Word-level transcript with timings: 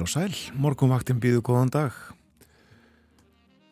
Heil 0.00 0.06
og 0.06 0.12
sæl, 0.16 0.36
morgunvaktin 0.56 1.18
býðu 1.20 1.42
góðan 1.44 1.68
dag. 1.74 1.92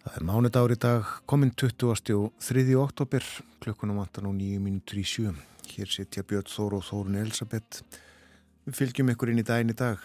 Það 0.03 0.17
er 0.19 0.25
mánudagur 0.29 0.75
í 0.75 0.77
dag, 0.77 1.13
kominn 1.25 1.55
20. 1.57 2.11
og 2.19 2.35
3. 2.45 2.65
oktober, 2.77 3.25
klukkunum 3.65 3.97
vantar 3.97 4.27
nú 4.27 4.35
9 4.37 4.59
minútur 4.61 4.99
í 5.01 5.07
sjö. 5.09 5.31
Hér 5.71 5.89
sitja 5.89 6.21
Björn 6.29 6.51
Þór 6.53 6.75
og 6.77 6.83
Þórun 6.85 7.17
Elisabeth. 7.23 7.81
Við 8.67 8.77
fylgjum 8.77 9.13
ykkur 9.15 9.33
inn 9.33 9.41
í 9.41 9.45
daginn 9.49 9.73
í 9.73 9.77
dag. 9.79 10.03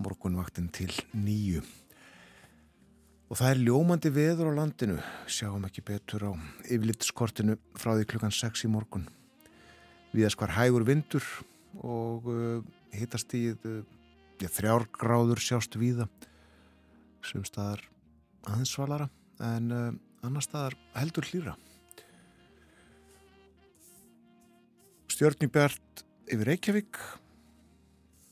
Morgunvaktin 0.00 0.70
til 0.72 0.94
nýju. 1.12 1.60
Og 3.28 3.36
það 3.36 3.50
er 3.50 3.60
ljómandi 3.66 4.12
veður 4.16 4.48
á 4.48 4.58
landinu, 4.62 4.96
sjáum 5.28 5.66
ekki 5.68 5.84
betur 5.90 6.24
á 6.24 6.32
yfirlitskortinu 6.70 7.58
frá 7.76 7.98
því 7.98 8.08
klukkan 8.14 8.32
6 8.32 8.64
í 8.64 8.72
morgun. 8.72 9.04
Viðast 10.16 10.40
hvar 10.40 10.56
hægur 10.56 10.88
vindur 10.88 11.28
og 11.84 12.32
uh, 12.32 12.64
hittast 12.96 13.36
í 13.36 13.50
uh, 14.42 14.48
þrjár 14.50 14.88
gráður 14.94 15.42
sjást 15.42 15.76
víða. 15.78 16.08
Sem 17.24 17.44
staðar 17.46 17.82
aðeins 18.44 18.74
svalara 18.74 19.08
en 19.42 19.70
uh, 19.72 19.92
annar 20.26 20.44
staðar 20.44 20.76
heldur 20.96 21.26
hlýra. 21.30 21.54
Stjórnibjart 25.14 26.04
yfir 26.32 26.48
Reykjavík. 26.50 27.00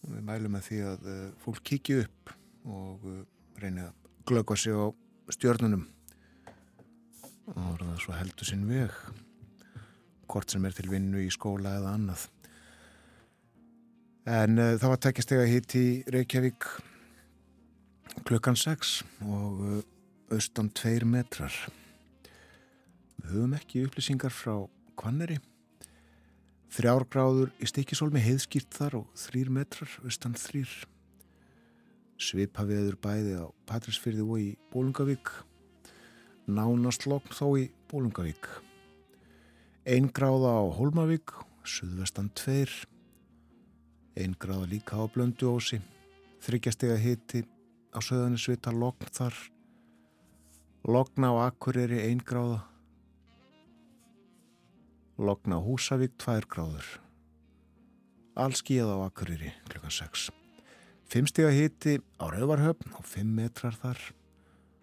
Við 0.02 0.22
mælum 0.26 0.58
að 0.58 0.68
því 0.68 0.82
að 0.90 1.08
uh, 1.12 1.24
fólk 1.44 1.62
kikið 1.70 2.04
upp 2.06 2.36
og 2.66 3.06
uh, 3.06 3.22
reynið 3.62 3.88
að 3.90 4.12
glöggva 4.26 4.58
sig 4.58 4.74
á 4.74 4.86
stjórnunum 5.32 5.86
og 7.52 7.78
það 7.78 7.96
svo 8.02 8.14
heldur 8.16 8.48
sinn 8.48 8.66
veg. 8.68 8.94
Hvort 10.30 10.52
sem 10.54 10.64
er 10.64 10.74
til 10.76 10.88
vinnu 10.90 11.20
í 11.22 11.30
skóla 11.32 11.76
eða 11.78 11.94
annað 11.96 12.28
en 14.28 14.58
uh, 14.58 14.74
það 14.78 14.92
var 14.92 15.00
tekjastega 15.02 15.46
hitt 15.50 15.74
í 15.78 15.86
Reykjavík 16.12 16.66
klukkan 18.28 18.58
6 18.58 18.98
og 19.26 19.62
uh, 19.66 19.80
austan 20.32 20.70
2 20.70 21.08
metrar. 21.08 21.54
Við 23.22 23.32
höfum 23.34 23.56
ekki 23.58 23.86
upplýsingar 23.86 24.34
frá 24.34 24.54
Kvanneri 24.98 25.40
þrjárgráður 26.72 27.50
í 27.60 27.68
stikisólmi 27.68 28.22
heiðskýrt 28.22 28.72
þar 28.72 29.02
og 29.02 29.08
3 29.26 29.50
metrar 29.52 29.96
austan 30.06 30.36
3 30.38 30.64
svipaviður 32.22 32.96
bæði 33.02 33.34
á 33.42 33.46
Patrísfyrði 33.68 34.24
og 34.24 34.38
í 34.40 34.48
Bólungavík 34.72 35.32
nánast 36.46 37.08
lokn 37.10 37.34
þó 37.34 37.46
í 37.60 37.66
Bólungavík 37.90 38.48
einn 39.90 40.08
gráða 40.14 40.54
á 40.62 40.64
Hólmavík 40.78 41.34
suðvestan 41.66 42.30
2 42.38 42.91
einn 44.16 44.36
gráða 44.38 44.68
líka 44.70 44.98
á 44.98 45.04
Blönduósi 45.08 45.80
þryggjastega 46.42 46.98
hiti 46.98 47.44
á 47.94 47.98
söðunni 48.02 48.40
svita 48.40 48.72
lokn 48.74 49.08
þar. 49.14 49.36
Lokn 50.88 51.28
á 51.28 51.32
Akureyri 51.46 52.02
einn 52.08 52.22
gráða. 52.26 52.64
Lokn 55.18 55.54
á 55.54 55.58
Húsavík 55.62 56.16
2 56.18 56.48
gráður. 56.50 56.88
Allskíða 58.34 58.98
á 58.98 59.06
Akureyri 59.06 59.52
klukkan 59.68 59.92
6 59.92 60.30
Fimmstega 61.12 61.50
hiti 61.52 61.98
á 62.16 62.24
Rauvarhöfn 62.32 62.94
og 62.96 63.04
5 63.04 63.34
metrar 63.36 63.74
þar, 63.76 63.98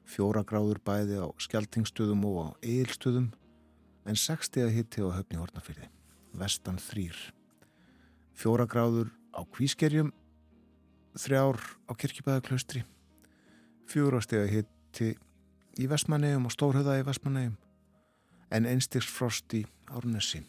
fjóra 0.05 0.43
gráður 0.45 0.77
bæði 0.85 1.17
á 1.25 1.27
skjaltingstöðum 1.41 2.21
og 2.29 2.37
á 2.37 2.47
eilstöðum, 2.61 3.31
en 4.05 4.13
60 4.13 4.69
hiti 4.69 5.01
á 5.01 5.09
höfni 5.09 5.39
Hortnafyrði, 5.41 5.89
vestan 6.37 6.77
þrýr. 6.77 7.17
Fjóra 8.37 8.69
gráður 8.69 9.09
á 9.35 9.41
Kvískerjum, 9.55 10.11
þrjár 11.19 11.59
á 11.89 11.91
Kirkjubæðaklaustri, 11.93 12.83
fjórastega 13.89 14.47
hiti 14.49 15.15
í 15.79 15.89
Vestmannegjum 15.89 16.47
og 16.49 16.55
Stórhauða 16.55 16.99
í 16.99 17.07
Vestmannegjum, 17.07 17.57
en 18.53 18.69
einstigs 18.69 19.09
frost 19.09 19.53
í 19.57 19.65
Árnesi 19.89 20.43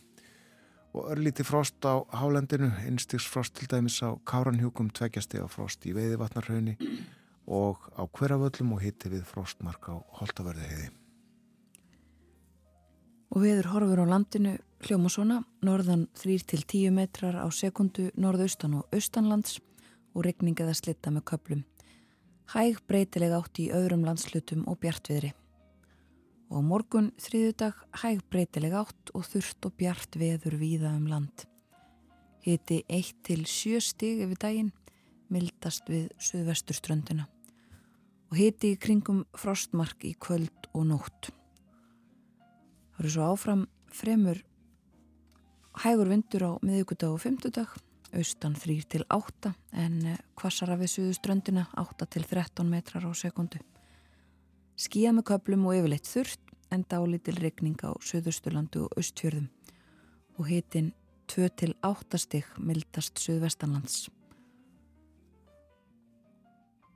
og 0.91 1.11
örlíti 1.13 1.45
frost 1.47 1.79
á 1.87 2.03
hálendinu, 2.19 2.71
einstigs 2.83 3.27
frost 3.31 3.55
til 3.55 3.69
dæmis 3.71 4.01
á 4.03 4.11
Káranhjúkum, 4.27 4.91
tveggjastega 4.91 5.47
frost 5.49 5.87
í 5.87 5.95
Veiðivatnarhaunni 5.95 6.77
og 7.47 7.87
á 7.95 8.03
Hverjavöllum 8.07 8.75
og 8.75 8.83
hitti 8.83 9.13
við 9.13 9.23
frostmark 9.29 9.87
á 9.87 9.95
Holtaverðiheiði. 10.19 11.00
Og 13.31 13.45
viður 13.45 13.71
horfur 13.71 14.03
á 14.03 14.07
landinu 14.11 14.57
hljóma 14.87 15.11
svona, 15.13 15.41
norðan 15.63 16.09
3-10 16.19 16.91
metrar 16.95 17.37
á 17.39 17.47
sekundu 17.55 18.09
norðaustan 18.19 18.79
og 18.81 18.95
austanlands 18.95 19.61
og 20.15 20.25
regning 20.27 20.59
eða 20.59 20.75
slitta 20.75 21.13
með 21.15 21.29
köplum. 21.31 21.63
Hæg 22.51 22.81
breytileg 22.91 23.37
átt 23.37 23.61
í 23.63 23.71
öðrum 23.75 24.03
landslutum 24.09 24.67
og 24.67 24.81
bjartviðri 24.83 25.35
og 26.51 26.65
morgun 26.67 27.13
þriðudag 27.23 27.79
hæg 28.03 28.25
breytileg 28.31 28.75
átt 28.75 29.13
og 29.15 29.27
þurft 29.29 29.69
og 29.69 29.77
bjart 29.79 30.19
veður 30.19 30.59
víða 30.59 30.91
um 30.99 31.07
land. 31.11 31.47
Hiti 32.43 32.83
1 32.89 33.13
til 33.27 33.45
7 33.47 33.83
stig 33.85 34.25
yfir 34.25 34.41
daginn, 34.43 34.73
mildast 35.31 35.87
við 35.93 36.09
suðvesturströndina 36.19 37.29
og 38.31 38.39
hiti 38.39 38.75
í 38.75 38.79
kringum 38.79 39.25
frostmark 39.35 40.05
í 40.07 40.15
kvöld 40.15 40.71
og 40.71 40.87
nótt. 40.87 41.31
Eru 43.01 43.09
svo 43.09 43.31
áfram 43.33 43.63
fremur 43.97 44.43
hægur 45.81 46.11
vindur 46.11 46.43
á 46.45 46.53
miðugudag 46.61 47.15
og 47.15 47.23
fymtudag, 47.23 47.71
austan 48.13 48.53
3 48.59 48.77
til 48.93 49.07
8 49.09 49.55
en 49.81 49.97
kvassara 50.37 50.77
við 50.77 50.93
suðuströndina 50.99 51.65
8 51.81 52.11
til 52.13 52.29
13 52.29 52.69
metrar 52.69 53.07
á 53.09 53.13
sekundu. 53.17 53.63
Skíða 54.77 55.15
með 55.17 55.31
köplum 55.33 55.65
og 55.71 55.79
yfirleitt 55.79 56.13
þurft 56.13 56.55
en 56.71 56.85
dálítil 56.85 57.41
regning 57.41 57.81
á 57.81 57.97
Suðursturlandu 58.05 58.85
og 58.85 59.01
Östfjörðum 59.01 59.49
og 60.37 60.49
hitin 60.53 60.93
2-8 61.33 62.21
stygg 62.21 62.57
mildast 62.61 63.21
Suðvestanlands. 63.23 64.11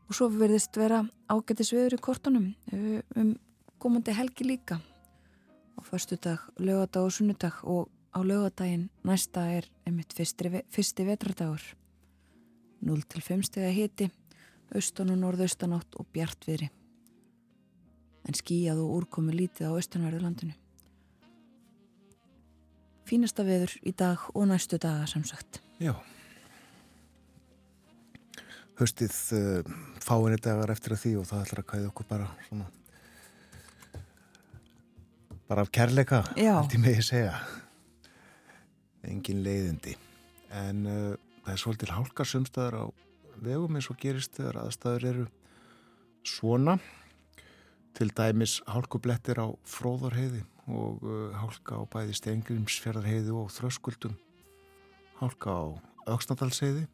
Og 0.04 0.16
svo 0.18 0.28
verðist 0.28 0.76
vera 0.76 1.00
ágættis 1.32 1.72
viður 1.72 1.96
í 1.96 2.04
kortunum 2.04 2.50
um 3.16 3.38
komandi 3.80 4.12
helgi 4.12 4.44
líka. 4.44 4.84
Á 5.74 5.80
förstu 5.82 6.16
dag, 6.16 6.38
lögadag 6.58 7.04
og 7.04 7.12
sunnudag 7.12 7.64
og 7.64 7.90
á 8.14 8.20
lögadaginn 8.22 8.90
næsta 9.04 9.46
er 9.50 9.68
einmitt 9.86 10.12
fyrsti, 10.12 10.62
fyrsti 10.70 11.04
vetradagur. 11.04 11.62
0-5 12.84 13.42
steg 13.42 13.64
að 13.64 13.76
hiti, 13.78 14.10
austan 14.74 15.10
og 15.10 15.18
norðaustanátt 15.18 15.96
og 15.98 16.06
bjartviðri 16.12 16.70
en 18.24 18.36
skíjað 18.36 18.80
og 18.84 18.92
úrkomi 19.00 19.34
lítið 19.36 19.68
á 19.68 19.76
austanverðu 19.76 20.22
landinu. 20.22 20.54
Fínasta 23.04 23.44
veður 23.44 23.74
í 23.84 23.92
dag 23.92 24.22
og 24.32 24.46
næstu 24.48 24.78
daga 24.80 25.04
samsagt. 25.10 25.60
Já. 25.82 25.92
Höstið 28.80 29.18
uh, 29.36 29.74
fáinni 30.02 30.40
dagar 30.40 30.72
eftir 30.72 30.96
að 30.96 31.02
því 31.04 31.12
og 31.20 31.28
það 31.28 31.44
ætlar 31.44 31.62
að 31.62 31.68
kæða 31.74 31.90
okkur 31.90 32.08
bara 32.08 32.30
svona 32.48 32.70
bara 35.48 35.64
af 35.64 35.70
kærleika, 35.74 36.22
með 36.80 36.98
ég 36.98 37.06
segja. 37.06 37.36
Engin 39.04 39.42
leiðindi. 39.44 39.96
En 40.54 40.84
uh, 40.88 41.14
það 41.44 41.54
er 41.54 41.60
svolítil 41.60 41.92
hálkarsumstæðar 41.92 42.78
á 42.80 42.84
vegum 43.44 43.76
eins 43.76 43.90
og 43.92 43.98
gerist 44.00 44.36
þegar 44.38 44.62
aðstæður 44.64 45.08
eru 45.10 45.24
svona 46.24 46.78
til 47.94 48.10
dæmis 48.16 48.58
hálkublettir 48.70 49.38
á 49.38 49.52
fróðarheiði 49.68 50.42
og 50.72 51.02
uh, 51.04 51.34
hálka 51.36 51.78
á 51.78 51.82
bæði 51.92 52.16
stengrimsfjörðarheiði 52.20 53.34
og 53.36 53.52
þröskuldum 53.52 54.16
hálka 55.20 55.52
á 55.52 55.64
auksnadalsheiði 56.14 56.86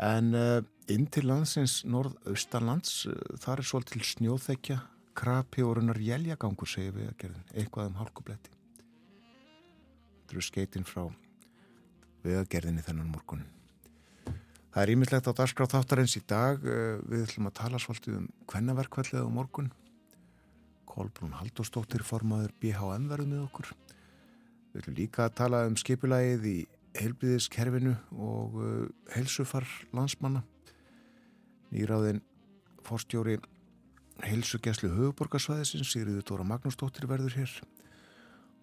en 0.00 0.32
uh, 0.34 0.62
inn 0.90 1.06
til 1.12 1.26
landsins 1.28 1.82
norð-austanlands 1.84 3.04
uh, 3.10 3.18
þar 3.42 3.60
er 3.60 3.68
svolítil 3.68 4.04
snjóþekja 4.08 4.80
krapi 5.18 5.64
og 5.64 5.76
runnar 5.78 6.00
jæljagangur 6.00 6.68
segir 6.68 6.94
við 6.96 7.10
að 7.10 7.18
gerðin, 7.24 7.48
eitthvað 7.54 7.90
um 7.90 7.98
hálkubletti. 8.00 8.54
Þetta 10.22 10.36
eru 10.36 10.44
skeitin 10.46 10.88
frá 10.88 11.04
vegagerðinni 12.22 12.84
þennan 12.86 13.10
morgun. 13.12 13.44
Það 14.72 14.82
er 14.82 14.92
ímyndlegt 14.94 15.28
á 15.28 15.36
darskráð 15.36 15.74
þáttarins 15.74 16.16
í 16.16 16.22
dag. 16.24 16.62
Við 16.62 17.26
ætlum 17.26 17.50
að 17.50 17.58
tala 17.58 17.80
svolítið 17.82 18.22
um 18.22 18.28
hvennaverkvallið 18.48 19.26
á 19.28 19.28
morgun. 19.28 19.72
Kolbrún 20.88 21.34
Haldurstóttir 21.36 22.04
formaður 22.04 22.54
BHM 22.60 23.10
verður 23.10 23.28
með 23.28 23.42
okkur. 23.46 23.72
Við 24.72 24.78
viljum 24.78 24.96
líka 24.96 25.26
að 25.26 25.36
tala 25.42 25.66
um 25.68 25.76
skipulagið 25.76 26.48
í 26.48 26.56
heilbíðiskerfinu 26.96 27.92
og 28.16 28.56
uh, 28.60 28.88
helsufar 29.12 29.68
landsmanna. 29.92 30.40
Nýráðin 31.72 32.22
fórstjóri 32.84 33.38
helsugjæslu 34.22 34.90
höfuborgarsvæðisins, 34.94 35.92
Sigriður 35.92 36.26
Dóra 36.28 36.46
Magnúsdóttir 36.46 37.08
verður 37.10 37.36
hér 37.40 37.54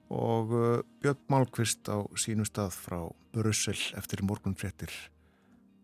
og 0.10 0.54
uh, 0.56 0.82
Björn 1.04 1.22
Málkvist 1.30 1.86
á 1.92 2.02
sínu 2.18 2.48
stað 2.48 2.74
frá 2.74 3.00
Brussel 3.36 3.78
eftir 4.00 4.24
morgunfrettir 4.26 4.90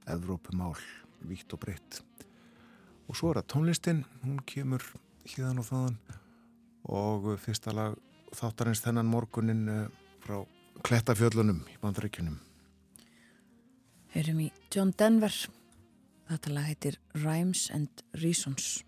Evrópumál 0.09 0.77
vítt 1.25 1.53
og 1.53 1.61
breytt. 1.61 2.01
Og 3.05 3.17
svo 3.17 3.31
er 3.31 3.41
það 3.41 3.49
tónlistin, 3.53 4.01
hún 4.23 4.41
kemur 4.49 4.83
híðan 5.29 5.61
og 5.61 5.69
þaðan 5.69 5.99
og 6.95 7.29
fyrsta 7.41 7.73
lag 7.73 7.97
þáttarins 8.35 8.81
þennan 8.85 9.09
morgunin 9.09 9.63
eh, 9.69 9.85
frá 10.25 10.41
Klettafjöllunum 10.85 11.63
í 11.71 11.77
bandaríkunum. 11.81 12.35
Heyrum 14.13 14.41
í 14.43 14.49
John 14.73 14.91
Denver. 14.97 15.33
Þetta 16.29 16.51
lag 16.53 16.67
heitir 16.69 16.99
Rhymes 17.15 17.69
and 17.73 18.03
Reasons. 18.21 18.83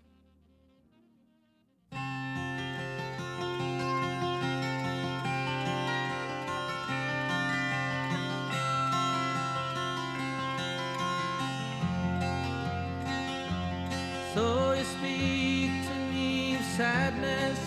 So 14.38 14.72
you 14.72 14.84
speak 14.84 15.70
to 15.88 15.94
me 16.12 16.54
of 16.54 16.62
sadness 16.76 17.58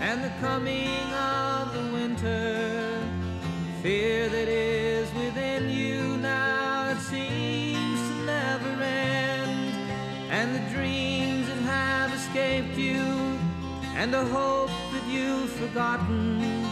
and 0.00 0.22
the 0.22 0.32
coming 0.40 1.02
of 1.12 1.74
the 1.74 1.92
winter. 1.92 3.00
Fear 3.82 4.28
that 4.28 4.46
is 4.46 5.12
within 5.14 5.68
you 5.68 6.16
now, 6.18 6.90
it 6.90 7.00
seems 7.00 7.98
to 8.10 8.16
never 8.26 8.72
end. 8.80 9.90
And 10.30 10.54
the 10.54 10.64
dreams 10.72 11.48
that 11.48 11.62
have 11.74 12.14
escaped 12.14 12.78
you, 12.78 13.02
and 13.96 14.14
the 14.14 14.24
hope 14.24 14.70
that 14.92 15.06
you've 15.08 15.50
forgotten. 15.50 16.64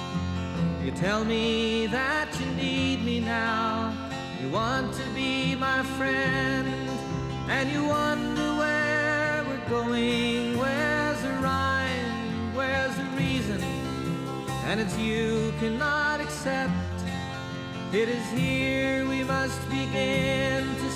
You 0.84 0.92
tell 0.92 1.24
me 1.24 1.88
that 1.88 2.28
you 2.38 2.46
need 2.54 3.04
me 3.04 3.18
now. 3.18 3.92
You 4.40 4.50
want 4.50 4.94
to 4.94 5.04
be 5.16 5.56
my 5.56 5.82
friend, 5.98 6.68
and 7.48 7.68
you 7.72 7.82
wonder 7.88 8.41
where. 9.72 10.58
Where's 10.58 11.22
the 11.22 11.30
rhyme? 11.40 12.54
Where's 12.54 12.94
the 12.96 13.04
reason? 13.16 13.60
And 14.66 14.80
it's 14.80 14.96
you 14.98 15.52
cannot 15.60 16.20
accept. 16.20 16.72
It 17.92 18.08
is 18.08 18.26
here 18.30 19.06
we 19.08 19.24
must 19.24 19.60
begin 19.70 20.64
to 20.82 20.90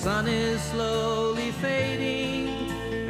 sun 0.00 0.26
is 0.28 0.62
slowly 0.62 1.50
fading 1.60 2.48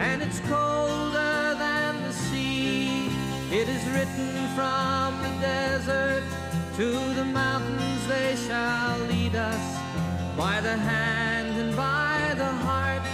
and 0.01 0.21
it's 0.21 0.41
colder 0.41 1.55
than 1.57 2.03
the 2.03 2.13
sea. 2.13 3.07
It 3.53 3.69
is 3.69 3.85
written 3.95 4.33
from 4.57 5.23
the 5.23 5.33
desert 5.41 6.25
to 6.75 6.91
the 7.15 7.25
mountains, 7.25 8.09
they 8.09 8.35
shall 8.45 8.99
lead 9.07 9.37
us 9.37 9.67
by 10.37 10.61
the 10.61 10.77
hand 10.77 11.61
and 11.61 11.77
by 11.77 12.35
the 12.37 12.53
heart. 12.67 13.07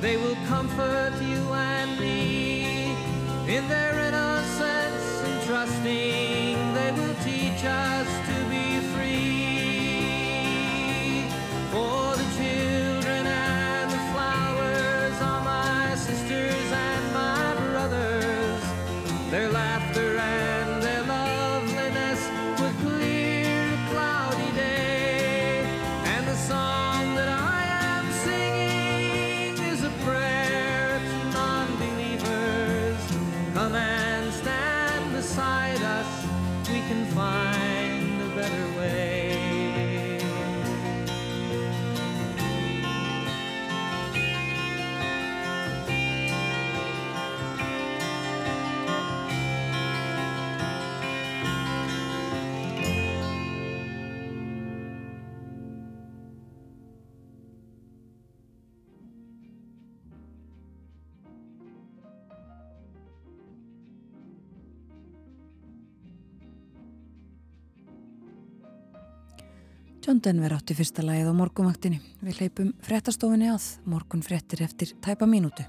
They 0.00 0.16
will 0.16 0.38
comfort 0.46 1.14
you 1.20 1.42
and 1.52 1.98
me 1.98 2.94
in 3.48 3.66
their 3.66 3.98
innocence 3.98 5.08
and 5.26 5.42
trusting. 5.48 6.54
They 6.78 6.92
will 6.92 7.16
teach 7.24 7.64
us 7.64 8.01
John 70.12 70.20
Denver 70.20 70.52
átti 70.52 70.74
fyrsta 70.76 71.00
lagið 71.00 71.30
á 71.32 71.34
morgunvaktinni. 71.38 72.02
Við 72.20 72.42
leipum 72.42 72.74
frettastofinni 72.84 73.48
að 73.48 73.70
morgun 73.88 74.20
frettir 74.20 74.60
eftir 74.60 74.92
tæpa 75.00 75.24
mínútu. 75.24 75.64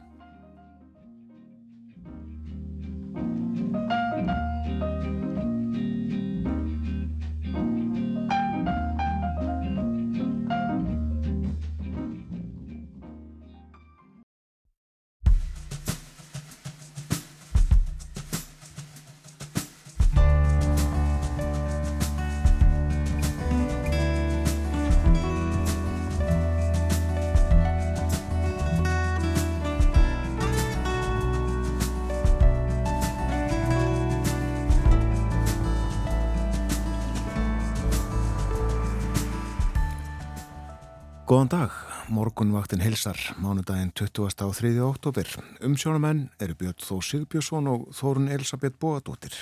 Góðan 41.34 41.50
dag, 41.50 41.72
morgunvaktin 42.14 42.84
hilsar, 42.84 43.18
mánudaginn 43.42 43.90
20. 43.98 44.38
á 44.38 44.54
3. 44.54 44.70
oktober. 44.86 45.26
Umsjónamenn 45.66 46.28
eru 46.38 46.54
Björn 46.54 46.78
Þó 46.78 47.00
Sigbjörnsson 47.02 47.70
og 47.72 47.88
Þórun 47.98 48.28
Elisabeth 48.30 48.78
Bóadóttir. 48.78 49.34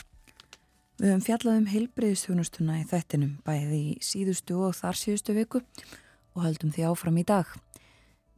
Við 1.02 1.10
höfum 1.12 1.26
fjallað 1.26 1.58
um 1.60 1.68
heilbriðistjónustuna 1.68 2.78
í 2.80 2.86
þettinum 2.88 3.34
bæði 3.44 3.80
í 3.90 3.98
síðustu 4.08 4.62
og 4.70 4.78
þar 4.78 5.02
síðustu 5.02 5.36
viku 5.36 5.60
og 6.32 6.46
höldum 6.46 6.72
því 6.72 6.88
áfram 6.94 7.20
í 7.20 7.26
dag. 7.28 7.52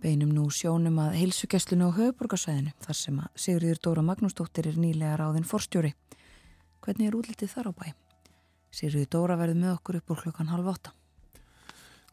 Beinum 0.01 0.33
nú 0.33 0.47
sjónum 0.49 0.97
að 1.05 1.19
heilsugjastlunu 1.19 1.91
á 1.93 1.97
höfuborgarsvæðinu 1.99 2.73
þar 2.87 3.01
sem 3.03 3.21
að 3.21 3.37
Sigriður 3.45 3.83
Dóra 3.85 4.07
Magnúsdóttir 4.09 4.71
er 4.71 4.81
nýlega 4.81 5.19
ráðinn 5.21 5.45
forstjóri. 5.45 5.93
Hvernig 6.81 7.11
er 7.11 7.21
útlitið 7.21 7.53
þar 7.53 7.69
á 7.69 7.73
bæ? 7.77 7.87
Sigriður 8.73 9.13
Dóra 9.13 9.37
verður 9.37 9.61
með 9.61 9.75
okkur 9.77 10.01
upp 10.01 10.17
úr 10.17 10.25
klukkan 10.25 10.49
halv 10.55 10.73
åtta. 10.73 10.97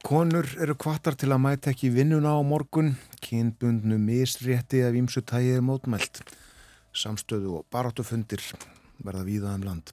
Konur 0.01 0.47
eru 0.57 0.73
kvartar 0.81 1.13
til 1.21 1.29
að 1.29 1.43
mæta 1.45 1.71
ekki 1.75 1.91
vinnuna 1.93 2.33
á 2.33 2.41
morgun, 2.41 2.95
kynbundnu 3.21 3.99
misrétti 4.01 4.81
af 4.81 4.97
ímsu 4.97 5.21
tægið 5.21 5.61
mótmælt. 5.61 6.23
Samstöðu 6.97 7.59
og 7.59 7.67
barátufundir 7.71 8.41
verða 9.05 9.27
víðaðum 9.29 9.67
land. 9.69 9.93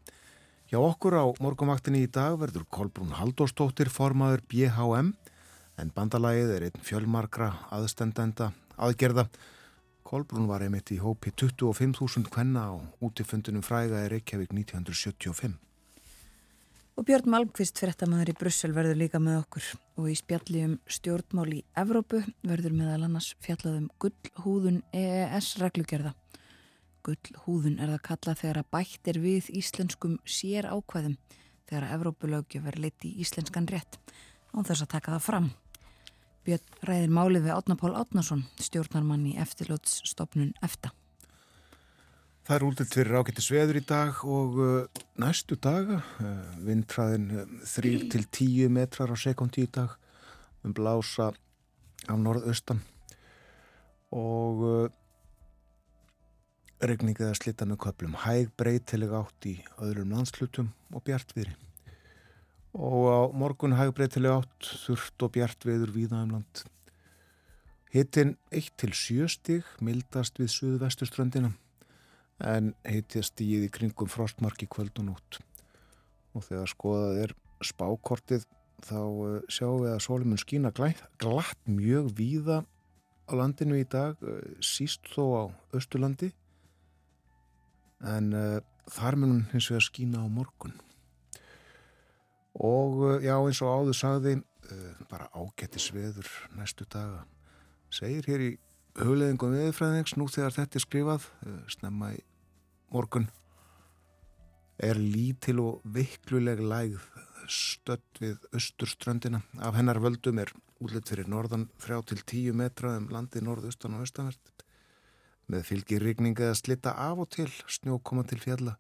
Hjá 0.72 0.80
okkur 0.80 1.20
á 1.20 1.26
morgumvaktinni 1.44 2.06
í 2.08 2.12
dag 2.12 2.40
verður 2.40 2.64
Kolbrún 2.72 3.12
Haldóstóttir 3.20 3.92
formaður 3.92 4.46
BHM 4.48 5.12
en 5.78 5.94
bandalagið 5.94 6.56
er 6.56 6.68
einn 6.70 6.88
fjölmarkra 6.88 7.52
aðstendenda 7.76 8.54
aðgerða. 8.80 9.28
Kolbrún 10.08 10.48
var 10.48 10.64
einmitt 10.64 10.96
í 10.96 11.04
hópi 11.04 11.36
25.000 11.36 12.32
kvenna 12.32 12.70
á 12.72 12.76
útifundunum 13.04 13.60
fræga 13.60 14.08
í 14.08 14.12
Reykjavík 14.16 14.56
1975. 14.56 15.67
Og 16.98 17.06
Björn 17.06 17.30
Malmqvist 17.30 17.78
fyrirtamæður 17.78 18.32
í 18.32 18.34
Brussel 18.40 18.72
verður 18.74 18.98
líka 18.98 19.20
með 19.22 19.44
okkur 19.44 19.66
og 20.02 20.08
í 20.10 20.16
spjalli 20.18 20.64
um 20.66 20.72
stjórnmál 20.90 21.52
í 21.54 21.60
Evrópu 21.78 22.24
verður 22.42 22.74
meðal 22.74 23.04
annars 23.06 23.28
fjallaðum 23.46 23.86
gullhúðun 24.02 24.80
EES 24.98 25.52
reglugerða. 25.62 26.16
Gullhúðun 27.06 27.78
er 27.78 27.94
það 27.94 28.04
kallað 28.10 28.42
þegar 28.42 28.62
að 28.64 28.70
bætt 28.74 29.12
er 29.14 29.22
við 29.28 29.54
íslenskum 29.62 30.18
sér 30.26 30.72
ákvæðum 30.74 31.20
þegar 31.70 31.86
að 31.86 31.96
Evrópulögju 32.00 32.66
verður 32.66 32.88
leitt 32.88 33.06
í 33.06 33.14
íslenskan 33.22 33.70
rétt 33.70 34.02
án 34.58 34.66
þess 34.66 34.88
að 34.88 34.94
taka 34.98 35.14
það 35.20 35.28
fram. 35.30 35.52
Björn 36.50 36.86
ræðir 36.90 37.14
málið 37.14 37.46
við 37.46 37.60
Átna 37.60 37.78
Pál 37.78 37.94
Átnason, 37.94 38.48
stjórnarmann 38.58 39.30
í 39.30 39.38
eftirlótsstofnun 39.38 40.56
EFTA. 40.66 40.98
Það 42.48 42.56
er 42.56 42.64
útlitt 42.64 42.94
fyrir 42.96 43.18
ágættis 43.20 43.50
veður 43.52 43.76
í 43.76 43.80
dag 43.84 44.20
og 44.24 44.54
uh, 44.64 45.00
næstu 45.20 45.58
daga, 45.60 45.98
uh, 46.24 46.54
vindræðin 46.64 47.26
uh, 47.42 47.50
3-10 47.68 48.70
metrar 48.72 49.12
á 49.12 49.20
sekundi 49.20 49.66
í 49.66 49.68
dag, 49.68 49.98
um 50.64 50.72
blása 50.72 51.34
á 52.08 52.16
norðaustan 52.16 52.80
og 54.16 54.64
uh, 54.64 54.88
regningið 56.88 57.34
að 57.34 57.38
slita 57.42 57.68
með 57.68 57.82
köplum, 57.84 58.16
hæg 58.24 58.56
breytileg 58.56 59.20
átt 59.20 59.52
í 59.52 59.58
öðrum 59.84 60.16
landslutum 60.16 60.72
og 60.96 61.04
bjartviðri. 61.04 61.52
Og 62.80 63.12
á 63.12 63.20
morgun 63.36 63.76
hæg 63.76 63.92
breytileg 64.00 64.40
átt, 64.40 64.74
þurft 64.88 65.28
og 65.28 65.36
bjartviður 65.36 65.92
víðaðum 66.00 66.38
land. 66.40 66.66
Hittin 67.92 68.38
1-7 68.56 69.34
stig 69.36 69.78
mildast 69.84 70.40
við 70.40 70.54
suðvestuströndina 70.62 71.58
en 72.44 72.74
heitjast 72.86 73.42
í 73.42 73.50
í 73.64 73.70
kringum 73.74 74.10
frostmarki 74.12 74.68
kvöldun 74.70 75.14
út 75.16 75.40
og 76.38 76.46
þegar 76.46 76.70
skoðað 76.70 77.22
er 77.24 77.34
spákortið 77.66 78.46
þá 78.86 79.00
uh, 79.02 79.38
sjáum 79.50 79.84
við 79.84 79.94
að 79.96 80.04
sólimun 80.06 80.42
skýna 80.42 80.74
glatt, 80.74 81.62
mjög 81.66 82.12
víða 82.18 82.62
á 83.28 83.32
landinu 83.34 83.80
í 83.80 83.88
dag 83.90 84.20
uh, 84.22 84.42
síst 84.62 85.10
þó 85.14 85.24
á 85.34 85.44
Östurlandi 85.78 86.30
en 88.06 88.30
uh, 88.38 88.60
þar 88.94 89.18
munum 89.18 89.48
hins 89.54 89.72
vegar 89.72 89.88
skýna 89.88 90.22
á 90.22 90.28
morgun. 90.30 90.76
Og 92.58 93.22
já 93.22 93.36
eins 93.38 93.60
og 93.62 93.70
áður 93.70 93.98
sagði 93.98 94.32
bara 95.08 95.28
ágættis 95.38 95.92
veður 95.94 96.28
næstu 96.58 96.88
daga 96.90 97.22
segir 97.94 98.26
hér 98.28 98.44
í 98.44 98.50
hugleðingum 98.98 99.54
viðfræðings 99.54 100.16
nú 100.18 100.28
þegar 100.32 100.56
þetta 100.56 100.80
er 100.80 100.84
skrifað 100.86 101.28
eh, 101.46 101.60
snemma 101.72 102.14
í 102.16 102.22
morgun 102.94 103.28
er 104.78 105.00
lítil 105.02 105.60
og 105.64 105.82
veikluleg 105.90 106.62
lægð 106.62 107.02
stödd 107.48 108.22
við 108.22 108.44
austurströndina. 108.56 109.42
Af 109.64 109.78
hennar 109.78 110.00
völdum 110.04 110.42
er 110.42 110.52
útlitt 110.84 111.10
fyrir 111.10 111.30
norðan 111.32 111.68
3-10 111.82 112.54
metra 112.58 112.98
um 113.00 113.08
landi 113.14 113.42
norðaustan 113.42 113.96
og 113.98 114.06
austanvert. 114.06 114.66
Með 115.48 115.64
fylgir 115.70 116.04
rigninga 116.04 116.52
að 116.52 116.60
slitta 116.60 116.94
af 117.00 117.24
og 117.24 117.32
til 117.34 117.48
snjó 117.72 117.98
koma 118.04 118.26
til 118.28 118.42
fjalla. 118.44 118.76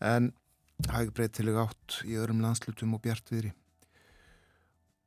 En 0.00 0.32
hægbreytileg 0.88 1.60
átt 1.60 2.00
í 2.08 2.16
öðrum 2.16 2.40
landslutum 2.44 2.96
og 2.96 3.04
bjartviðri. 3.04 3.52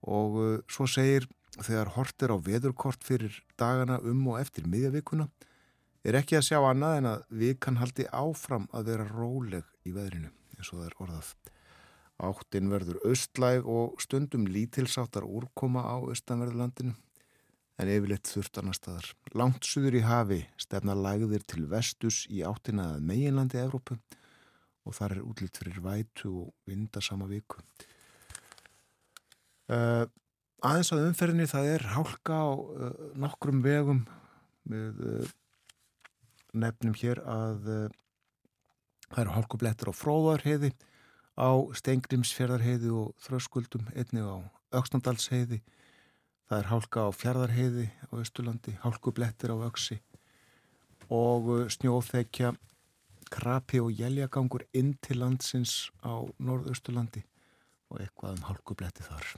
Og 0.09 0.37
uh, 0.39 0.53
svo 0.71 0.87
segir 0.87 1.27
þegar 1.65 1.93
hort 1.95 2.23
er 2.25 2.33
á 2.33 2.37
veðurkort 2.39 3.05
fyrir 3.05 3.35
dagana 3.59 3.99
um 4.05 4.27
og 4.31 4.39
eftir 4.41 4.67
miðjavíkuna 4.69 5.27
er 6.07 6.17
ekki 6.19 6.37
að 6.39 6.47
sjá 6.49 6.59
annað 6.63 6.97
en 6.99 7.09
að 7.11 7.23
við 7.41 7.55
kann 7.65 7.79
haldi 7.81 8.05
áfram 8.15 8.67
að 8.71 8.91
vera 8.93 9.07
róleg 9.09 9.65
í 9.87 9.93
veðrinu 9.95 10.31
eins 10.57 10.71
og 10.71 10.79
það 10.79 10.87
er 10.87 10.97
orðað. 11.05 11.33
Áttin 12.19 12.71
verður 12.71 12.99
austlæg 13.07 13.67
og 13.67 14.01
stundum 14.03 14.47
lítilsáttar 14.51 15.27
úrkoma 15.27 15.85
á 15.87 15.95
austanverðurlandinu 16.03 16.95
en 17.79 17.91
yfirleitt 17.93 18.27
þurft 18.27 18.59
annar 18.59 18.75
staðar. 18.75 19.07
Langt 19.39 19.67
suður 19.67 19.99
í 19.99 20.03
hafi 20.03 20.39
stefna 20.59 20.95
lægðir 20.99 21.45
til 21.47 21.63
vestus 21.71 22.25
í 22.27 22.41
áttina 22.43 22.93
að 22.95 23.05
meginlandi 23.07 23.61
Evrópu 23.61 23.95
og 24.83 24.97
þar 24.97 25.15
er 25.15 25.23
útlýtt 25.23 25.61
fyrir 25.61 25.79
vætu 25.85 26.33
og 26.43 26.51
vinda 26.67 27.03
sama 27.03 27.27
viku. 27.29 27.61
Uh, 29.69 30.07
aðeins 30.65 30.91
að 30.95 31.05
umferðinni 31.07 31.47
það 31.49 31.71
er 31.73 31.87
hálka 31.95 32.35
á 32.35 32.49
uh, 32.51 32.91
nokkrum 33.19 33.63
vegum. 33.65 34.03
Við 34.69 35.01
uh, 35.05 35.33
nefnum 36.53 36.95
hér 36.99 37.21
að 37.29 37.69
uh, 37.69 37.97
það 39.09 39.23
eru 39.23 39.35
hálkublettur 39.37 39.91
á 39.91 39.93
fróðarheiði 39.95 40.71
á 41.39 41.49
Stengrimsfjörðarheiði 41.79 42.93
og 42.93 43.13
Þröskuldum 43.23 43.87
einnig 43.95 44.25
á 44.25 44.37
Öksnandalsheiði 44.79 45.61
það 46.49 46.57
er 46.57 46.69
hálka 46.69 47.05
á 47.05 47.09
Fjardarheiði 47.13 47.85
á 48.09 48.13
Östulandi, 48.19 48.75
hálkublettur 48.81 49.53
á 49.53 49.57
Öksi 49.69 49.99
og 51.09 51.69
snjóþekja 51.73 52.53
krapi 53.29 53.81
og 53.81 53.93
jæljagangur 53.93 54.65
inn 54.73 54.95
til 55.01 55.21
landsins 55.21 55.89
á 56.01 56.25
Norðaustulandi 56.41 57.23
og 57.89 58.01
eitthvað 58.01 58.37
um 58.37 58.45
hálkubletti 58.49 59.05
þar 59.05 59.33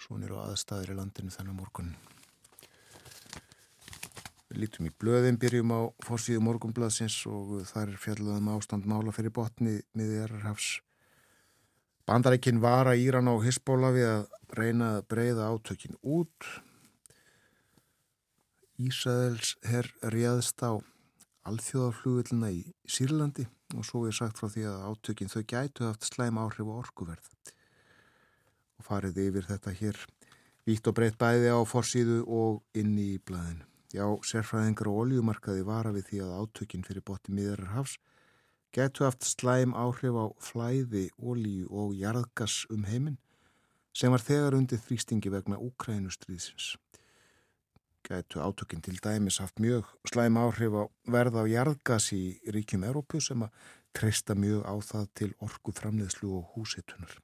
Svonir 0.00 0.32
og 0.32 0.46
aðstæðir 0.46 0.94
í 0.94 0.96
landinu 0.96 1.32
þennan 1.34 1.58
morgun. 1.58 1.90
Við 4.50 4.62
lítum 4.62 4.86
í 4.88 4.92
blöðin, 5.02 5.38
byrjum 5.38 5.74
á 5.76 5.80
fórsíðu 6.02 6.40
morgunblaðsins 6.46 7.18
og 7.28 7.60
þar 7.68 7.92
fjallaðum 8.00 8.48
ástand 8.54 8.88
mála 8.88 9.12
fyrir 9.14 9.34
botni 9.36 9.76
miðjarrhafs. 9.98 10.78
Bandarækinn 12.08 12.62
var 12.64 12.88
að 12.90 13.04
Íran 13.04 13.28
á 13.28 13.36
Hisbóla 13.44 13.92
við 13.94 14.08
að 14.08 14.24
reyna 14.58 14.88
að 14.96 15.06
breyða 15.12 15.52
átökin 15.52 16.00
út. 16.00 16.48
Ísæðels 18.80 19.54
herr 19.68 19.92
réðst 20.16 20.64
á 20.64 20.80
alþjóðaflugvillina 21.46 22.50
í 22.56 22.64
Sýrlandi 22.88 23.46
og 23.76 23.84
svo 23.86 24.06
er 24.08 24.16
sagt 24.16 24.40
frá 24.40 24.48
því 24.48 24.66
að 24.72 24.84
átökin 24.88 25.30
þau 25.30 25.42
gætu 25.44 25.86
haft 25.86 26.08
slæm 26.08 26.40
áhrif 26.40 26.66
og 26.66 26.86
orkuverð 26.86 27.30
og 28.80 28.86
farið 28.88 29.20
yfir 29.28 29.48
þetta 29.52 29.76
hér 29.76 29.98
vítt 30.68 30.88
og 30.88 30.96
breytt 30.96 31.18
bæði 31.20 31.52
á 31.52 31.60
forsýðu 31.68 32.22
og 32.26 32.60
inni 32.76 33.14
í 33.14 33.18
blæðinu. 33.22 33.66
Já, 33.90 34.06
sérfræðingar 34.22 34.88
og 34.90 35.00
oljumarkaði 35.04 35.64
vara 35.66 35.90
við 35.94 36.10
því 36.10 36.20
að 36.24 36.36
átökinn 36.40 36.86
fyrir 36.86 37.04
boti 37.06 37.34
miðarar 37.34 37.74
hafs 37.74 37.96
getur 38.70 39.08
haft 39.08 39.26
slæm 39.26 39.72
áhrif 39.74 40.14
á 40.14 40.26
flæði, 40.38 41.08
olju 41.18 41.66
og 41.74 41.96
jarðgas 41.98 42.62
um 42.70 42.84
heiminn 42.86 43.18
sem 43.96 44.12
var 44.14 44.22
þegar 44.22 44.54
undir 44.54 44.78
þrýstingi 44.78 45.32
vegna 45.34 45.58
Úkrænustriðsins. 45.58 46.76
Getur 48.06 48.46
átökinn 48.46 48.84
til 48.86 49.00
dæmis 49.02 49.40
haft 49.42 49.58
mjög 49.58 49.90
slæm 50.06 50.38
áhrif 50.38 50.76
á 50.78 50.84
verða 51.10 51.42
á 51.42 51.50
jarðgas 51.50 52.12
í 52.14 52.38
ríkjum 52.46 52.86
Európu 52.86 53.18
sem 53.20 53.42
að 53.42 53.66
treysta 53.98 54.38
mjög 54.38 54.62
á 54.70 54.74
það 54.78 55.10
til 55.18 55.30
orgu 55.42 55.74
framleiðslu 55.74 56.30
og 56.38 56.54
húsitunar. 56.54 57.18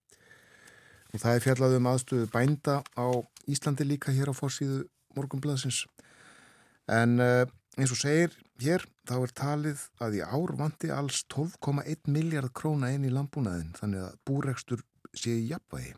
Og 1.14 1.22
það 1.22 1.34
er 1.34 1.44
fjallað 1.44 1.76
um 1.78 1.90
aðstöðu 1.92 2.30
bænda 2.32 2.80
á 2.98 3.06
Íslandi 3.46 3.86
líka 3.86 4.14
hér 4.14 4.32
á 4.32 4.34
fórsíðu 4.34 4.84
morgunblæðsins. 5.16 5.84
En 6.90 7.20
uh, 7.22 7.44
eins 7.76 7.92
og 7.94 8.00
segir 8.00 8.34
hér, 8.62 8.84
þá 9.06 9.16
er 9.20 9.32
talið 9.36 9.84
að 10.02 10.18
í 10.18 10.24
ár 10.24 10.52
vandi 10.58 10.90
alls 10.94 11.22
12,1 11.32 12.10
miljard 12.10 12.52
króna 12.56 12.92
inn 12.94 13.06
í 13.06 13.12
lambúnaðin, 13.12 13.74
þannig 13.78 14.06
að 14.06 14.18
búrekstur 14.28 14.84
sé 15.16 15.34
í 15.36 15.48
jafnvægi. 15.50 15.94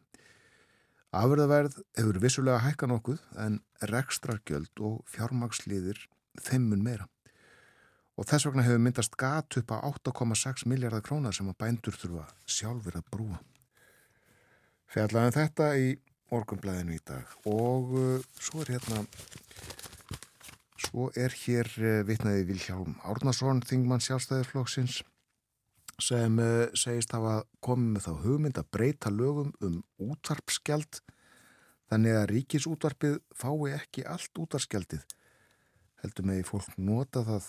Afurðaverð 1.18 1.78
hefur 1.96 2.18
vissulega 2.20 2.60
hækka 2.66 2.88
nokkuð 2.90 3.22
en 3.40 3.62
rekstrargjöld 3.88 4.82
og 4.84 4.98
fjármagsliðir 5.08 6.02
þeimun 6.44 6.84
meira. 6.84 7.06
Og 8.18 8.26
þess 8.28 8.48
vegna 8.48 8.66
hefur 8.66 8.82
myndast 8.82 9.16
gat 9.16 9.56
upp 9.60 9.72
á 9.72 9.78
8,6 9.88 10.66
miljardar 10.68 11.04
króna 11.06 11.32
sem 11.32 11.48
að 11.48 11.60
bændur 11.62 11.96
þurfa 11.96 12.26
sjálfur 12.44 12.98
að 12.98 13.08
brúa. 13.14 13.38
Fjallaðum 14.92 15.34
þetta 15.36 15.68
í 15.80 15.90
orgumblæðinu 16.34 16.96
í 16.96 17.02
dag 17.08 17.36
og 17.48 17.92
uh, 17.96 18.24
svo 18.40 18.64
er 18.64 18.72
hérna 18.76 19.02
svo 20.88 21.10
er 21.16 21.34
hér 21.44 21.70
uh, 21.82 22.00
vitnaði 22.08 22.46
Vilhjálm 22.48 22.96
Árnason 23.08 23.62
Þingmann 23.68 24.04
sjálfstæðisflokksins 24.04 25.02
sem 25.98 26.40
uh, 26.40 26.66
segist 26.78 27.12
hafa 27.16 27.42
komið 27.64 27.94
með 27.94 28.08
þá 28.08 28.24
hugmynd 28.24 28.60
að 28.60 28.72
breyta 28.76 29.12
lögum 29.12 29.54
um 29.64 29.80
útvarpskjald 30.08 31.02
Þannig 31.88 32.18
að 32.18 32.26
ríkisútvarpið 32.34 33.14
fái 33.36 33.72
ekki 33.78 34.04
allt 34.04 34.40
útarskjaldið. 34.42 35.04
Heldur 36.02 36.26
með 36.28 36.40
því 36.40 36.46
fólk 36.50 36.74
nota 36.76 37.22
það 37.26 37.46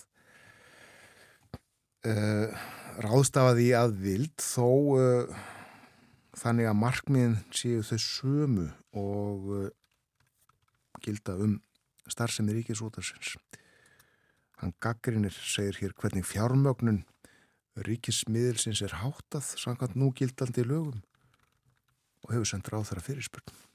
uh, 2.08 2.62
ráðstafaði 3.04 3.66
að 3.76 3.98
vild 4.00 4.36
þó 4.40 4.68
uh, 4.96 5.42
þannig 6.38 6.68
að 6.70 6.78
markmiðin 6.78 7.36
séu 7.54 7.82
þau 7.86 7.98
sömu 8.04 8.66
og 8.96 9.50
uh, 9.56 9.68
gilda 11.02 11.36
um 11.40 11.58
starfsemi 12.10 12.54
ríkisútarsins. 12.58 13.36
Hann 14.60 14.74
gaggrinir 14.82 15.32
segir 15.32 15.78
hér 15.80 15.94
hvernig 15.96 16.26
fjármögnun 16.28 17.04
ríkismiðilsins 17.86 18.82
er 18.84 18.98
háttað 19.00 19.54
samkvæmt 19.62 19.96
nú 19.96 20.10
gildandi 20.16 20.64
lögum 20.66 21.00
og 22.26 22.34
hefur 22.34 22.50
sendt 22.50 22.68
ráð 22.68 22.90
þeirra 22.90 23.06
fyrirspurnum. 23.06 23.66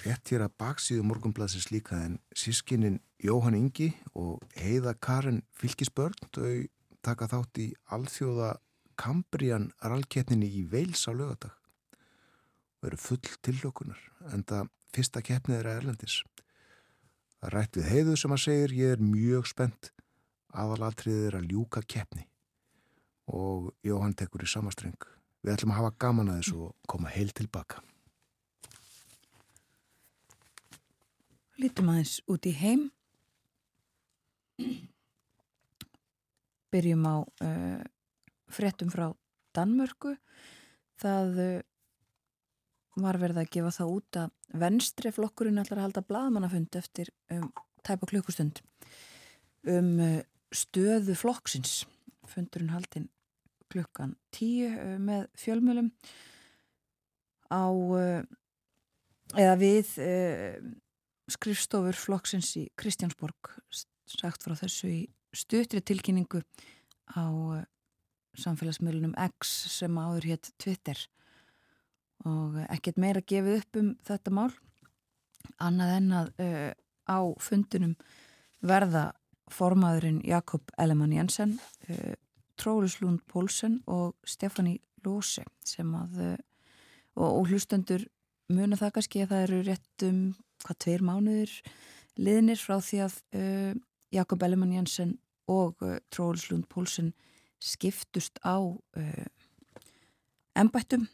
Rétt 0.00 0.32
hér 0.32 0.46
að 0.46 0.56
baksíðu 0.60 1.04
morgunbladsins 1.04 1.68
líka 1.74 1.98
en 2.06 2.20
sískinnin 2.36 3.00
Jóhann 3.20 3.58
Ingi 3.58 3.90
og 4.16 4.40
Heiða 4.56 4.94
Karin 4.96 5.42
Fylkisbörn 5.58 6.16
þau 6.32 6.68
taka 7.04 7.28
þátt 7.28 7.60
í 7.60 7.66
alþjóða 7.92 8.54
Kambrian 9.00 9.70
rallkeppninni 9.80 10.50
í 10.60 10.66
Veils 10.68 11.06
á 11.08 11.12
lögadag 11.16 11.56
og 12.80 12.88
eru 12.90 12.98
full 13.00 13.32
tillökunar 13.44 14.00
en 14.32 14.44
það 14.44 14.68
fyrsta 14.94 15.22
keppnið 15.24 15.60
er 15.60 15.68
að 15.70 15.80
Erlendis. 15.80 16.20
Það 17.40 17.54
rætt 17.54 17.78
við 17.78 17.88
Heiðu 17.94 18.16
sem 18.20 18.34
að 18.34 18.42
segir 18.44 18.74
ég 18.76 18.96
er 18.96 19.04
mjög 19.04 19.48
spennt 19.48 19.92
aðalatriðið 20.50 21.28
er 21.28 21.38
að 21.38 21.52
ljúka 21.52 21.82
keppni 21.86 22.26
og 23.30 23.70
Jóhann 23.86 24.16
tekur 24.18 24.44
í 24.44 24.50
samastreng. 24.50 24.98
Við 25.40 25.54
ætlum 25.54 25.72
að 25.72 25.80
hafa 25.80 25.92
gaman 26.02 26.32
að 26.32 26.40
þessu 26.42 26.64
og 26.66 26.90
koma 26.90 27.12
heil 27.12 27.30
tilbaka. 27.36 27.80
Lítum 31.60 31.92
aðeins 31.92 32.18
út 32.28 32.48
í 32.48 32.52
heim. 32.56 32.88
Byrjum 36.72 37.06
á 37.08 37.16
uh, 37.20 37.80
frettum 38.52 38.90
frá 38.92 39.08
Danmörku. 39.56 40.14
Það 41.00 41.38
uh, 41.44 41.60
var 43.00 43.18
verið 43.22 43.42
að 43.42 43.52
gefa 43.56 43.72
það 43.78 43.94
út 43.96 44.18
að 44.20 44.58
venstri 44.60 45.12
flokkurinn 45.14 45.62
ætlar 45.62 45.80
að 45.80 45.88
halda 45.88 46.04
bladmannafund 46.08 46.76
eftir 46.80 47.12
um, 47.32 47.48
tæpa 47.86 48.08
klukkustund 48.10 48.60
um 49.70 49.94
uh, 50.02 50.18
stöðu 50.54 51.16
flokksins. 51.18 51.84
Fundurinn 52.30 52.74
haldinn 52.74 53.08
klukkan 53.70 54.16
tíu 54.34 54.68
með 54.98 55.28
fjölmjölum 55.38 55.92
á 57.54 57.70
eða 59.38 59.54
við 59.58 59.92
skrifstofur 61.30 61.98
flokksins 61.98 62.50
í 62.58 62.64
Kristjánsborg 62.78 63.52
sagt 64.10 64.44
frá 64.44 64.56
þessu 64.58 64.90
í 64.90 65.00
stutri 65.36 65.82
tilkynningu 65.86 66.42
á 67.14 67.24
samfélagsmiðlunum 68.38 69.16
X 69.30 69.52
sem 69.74 69.98
áður 69.98 70.28
hétt 70.30 70.52
Twitter. 70.60 70.98
Og 72.28 72.58
ekkert 72.68 73.00
meira 73.00 73.22
gefið 73.24 73.62
upp 73.62 73.80
um 73.80 73.94
þetta 74.06 74.34
mál 74.36 74.50
annað 75.60 75.94
en 75.96 76.10
að 76.16 76.30
uh, 76.44 76.70
á 77.08 77.18
fundunum 77.40 77.94
verða 78.60 79.10
formaðurinn 79.50 80.20
Jakob 80.26 80.70
Ellemann 80.78 81.14
Jensen 81.16 81.56
uh, 81.88 82.14
Tróluslund 82.60 83.24
Pólsen 83.30 83.80
og 83.88 84.14
Stefani 84.28 84.78
Lóse 85.04 85.46
sem 85.64 85.88
að 85.96 86.20
uh, 86.20 86.36
og, 87.16 87.30
og 87.30 87.50
hlustendur 87.50 88.04
muna 88.52 88.78
það 88.78 88.94
kannski 88.98 89.24
að 89.24 89.32
það 89.32 89.46
eru 89.46 89.62
rétt 89.68 90.06
um 90.06 90.20
hvað 90.64 90.80
tveir 90.84 91.06
mánuður 91.06 91.56
liðnir 92.20 92.60
frá 92.60 92.76
því 92.84 92.98
að 93.06 93.14
Jakob 94.12 94.42
Ellemann 94.44 94.74
Jensen 94.74 95.14
og 95.48 95.78
Tróðslund 96.12 96.66
Pólsen 96.68 97.14
skiptust 97.60 98.40
á 98.42 98.56
uh, 98.58 99.26
ennbættum. 100.56 101.06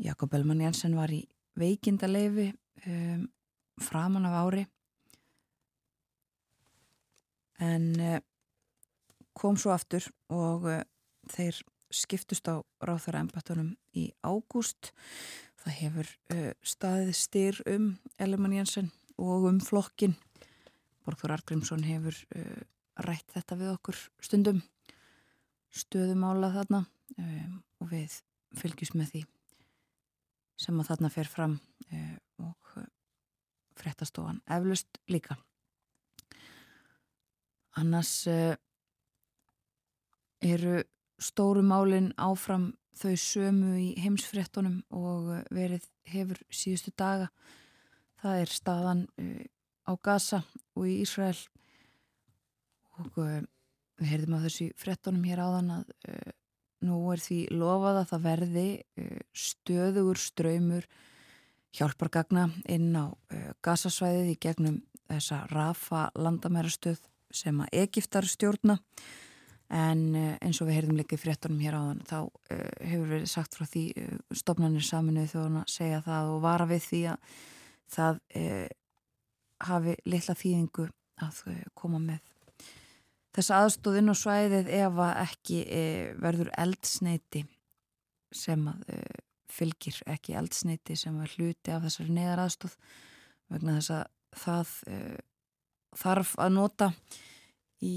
Jakob 0.00 0.34
Ellemann 0.34 0.62
Jensen 0.64 0.96
var 0.96 1.12
í 1.12 1.24
veikindaleifi 1.60 2.50
um, 2.86 3.26
framan 3.80 4.28
af 4.28 4.36
ári 4.44 4.64
en 7.60 7.90
uh, 8.00 8.16
kom 9.36 9.58
svo 9.60 9.74
aftur 9.74 10.06
og 10.32 10.64
uh, 10.68 10.80
þeir 11.32 11.60
skiptust 11.90 12.48
á 12.48 12.62
ráþara 12.84 13.24
ennbættunum 13.24 13.74
í 13.98 14.08
ágúst 14.24 14.92
Það 15.60 15.76
hefur 15.76 16.10
uh, 16.32 16.50
staðið 16.64 17.14
styr 17.16 17.62
um 17.68 17.86
Ellemann 18.20 18.56
Jensen 18.56 18.90
og 19.20 19.48
um 19.50 19.58
flokkin. 19.60 20.16
Borgþór 21.04 21.34
Argrímsson 21.36 21.84
hefur 21.84 22.16
uh, 22.36 22.62
rætt 23.06 23.34
þetta 23.34 23.58
við 23.60 23.72
okkur 23.74 24.00
stundum, 24.22 24.62
stöðumála 25.70 26.52
þarna 26.54 26.84
um, 27.16 27.60
og 27.80 27.92
við 27.92 28.16
fylgjum 28.58 29.00
með 29.00 29.12
því 29.14 29.22
sem 30.60 30.80
að 30.82 30.90
þarna 30.90 31.12
fer 31.14 31.30
fram 31.30 31.58
uh, 31.90 32.16
og 32.44 32.74
frettastofan 33.80 34.42
eflust 34.50 34.98
líka. 35.08 35.38
Annars 37.80 38.26
eru 40.44 40.82
stóru 41.20 41.62
málinn 41.64 42.10
áfram 42.18 42.70
þau 42.96 43.14
sömu 43.20 43.76
í 43.80 43.88
heimsfrettunum 44.00 44.80
og 44.96 45.30
eh, 45.34 45.44
verið 45.54 45.86
hefur 46.10 46.40
síðustu 46.52 46.92
daga. 46.98 47.30
Það 48.20 48.42
er 48.42 48.52
staðan 48.52 49.06
uh, 49.20 49.44
á 49.88 49.92
Gaza 50.02 50.42
og 50.76 50.88
í 50.88 51.00
Ísrael 51.04 51.38
og 53.00 53.20
uh, 53.20 53.40
við 54.00 54.12
heyrðum 54.12 54.38
á 54.38 54.44
þessu 54.46 54.70
frettunum 54.80 55.26
hér 55.28 55.42
áðan 55.44 55.72
að 55.80 55.94
uh, 56.08 56.34
nú 56.86 57.00
er 57.12 57.20
því 57.20 57.40
lofað 57.52 58.00
að 58.00 58.10
það 58.10 58.22
verði 58.24 58.68
stöðugur 59.36 60.20
ströymur 60.20 60.86
hjálpargagna 61.76 62.46
inn 62.72 62.94
á 62.96 63.12
Gazasvæðið 63.60 64.30
í 64.32 64.38
gegnum 64.40 64.78
þessa 65.10 65.42
Rafa 65.50 66.06
landamærastöð 66.18 67.02
sem 67.34 67.60
að 67.62 67.74
Egiptar 67.84 68.26
stjórna. 68.28 68.78
En 69.70 70.02
eh, 70.18 70.34
eins 70.42 70.58
og 70.58 70.66
við 70.66 70.80
heyrðum 70.80 70.98
líka 70.98 71.14
í 71.14 71.20
fréttunum 71.22 71.60
hér 71.62 71.76
áðan 71.78 72.00
þá 72.08 72.16
uh, 72.26 72.62
hefur 72.82 73.12
verið 73.12 73.28
sagt 73.30 73.54
frá 73.54 73.68
því 73.70 73.82
uh, 74.02 74.16
stofnarnir 74.34 74.82
saminuð 74.82 75.28
þjóðan 75.30 75.60
að 75.60 75.68
segja 75.70 76.00
það 76.08 76.30
og 76.32 76.40
vara 76.42 76.66
við 76.66 76.82
því 76.88 77.02
að 77.12 77.36
það 77.94 78.18
uh, 78.40 78.64
hafi 79.68 79.94
litla 80.10 80.36
þýðingu 80.40 80.88
að 81.22 81.38
koma 81.78 82.02
með 82.02 82.34
þessa 83.36 83.62
aðstóðinn 83.64 84.12
og 84.12 84.18
svæðið 84.18 84.70
ef 84.80 85.00
að 85.06 85.18
ekki 85.24 85.58
verður 86.22 86.52
eldsneiti 86.58 87.44
sem 88.34 88.64
að 88.70 88.80
fylgir 89.50 89.96
ekki 90.10 90.36
eldsneiti 90.38 90.96
sem 90.98 91.16
er 91.22 91.32
hluti 91.36 91.74
af 91.74 91.84
þessari 91.86 92.14
neðar 92.14 92.44
aðstóð 92.44 92.76
vegna 93.50 93.76
þess 93.78 93.94
að 93.96 94.04
það 94.40 94.74
þarf 95.98 96.34
að 96.38 96.52
nota 96.54 96.90
í 97.82 97.94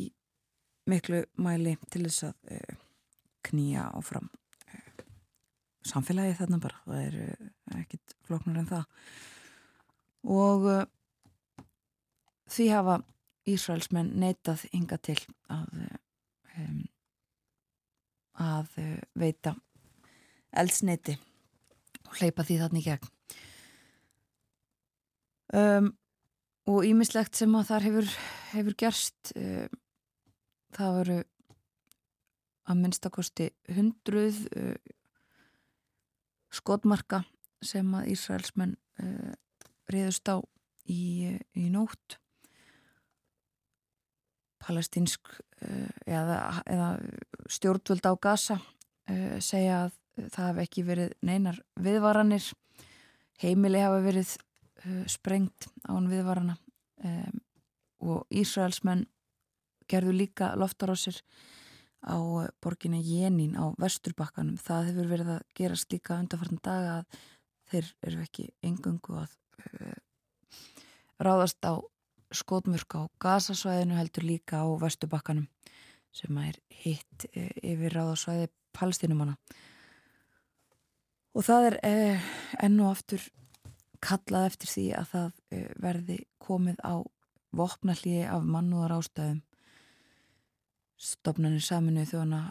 miklu 0.89 1.23
mæli 1.39 1.75
til 1.91 2.05
þess 2.07 2.27
að 2.29 2.55
eh, 2.55 2.79
knýja 3.47 3.85
áfram 3.97 4.27
uh, 4.29 5.05
samfélagi 5.87 6.35
þarna 6.39 6.59
bara. 6.63 6.81
Það 6.87 7.05
er 7.05 7.17
uh, 7.23 7.53
ekkit 7.79 8.15
floknur 8.27 8.59
en 8.61 8.69
það. 8.71 8.85
Og 10.33 10.67
því 12.53 12.67
hafa 12.71 12.99
Ísraelsmenn 13.49 14.13
neitað 14.19 14.63
ynga 14.73 14.97
til 15.03 15.19
að 15.51 15.73
um, 16.57 16.81
að 18.43 18.77
veita 19.19 19.53
eldsneiti 20.57 21.17
og 22.07 22.15
hleypa 22.19 22.45
því 22.45 22.57
þarna 22.61 22.79
í 22.79 22.85
gegn. 22.85 23.11
Um, 25.53 25.91
og 26.69 26.87
ímislegt 26.87 27.37
sem 27.37 27.53
að 27.57 27.67
þar 27.69 27.85
hefur, 27.87 28.09
hefur 28.53 28.77
gerst 28.79 29.33
um, 29.37 29.79
það 30.73 30.97
voru 30.97 31.19
að 32.63 32.79
minnstakosti 32.79 33.49
hundruð 33.75 34.39
uh, 34.57 34.75
skotmarka 36.53 37.23
sem 37.63 37.91
að 37.97 38.09
Ísraelsmenn 38.15 38.75
uh, 39.03 39.33
reyðust 39.91 40.29
á 40.31 40.41
í, 40.89 41.35
í 41.53 41.69
nótt 41.73 42.17
palestinsk 44.63 45.33
uh, 45.33 45.91
eða, 46.07 46.39
eða 46.69 46.89
stjórnvöld 47.51 48.07
á 48.07 48.13
Gaza 48.21 48.59
uh, 48.59 49.37
segja 49.43 49.85
að 49.85 49.99
það 50.33 50.49
hef 50.49 50.61
ekki 50.67 50.85
verið 50.87 51.15
neinar 51.25 51.59
viðvaranir 51.81 52.51
heimili 53.41 53.81
hafa 53.81 54.03
verið 54.05 54.35
uh, 54.85 55.03
sprengt 55.09 55.67
án 55.89 56.09
viðvarana 56.11 56.57
um, 57.03 57.41
og 58.03 58.35
Ísraelsmenn 58.35 59.07
gerðu 59.89 60.15
líka 60.15 60.53
loftar 60.59 60.93
á 60.93 62.17
borginni 62.59 62.99
Jenín 63.03 63.55
á 63.55 63.71
Vesturbakkanum. 63.79 64.57
Það 64.59 64.89
hefur 64.89 65.09
verið 65.11 65.29
að 65.37 65.45
gerast 65.55 65.93
líka 65.93 66.19
undanfartan 66.19 66.59
daga 66.63 66.95
að 66.99 67.19
þeir 67.71 67.91
eru 68.09 68.23
ekki 68.25 68.47
engungu 68.63 69.17
að 69.21 69.37
uh, 69.63 69.97
ráðast 71.23 71.63
á 71.63 71.79
skotmurk 72.37 72.97
á 72.97 73.01
gasasvæðinu 73.23 73.97
heldur 73.97 74.25
líka 74.27 74.63
á 74.63 74.67
Vesturbakkanum 74.81 75.47
sem 76.13 76.37
er 76.43 76.59
hitt 76.83 77.27
uh, 77.31 77.53
yfir 77.61 77.95
ráðasvæði 77.97 78.49
palestinumanna. 78.73 79.37
Og 81.33 81.45
það 81.45 81.69
er 81.71 81.79
uh, 81.89 82.27
enn 82.65 82.81
og 82.83 82.93
aftur 82.93 83.25
kallað 84.03 84.49
eftir 84.51 84.69
því 84.73 84.85
að 84.99 85.11
það 85.13 85.59
verði 85.79 86.17
komið 86.43 86.81
á 86.83 86.99
vopnallíi 87.55 88.25
af 88.27 88.43
mannúðar 88.43 88.97
ástæðum 88.97 89.39
stopnarnir 90.99 91.63
saminu 91.63 92.03
þjóna 92.09 92.41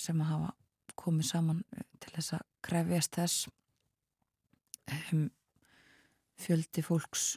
sem 0.00 0.22
að 0.22 0.30
hafa 0.30 0.54
komið 0.96 1.28
saman 1.28 1.60
til 2.00 2.12
þess 2.14 2.36
að 2.38 2.46
krefjast 2.64 3.18
þess 3.18 3.48
um, 5.12 5.26
fjöldi 6.40 6.84
fólks 6.84 7.34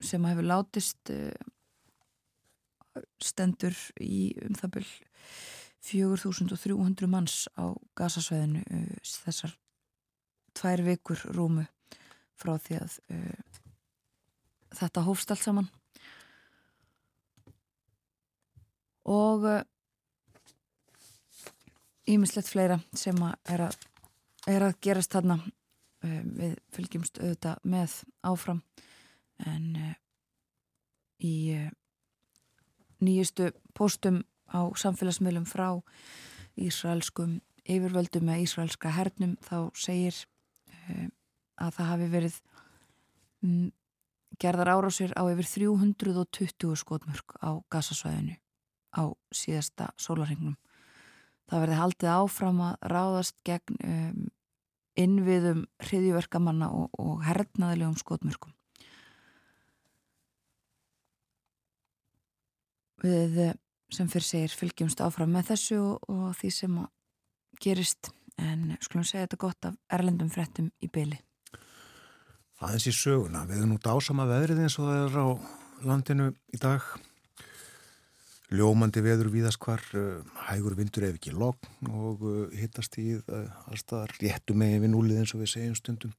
sem 0.00 0.24
hefur 0.28 0.46
látist 0.48 1.12
uh, 1.12 1.32
stendur 3.22 3.76
í 4.00 4.30
um 4.46 4.56
það 4.58 4.76
byrj 4.78 4.92
4300 5.90 7.08
manns 7.10 7.42
á 7.56 7.72
gasasvæðinu 7.98 8.62
uh, 8.64 9.10
þessar 9.24 9.56
tvær 10.56 10.84
vikur 10.84 11.22
rúmu 11.36 11.66
frá 12.40 12.56
því 12.60 12.80
að 12.80 12.96
uh, 13.12 13.60
þetta 14.80 15.04
hófst 15.04 15.32
allt 15.32 15.44
saman. 15.44 15.68
Og 19.10 19.44
ímislegt 22.10 22.50
fleira 22.50 22.78
sem 22.96 23.16
að 23.24 23.54
er 23.54 23.64
að, 23.68 23.76
er 24.50 24.66
að 24.66 24.78
gerast 24.84 25.14
þarna 25.14 25.38
um, 25.40 26.30
við 26.38 26.54
fylgjumst 26.74 27.20
auðvitað 27.20 27.66
með 27.74 27.96
áfram 28.26 28.62
en 29.46 29.66
uh, 29.76 29.94
í 31.24 31.34
uh, 31.56 31.68
nýjustu 33.00 33.50
postum 33.76 34.22
á 34.50 34.66
samfélagsmiðlum 34.76 35.46
frá 35.48 35.80
Ísraelskum 36.60 37.38
yfirvöldum 37.64 38.26
með 38.26 38.44
Ísraelska 38.44 38.92
hernum 38.92 39.36
þá 39.44 39.70
segir 39.78 40.16
uh, 40.16 41.08
að 41.60 41.76
það 41.76 41.90
hafi 41.92 42.08
verið 42.14 42.40
um, 43.44 43.70
gerðar 44.40 44.72
árásir 44.76 45.14
á 45.16 45.22
yfir 45.30 45.48
320 45.48 46.76
skotmörk 46.80 47.36
á 47.44 47.60
gasasvæðinu 47.72 48.36
á 48.96 49.02
síðasta 49.34 49.90
sólarhengnum. 50.00 50.56
Það 51.50 51.64
verði 51.64 51.80
haldið 51.80 52.12
áfram 52.14 52.62
að 52.62 52.76
ráðast 52.92 53.36
gegn 53.46 53.78
um, 53.82 54.28
innviðum 54.98 55.64
hriðjverkamanna 55.82 56.70
og, 56.74 56.90
og 56.98 57.22
hernaðilegum 57.26 57.98
skotmörkum. 57.98 58.54
Við 63.00 63.38
eh, 63.46 63.56
sem 63.90 64.08
fyrir 64.10 64.26
segir 64.26 64.56
fylgjumst 64.56 65.02
áfram 65.04 65.32
með 65.34 65.52
þessu 65.54 65.80
og, 65.80 66.08
og 66.12 66.30
því 66.38 66.52
sem 66.54 66.78
gerist 67.60 68.12
en 68.40 68.76
skulum 68.80 69.04
segja 69.04 69.26
þetta 69.26 69.40
gott 69.40 69.68
af 69.68 69.76
erlendum 69.92 70.30
frettum 70.32 70.70
í 70.80 70.88
byli. 70.92 71.18
Aðeins 72.60 72.88
í 72.90 72.94
söguna, 72.94 73.46
við 73.48 73.62
erum 73.62 73.74
nú 73.74 73.80
dásama 73.80 74.26
veðrið 74.28 74.64
eins 74.64 74.76
og 74.80 74.88
það 74.88 75.04
er 75.04 75.16
á 75.16 75.28
landinu 75.88 76.32
í 76.52 76.60
dag 76.60 76.84
Ljómandi 78.50 78.98
veður 79.04 79.28
víðaskvar, 79.30 79.82
uh, 79.94 80.38
hægur 80.48 80.74
vindur 80.74 81.04
ef 81.06 81.20
ekki 81.20 81.30
logn 81.38 81.90
og 81.94 82.22
uh, 82.26 82.38
hittast 82.58 82.96
í 82.98 83.12
uh, 83.14 83.44
allstaðar 83.70 84.16
réttu 84.18 84.56
megin 84.58 84.82
við 84.82 84.90
núlið 84.90 85.20
eins 85.20 85.34
og 85.36 85.44
við 85.44 85.52
segjum 85.52 85.76
stundum. 85.78 86.14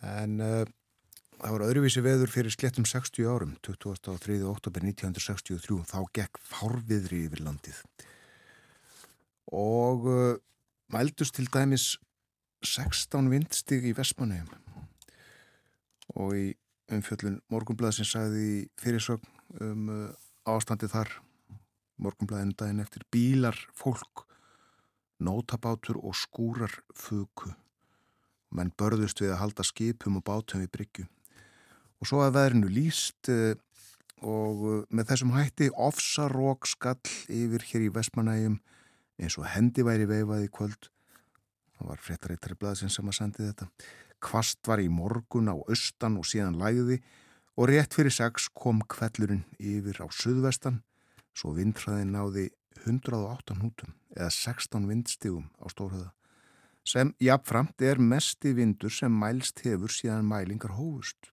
En 0.00 0.40
það 1.38 1.54
var 1.54 1.64
öðruvísi 1.68 2.02
veður 2.04 2.32
fyrir 2.32 2.54
slettum 2.54 2.86
60 2.88 3.28
árum, 3.30 3.54
23. 3.66 4.38
oktober 4.48 4.84
1963, 4.84 5.78
þá 5.86 5.98
gekk 6.18 6.40
fárviðri 6.42 7.24
yfir 7.28 7.42
landið. 7.46 7.80
Og 9.54 10.08
mældust 10.92 11.36
til 11.38 11.48
dæmis 11.52 11.96
16 12.64 13.30
vindstig 13.30 13.86
í 13.86 13.94
Vestmanheim 13.96 14.48
og 16.18 16.34
í 16.34 16.46
umfjöllun 16.90 17.38
Morgunblæðsins 17.52 18.14
sagði 18.16 18.66
fyrirsögn 18.80 19.62
um 19.62 19.90
ástandi 20.48 20.88
þar 20.90 21.12
morgunblæðinu 22.02 22.56
daginn 22.58 22.82
eftir 22.82 23.04
bílar, 23.12 23.58
fólk 23.76 24.24
nótabátur 25.22 25.98
og 26.00 26.16
skúrar 26.16 26.72
fuku 26.94 27.52
menn 28.54 28.72
börðust 28.80 29.20
við 29.20 29.34
að 29.34 29.42
halda 29.42 29.66
skipum 29.66 30.18
og 30.20 30.24
bátum 30.26 30.64
í 30.64 30.70
bryggju 30.72 31.06
og 31.98 32.08
svo 32.08 32.22
að 32.24 32.36
veðrinu 32.38 32.70
líst 32.72 33.30
eh, 33.32 33.54
og 34.22 34.64
eh, 34.70 34.82
með 34.94 35.12
þessum 35.12 35.34
hætti 35.34 35.70
ofsarók 35.74 36.68
skall 36.70 36.98
yfir 37.26 37.64
hér 37.70 37.86
í 37.86 37.92
Vestmanægjum 37.94 38.58
eins 39.18 39.38
og 39.38 39.48
hendi 39.50 39.84
væri 39.86 40.06
veifað 40.06 40.44
í 40.46 40.50
kvöld. 40.54 40.90
Það 41.78 41.90
var 41.92 42.02
fréttareittari 42.02 42.58
blaðsinn 42.58 42.92
sem 42.92 43.08
að 43.10 43.18
sendi 43.18 43.46
þetta. 43.46 43.68
Kvast 44.22 44.60
var 44.66 44.82
í 44.82 44.90
morgun 44.90 45.50
á 45.50 45.54
austan 45.54 46.18
og 46.18 46.26
síðan 46.26 46.58
læði 46.58 47.00
og 47.58 47.70
rétt 47.70 47.94
fyrir 47.94 48.14
sex 48.14 48.48
kom 48.54 48.82
kvellurinn 48.86 49.44
yfir 49.58 49.98
á 50.02 50.06
suðvestan. 50.10 50.82
Svo 51.34 51.54
vindræðin 51.54 52.14
náði 52.14 52.48
108 52.84 53.58
hútum 53.58 53.94
eða 54.14 54.30
16 54.34 54.86
vindstígum 54.90 55.50
á 55.62 55.66
stórhauða 55.70 56.12
sem 56.88 57.10
jafnframt 57.20 57.82
er 57.84 57.98
mesti 58.00 58.54
vindur 58.56 58.92
sem 58.92 59.12
mælst 59.12 59.60
hefur 59.66 59.92
síðan 59.92 60.24
mælingar 60.28 60.72
hófust 60.78 61.28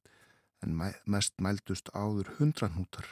en 0.66 0.78
mest 1.06 1.36
mældust 1.42 1.92
áður 1.94 2.32
100 2.40 2.74
hútar. 2.76 3.12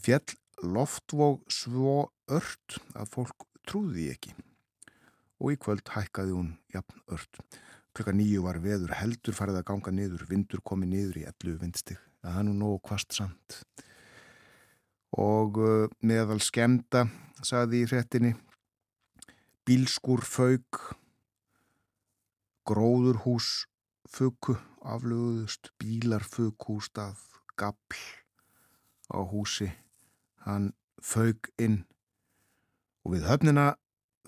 Fjell 0.00 0.36
loftvóg 0.62 1.42
svo 1.52 2.12
ört 2.32 2.78
að 2.96 3.12
fólk 3.12 3.46
trúði 3.68 4.08
ekki 4.14 4.34
og 5.42 5.54
í 5.54 5.58
kvöld 5.58 5.88
hækkaði 5.90 6.36
hún 6.36 6.54
jafn 6.72 7.02
ört. 7.12 7.42
Klukka 7.92 8.14
nýju 8.16 8.44
var 8.46 8.60
veður 8.62 8.94
heldur 8.96 9.36
farið 9.36 9.60
að 9.60 9.68
ganga 9.68 9.92
niður, 9.92 10.24
vindur 10.30 10.62
komið 10.64 10.92
niður 10.94 11.18
í 11.20 11.26
11 11.28 11.58
vindstíg 11.60 11.98
að 12.22 12.30
það 12.30 12.38
er 12.38 12.46
nú 12.46 12.54
nógu 12.56 12.78
kvast 12.86 13.16
samt 13.16 13.58
og 15.18 15.58
uh, 15.60 15.90
meðal 16.00 16.40
skemda 16.40 17.04
saði 17.44 17.82
í 17.82 17.88
hrettinni 17.90 18.32
bílskur 19.68 20.22
fauk 20.24 20.80
gróðurhús 22.68 23.66
fuku 24.08 24.56
aflöguðust 24.82 25.70
bílar 25.80 26.24
fukhústað 26.26 27.20
gabl 27.58 28.02
á 29.12 29.18
húsi 29.28 29.70
hann 30.46 30.72
fauk 31.02 31.50
inn 31.58 31.82
og 33.04 33.16
við 33.16 33.28
höfnina 33.30 33.66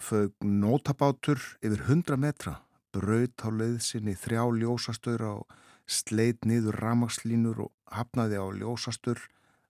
fauk 0.01 0.35
nótabátur 0.43 1.41
yfir 1.63 1.81
100 1.87 2.19
metra 2.21 2.59
braut 2.95 3.43
á 3.43 3.49
leiðsinni 3.51 4.15
þrjá 4.19 4.43
ljósastöður 4.61 5.27
á 5.27 5.35
sleit 5.87 6.47
niður 6.49 6.79
ramagslínur 6.81 7.67
og 7.67 7.73
hafnaði 7.93 8.39
á 8.41 8.47
ljósastur, 8.57 9.19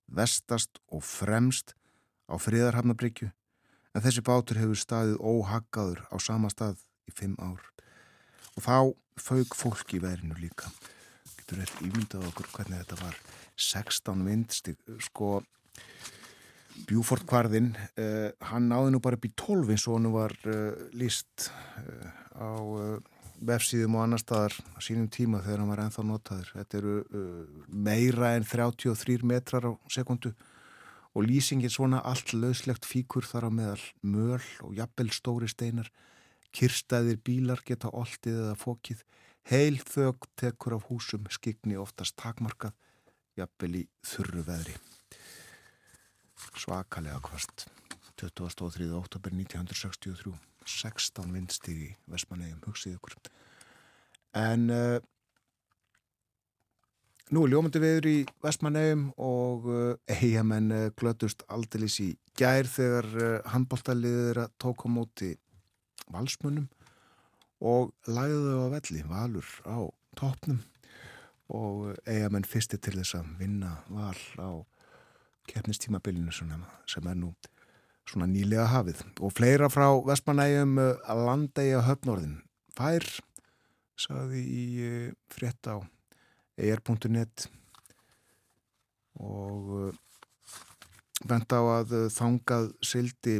vestast 0.06 0.78
og 0.92 1.02
fremst 1.04 1.74
á 2.30 2.36
friðarhafnabryggju 2.40 3.30
en 3.94 4.04
þessi 4.04 4.24
bátur 4.26 4.60
hefur 4.60 4.80
staðið 4.80 5.20
óhaggaður 5.20 6.04
á 6.12 6.16
sama 6.20 6.50
stað 6.52 6.82
í 7.08 7.14
fimm 7.14 7.36
ár 7.40 7.62
og 8.54 8.66
þá 8.66 8.76
fauk 9.20 9.56
fólk 9.58 9.94
í 9.96 10.02
verinu 10.02 10.36
líka. 10.38 10.70
Getur 11.38 11.62
þetta 11.62 11.86
ímyndað 11.86 12.28
okkur 12.30 12.50
hvernig 12.54 12.84
þetta 12.84 13.00
var? 13.02 13.18
16 13.54 14.24
vindstig 14.26 14.94
sko 15.06 15.36
Bjúfort 16.88 17.22
Kvarðin 17.30 17.68
eh, 17.94 18.32
hann 18.50 18.66
náði 18.66 18.94
nú 18.94 19.00
bara 19.02 19.14
upp 19.14 19.28
í 19.28 19.30
12 19.38 19.70
eins 19.70 19.84
og 19.86 20.00
hann 20.00 20.08
var 20.10 20.34
eh, 20.50 20.88
líst 20.98 21.50
eh, 21.78 22.08
á 22.34 22.50
vefsíðum 23.44 23.96
og 23.98 24.04
annar 24.04 24.22
staðar 24.22 24.56
á 24.74 24.78
sínum 24.84 25.06
tíma 25.12 25.42
þegar 25.44 25.62
hann 25.62 25.70
var 25.72 25.82
ennþá 25.84 26.04
notaður. 26.06 26.50
Þetta 26.54 26.78
eru 26.80 26.94
uh, 27.02 27.62
meira 27.68 28.34
en 28.38 28.46
33 28.46 29.26
metrar 29.26 29.68
á 29.68 29.72
sekundu 29.92 30.32
og 31.14 31.26
lýsingin 31.28 31.72
svona 31.72 32.00
allt 32.02 32.32
lauslegt 32.34 32.86
fíkur 32.88 33.26
þar 33.26 33.48
á 33.48 33.50
meðal 33.54 33.82
möl 34.02 34.42
og 34.66 34.74
jafnvel 34.78 35.10
stóri 35.14 35.50
steinar, 35.50 35.90
kirstæðir 36.54 37.20
bílar 37.26 37.62
geta 37.66 37.90
oltið 37.90 38.40
eða 38.46 38.56
fókið, 38.60 39.04
heil 39.50 39.78
þög 39.82 40.28
tekur 40.40 40.78
af 40.78 40.88
húsum, 40.88 41.28
skikni 41.30 41.76
oftast 41.80 42.16
takmarkað, 42.20 42.74
jafnvel 43.36 43.82
í 43.82 43.84
þurru 44.06 44.46
veðri. 44.46 44.78
Svakalega 46.54 47.20
kvart, 47.24 47.66
23. 48.20 48.90
oktober 48.94 49.34
1963. 49.34 50.34
16 50.64 51.32
vindstígi 51.32 51.90
Vestmannegjum, 52.10 52.62
hugsið 52.64 52.96
ykkur 52.96 53.16
en 54.34 54.66
uh, 54.72 54.96
nú 57.34 57.44
er 57.44 57.52
ljómandi 57.52 57.82
viður 57.82 58.10
í 58.10 58.16
Vestmannegjum 58.44 59.06
og 59.22 59.68
uh, 59.70 59.94
eigamenn 60.10 60.72
uh, 60.74 60.86
glötust 60.98 61.44
aldilis 61.52 62.00
í 62.02 62.10
gær 62.38 62.66
þegar 62.66 63.44
handbóltaliðir 63.52 64.40
tók 64.58 64.82
á 64.82 64.88
móti 64.90 65.34
valsmunum 66.12 66.68
og 67.64 67.92
læðuðu 68.10 68.60
á 68.60 68.68
velli, 68.74 69.02
valur 69.08 69.48
á 69.64 69.78
toppnum. 70.18 70.60
Og 71.54 71.92
eigamenn 72.08 72.46
fyrsti 72.48 72.78
til 72.80 72.96
þess 72.96 73.18
að 73.18 73.34
vinna 73.40 73.74
val 73.92 74.20
á 74.40 74.50
keppnistímabilinu 75.50 76.32
sem 76.32 77.08
er 77.08 77.18
nú 77.18 77.34
svona 78.08 78.28
nýlega 78.28 78.64
hafið. 78.72 79.02
Og 79.20 79.32
fleira 79.32 79.68
frá 79.72 79.86
Vestmanægjum 80.06 80.78
að 80.80 81.24
landa 81.28 81.64
í 81.64 81.72
að 81.76 81.86
höfnórðin 81.90 82.38
fær 82.74 83.06
saði 84.00 84.40
í 84.42 84.64
eh, 84.82 85.10
frétt 85.30 85.68
á 85.70 85.78
er.net 86.58 87.46
og 89.22 89.74
eh, 89.78 89.98
bent 91.30 91.54
á 91.54 91.60
að 91.78 91.94
þangað 92.12 92.72
sildi 92.84 93.38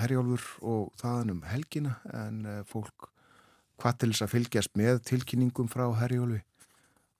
herjálfur 0.00 0.46
og 0.62 0.92
þaðan 1.00 1.34
um 1.34 1.42
helgina 1.48 1.98
en 2.16 2.44
eh, 2.46 2.62
fólk 2.68 3.10
hvað 3.82 3.98
til 3.98 4.10
þess 4.12 4.26
að 4.26 4.34
fylgjast 4.36 4.78
með 4.78 5.02
tilkynningum 5.10 5.70
frá 5.72 5.84
herjálfi 6.00 6.42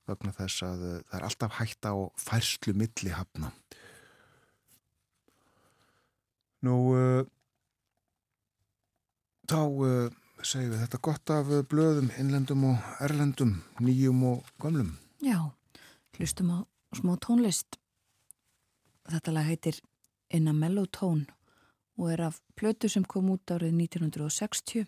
vegna 0.09 0.35
þess 0.35 0.65
að 0.67 0.83
það 0.83 1.17
er 1.19 1.27
alltaf 1.29 1.59
hægt 1.59 1.87
á 1.87 1.95
færslu 2.21 2.75
milli 2.77 3.15
hafna 3.15 3.53
Nú, 6.63 6.75
uh, 6.95 7.25
þá 9.51 9.59
uh, 9.67 10.13
segjum 10.47 10.77
við 10.77 10.83
þetta 10.85 11.01
gott 11.03 11.33
af 11.35 11.49
blöðum, 11.67 12.13
innlendum 12.23 12.69
og 12.69 12.93
erlendum, 13.03 13.57
nýjum 13.83 14.21
og 14.31 14.53
gamlum. 14.63 14.93
Já, 15.27 15.51
hlustum 16.15 16.53
á 16.55 16.59
smá 16.95 17.17
tónlist. 17.19 17.81
Þetta 19.11 19.35
lag 19.35 19.51
heitir 19.51 19.81
In 20.31 20.47
a 20.47 20.55
Mellow 20.55 20.87
Tone 20.87 21.27
og 21.99 22.13
er 22.13 22.27
af 22.29 22.39
plötu 22.57 22.89
sem 22.89 23.05
kom 23.05 23.31
út 23.35 23.53
árið 23.53 23.75
1960. 23.85 24.87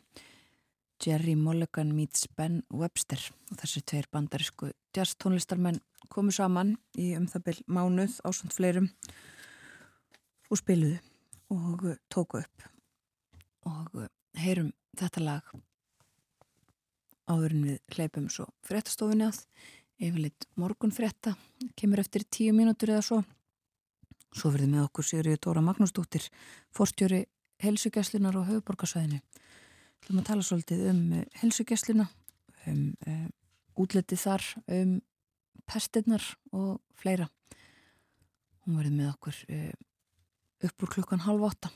Jerry 1.04 1.34
Mulligan 1.34 1.92
meets 1.92 2.28
Ben 2.36 2.62
Webster. 2.72 3.20
Og 3.50 3.58
þessi 3.60 3.82
tveir 3.82 4.08
bandarísku 4.12 4.70
jazz 4.94 5.16
tónlistarmenn 5.18 5.82
komu 6.08 6.32
saman 6.32 6.76
í 6.96 7.12
um 7.18 7.26
það 7.28 7.46
byrj 7.48 7.62
mánuð 7.66 8.18
ásvönd 8.24 8.54
fleirum 8.54 8.88
og 10.50 10.60
spiluðu 10.60 10.98
og 11.54 11.84
uh, 11.84 12.00
tóku 12.12 12.40
upp. 12.40 12.66
Og 13.68 13.94
uh, 14.04 14.10
heyrum 14.38 14.72
þetta 14.98 15.24
lag 15.24 15.54
áðurinn 17.30 17.64
við 17.68 17.96
hleypum 17.96 18.28
svo 18.32 18.48
frettastofinni 18.66 19.28
að. 19.28 19.44
Yfirleitt 20.02 20.48
morgun 20.58 20.92
fretta 20.92 21.36
kemur 21.78 22.02
eftir 22.02 22.24
tíu 22.26 22.54
mínútur 22.56 22.90
eða 22.96 23.04
svo 23.06 23.20
svo 24.34 24.50
verður 24.50 24.72
með 24.74 24.86
okkur 24.88 25.08
Sigriði 25.08 25.40
Dóra 25.46 25.62
Magnúsdóttir 25.64 26.28
forstjóri 26.74 27.24
helsugjæslinar 27.62 28.36
og 28.40 28.48
höfuborgarsvæðinu 28.50 29.22
Þú 30.04 30.10
erum 30.10 30.20
að 30.20 30.28
tala 30.28 30.44
svolítið 30.44 30.80
um 30.90 31.00
uh, 31.16 31.24
helsugjæslina 31.40 32.04
um 32.68 32.80
uh, 33.08 33.28
útletið 33.80 34.20
þar 34.20 34.44
um 34.76 34.98
pestinnar 35.64 36.26
og 36.52 36.82
fleira 37.00 37.30
hún 38.64 38.76
verður 38.76 38.98
með 38.98 39.08
okkur 39.14 39.38
uh, 39.48 39.72
upp 40.68 40.84
úr 40.84 40.92
klukkan 40.96 41.24
halv 41.24 41.44
åtta. 41.48 41.70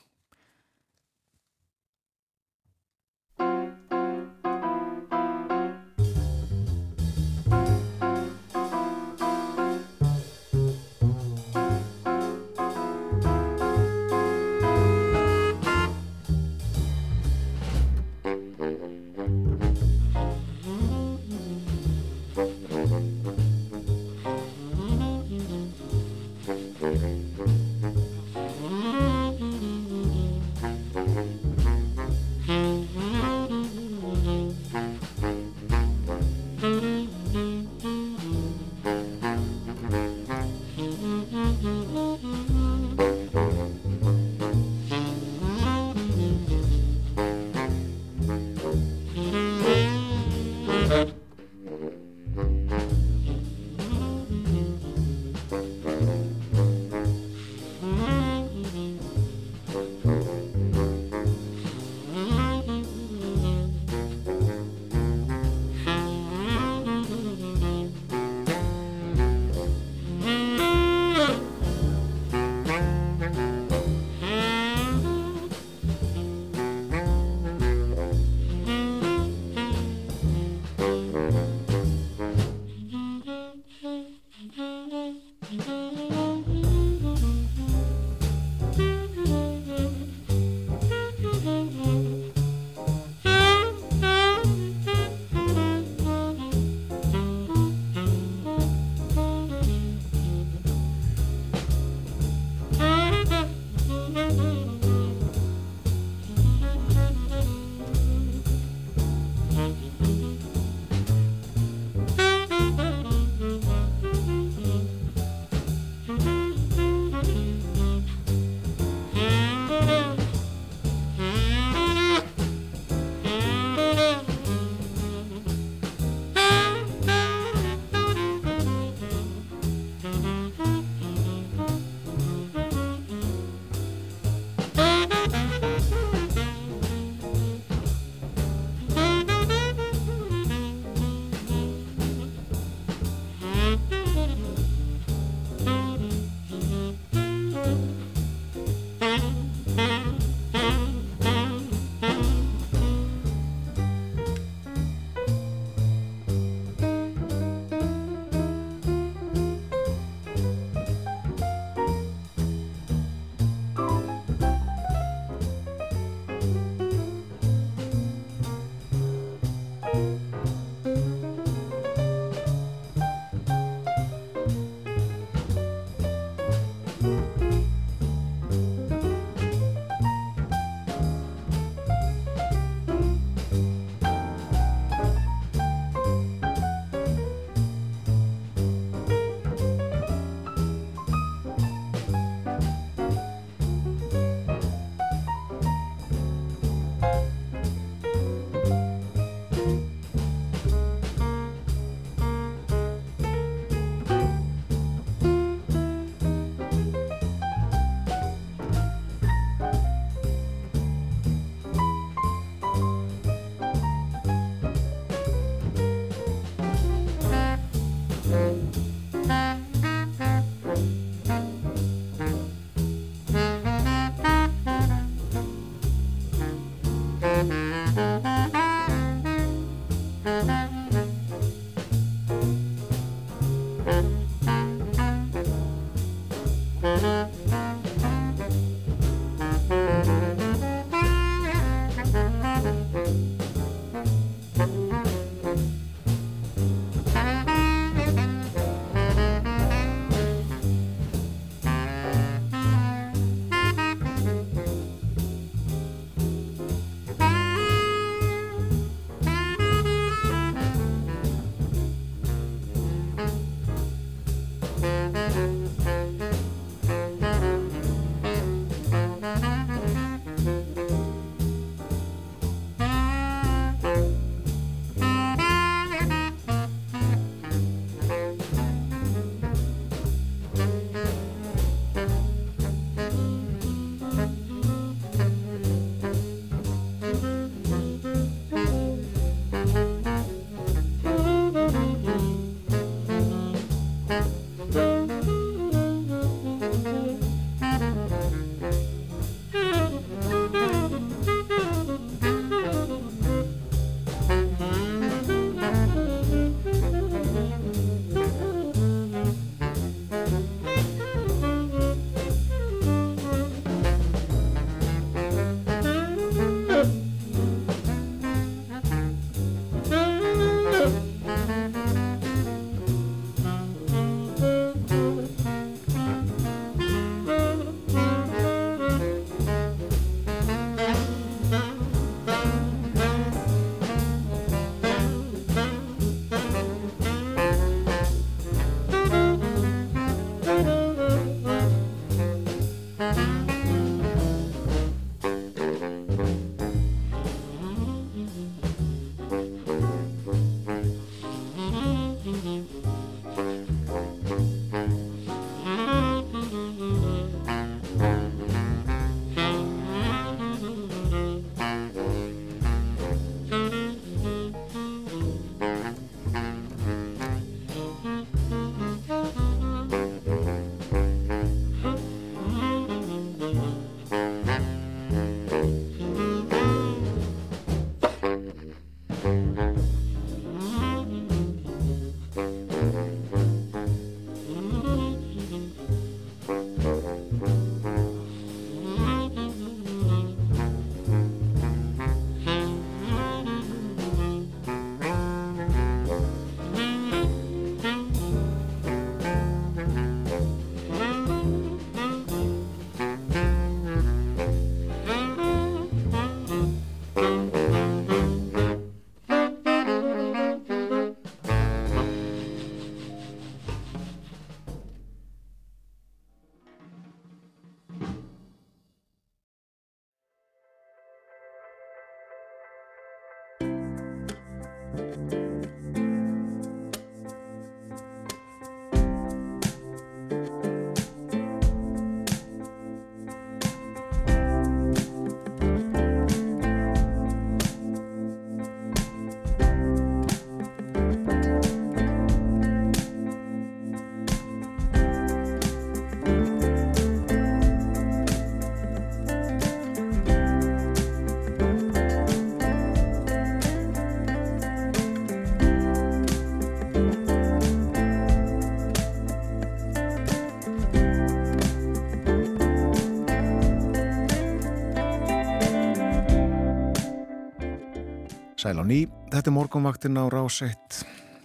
Sæl 468.68 468.84
á 468.84 468.84
ný, 468.84 469.06
þetta 469.32 469.48
er 469.48 469.54
morgunvaktin 469.56 470.20
á 470.20 470.28
rás 470.28 470.58
1. 470.60 470.96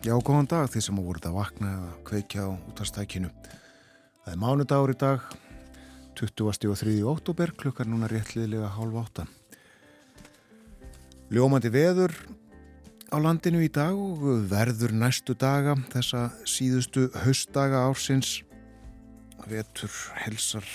Já, 0.04 0.12
góðan 0.20 0.48
dag 0.52 0.66
því 0.68 0.80
sem 0.84 0.98
á 1.00 1.08
voruð 1.08 1.28
að 1.30 1.38
vakna 1.38 1.70
eða 1.72 1.92
kveikja 2.10 2.44
á 2.44 2.50
útastækinu. 2.52 3.30
Það 4.26 4.34
er 4.34 4.42
mánudagur 4.42 4.92
í 4.92 4.98
dag, 5.00 5.30
20. 6.20 6.68
og 6.68 6.82
3. 6.82 6.98
óttúber, 7.08 7.54
klukkar 7.56 7.88
núna 7.88 8.10
réttliðlega 8.12 8.74
hálf 8.76 9.00
átta. 9.00 9.24
Ljómandi 11.32 11.72
veður 11.72 12.12
á 13.08 13.16
landinu 13.24 13.64
í 13.64 13.72
dag 13.72 13.96
og 13.96 14.28
verður 14.52 14.92
næstu 14.92 15.32
daga, 15.32 15.78
þessa 15.96 16.26
síðustu 16.44 17.08
haustdaga 17.24 17.86
ársins. 17.88 18.42
Vetur 19.48 19.96
helsar 20.26 20.68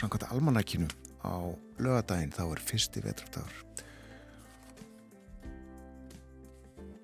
samkvæmt 0.00 0.30
almanækinu 0.32 0.88
á 1.20 1.52
lögadaginn, 1.76 2.32
þá 2.32 2.46
er 2.48 2.68
fyrsti 2.72 3.04
vetrafdagur. 3.04 3.60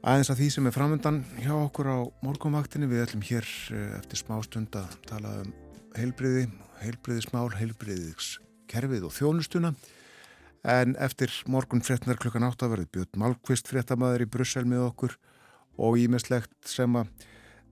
Aðeins 0.01 0.31
að 0.33 0.39
því 0.41 0.47
sem 0.49 0.69
er 0.69 0.73
framöndan 0.73 1.17
hjá 1.45 1.51
okkur 1.53 1.89
á 1.93 1.99
morgunvaktinni. 2.25 2.87
Við 2.89 3.03
ætlum 3.05 3.25
hér 3.29 3.45
eh, 3.77 3.91
eftir 3.99 4.17
smá 4.23 4.39
stund 4.47 4.73
að 4.81 4.95
tala 5.05 5.33
um 5.43 5.51
heilbriði, 5.93 6.47
heilbriðismál, 6.81 7.51
heilbriðiskerfið 7.59 9.05
og 9.05 9.13
þjónustuna. 9.13 9.75
En 10.65 10.97
eftir 11.05 11.35
morgun 11.53 11.85
frettnar 11.85 12.17
klukkan 12.21 12.49
átt 12.49 12.65
að 12.65 12.73
verði 12.79 12.89
Björn 12.97 13.21
Malkvist 13.21 13.69
frettamæður 13.69 14.25
í 14.25 14.31
Brussel 14.33 14.65
með 14.65 14.87
okkur 14.87 15.19
og 15.77 16.01
ímestlegt 16.01 16.57
sem 16.69 16.97
að 16.97 17.13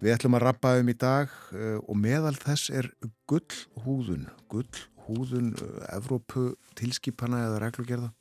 við 0.05 0.19
ætlum 0.19 0.37
að 0.37 0.45
rappa 0.45 0.75
um 0.83 0.93
í 0.93 0.97
dag 1.01 1.33
eh, 1.57 1.79
og 1.81 1.97
meðal 1.97 2.37
þess 2.37 2.69
er 2.77 2.91
gullhúðun, 3.33 4.29
gullhúðun 4.53 5.55
eh, 5.57 5.81
Evrópu 5.97 6.51
tilskipana 6.77 7.47
eða 7.47 7.65
reglugerða 7.65 8.13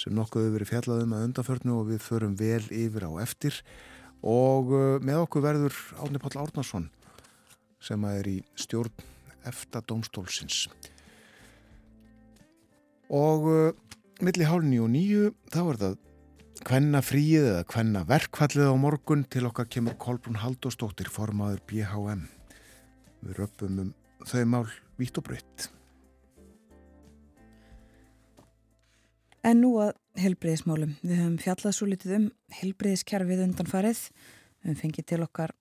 sem 0.00 0.14
nokkuð 0.16 0.46
hefur 0.46 0.56
verið 0.56 0.70
fjallaðum 0.72 1.16
að 1.16 1.24
undanförnu 1.28 1.76
og 1.76 1.88
við 1.90 2.04
förum 2.04 2.36
vel 2.40 2.62
yfir 2.72 3.04
á 3.04 3.12
eftir. 3.22 3.60
Og 4.20 4.72
uh, 4.72 4.96
með 5.04 5.24
okkur 5.26 5.44
verður 5.44 5.76
Átni 6.00 6.20
Páll 6.22 6.40
Árnarsson 6.40 6.88
sem 7.80 8.04
er 8.08 8.28
í 8.28 8.38
stjórn 8.60 8.92
eftir 9.48 9.84
domstólsins 9.88 10.66
og 13.10 13.46
uh, 13.48 13.70
milli 14.20 14.44
hálni 14.44 14.76
og 14.82 14.90
nýju 14.92 15.30
þá 15.50 15.60
er 15.62 15.80
það 15.80 15.96
hvenna 16.68 17.00
fríið 17.00 17.48
eða 17.54 17.64
hvenna 17.72 18.04
verkfallið 18.08 18.68
á 18.68 18.76
morgun. 18.76 19.24
Til 19.32 19.46
okkar 19.48 19.68
kemur 19.72 19.96
Kolbrún 20.00 20.40
Haldóstóttir 20.42 21.08
formaður 21.12 21.64
BHM 21.70 22.28
við 23.24 23.40
röpum 23.40 23.84
um 23.86 23.92
þau 24.28 24.44
mál 24.48 24.66
vítt 25.00 25.16
og 25.20 25.28
breytt 25.28 25.70
En 29.46 29.62
nú 29.62 29.72
að 29.80 29.94
helbreyðismálum. 30.20 30.96
Við 31.00 31.16
höfum 31.16 31.38
fjallað 31.40 31.76
svo 31.76 31.88
litið 31.88 32.16
um 32.18 32.28
helbreyðiskerfið 32.60 33.44
undanfarið. 33.46 34.02
Við 34.60 34.68
höfum 34.68 34.80
fengið 34.82 35.06
til 35.12 35.20
okkar 35.24 35.54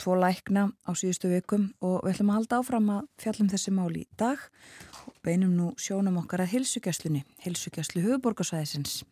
tvo 0.00 0.16
lækna 0.16 0.70
á 0.88 0.90
síðustu 0.96 1.28
vikum 1.28 1.68
og 1.84 2.00
við 2.06 2.14
ætlum 2.14 2.32
að 2.32 2.38
halda 2.38 2.60
áfram 2.62 2.88
að 2.94 3.08
fjallum 3.20 3.50
þessi 3.52 3.72
mál 3.76 3.90
í 3.92 4.06
dag 4.20 4.40
og 5.04 5.18
beinum 5.26 5.52
nú 5.52 5.66
sjónum 5.76 6.16
okkar 6.22 6.46
að 6.46 6.54
hilsugjastlunni, 6.54 7.20
hilsugjastlu 7.44 8.06
höfuborgarsvæðisins. 8.06 9.02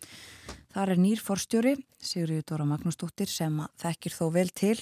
Þar 0.72 0.94
er 0.94 1.02
nýr 1.02 1.20
forstjóri, 1.20 1.74
Sigurður 2.00 2.46
Dóra 2.48 2.68
Magnúsdóttir 2.68 3.28
sem 3.28 3.61
þekkir 3.82 4.16
þó 4.16 4.24
vel 4.32 4.48
til, 4.48 4.78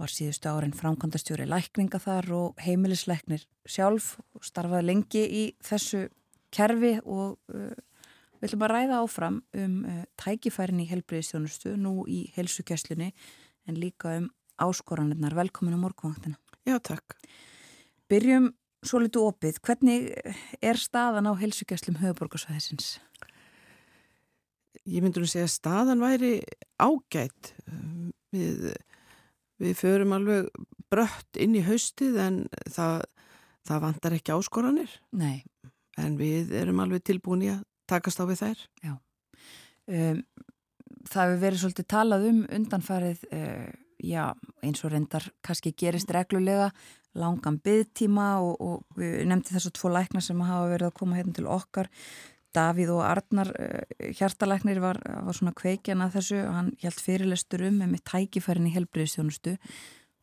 var 0.00 0.12
síðustu 0.12 0.50
árin 0.50 0.76
framkvæmdastjóri 0.76 1.46
lækninga 1.48 2.00
þar 2.02 2.28
og 2.36 2.60
heimilisleiknir 2.64 3.46
sjálf 3.68 4.16
og 4.34 4.44
starfaði 4.44 4.88
lengi 4.88 5.24
í 5.24 5.44
þessu 5.64 6.06
kerfi 6.52 6.98
og 7.04 7.38
uh, 7.54 7.72
Við 8.42 8.48
ætlum 8.50 8.64
að 8.66 8.72
ræða 8.72 8.96
áfram 8.98 9.36
um 9.54 9.74
uh, 9.86 9.98
tækifærin 10.18 10.80
í 10.82 10.88
helbriðistjónustu, 10.90 11.76
nú 11.78 12.02
í 12.10 12.24
helsukesslunni, 12.34 13.12
en 13.70 13.78
líka 13.78 14.16
um 14.18 14.26
áskoranirnar. 14.58 15.36
Velkomin 15.38 15.78
á 15.78 15.84
morgunvangtina. 15.84 16.40
Já, 16.66 16.74
takk. 16.82 17.14
Byrjum 18.10 18.50
svo 18.82 18.98
litu 19.02 19.22
opið. 19.28 19.62
Hvernig 19.62 20.10
er 20.58 20.82
staðan 20.82 21.30
á 21.30 21.38
helsukesslum 21.38 22.00
höfuborgarsvæðisins? 22.02 22.96
Ég 24.90 25.04
myndur 25.04 25.22
að 25.22 25.36
segja 25.36 25.46
að 25.46 25.54
staðan 25.54 26.02
væri 26.02 26.34
ágætt. 26.82 27.54
Við, 28.34 28.72
við 29.62 29.74
förum 29.78 30.18
alveg 30.18 30.50
brött 30.90 31.38
inn 31.38 31.54
í 31.54 31.62
haustið 31.62 32.18
en 32.18 32.38
það, 32.66 33.04
það 33.70 33.84
vantar 33.86 34.16
ekki 34.18 34.34
áskoranir. 34.34 34.98
Nei. 35.14 35.44
En 36.00 36.18
við 36.18 36.50
erum 36.58 36.82
alveg 36.82 37.04
tilbúin 37.06 37.46
í 37.46 37.52
að 37.52 37.62
takast 37.90 38.22
á 38.22 38.24
við 38.28 38.42
þær. 38.42 38.64
Já. 38.82 38.94
Um, 39.90 40.24
það 41.10 41.22
hefur 41.22 41.40
verið 41.42 41.62
svolítið 41.62 41.88
talað 41.90 42.26
um 42.30 42.42
undanfarið, 42.58 43.22
uh, 43.34 43.70
já, 44.02 44.24
eins 44.62 44.82
og 44.84 44.92
reyndar 44.92 45.28
kannski 45.44 45.74
gerist 45.78 46.12
reglulega 46.14 46.70
langan 47.18 47.58
byggtíma 47.60 48.28
og, 48.40 48.52
og 48.60 49.00
við 49.00 49.24
nefndi 49.28 49.56
þessu 49.56 49.72
tvo 49.76 49.90
læknar 49.92 50.24
sem 50.24 50.40
hafa 50.40 50.70
verið 50.70 50.88
að 50.88 51.00
koma 51.00 51.18
hérna 51.18 51.36
til 51.36 51.48
okkar. 51.50 51.90
Davíð 52.52 52.92
og 52.92 53.02
Arnar 53.06 53.50
uh, 53.56 54.12
hjartalæknir 54.12 54.82
var, 54.84 55.00
var 55.02 55.36
svona 55.36 55.54
kveikjan 55.56 56.04
að 56.04 56.18
þessu 56.18 56.38
og 56.44 56.54
hann 56.58 56.70
hjælt 56.82 57.02
fyrirlestur 57.02 57.66
um 57.68 57.82
með 57.82 58.04
tækifærin 58.12 58.68
í 58.68 58.76
helbriðstjónustu 58.76 59.56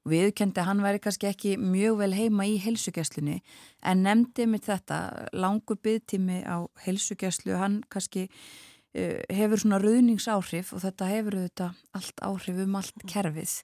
Viðkendi 0.07 0.63
hann 0.63 0.79
væri 0.83 1.01
kannski 1.03 1.27
ekki 1.27 1.57
mjög 1.59 1.99
vel 1.99 2.13
heima 2.15 2.45
í 2.47 2.55
heilsugjæslunni 2.63 3.41
en 3.83 4.03
nefndi 4.05 4.45
mitt 4.47 4.69
þetta 4.69 5.27
langur 5.35 5.79
byggtími 5.83 6.41
á 6.47 6.63
heilsugjæslu, 6.85 7.57
hann 7.59 7.81
kannski 7.91 8.29
uh, 8.29 9.19
hefur 9.27 9.59
svona 9.59 9.81
ruðningsáhrif 9.83 10.71
og 10.73 10.83
þetta 10.85 11.09
hefur 11.11 11.39
þetta 11.43 11.71
allt 11.99 12.23
áhrif 12.23 12.63
um 12.63 12.77
allt 12.79 13.07
kerfið. 13.11 13.57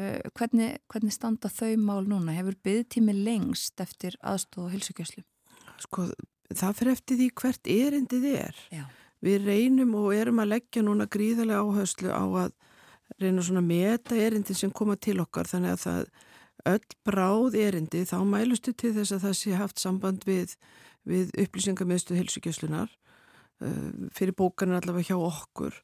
Uh, 0.00 0.20
hvernig, 0.36 0.80
hvernig 0.92 1.14
standa 1.14 1.52
þau 1.52 1.76
mál 1.76 2.08
núna? 2.08 2.34
Hefur 2.36 2.56
byggtími 2.64 3.14
lengst 3.20 3.80
eftir 3.80 4.16
aðstof 4.24 4.66
og 4.66 4.74
heilsugjæslu? 4.74 5.26
Sko 5.84 6.08
það 6.54 6.78
fyrir 6.78 6.96
eftir 6.96 7.20
því 7.20 7.32
hvert 7.40 7.70
erindið 7.76 8.30
er. 8.32 8.62
Já. 8.72 8.86
Við 9.24 9.48
reynum 9.48 9.94
og 9.98 10.12
erum 10.14 10.40
að 10.42 10.54
leggja 10.54 10.84
núna 10.84 11.06
gríðarlega 11.10 11.64
áherslu 11.64 12.12
á 12.12 12.24
að 12.24 12.56
reyna 13.20 13.44
svona 13.44 13.62
að 13.62 13.70
meta 13.70 14.16
erindi 14.18 14.56
sem 14.56 14.72
koma 14.74 14.96
til 15.00 15.18
okkar 15.22 15.48
þannig 15.50 15.76
að 15.76 15.84
það 15.84 16.08
öll 16.66 16.96
bráð 17.06 17.58
erindi 17.60 18.02
þá 18.08 18.16
mælustu 18.26 18.74
til 18.74 18.92
þess 18.96 19.14
að 19.16 19.26
það 19.26 19.36
sé 19.40 19.58
haft 19.60 19.82
samband 19.82 20.24
við, 20.26 20.56
við 21.06 21.30
upplýsingamöðstu 21.44 22.16
helsugjöslunar 22.18 22.90
uh, 22.90 24.08
fyrir 24.16 24.36
bókarnir 24.36 24.80
allavega 24.80 25.12
hjá 25.12 25.20
okkur. 25.20 25.78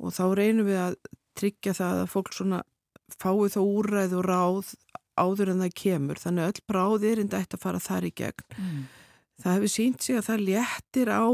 Og 0.00 0.14
þá 0.16 0.24
reynum 0.36 0.68
við 0.68 0.80
að 0.82 0.98
tryggja 1.38 1.76
það 1.76 2.04
að 2.04 2.12
fólk 2.14 2.32
svona 2.36 2.62
fái 3.20 3.50
þá 3.52 3.60
úræð 3.60 4.16
og 4.18 4.26
ráð 4.28 4.74
áður 5.20 5.54
en 5.54 5.64
það 5.64 5.76
kemur. 5.82 6.20
Þannig 6.20 6.44
að 6.44 6.52
öll 6.52 6.66
bráð 6.70 7.08
er 7.10 7.24
enda 7.24 7.40
eitt 7.40 7.56
að 7.56 7.64
fara 7.64 7.82
þar 7.82 8.08
í 8.08 8.14
gegn. 8.22 8.46
Mm. 8.56 8.86
það 9.40 9.54
hefur 9.56 9.72
sínt 9.72 10.04
sig 10.04 10.20
að 10.20 10.26
það 10.28 10.46
léttir 10.50 11.10
á 11.12 11.24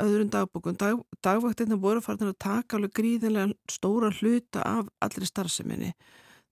öðrum 0.00 0.30
dagbókun 0.32 0.78
Dag, 0.80 1.00
dagvaktina 1.24 1.76
voru 1.80 2.00
farin 2.04 2.30
að 2.32 2.38
taka 2.40 2.78
alveg 2.78 2.94
gríðinlega 2.96 3.52
stóra 3.70 4.12
hluta 4.14 4.64
af 4.64 4.88
allri 5.04 5.28
starfseminni. 5.28 5.92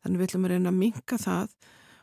Þannig 0.03 0.21
við 0.21 0.29
ætlum 0.29 0.47
að 0.47 0.55
reyna 0.55 0.73
að 0.73 0.81
minka 0.81 1.19
það 1.21 1.55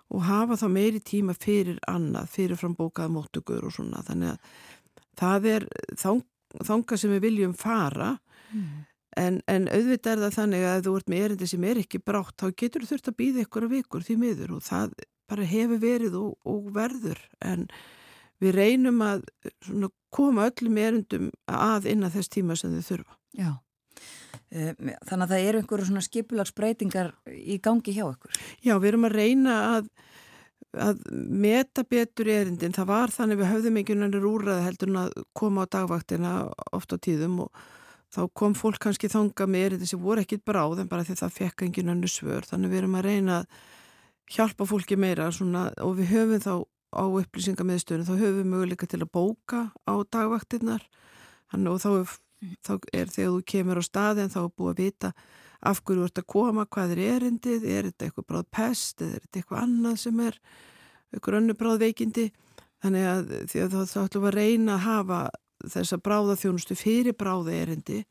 og 0.08 0.24
hafa 0.24 0.58
þá 0.62 0.68
meiri 0.72 1.02
tíma 1.04 1.36
fyrir 1.36 1.80
annað, 1.90 2.30
fyrir 2.32 2.60
frambókað 2.60 3.14
móttugur 3.14 3.68
og 3.68 3.76
svona. 3.76 4.04
Þannig 4.08 4.34
að 4.34 4.52
það 5.20 5.50
er 5.54 5.66
þang, 6.00 6.22
þanga 6.70 7.00
sem 7.02 7.16
við 7.16 7.26
viljum 7.28 7.58
fara. 7.58 8.16
Mm. 8.48 8.86
en, 9.20 9.42
en 9.52 9.66
auðvitað 9.68 10.14
er 10.14 10.22
það 10.22 10.36
þannig 10.38 10.62
að 10.64 10.78
ef 10.78 10.84
þú 10.86 10.92
ert 10.96 11.10
með 11.12 11.24
erindi 11.26 11.48
sem 11.52 11.64
er 11.68 11.80
ekki 11.82 12.00
brátt 12.00 12.38
þá 12.40 12.46
getur 12.62 12.86
þú 12.86 12.94
þurft 12.94 13.10
að 13.12 13.18
býða 13.20 13.44
ykkur 13.44 13.66
að 13.68 13.74
vikur 13.76 14.06
því 14.08 14.16
miður. 14.22 14.54
Og 14.56 14.64
það 14.64 14.94
bara 15.28 15.48
hefur 15.50 15.82
verið 15.84 16.16
og, 16.22 16.38
og 16.48 16.70
verður. 16.76 17.20
En 17.44 17.68
við 18.44 18.58
reynum 18.58 19.02
að 19.06 19.24
koma 20.14 20.50
öllum 20.50 20.78
erindum 20.82 21.32
að 21.46 21.90
innan 21.94 22.14
þess 22.14 22.34
tíma 22.34 22.58
sem 22.60 22.76
þau 22.76 22.92
þurfa 22.92 23.18
Já 23.38 23.56
Eh, 24.48 24.72
þannig 25.04 25.26
að 25.26 25.32
það 25.34 25.46
eru 25.46 25.62
einhverju 25.62 25.88
svona 25.90 26.04
skipulagsbreytingar 26.06 27.10
í 27.36 27.58
gangi 27.64 27.96
hjá 27.96 28.06
ykkur. 28.06 28.38
Já, 28.64 28.78
við 28.80 28.90
erum 28.94 29.08
að 29.10 29.16
reyna 29.18 29.56
að, 29.74 29.90
að 30.88 31.02
meta 31.14 31.84
betur 31.84 32.30
erindin. 32.32 32.76
Það 32.76 32.88
var 32.94 33.14
þannig 33.16 33.42
við 33.42 33.52
höfðum 33.52 33.82
einhvern 33.82 34.06
veginn 34.06 34.30
úrraði 34.30 34.68
heldur 34.70 34.94
en 34.94 35.02
að 35.02 35.18
koma 35.36 35.68
á 35.68 35.72
dagvaktina 35.76 36.32
oft 36.78 36.96
á 36.96 36.98
tíðum 37.04 37.42
og 37.44 37.66
þá 38.16 38.22
kom 38.40 38.56
fólk 38.56 38.80
kannski 38.86 39.12
þanga 39.12 39.50
með 39.52 39.68
erindin 39.68 39.92
sem 39.92 40.00
voru 40.00 40.24
ekkit 40.24 40.46
bráð 40.48 40.80
en 40.80 40.92
bara 40.92 41.04
því 41.04 41.20
það 41.20 41.36
fekk 41.42 41.68
einhvern 41.68 41.92
veginn 41.92 42.16
svör. 42.16 42.48
Þannig 42.48 42.72
við 42.72 42.84
erum 42.84 42.98
að 43.02 43.08
reyna 43.10 43.42
að 43.42 43.60
hjálpa 44.32 44.68
fólki 44.68 44.96
meira 45.00 45.28
svona, 45.32 45.68
og 45.84 46.00
við 46.00 46.14
höfum 46.16 46.44
þá 46.44 46.54
á 46.94 47.04
upplýsingamiðstöðinu, 47.04 48.08
þá 48.08 48.16
höfum 48.16 48.40
við 48.40 48.50
möguleika 48.54 48.88
til 48.88 49.02
að 49.04 49.12
bóka 49.14 49.68
á 49.88 49.94
dagvaktinnar 50.08 50.88
og 51.58 51.82
þá 51.84 51.90
er 51.98 52.16
þá 52.38 52.74
er 52.94 53.12
þegar 53.12 53.34
þú 53.34 53.44
kemur 53.50 53.82
á 53.82 53.84
staðin 53.86 54.32
þá 54.32 54.40
er 54.44 54.54
búið 54.54 54.72
að 54.72 54.82
vita 54.84 55.12
af 55.68 55.82
hverju 55.82 56.04
þú 56.04 56.08
ert 56.08 56.22
að 56.22 56.28
koma, 56.34 56.66
hvað 56.70 56.94
er 56.94 57.02
erindið, 57.16 57.66
er 57.66 57.90
þetta 57.90 58.08
eitthvað 58.08 58.28
bráð 58.30 58.48
pest 58.54 59.02
eða 59.02 59.16
er 59.16 59.24
þetta 59.24 59.40
eitthvað 59.40 59.64
annað 59.64 60.00
sem 60.04 60.20
er 60.22 60.40
eitthvað 61.12 61.38
önnu 61.40 61.56
bráð 61.58 61.80
veikindi. 61.82 62.26
Þannig 62.84 63.08
að 63.10 63.32
því 63.50 63.62
að 63.64 63.76
þá 63.90 64.00
ætlum 64.04 64.24
við 64.24 64.30
að 64.30 64.38
reyna 64.38 64.74
að 64.76 64.84
hafa 64.86 65.22
þessa 65.74 65.98
bráðaþjónustu 66.06 66.78
fyrir 66.78 67.18
bráða 67.18 67.56
erindi 67.58 68.04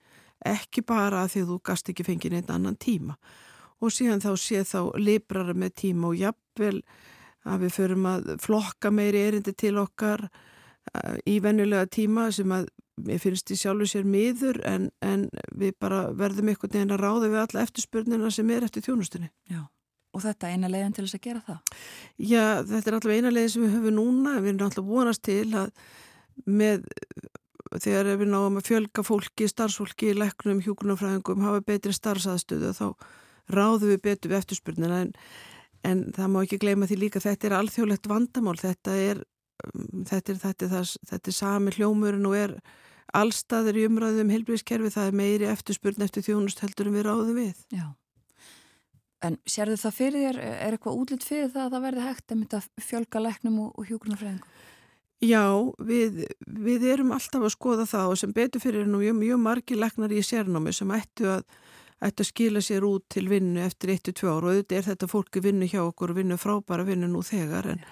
ekki 0.46 0.82
bara 0.86 1.22
að 1.22 1.32
því 1.32 1.44
að 1.44 1.52
þú 1.52 1.58
gast 1.70 1.90
ekki 1.92 2.06
fengið 2.06 2.34
neitt 2.34 2.50
annan 2.50 2.78
tíma. 2.82 3.14
Og 3.78 3.92
síðan 3.94 4.24
þá 4.24 4.32
sé 4.40 4.64
þá 4.66 4.80
librara 4.98 5.54
með 5.54 5.76
tíma 5.84 6.10
og 6.10 6.18
jafnvel 6.18 6.80
að 7.46 7.66
við 7.66 7.76
förum 7.76 8.08
að 8.10 8.32
flokka 8.42 8.90
meiri 8.94 9.22
erindi 9.28 9.54
til 9.56 9.76
okkar 9.82 10.26
eh, 10.26 11.16
í 11.26 11.38
vennulega 11.44 11.88
tíma 11.92 12.28
sem 12.34 12.52
að 12.54 12.68
mér 13.06 13.20
finnst 13.20 13.48
því 13.50 13.58
sjálfur 13.60 13.90
sér 13.90 14.06
miður 14.08 14.60
en, 14.66 14.88
en 15.04 15.26
við 15.56 15.74
bara 15.80 16.06
verðum 16.16 16.50
einhvern 16.52 16.72
veginn 16.72 16.94
að 16.96 17.02
ráða 17.02 17.30
við 17.30 17.40
alla 17.42 17.64
eftirspurnina 17.66 18.30
sem 18.32 18.52
er 18.54 18.64
eftir 18.66 18.86
þjónustunni. 18.86 19.28
Já, 19.52 19.66
og 20.16 20.24
þetta 20.24 20.48
er 20.48 20.56
eina 20.56 20.70
leiðin 20.72 20.96
til 20.96 21.04
þess 21.04 21.18
að 21.18 21.26
gera 21.26 21.42
það? 21.46 21.82
Já, 22.16 22.44
þetta 22.70 22.90
er 22.90 22.98
alltaf 22.98 23.16
eina 23.16 23.34
leiðin 23.34 23.52
sem 23.52 23.66
við 23.66 23.76
höfum 23.76 23.98
núna, 23.98 24.36
við 24.40 24.52
erum 24.54 24.70
alltaf 24.70 24.88
vonast 24.88 25.24
til 25.28 25.50
að 25.52 25.68
með, 26.46 26.86
þegar 27.76 28.10
við 28.22 28.32
náum 28.32 28.56
að 28.60 28.70
fjölga 28.70 29.04
fólki, 29.04 29.50
starfsfólki, 29.52 30.14
leknum, 30.16 30.62
hjúkunarfræðingum, 30.64 31.44
hafa 31.44 31.64
betri 31.68 31.92
starfsaðstöðu 31.96 32.72
þá 32.80 32.88
ráðum 33.52 33.92
við 33.92 34.02
betur 34.08 34.32
við 34.32 34.40
eftirspurnina 34.40 35.04
en, 35.04 35.12
en 35.86 36.04
það 36.16 36.32
má 36.32 36.42
ekki 36.42 36.60
gleyma 36.62 36.88
því 36.90 37.00
líka 37.04 37.22
þetta 37.22 37.48
er 37.48 37.56
alþjóðlegt 37.60 38.10
vandamál, 38.10 38.56
þetta 38.60 38.96
er 38.98 39.24
þetta 40.06 40.32
er, 40.32 40.40
þetta 40.40 40.66
er, 40.66 40.72
það, 40.72 40.90
þetta 41.10 41.30
er 41.30 41.36
sami 41.36 41.74
hljómurinn 41.76 42.28
og 42.28 42.36
er 42.38 42.56
allstaður 43.16 43.78
í 43.80 43.86
umræðum 43.88 44.32
heilbríðskerfi, 44.34 44.92
það 44.92 45.10
er 45.10 45.20
meiri 45.20 45.48
eftirspurn 45.50 46.04
eftir 46.04 46.26
þjónust 46.26 46.62
heldur 46.64 46.90
en 46.90 46.98
við 46.98 47.06
ráðum 47.06 47.40
við. 47.40 47.62
Já. 47.74 47.86
En 49.24 49.38
sérðu 49.48 49.78
það 49.80 49.96
fyrir 49.96 50.24
þér, 50.26 50.40
er 50.44 50.76
eitthvað 50.76 50.98
útlitt 51.00 51.24
fyrir 51.24 51.52
það 51.54 51.62
að 51.64 51.76
það 51.76 51.84
verði 51.86 52.06
hægt 52.06 52.32
að 52.32 52.40
mynda 52.40 52.62
fjölga 52.84 53.22
leknum 53.24 53.60
og, 53.64 53.70
og 53.72 53.88
hjúgrunafræðingum? 53.90 54.64
Já, 55.24 55.46
við, 55.80 56.26
við 56.44 56.82
erum 56.92 57.14
alltaf 57.16 57.46
að 57.46 57.54
skoða 57.54 57.86
það 57.88 58.10
og 58.12 58.18
sem 58.20 58.34
betur 58.36 58.60
fyrir 58.60 58.84
nú 58.84 59.00
mjög, 59.00 59.16
mjög 59.22 59.38
margi 59.40 59.78
leknar 59.78 60.12
í 60.12 60.20
sérnámi 60.20 60.74
sem 60.76 60.92
ættu 60.92 61.30
að, 61.38 61.46
ættu 62.04 62.24
að 62.24 62.30
skila 62.30 62.62
sér 62.64 62.84
út 62.84 63.06
til 63.12 63.28
vinnu 63.30 63.62
eftir 63.64 63.94
1-2 63.94 64.28
ár. 64.28 64.44
Og 64.44 64.52
auðvitað 64.52 64.78
er 64.78 64.86
þetta 64.90 65.08
fólki 65.10 65.42
vinnu 65.44 65.68
hjá 65.70 65.80
okkur 65.84 66.12
og 66.12 66.20
vinnu 66.20 66.38
frábæra 66.40 66.86
vinnu 66.86 67.08
nú 67.10 67.22
þegar 67.24 67.70
en 67.72 67.82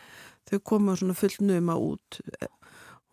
þau 0.50 0.60
koma 0.60 0.96
svona 0.96 1.16
fullt 1.16 1.40
nöma 1.40 1.76
út. 1.80 2.20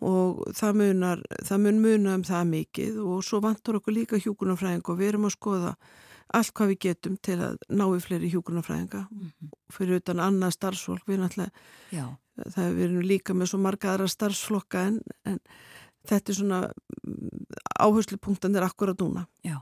Og 0.02 0.42
það 0.58 0.80
munar, 0.82 1.20
það 1.46 1.66
mun 1.66 1.82
muna 1.82 2.16
um 2.20 2.24
það 2.28 2.48
mikið. 2.56 3.02
Og 3.06 3.26
svo 3.26 3.42
vantar 3.44 3.78
okkur 3.80 3.96
líka 3.96 4.20
hjúkunarfræðing 4.20 4.88
og 4.90 5.00
við 5.00 5.14
erum 5.14 5.30
að 5.30 5.38
skoða 5.38 5.76
allt 6.32 6.54
hvað 6.56 6.72
við 6.72 6.80
getum 6.88 7.18
til 7.20 7.38
að 7.44 7.58
ná 7.76 7.86
í 7.92 8.00
fleiri 8.00 8.30
hjúkunarfræðinga 8.32 9.02
mm 9.04 9.20
-hmm. 9.20 9.50
fyrir 9.72 10.00
utan 10.00 10.20
annað 10.20 10.56
starfsfólk. 10.56 11.04
Við 11.08 11.20
erum, 11.20 11.52
það, 12.56 12.74
við 12.76 12.84
erum 12.84 13.02
líka 13.02 13.34
með 13.34 13.52
svo 13.52 13.60
marga 13.60 13.94
aðra 13.94 14.08
starfsflokka 14.08 14.80
en, 14.88 15.02
en 15.26 15.40
þetta 16.08 16.32
er 16.32 16.36
svona 16.36 16.72
áherslupunktan 17.80 18.56
er 18.56 18.64
akkurat 18.64 19.00
núna. 19.00 19.28
Já 19.44 19.62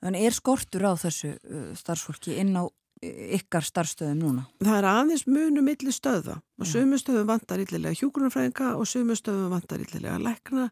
Þannig 0.00 0.26
er 0.26 0.36
skortur 0.36 0.86
á 0.88 0.92
þessu 0.96 1.34
starfsfólki 1.76 2.38
inn 2.40 2.54
á 2.56 2.64
ykkar 3.00 3.64
starfstöðum 3.64 4.20
núna? 4.20 4.46
Það 4.60 4.78
er 4.78 4.88
aðeins 4.90 5.26
munu 5.28 5.62
milli 5.64 5.92
stöða 5.92 6.38
og 6.40 6.68
sömu 6.68 6.98
stöðum 7.00 7.28
vantar 7.30 7.62
yllilega 7.62 7.96
hjúgrunarfræðinga 8.00 8.74
og 8.76 8.88
sömu 8.88 9.16
stöðum 9.16 9.54
vantar 9.54 9.80
yllilega 9.84 10.18
lækna. 10.20 10.68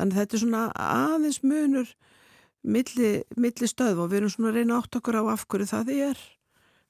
Þannig 0.00 0.18
þetta 0.20 0.36
er 0.36 0.42
svona 0.44 0.62
aðeins 0.76 1.40
munur 1.44 1.94
milli, 2.62 3.12
milli 3.36 3.68
stöð 3.68 4.04
og 4.04 4.12
við 4.12 4.22
erum 4.22 4.34
svona 4.34 4.52
að 4.52 4.60
reyna 4.60 4.78
átt 4.80 5.00
okkur 5.00 5.20
á 5.20 5.22
af 5.32 5.46
hverju 5.48 5.68
það 5.72 5.92
er. 5.96 6.22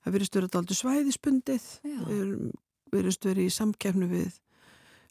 Það 0.03 0.16
verist 0.18 0.39
verið 0.39 0.59
aldrei 0.59 0.78
svæðispundið 0.78 1.68
við 1.87 2.16
erum 2.18 2.53
verið 2.93 3.45
í 3.47 3.51
samkefnu 3.55 4.11
við 4.11 4.39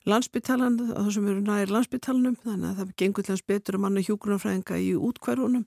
landsbyttalan, 0.09 0.79
það 0.81 1.09
sem 1.13 1.27
eru 1.29 1.41
nær 1.45 1.71
landsbyttalanum 1.71 2.37
þannig 2.41 2.71
að 2.71 2.79
það 2.79 2.93
gengur 2.97 3.25
til 3.25 3.33
hans 3.35 3.43
betur 3.45 3.77
að 3.77 3.83
manna 3.83 4.03
hjúgrunarfræðinga 4.05 4.79
í 4.81 4.95
útkværunum 4.97 5.65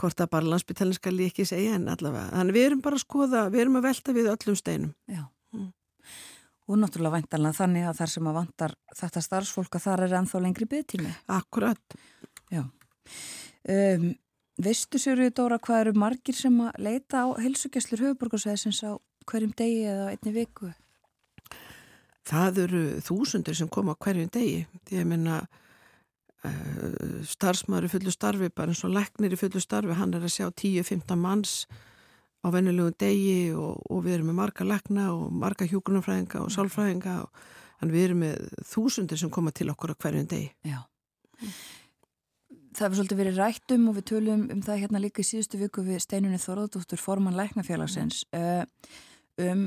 hvort 0.00 0.20
að 0.20 0.30
bara 0.32 0.50
landsbyttalinn 0.52 0.96
skal 0.96 1.14
ég 1.20 1.32
ekki 1.32 1.46
segja 1.48 1.76
en 1.78 1.88
allavega. 1.92 2.32
Þannig 2.32 2.56
við 2.56 2.66
erum 2.68 2.82
bara 2.84 2.98
að 2.98 3.04
skoða, 3.04 3.44
við 3.52 3.64
erum 3.64 3.78
að 3.78 3.86
velta 3.88 4.14
við 4.16 4.30
öllum 4.32 4.58
steinum. 4.58 4.92
Já. 5.10 5.22
Mm. 5.54 5.70
Og 6.64 6.80
náttúrulega 6.80 7.18
væntalega 7.18 7.58
þannig 7.58 7.88
að 7.88 7.98
þar 8.00 8.12
sem 8.14 8.28
að 8.30 8.38
vantar 8.40 8.76
þetta 9.00 9.24
starfsfólk 9.28 9.78
að 9.78 9.86
þar 9.86 10.04
er 10.06 10.16
ennþá 10.20 10.42
lengri 10.44 10.68
byggtími. 10.70 11.14
Akkurat. 11.36 11.98
Já. 12.52 12.62
Um, 13.64 14.06
veistu 14.60 15.00
sér 15.00 15.22
Dóra 15.34 15.58
hvað 15.62 15.84
eru 15.84 15.98
margir 15.98 16.36
sem 16.38 16.56
að 16.64 16.80
leita 16.86 17.24
á 17.24 17.26
helsugjastlur 17.42 18.06
höfuborgarsveðsins 18.08 18.82
á 18.88 18.96
hverjum 19.28 19.52
degi 19.56 19.84
eða 19.90 20.10
einni 20.12 20.34
viku? 20.34 20.72
Það 22.24 22.62
eru 22.64 22.82
þúsundur 23.04 23.56
sem 23.56 23.68
koma 23.68 23.96
hverjum 24.00 24.30
degi. 24.32 24.64
Að 24.88 25.08
minna 25.10 25.42
starfsmaður 27.28 27.88
í 27.88 27.92
fullu 27.92 28.12
starfi, 28.12 28.50
bara 28.52 28.72
eins 28.72 28.84
og 28.84 28.92
leknir 28.94 29.34
í 29.34 29.40
fullu 29.40 29.62
starfi, 29.62 29.96
hann 29.96 30.14
er 30.16 30.24
að 30.24 30.34
sjá 30.34 30.48
10-15 30.50 31.20
manns 31.20 31.54
á 32.44 32.46
vennilegu 32.52 32.92
degi 33.00 33.52
og, 33.56 33.80
og 33.88 34.02
við 34.04 34.18
erum 34.18 34.32
með 34.32 34.40
marga 34.42 34.66
lekna 34.68 35.06
og 35.14 35.30
marga 35.32 35.68
hjúgrunarfræðinga 35.68 36.42
og 36.44 36.52
sálfræðinga 36.52 37.14
og 37.22 37.46
hann 37.80 37.94
við 37.94 38.08
erum 38.08 38.20
með 38.26 38.50
þúsundir 38.68 39.20
sem 39.20 39.32
koma 39.32 39.54
til 39.56 39.70
okkur 39.72 39.94
á 39.96 40.00
hverjum 40.04 40.28
degi. 40.28 40.50
Já. 40.68 40.84
Það 42.74 42.84
hefur 42.84 42.98
svolítið 42.98 43.20
verið 43.22 43.40
rætt 43.40 43.74
um 43.76 43.88
og 43.88 43.96
við 43.96 44.06
tölum 44.10 44.44
um 44.52 44.60
það 44.66 44.80
hérna 44.82 45.00
líka 45.00 45.22
í 45.22 45.28
síðustu 45.28 45.60
viku 45.62 45.84
við 45.86 46.02
steinunni 46.04 46.40
Þorðardóttur 46.42 47.00
forman 47.00 47.36
læknafélagsins 47.38 48.24
mm. 48.34 48.70
um 49.46 49.64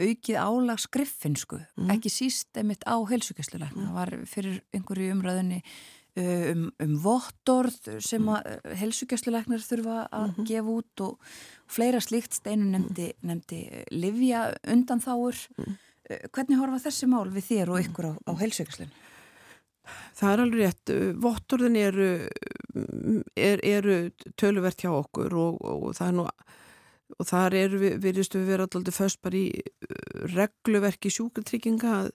aukið 0.00 0.40
álag 0.40 0.80
skriffinsku, 0.82 1.60
mm. 1.60 1.94
ekki 1.94 2.12
síst 2.12 2.56
einmitt 2.56 2.86
á 2.88 2.96
helsugæsluleikna. 2.96 3.90
Mm. 3.90 3.96
Var 3.98 4.14
fyrir 4.32 4.62
einhverju 4.74 5.14
umræðinni 5.14 5.60
Uh, 5.60 5.99
um, 6.18 6.64
um 6.82 6.96
vottorð 7.02 7.90
sem 8.02 8.26
að 8.32 8.48
uh, 8.50 8.72
helsugjastluleiknar 8.80 9.62
þurfa 9.64 9.98
að 10.08 10.26
mm 10.26 10.34
-hmm. 10.34 10.48
gefa 10.48 10.74
út 10.78 11.04
og 11.06 11.36
fleira 11.70 12.00
slíkt 12.00 12.34
steinu 12.34 12.70
nefndi, 12.70 13.12
nefndi 13.22 13.60
uh, 13.68 13.84
livja 13.90 14.54
undan 14.66 15.00
þáur 15.00 15.36
mm. 15.56 15.78
hvernig 16.32 16.58
horfa 16.58 16.84
þessi 16.88 17.06
mál 17.06 17.28
við 17.30 17.44
þér 17.50 17.70
og 17.70 17.80
ykkur 17.84 18.10
á, 18.10 18.12
á 18.26 18.32
helsugjastlun? 18.40 18.90
Það 20.14 20.32
er 20.32 20.40
alveg 20.40 20.60
rétt 20.60 20.90
vottorðin 21.18 21.76
eru 21.76 22.28
er, 23.34 23.58
eru 23.64 24.10
töluvert 24.36 24.78
hjá 24.78 24.90
okkur 24.92 25.34
og, 25.34 25.56
og 25.64 25.94
það 25.96 26.08
er 26.08 26.14
nú 26.14 26.26
og 27.18 27.26
þar 27.26 27.54
eru 27.54 27.78
við, 27.80 27.96
viðristu 28.04 28.38
við 28.38 28.52
vera 28.52 28.66
alltaf 28.68 28.94
först 28.94 29.22
bara 29.22 29.36
í 29.36 29.62
regluverki 30.34 31.10
sjúkartrygginga 31.10 31.94
að 32.04 32.12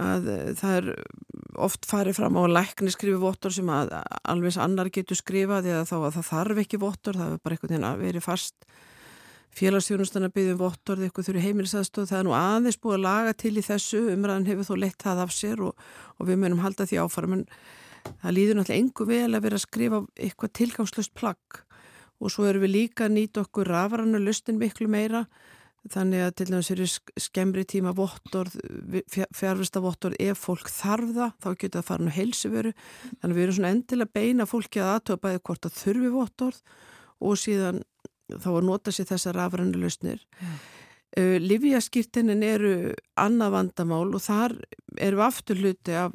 að 0.00 0.28
eh, 0.32 0.52
það 0.56 0.78
er 0.78 0.88
oft 1.60 1.84
farið 1.88 2.16
fram 2.16 2.38
á 2.40 2.42
lækni 2.48 2.92
skrifi 2.92 3.18
vottor 3.20 3.52
sem 3.52 3.68
að 3.68 3.92
alveg 4.28 4.56
annar 4.62 4.88
getur 4.92 5.18
skrifað 5.18 5.68
eða 5.68 5.84
þá 5.88 5.96
að 5.98 6.14
það 6.16 6.30
þarf 6.30 6.62
ekki 6.62 6.80
vottor, 6.80 7.18
það 7.18 7.34
er 7.34 7.42
bara 7.42 7.56
einhvern 7.56 7.74
veginn 7.74 7.88
að 7.90 8.04
veri 8.06 8.24
fast. 8.24 8.56
Félagsfjónustan 9.52 10.24
að 10.24 10.34
byggja 10.38 10.54
um 10.54 10.62
vottor 10.62 10.96
eða 10.96 11.10
eitthvað 11.10 11.26
þurfi 11.28 11.44
heimilisaðstóð, 11.44 12.08
það 12.08 12.18
er 12.22 12.24
nú 12.24 12.34
aðeins 12.38 12.80
búið 12.80 12.96
að 12.96 13.04
laga 13.04 13.34
til 13.42 13.52
í 13.52 13.64
þessu, 13.66 14.00
umræðan 14.14 14.48
hefur 14.48 14.68
þó 14.70 14.74
lett 14.80 15.04
það 15.04 15.20
af 15.26 15.34
sér 15.36 15.64
og, 15.66 15.82
og 16.16 16.30
við 16.30 16.40
munum 16.40 16.62
halda 16.64 16.86
því 16.88 17.02
áfara, 17.04 17.28
menn 17.28 17.44
það 18.22 18.36
líður 18.38 18.58
náttúrulega 18.58 18.80
engu 18.80 19.06
vel 19.10 19.28
að 19.28 19.44
vera 19.44 19.58
að 19.58 19.64
skrifa 19.66 20.00
eitthvað 20.16 20.54
tilgangslöst 20.56 21.12
plagg. 21.18 21.60
Og 22.22 22.32
svo 22.32 22.46
erum 22.48 22.64
við 22.64 22.76
líka 22.78 23.08
að 23.08 23.16
nýta 23.18 23.42
okkur 23.44 23.68
rafrannu 23.68 24.22
lustin 24.22 24.60
miklu 24.60 24.88
meira 24.88 25.26
þannig 25.90 26.22
að 26.22 26.34
til 26.38 26.46
dæmis 26.50 26.70
fyrir 26.70 26.90
skemmri 27.20 27.64
tíma 27.66 27.92
vottorð, 27.96 28.54
fjárvista 29.34 29.82
vottorð 29.82 30.20
ef 30.22 30.42
fólk 30.46 30.70
þarf 30.70 31.14
það, 31.16 31.32
þá 31.42 31.48
getur 31.50 31.78
það 31.78 31.88
farin 31.88 32.12
á 32.12 32.18
heilsuveru, 32.18 32.72
þannig 33.18 33.32
að 33.32 33.38
við 33.38 33.44
erum 33.46 33.56
svona 33.58 33.72
endilega 33.74 34.14
beina 34.18 34.46
fólki 34.46 34.82
að 34.82 34.92
aðtöpa 34.96 35.28
bæði 35.28 35.42
hvort 35.48 35.68
að 35.68 35.78
þurfi 35.80 36.12
vottorð 36.14 36.60
og 37.22 37.40
síðan 37.40 37.80
þá 38.32 38.50
að 38.52 38.66
nota 38.68 38.94
sér 38.94 39.08
þessar 39.10 39.38
rafrannu 39.38 39.80
lusnir 39.82 40.22
yeah. 40.38 40.58
uh, 41.18 41.38
Livjaskýrtinin 41.42 42.44
eru 42.46 42.74
annað 43.20 43.56
vandamál 43.56 44.06
og 44.08 44.22
þar 44.22 44.56
eru 45.02 45.24
aftur 45.26 45.58
hluti 45.60 45.96
af 45.98 46.14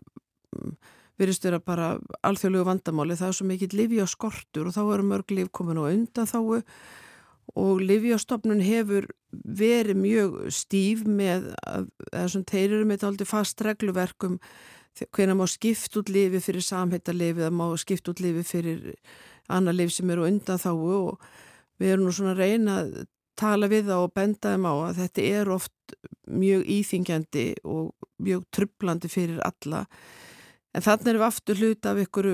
um, 0.55 0.78
virðist 1.18 1.47
vera 1.47 1.59
bara 1.59 1.95
alþjóðlegu 2.26 2.68
vandamáli, 2.68 3.18
það 3.18 3.32
er 3.32 3.38
svo 3.39 3.49
mikill 3.49 3.74
livjaskortur 3.76 4.70
og 4.70 4.76
þá 4.76 4.82
eru 4.86 5.07
mörg 5.11 5.34
liv 5.34 5.51
komin 5.51 5.82
á 5.82 5.89
undan 5.89 6.30
þáu 6.30 6.61
og 7.56 7.82
Livjastofnun 7.82 8.62
hefur 8.66 9.08
verið 9.32 10.00
mjög 10.02 10.38
stíf 10.56 11.04
með 11.08 11.52
þessum 12.12 12.45
teirir 12.48 12.88
með 12.88 13.06
aldrei 13.08 13.28
fast 13.30 13.62
regluverkum 13.64 14.39
hvernig 15.14 15.38
má 15.38 15.45
skipt 15.50 15.95
út 16.00 16.10
lifi 16.10 16.41
fyrir 16.41 16.66
samhættarlifi 16.66 17.45
eða 17.45 17.54
má 17.54 17.68
skipt 17.78 18.10
út 18.10 18.22
lifi 18.24 18.43
fyrir 18.48 18.95
annar 19.54 19.76
lifi 19.78 20.00
sem 20.00 20.10
eru 20.10 20.26
undan 20.28 20.62
þá 20.62 20.72
og 20.74 21.28
við 21.78 21.93
erum 21.93 22.08
nú 22.08 22.16
svona 22.16 22.34
að 22.34 22.41
reyna 22.41 22.80
að 22.82 22.95
tala 23.38 23.70
við 23.70 23.91
það 23.91 24.04
og 24.04 24.14
benda 24.18 24.54
þeim 24.54 24.66
á 24.66 24.74
að 24.74 25.02
þetta 25.04 25.26
er 25.39 25.52
oft 25.54 25.98
mjög 26.28 26.64
íþingjandi 26.78 27.45
og 27.70 27.91
mjög 28.24 28.48
trublandi 28.56 29.12
fyrir 29.12 29.43
alla. 29.45 29.86
En 30.74 30.84
þannig 30.84 31.12
er 31.12 31.20
við 31.20 31.28
aftur 31.28 31.62
hluta 31.62 31.93
af 31.93 32.02
ykkur 32.02 32.32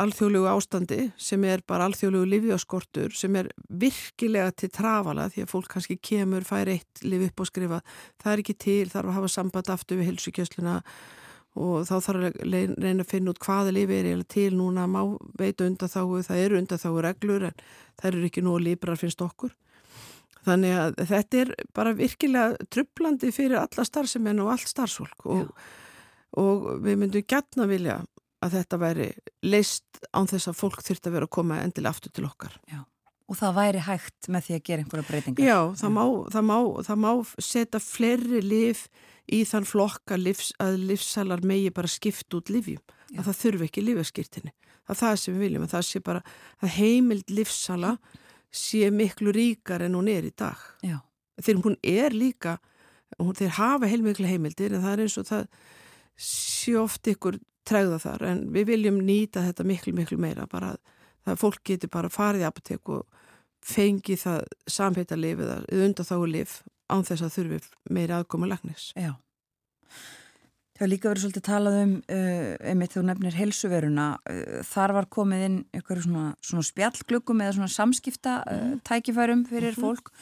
alþjóðlegu 0.00 0.48
ástandi 0.50 0.98
sem 1.20 1.44
er 1.48 1.62
bara 1.68 1.86
alþjóðlegu 1.88 2.28
livjaskortur 2.28 3.14
sem 3.16 3.36
er 3.40 3.48
virkilega 3.68 4.52
til 4.52 4.70
trafala 4.74 5.28
því 5.32 5.44
að 5.44 5.52
fólk 5.52 5.70
kannski 5.72 5.96
kemur, 5.96 6.44
fær 6.44 6.68
eitt 6.72 7.04
liv 7.04 7.26
upp 7.30 7.40
og 7.40 7.48
skrifa, 7.48 7.82
það 8.22 8.32
er 8.32 8.42
ekki 8.42 8.56
til, 8.66 8.82
þarf 8.92 9.12
að 9.12 9.18
hafa 9.20 9.30
samband 9.32 9.70
aftur 9.72 10.00
við 10.00 10.10
helsukjösluna 10.12 10.80
og 11.56 11.86
þá 11.88 11.94
þarf 12.04 12.26
að 12.26 12.40
reyna 12.44 13.04
að 13.04 13.08
finna 13.08 13.32
út 13.32 13.40
hvaða 13.40 13.72
lifi 13.72 14.00
er 14.02 14.24
til 14.28 14.50
núna, 14.58 14.84
má 14.84 15.00
veita 15.40 15.64
undan 15.64 15.92
þáu, 15.92 16.20
það 16.26 16.42
eru 16.42 16.58
undan 16.60 16.82
þáu 16.82 16.98
reglur 17.06 17.46
en 17.48 17.62
það 17.96 18.10
eru 18.10 18.28
ekki 18.28 18.44
að 18.44 18.60
librar 18.66 19.00
finnst 19.00 19.24
okkur. 19.24 19.54
Þannig 20.46 20.76
að 20.78 21.00
þetta 21.08 21.38
er 21.40 21.54
bara 21.74 21.94
virkilega 21.96 22.68
trublandi 22.70 23.32
fyrir 23.34 23.58
alla 23.58 23.86
starfsemenn 23.88 24.44
og 24.44 24.52
allt 24.52 24.68
starfsfólk 24.70 25.26
og, 25.32 25.48
og 26.38 26.68
við 26.84 27.00
myndum 27.00 27.26
gætna 27.26 27.66
vilja 27.66 27.96
að 28.46 28.58
þetta 28.58 28.78
væri 28.82 29.08
leist 29.46 30.04
án 30.12 30.28
þess 30.30 30.50
að 30.50 30.60
fólk 30.60 30.84
þurft 30.86 31.08
að 31.08 31.16
vera 31.16 31.28
að 31.28 31.34
koma 31.38 31.62
endilega 31.64 31.94
aftur 31.94 32.14
til 32.14 32.26
okkar. 32.28 32.54
Já. 32.70 32.84
Og 33.26 33.34
það 33.40 33.56
væri 33.56 33.82
hægt 33.82 34.28
með 34.30 34.44
því 34.46 34.54
að 34.54 34.64
gera 34.68 34.82
einhverja 34.84 35.06
breytingar? 35.08 35.46
Já, 35.48 35.58
það 35.80 35.94
má, 35.96 36.02
það 36.30 36.44
má, 36.46 36.58
það 36.86 37.00
má 37.02 37.10
setja 37.42 37.80
fleiri 37.82 38.42
lif 38.44 38.84
í 39.26 39.40
þann 39.48 39.66
flokka 39.66 40.18
livs, 40.20 40.52
að 40.62 40.78
livssalar 40.92 41.42
megi 41.42 41.72
bara 41.74 41.90
skipt 41.90 42.36
út 42.38 42.52
livjum. 42.54 42.84
Að 43.16 43.26
það 43.26 43.40
þurfi 43.40 43.66
ekki 43.66 43.82
lifaskýrtinni. 43.82 44.54
Það 44.86 44.94
er 44.94 45.00
það 45.00 45.18
sem 45.22 45.34
við 45.34 45.44
viljum. 45.46 45.66
Það 45.72 45.84
sé 45.88 46.02
bara 46.06 46.22
að 46.62 46.72
heimild 46.76 47.34
livssala 47.34 47.96
sé 48.54 48.90
miklu 48.94 49.34
ríkar 49.34 49.82
en 49.82 49.98
hún 49.98 50.10
er 50.10 50.28
í 50.28 50.32
dag. 50.34 50.62
Já. 50.86 51.00
Þegar 51.42 51.62
hún 51.66 51.78
er 51.82 52.14
líka, 52.14 52.56
hún, 53.18 53.34
þeir 53.36 53.56
hafa 53.58 53.90
heilmiklu 53.90 54.28
heimildir 54.30 54.76
en 54.76 54.86
það 54.86 54.94
er 54.94 55.04
eins 55.04 55.18
og 55.20 55.26
það 55.28 55.48
sé 56.16 56.76
oft 56.80 57.06
ykkur 57.06 57.38
tregða 57.66 57.98
þar 58.02 58.24
en 58.30 58.44
við 58.54 58.70
viljum 58.72 59.00
nýta 59.04 59.44
þetta 59.46 59.66
miklu 59.66 59.94
miklu 59.96 60.18
meira 60.22 60.46
bara 60.50 60.76
að 61.26 61.40
fólk 61.40 61.62
getur 61.66 61.90
bara 61.92 62.12
farið 62.12 62.44
í 62.44 62.48
apotek 62.48 62.92
og 62.94 63.06
fengi 63.66 64.16
það 64.20 64.44
samheita 64.70 65.18
lifið 65.18 65.52
eða 65.56 65.86
undan 65.86 66.06
þá 66.06 66.16
lif 66.30 66.60
án 66.92 67.06
þess 67.06 67.26
að 67.26 67.34
þurfi 67.34 67.60
meiri 67.90 68.14
aðgóma 68.14 68.48
lagnis. 68.50 68.92
Já. 68.94 69.16
Það 70.76 70.82
hefur 70.82 70.92
líka 70.92 71.08
verið 71.08 71.24
svolítið 71.24 71.44
talað 71.46 71.76
um 71.80 71.92
uh, 72.12 72.50
einmitt 72.68 72.94
þú 72.94 73.02
nefnir 73.08 73.38
helsuveruna 73.38 74.08
uh, 74.20 74.58
þar 74.68 74.94
var 74.98 75.08
komið 75.16 75.44
inn 75.46 75.56
eitthvað 75.72 76.02
svona, 76.04 76.26
svona 76.44 76.66
spjallglöggum 76.68 77.40
eða 77.42 77.54
svona 77.56 77.72
samskipta 77.72 78.34
uh, 78.44 78.74
tækifærum 78.86 79.46
fyrir 79.48 79.72
-hmm. 79.72 79.82
fólk 79.82 80.12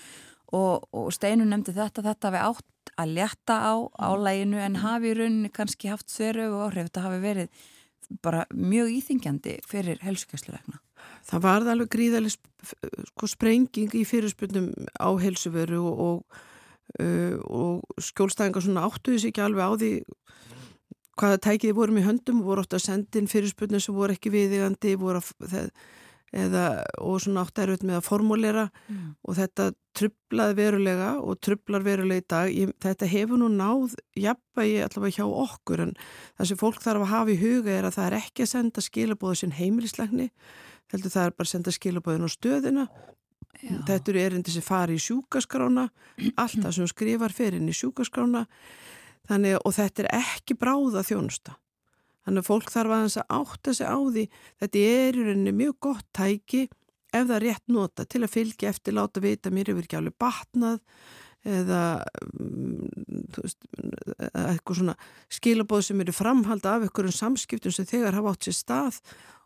og, 0.54 0.86
og 0.94 1.10
Steinu 1.12 1.44
nefndi 1.44 1.74
þetta 1.74 2.06
þetta 2.06 2.30
við 2.30 2.46
átt 2.46 2.68
að 3.00 3.14
leta 3.18 3.56
á 3.60 3.74
álæginu 3.98 4.60
en 4.62 4.80
hafi 4.82 5.12
í 5.12 5.16
rauninni 5.18 5.50
kannski 5.54 5.90
haft 5.92 6.12
þörfu 6.12 6.48
og 6.52 6.64
áhrif. 6.68 6.88
Þetta 6.88 7.04
hafi 7.06 7.20
verið 7.22 7.62
bara 8.24 8.44
mjög 8.52 8.90
íþingjandi 8.98 9.58
fyrir 9.68 10.02
helsukessluregna. 10.04 10.80
Það 11.24 11.44
var 11.44 11.68
alveg 11.72 11.90
gríðalig 11.92 12.34
sko, 12.34 13.28
sprenging 13.28 13.94
í 13.96 14.04
fyrirspunum 14.08 14.70
á 15.00 15.08
helsuveru 15.20 15.80
og, 15.84 16.02
og, 16.04 16.42
uh, 17.00 17.36
og 17.44 18.04
skjólstæðingar 18.04 18.64
svona 18.64 18.86
áttuði 18.88 19.22
sér 19.22 19.32
ekki 19.32 19.44
alveg 19.44 19.64
á 19.64 19.72
því 19.80 19.92
hvaða 21.20 21.42
tækiði 21.46 21.76
vorum 21.76 22.00
í 22.00 22.06
höndum 22.06 22.40
voru 22.44 22.64
átt 22.64 22.76
að 22.76 22.86
sendin 22.88 23.30
fyrirspunum 23.30 23.82
sem 23.82 23.94
voru 23.96 24.16
ekki 24.16 24.32
viðigandi 24.34 24.96
voru 25.00 25.20
að 25.22 25.52
það 25.52 25.68
eða, 26.34 26.64
og 27.02 27.22
svona 27.22 27.44
átt 27.44 27.60
erfitt 27.62 27.84
með 27.86 28.00
að 28.00 28.06
formulera 28.08 28.64
mm. 28.88 29.06
og 29.22 29.38
þetta 29.38 29.70
trublaði 29.94 30.56
verulega 30.58 31.08
og 31.22 31.38
trublar 31.44 31.84
verulega 31.86 32.22
í 32.22 32.26
dag. 32.34 32.52
Ég, 32.52 32.74
þetta 32.82 33.08
hefur 33.10 33.40
nú 33.40 33.50
náð 33.54 33.96
jafnvægi 34.18 34.80
allavega 34.84 35.18
hjá 35.20 35.26
okkur 35.46 35.84
en 35.86 35.96
það 36.34 36.50
sem 36.50 36.60
fólk 36.60 36.80
þarf 36.84 37.06
að 37.06 37.12
hafa 37.14 37.34
í 37.34 37.40
huga 37.42 37.74
er 37.74 37.88
að 37.88 37.98
það 37.98 38.08
er 38.08 38.18
ekki 38.20 38.46
að 38.46 38.52
senda 38.54 38.84
skilabóðu 38.84 39.40
sin 39.42 39.58
heimilislegni, 39.58 40.30
heldur 40.92 41.14
það 41.14 41.28
er 41.28 41.36
bara 41.38 41.48
að 41.48 41.52
senda 41.54 41.76
skilabóðun 41.78 42.26
á 42.26 42.30
stöðina. 42.34 42.88
Já. 43.62 43.76
Þetta 43.86 44.10
eru 44.10 44.20
erindi 44.24 44.50
sem 44.50 44.64
fari 44.66 44.98
í 44.98 45.02
sjúkaskrána, 45.04 45.86
allt 46.34 46.58
það 46.58 46.72
sem 46.74 46.90
skrifar 46.90 47.32
fyrir 47.32 47.60
inn 47.60 47.70
í 47.70 47.76
sjúkaskrána 47.76 48.48
Þannig, 49.28 49.60
og 49.64 49.72
þetta 49.72 50.04
er 50.04 50.10
ekki 50.20 50.56
bráða 50.60 51.04
þjónusta. 51.06 51.56
Þannig 52.24 52.40
að 52.40 52.48
fólk 52.48 52.72
þarf 52.72 52.94
aðeins 52.96 53.18
að 53.20 53.34
átta 53.38 53.74
sig 53.76 53.90
á 53.90 53.98
því 54.00 54.24
þetta 54.62 54.86
er 54.94 55.18
í 55.18 55.26
rauninni 55.28 55.56
mjög 55.58 55.76
gott 55.88 56.06
tæki 56.16 56.62
ef 57.14 57.28
það 57.28 57.36
er 57.36 57.44
rétt 57.48 57.68
nota 57.70 58.06
til 58.08 58.22
að 58.24 58.32
fylgja 58.32 58.72
eftir 58.72 58.96
láta 58.96 59.22
vita 59.22 59.52
mér 59.54 59.70
hefur 59.70 59.86
ekki 59.86 59.98
alveg 60.00 60.16
batnað 60.20 60.80
eða 61.44 61.82
mm, 62.32 62.88
veist, 63.36 63.66
eitthvað 64.32 64.78
svona 64.78 64.94
skilabóð 65.32 65.84
sem 65.88 66.00
eru 66.00 66.14
framhald 66.16 66.64
af 66.68 66.86
einhverjum 66.86 67.14
samskiptum 67.14 67.74
sem 67.74 67.88
þegar 67.88 68.16
hafa 68.16 68.32
átt 68.32 68.48
sér 68.48 68.56
stað 68.56 69.00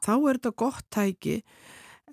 þá 0.04 0.12
er 0.14 0.38
þetta 0.38 0.54
gott 0.62 0.86
tæki. 0.94 1.40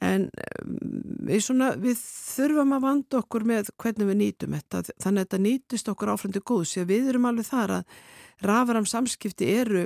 En 0.04 0.26
mm, 0.28 1.04
við, 1.30 1.44
svona, 1.46 1.70
við 1.80 2.02
þurfum 2.02 2.74
að 2.76 2.88
vanda 2.88 3.22
okkur 3.22 3.46
með 3.48 3.70
hvernig 3.82 4.10
við 4.10 4.20
nýtum 4.24 4.58
þetta 4.58 4.82
þannig 4.90 5.20
að 5.20 5.28
þetta 5.28 5.44
nýtist 5.46 5.94
okkur 5.94 6.14
áfram 6.16 6.34
til 6.36 6.44
góðs 6.44 6.76
við 6.82 7.14
erum 7.14 7.30
alveg 7.30 7.48
þar 7.52 7.78
að 7.78 8.02
rafaram 8.50 8.90
samskipti 8.90 9.54
eru 9.54 9.86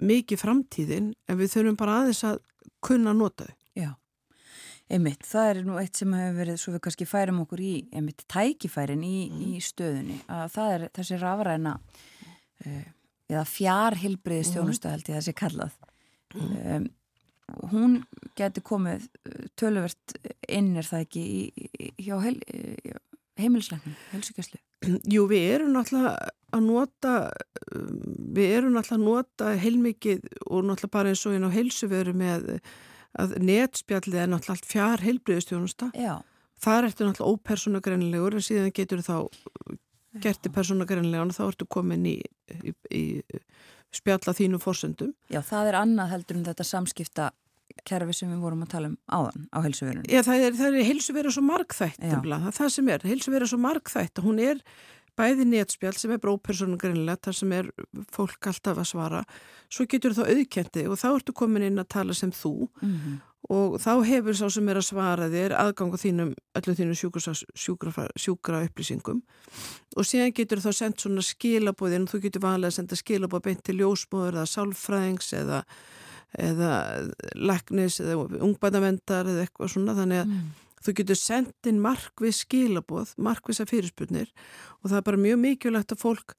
mikið 0.00 0.40
framtíðin 0.40 1.10
en 1.28 1.40
við 1.40 1.54
þurfum 1.54 1.80
bara 1.80 1.96
aðeins 2.00 2.22
að 2.28 2.38
kunna 2.84 3.14
nota 3.16 3.48
þau. 3.48 3.56
Já, 3.78 3.90
einmitt, 4.90 5.26
það 5.28 5.50
er 5.50 5.60
nú 5.66 5.80
eitt 5.80 6.00
sem 6.00 6.14
hefur 6.16 6.38
verið, 6.40 6.60
svo 6.60 6.74
við 6.74 6.84
kannski 6.86 7.08
færum 7.08 7.42
okkur 7.44 7.64
í, 7.64 7.74
einmitt, 7.96 8.24
tækifærin 8.30 9.04
í, 9.06 9.18
mm. 9.28 9.42
í 9.46 9.60
stöðunni, 9.64 10.16
að 10.32 10.46
það 10.56 10.76
er 10.76 10.86
þessi 10.98 11.20
rafræna 11.20 11.74
uh, 11.80 12.88
eða 13.30 13.44
fjárhilbriði 13.48 14.48
stjónustahælti 14.50 15.12
mm. 15.14 15.20
þessi 15.20 15.36
kallað. 15.38 15.76
Mm. 16.34 16.56
Um, 16.74 16.88
hún 17.70 17.94
getur 18.38 18.62
komið 18.62 19.06
eh, 19.26 19.46
töluvert 19.58 20.12
innir 20.46 20.86
það 20.86 21.06
ekki 21.06 21.22
í, 21.22 21.40
í, 21.58 21.88
hjá 22.06 22.14
heil, 22.22 22.36
heimilisleiknum, 23.42 23.96
helsugjöslu. 24.12 24.60
Jú, 25.12 25.26
við 25.30 25.46
erum 25.56 25.74
náttúrulega 25.76 26.30
að 26.50 26.64
nota 26.66 27.14
við 27.70 28.54
erum 28.58 28.76
náttúrulega 28.76 28.98
að 28.98 29.04
nota 29.06 29.50
heilmikið 29.60 30.24
og 30.46 30.64
náttúrulega 30.68 30.94
bara 30.96 31.12
eins 31.12 31.26
og 31.26 31.36
einn 31.36 31.46
á 31.46 31.56
heilsuveru 31.56 32.16
með 32.16 32.48
að 33.20 33.36
netspjallið 33.42 34.22
er 34.22 34.32
náttúrulega 34.32 34.56
allt 34.56 34.70
fjár 34.70 35.04
heilbriðustjónusta 35.04 35.90
það 36.60 36.78
er 36.78 36.88
eftir 36.88 37.08
náttúrulega 37.08 37.36
ópersonagrennilegur 37.36 38.38
en 38.38 38.46
síðan 38.46 38.74
getur 38.76 39.04
þá 39.04 39.16
gert 40.22 40.46
í 40.46 40.52
persónagrennilega 40.54 41.26
og 41.28 41.36
þá 41.36 41.44
ertu 41.46 41.68
komin 41.70 42.06
í, 42.08 42.16
í, 42.50 42.74
í 42.90 43.04
spjalla 43.94 44.34
þínu 44.34 44.60
fórsöndum. 44.62 45.12
Já, 45.30 45.40
það 45.46 45.70
er 45.70 45.78
annað 45.80 46.12
heldur 46.14 46.38
en 46.38 46.48
þetta 46.48 46.66
samskipta 46.66 47.30
kerfi 47.88 48.14
sem 48.16 48.30
við 48.32 48.44
vorum 48.44 48.62
að 48.64 48.72
tala 48.74 48.92
um 48.92 48.96
áðan 49.06 49.48
á 49.54 49.58
helsuverunum. 49.64 50.06
Já, 50.10 50.22
það 50.26 50.46
er, 50.46 50.56
það 50.60 50.78
er 50.80 50.88
helsuveru 50.90 51.34
svo 51.34 51.42
markþætt 51.46 52.00
það 52.00 52.32
er 52.36 52.56
það 52.60 52.72
sem 52.76 52.88
er, 52.88 53.04
helsuveru 53.12 53.50
svo 53.50 53.60
markþætt 53.60 54.22
hún 54.24 54.42
er 54.44 54.64
bæði 55.20 55.46
nétspjál 55.48 55.94
sem 55.98 56.12
er 56.14 56.20
brópersonum 56.22 56.78
grinnlega 56.80 57.20
þar 57.26 57.36
sem 57.40 57.56
er 57.56 57.72
fólk 58.14 58.50
alltaf 58.50 58.78
að 58.80 58.88
svara. 58.92 59.24
Svo 59.70 59.86
getur 59.90 60.14
þá 60.16 60.22
auðkendi 60.26 60.86
og 60.90 61.00
þá 61.00 61.08
ertu 61.10 61.34
komin 61.36 61.66
inn 61.66 61.82
að 61.82 61.90
tala 61.96 62.16
sem 62.16 62.32
þú. 62.34 62.70
Mm 62.80 62.94
-hmm. 62.96 63.18
og 63.50 63.78
þá 63.80 63.92
hefur 64.04 64.34
sá 64.36 64.46
sem 64.50 64.68
er 64.68 64.76
að 64.76 64.88
svara 64.90 65.28
þér 65.28 65.52
aðgang 65.58 65.94
á 65.96 65.98
þínum, 66.04 66.34
öllum 66.54 66.76
þínum 66.76 66.96
sjúkra, 67.00 67.34
sjúkra, 67.54 68.08
sjúkra 68.16 68.64
upplýsingum 68.66 69.22
og 69.96 70.04
síðan 70.04 70.34
getur 70.36 70.60
þá 70.60 70.72
sendt 70.72 71.00
svona 71.00 71.22
skilabóðin, 71.22 72.06
þú 72.06 72.20
getur 72.20 72.42
vanlega 72.42 72.68
að 72.68 72.76
senda 72.76 72.96
skilabóð 72.96 73.42
beint 73.42 73.64
til 73.64 73.78
ljósmóður 73.80 74.36
eða 74.36 74.46
sálfræðings 74.46 75.32
eða, 75.32 75.64
eða 76.38 76.72
leknis 77.34 78.00
eða 78.02 78.26
ungbændavendar 78.40 79.30
eða 79.30 79.46
eitthvað 79.46 79.72
svona 79.74 79.96
þannig 79.98 80.24
að 80.24 80.34
mm. 80.34 80.50
Þú 80.80 80.94
getur 80.96 81.18
sendin 81.20 81.80
markvið 81.84 82.32
skilaboð, 82.38 83.10
markviðsa 83.20 83.66
fyrirspurnir 83.68 84.30
og 84.80 84.86
það 84.88 84.96
er 84.96 85.04
bara 85.10 85.18
mjög 85.20 85.42
mikilvægt 85.42 85.92
að 85.92 86.00
fólk 86.00 86.32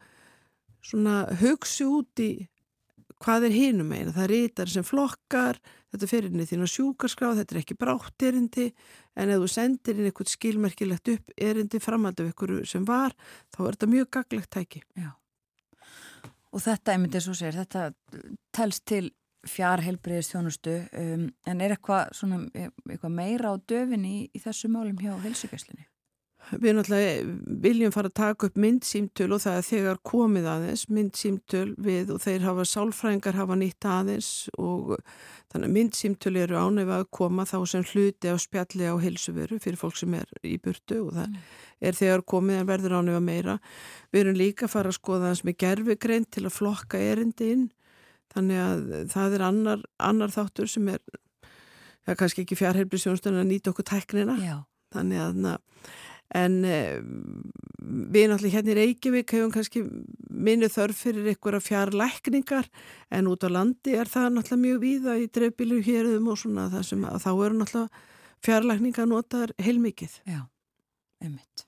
hugsi 1.44 1.86
út 1.86 2.24
í 2.26 2.32
hvað 3.22 3.48
er 3.48 3.54
hinum 3.54 3.94
eina. 3.94 4.14
Það 4.16 4.32
rítar 4.32 4.72
sem 4.72 4.86
flokkar, 4.86 5.60
þetta 5.94 6.10
fyrir 6.10 6.32
inn 6.32 6.42
í 6.42 6.48
þínu 6.50 6.70
sjúkarskráð, 6.74 7.42
þetta 7.42 7.56
er 7.56 7.62
ekki 7.62 7.78
brátt 7.78 8.26
erindi 8.26 8.68
en 9.14 9.30
ef 9.30 9.44
þú 9.44 9.50
sendir 9.54 10.00
inn 10.00 10.10
eitthvað 10.10 10.34
skilmerkilegt 10.34 11.14
upp 11.14 11.34
erindi 11.38 11.82
framhald 11.84 12.22
af 12.24 12.32
ykkur 12.34 12.56
sem 12.70 12.86
var, 12.88 13.14
þá 13.54 13.60
er 13.68 13.78
þetta 13.78 13.92
mjög 13.94 14.12
gaglegt 14.18 14.54
tæki. 14.58 14.82
Já. 14.98 15.12
Og 16.52 16.66
þetta, 16.66 16.96
ég 16.96 17.04
myndi 17.04 17.22
svo 17.24 17.38
segir, 17.38 17.62
þetta 17.62 17.92
telst 18.56 18.88
til 18.89 19.06
fjarhelbriðist 19.48 20.36
þjónustu 20.36 20.76
um, 20.98 21.30
en 21.50 21.64
er 21.64 21.76
eitthvað, 21.76 22.12
svona, 22.18 22.44
eitthvað 22.54 23.16
meira 23.16 23.54
á 23.54 23.56
döfin 23.58 24.06
í, 24.06 24.18
í 24.30 24.42
þessu 24.44 24.70
málum 24.72 25.00
hjá 25.02 25.16
helsugjöslinni? 25.24 25.88
Við 26.52 26.74
náttúrulega 26.76 27.34
viljum 27.64 27.94
fara 27.94 28.10
að 28.10 28.18
taka 28.18 28.48
upp 28.50 28.58
myndsýmtöl 28.60 29.28
og 29.32 29.39
það 29.44 29.58
er 29.58 29.66
þegar 29.68 30.00
komið 30.10 30.48
aðeins 30.52 30.84
myndsýmtöl 30.92 31.68
við 31.80 32.12
og 32.16 32.24
þeir 32.26 32.48
hafa 32.48 32.66
sálfræðingar 32.68 33.38
hafa 33.38 33.58
nýtt 33.62 33.88
aðeins 33.88 34.32
og 34.60 34.96
þannig 35.54 35.70
að 35.70 35.76
myndsýmtöl 35.78 36.34
eru 36.42 36.58
ánæfið 36.60 36.96
að 36.98 37.06
koma 37.20 37.46
þá 37.48 37.58
sem 37.72 37.86
hluti 37.94 38.34
á 38.34 38.36
spjalli 38.42 38.89
á 38.89 38.96
helsuveru 39.00 39.62
fyrir 39.64 39.80
fólk 39.80 40.00
sem 40.02 40.18
er 40.18 40.34
í 40.44 40.58
burtu 40.60 41.00
og 41.06 41.14
það 41.20 41.30
mm. 41.30 41.52
er 41.88 42.00
þegar 42.02 42.26
komið 42.34 42.60
en 42.60 42.72
verður 42.74 42.98
ánæfið 43.00 43.28
meira. 43.30 43.60
Við 44.12 44.26
erum 44.26 44.42
líka 44.42 44.68
að 44.68 44.76
fara 44.76 44.92
að 44.92 45.00
skoða 45.00 45.32
þess 45.32 45.48
með 45.48 45.60
gerfugrein 45.64 46.28
til 46.28 46.48
að 46.50 46.58
flokka 46.58 47.06
erindi 47.14 47.54
inn 47.56 47.70
þannig 48.34 48.62
að 48.64 48.86
það 49.12 49.36
er 49.38 49.46
annar, 49.48 49.84
annar 50.00 50.34
þáttur 50.34 50.70
sem 50.72 50.88
er 50.94 51.02
ja, 52.08 52.16
kannski 52.16 52.46
ekki 52.46 52.60
fjárheilbrísjónstun 52.60 53.40
að 53.42 53.50
nýta 53.52 53.74
okkur 53.74 53.88
tæknina. 53.92 54.38
Já. 54.42 54.58
þannig 54.92 55.22
að 55.24 55.62
en 56.38 56.62
e, 56.64 56.78
við 57.82 58.30
náttúrulega 58.32 58.56
hérna 58.56 58.74
í 58.74 58.78
Reykjavík 58.78 59.34
hefum 59.36 59.54
kannski 59.54 59.82
minni 60.32 60.70
þörf 60.72 61.02
fyrir 61.06 61.32
einhverja 61.34 61.64
fjárlækningar 61.66 62.70
en 63.12 63.28
út 63.32 63.44
á 63.44 63.50
landi 63.52 63.98
er 64.00 64.12
það 64.12 64.38
náttúrulega 64.38 64.62
mjög 64.64 64.80
víða 64.86 65.18
í 65.20 65.28
dreifbílu 65.34 65.82
hérðum 65.86 66.30
og 66.32 66.40
svona 66.40 66.70
það 66.72 66.88
sem 66.88 67.04
að 67.10 67.20
þá 67.26 67.32
eru 67.34 67.60
náttúrulega 67.60 68.08
fjárlækningar 68.42 69.10
notaður 69.10 69.54
heilmikið. 69.62 70.16
Já, 70.26 70.40
einmitt. 71.22 71.66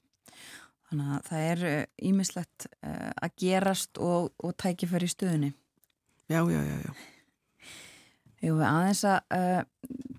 Þannig 0.88 1.12
að 1.18 1.28
það 1.28 1.44
er 1.50 1.66
ímislegt 2.06 2.66
uh, 2.70 2.88
uh, 2.88 3.12
að 3.26 3.36
gerast 3.44 4.00
og, 4.02 4.32
og 4.40 4.56
tækifæri 4.62 5.10
stöðunni 5.12 5.52
Já, 6.34 6.42
já, 6.50 6.62
já, 6.66 6.78
já. 6.82 6.94
Jú, 8.44 8.56
aðeins 8.58 9.04
að 9.06 9.36
uh, 9.38 9.60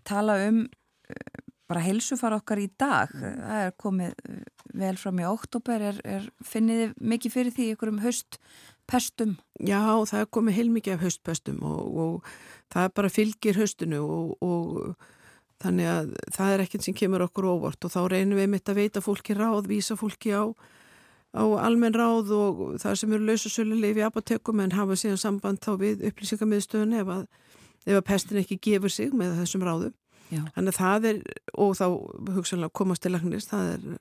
tala 0.07 0.37
um 0.47 0.61
uh, 0.63 1.41
bara 1.67 1.83
helsufar 1.83 2.37
okkar 2.37 2.61
í 2.63 2.69
dag. 2.79 3.11
Það 3.11 3.63
er 3.65 3.75
komið 3.83 4.13
uh, 4.15 4.37
vel 4.79 4.95
fram 5.01 5.19
í 5.19 5.27
oktober. 5.27 5.83
Er, 5.91 5.99
er, 6.07 6.29
finnið 6.47 6.85
þið 6.85 6.95
mikið 7.15 7.35
fyrir 7.35 7.57
því 7.57 7.67
ykkur 7.75 7.91
um 7.91 7.99
höstpestum? 8.05 9.35
Já, 9.59 9.83
það 10.07 10.21
er 10.21 10.31
komið 10.39 10.59
heilmikið 10.61 10.97
af 10.97 11.05
höstpestum 11.09 11.59
og, 11.67 11.99
og 12.05 12.31
það 12.71 12.87
er 12.87 12.95
bara 13.01 13.13
fylgir 13.17 13.59
höstinu 13.59 14.05
og, 14.07 14.33
og 14.39 15.11
þannig 15.65 15.91
að 15.97 16.15
það 16.37 16.55
er 16.55 16.65
ekkert 16.69 16.87
sem 16.87 16.99
kemur 17.03 17.27
okkur 17.27 17.51
óvart 17.57 17.89
og 17.89 17.97
þá 17.97 18.01
reynum 18.15 18.39
við 18.39 18.53
mitt 18.55 18.71
að 18.71 18.85
veita 18.85 19.03
fólki 19.03 19.35
ráð, 19.35 19.67
vísa 19.73 19.99
fólki 19.99 20.31
á 20.31 20.55
á 21.35 21.43
almenn 21.67 21.97
ráð 21.97 22.31
og 22.35 22.63
það 22.83 22.99
sem 23.01 23.15
eru 23.17 23.29
lausasöluleif 23.29 23.99
í 23.99 24.05
apotekum 24.07 24.63
en 24.63 24.75
hafa 24.77 24.97
síðan 24.99 25.21
samband 25.21 25.63
þá 25.65 25.73
við 25.81 26.05
upplýsingamiðstöðun 26.11 26.95
ef 27.01 27.11
að, 27.17 27.25
ef 27.89 27.99
að 27.99 28.07
pestin 28.11 28.41
ekki 28.43 28.61
gefur 28.69 28.95
sig 28.95 29.15
með 29.17 29.35
þessum 29.41 29.67
ráðum. 29.67 29.97
Já. 30.31 30.41
Þannig 30.55 30.71
að 30.71 30.79
það 30.79 31.09
er, 31.11 31.19
og 31.61 31.75
þá 31.79 31.87
hugsanlega 32.37 32.77
komast 32.81 33.05
til 33.05 33.13
lagnist, 33.13 33.51
það 33.51 33.73
er, 33.75 33.99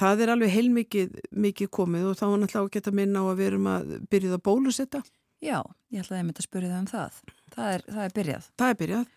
það 0.00 0.24
er 0.24 0.32
alveg 0.34 0.54
heilmikið 0.56 1.20
mikið 1.46 1.72
komið 1.78 2.10
og 2.10 2.18
þá 2.18 2.26
er 2.26 2.40
náttúrulega 2.42 2.64
að 2.64 2.74
geta 2.78 2.96
minna 2.96 3.22
á 3.22 3.24
að 3.28 3.38
við 3.38 3.50
erum 3.52 3.70
að 3.70 3.94
byrjuð 4.10 4.36
að 4.38 4.44
bólusetta. 4.48 5.04
Já, 5.44 5.60
ég 5.92 6.00
ætlaði 6.00 6.22
að 6.22 6.28
mynda 6.30 6.42
að 6.42 6.48
spyrja 6.48 6.72
það 6.72 6.80
um 6.80 6.90
það. 6.90 7.20
Það 7.52 7.72
er, 7.74 7.86
það 7.92 8.04
er 8.06 8.14
byrjað. 8.16 8.50
Það 8.56 8.72
er 8.72 8.80
byrjað 8.80 9.08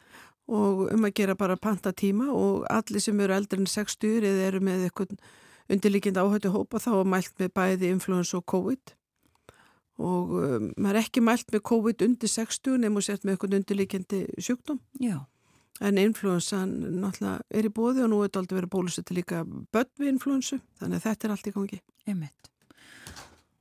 og 0.50 0.88
um 0.89 1.06
að 1.06 1.14
gera 1.20 1.36
bara 1.38 1.60
panta 1.62 1.91
tíma 1.93 2.32
og 2.34 2.64
allir 2.74 3.04
sem 3.04 3.20
eru 3.22 3.36
eldri 3.36 3.62
en 3.62 3.70
60 3.70 4.26
eða 4.26 4.47
eru 4.47 4.62
með 4.66 4.88
eitthvað 4.88 5.18
undirlíkind 5.70 6.17
áhættu 6.17 6.51
hópa 6.53 6.82
þá 6.82 6.91
er 6.99 7.11
mælt 7.13 7.36
með 7.41 7.51
bæði 7.57 7.91
influensa 7.93 8.39
og 8.39 8.45
COVID. 8.49 8.93
Og 9.99 10.32
um, 10.39 10.70
maður 10.80 10.95
er 10.95 11.03
ekki 11.03 11.24
mælt 11.24 11.51
með 11.53 11.65
COVID 11.70 12.05
undir 12.05 12.32
60 12.32 12.80
nefnum 12.80 13.03
sért 13.03 13.26
með 13.26 13.36
eitthvað 13.36 13.59
undirlíkindi 13.59 14.22
sjúkdóm. 14.39 14.80
Já. 15.03 15.20
en 15.80 15.97
influensan 15.97 16.72
náttúrulega 16.99 17.39
er 17.55 17.67
í 17.67 17.72
bóði 17.72 18.03
og 18.03 18.09
nú 18.11 18.17
er 18.20 18.28
þetta 18.28 18.41
aldrei 18.41 18.57
verið 18.57 18.72
bólusettu 18.74 19.15
líka 19.15 19.45
börn 19.47 19.91
við 19.95 20.09
influensu 20.11 20.57
þannig 20.80 20.99
að 20.99 21.05
þetta 21.05 21.28
er 21.28 21.34
allt 21.36 21.47
í 21.47 21.53
gangi. 21.55 21.80
Einmitt. 22.09 22.49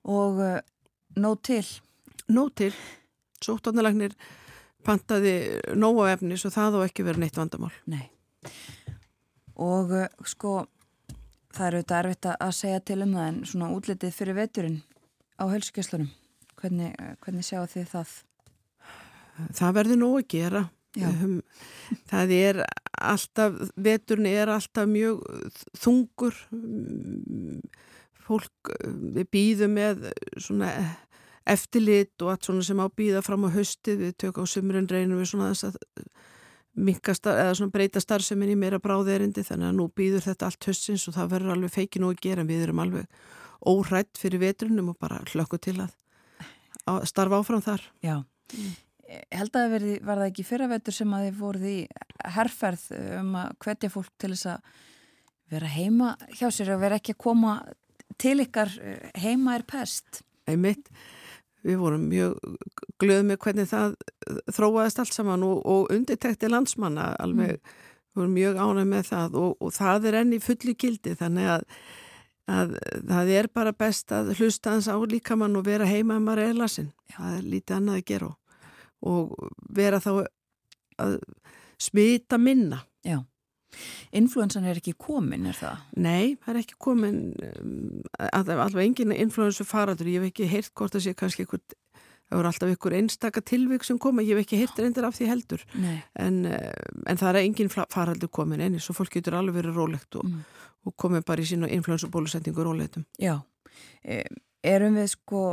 Og 0.09 0.41
uh, 0.43 0.57
nóg 1.15 1.39
til? 1.47 1.63
Nóg 2.35 2.51
til. 2.59 2.73
Sóttarnalagnir 3.45 4.17
pantaði 4.87 5.61
nóg 5.79 6.01
á 6.03 6.17
efni 6.17 6.39
svo 6.41 6.51
það 6.51 6.81
á 6.83 6.87
ekki 6.89 7.07
verið 7.07 7.23
neitt 7.23 7.39
vandamál. 7.39 7.71
Nei. 7.87 8.09
Og 9.55 9.95
uh, 9.95 10.09
sko 10.27 10.65
Það 11.55 11.67
eru 11.67 11.83
þetta 11.83 11.99
erfitt 12.03 12.31
að 12.35 12.55
segja 12.59 12.81
til 12.85 13.03
um 13.05 13.13
það 13.17 13.29
en 13.29 13.39
svona 13.49 13.69
útlitið 13.75 14.17
fyrir 14.17 14.37
veturinn 14.37 14.81
á 15.41 15.45
helsukesslunum. 15.49 16.11
Hvernig, 16.59 16.97
hvernig 17.23 17.47
sjáu 17.47 17.65
þið 17.71 17.87
það? 17.93 18.17
Það 19.55 19.75
verður 19.79 20.01
nóg 20.03 20.19
að 20.19 20.29
gera. 20.35 20.63
Um, 20.99 21.41
það 22.11 22.33
er 22.35 22.61
alltaf, 22.99 23.59
veturinn 23.79 24.31
er 24.31 24.51
alltaf 24.51 24.89
mjög 24.91 25.23
þungur. 25.79 26.39
Fólk 28.29 28.73
við 28.85 29.29
býðum 29.33 29.77
með 29.79 30.09
svona 30.37 30.73
eftirlit 31.49 32.13
og 32.21 32.35
allt 32.35 32.49
svona 32.49 32.67
sem 32.67 32.83
á 32.83 32.87
býða 32.93 33.23
fram 33.25 33.47
á 33.49 33.55
höstið. 33.55 34.03
Við 34.09 34.19
tökum 34.25 34.49
á 34.49 34.53
sumrun 34.53 34.91
reynum 34.91 35.23
við 35.23 35.31
svona 35.33 35.53
þess 35.55 35.71
að 35.71 35.79
eða 36.79 37.55
svona 37.59 37.75
breyta 37.75 38.01
starfseminni 38.03 38.57
meira 38.59 38.81
bráðerindi 38.83 39.45
þannig 39.47 39.71
að 39.71 39.79
nú 39.79 39.87
býður 39.97 40.27
þetta 40.29 40.49
allt 40.49 40.69
höstins 40.71 41.07
og 41.09 41.17
það 41.17 41.33
verður 41.35 41.55
alveg 41.55 41.75
feiki 41.75 42.03
nú 42.03 42.13
að 42.13 42.21
gera. 42.25 42.47
Við 42.49 42.67
erum 42.67 42.83
alveg 42.85 43.23
óhrætt 43.69 44.21
fyrir 44.21 44.43
vetrunum 44.43 44.93
og 44.93 44.99
bara 45.01 45.23
hlökku 45.33 45.59
til 45.63 45.79
að, 45.83 45.97
að 46.87 47.09
starfa 47.11 47.41
áfram 47.41 47.65
þar. 47.65 47.87
Já, 48.05 48.17
mm. 48.55 48.77
held 49.41 49.59
að 49.59 49.75
verði, 49.75 49.97
var 50.07 50.23
það 50.23 50.31
ekki 50.31 50.47
fyrravetur 50.53 50.99
sem 50.99 51.17
að 51.17 51.27
þið 51.27 51.43
voruð 51.43 51.67
í 51.73 51.79
herrferð 52.37 52.87
um 53.19 53.35
að 53.43 53.59
hvetja 53.65 53.93
fólk 53.93 54.15
til 54.19 54.33
þess 54.35 54.53
að 54.55 54.73
vera 55.49 55.73
heima 55.73 56.15
hjá 56.37 56.49
sér 56.53 56.75
og 56.75 56.83
vera 56.83 56.99
ekki 57.01 57.17
að 57.17 57.23
koma 57.25 57.59
til 58.21 58.39
ykkar 58.45 58.73
heima 59.17 59.57
er 59.57 59.65
pest 59.69 60.23
Einmitt 60.49 60.89
við 61.67 61.79
vorum 61.81 62.09
mjög 62.11 62.35
glöð 63.03 63.23
með 63.29 63.39
hvernig 63.45 63.71
það 63.71 63.95
þróaðist 64.55 65.03
allt 65.03 65.15
saman 65.17 65.47
og, 65.47 65.63
og 65.67 65.95
undirtekti 65.95 66.51
landsmanna 66.51 67.13
alveg, 67.23 67.57
mm. 67.59 67.79
við 68.13 68.21
vorum 68.21 68.37
mjög 68.37 68.61
ánæg 68.65 68.91
með 68.93 69.09
það 69.13 69.39
og, 69.43 69.57
og 69.61 69.73
það 69.77 70.11
er 70.11 70.21
enni 70.23 70.43
fulli 70.43 70.75
gildi 70.79 71.15
þannig 71.19 71.53
að, 71.55 71.65
að 72.59 72.77
það 73.13 73.33
er 73.39 73.51
bara 73.61 73.77
best 73.85 74.15
að 74.15 74.35
hlusta 74.39 74.75
hans 74.75 74.91
á 74.91 74.97
líkamann 74.99 75.59
og 75.59 75.67
vera 75.69 75.89
heima 75.89 76.19
að 76.19 76.29
maður 76.29 76.45
er 76.47 76.61
lasin, 76.61 76.93
það 77.17 77.39
er 77.39 77.49
lítið 77.55 77.79
annað 77.79 78.01
að 78.01 78.07
gera 78.13 78.35
og 79.09 79.35
vera 79.79 80.01
þá 80.03 80.13
að 80.99 81.19
smita 81.79 82.41
minna. 82.43 82.81
Já 83.07 83.21
Influensan 84.17 84.67
er 84.69 84.79
ekki 84.81 84.95
komin, 85.01 85.47
er 85.51 85.57
það? 85.59 85.83
Nei, 86.01 86.37
það 86.45 86.53
er 86.55 86.61
ekki 86.63 86.79
komin 86.81 87.19
um, 87.49 87.75
allavega 88.31 88.85
engin 88.85 89.13
influensu 89.15 89.67
faradur 89.69 90.09
ég 90.09 90.23
hef 90.23 90.33
ekki 90.33 90.49
heyrt 90.51 90.73
hvort 90.79 90.97
það 90.97 91.05
sé 91.05 91.15
kannski 91.19 91.45
eitthvað, 91.45 91.77
það 92.29 92.41
voru 92.41 92.51
alltaf 92.51 92.73
einhver 92.73 92.97
einstaka 92.99 93.43
tilvík 93.45 93.85
sem 93.87 94.01
koma, 94.01 94.25
ég 94.25 94.37
hef 94.39 94.47
ekki 94.47 94.61
heyrt 94.63 94.81
reyndir 94.81 95.09
af 95.09 95.19
því 95.19 95.29
heldur. 95.33 95.65
En, 96.19 96.41
eh, 96.49 96.73
en 97.07 97.21
það 97.21 97.31
er 97.35 97.41
engin 97.43 97.73
faraldur 97.77 98.33
komin 98.33 98.65
enni, 98.65 98.81
svo 98.81 98.97
fólk 98.97 99.19
getur 99.19 99.39
alveg 99.39 99.61
verið 99.61 99.81
rólegt 99.81 100.21
og, 100.21 100.29
mm. 100.29 100.65
og 100.89 100.97
komið 100.97 101.27
bara 101.29 101.45
í 101.45 101.51
sína 101.53 101.71
influensu 101.73 102.11
bólusendingu 102.13 102.65
rólegtum 102.65 103.05
Já, 103.21 103.37
e, 104.05 104.23
erum 104.65 104.97
við 104.97 105.13
sko 105.13 105.45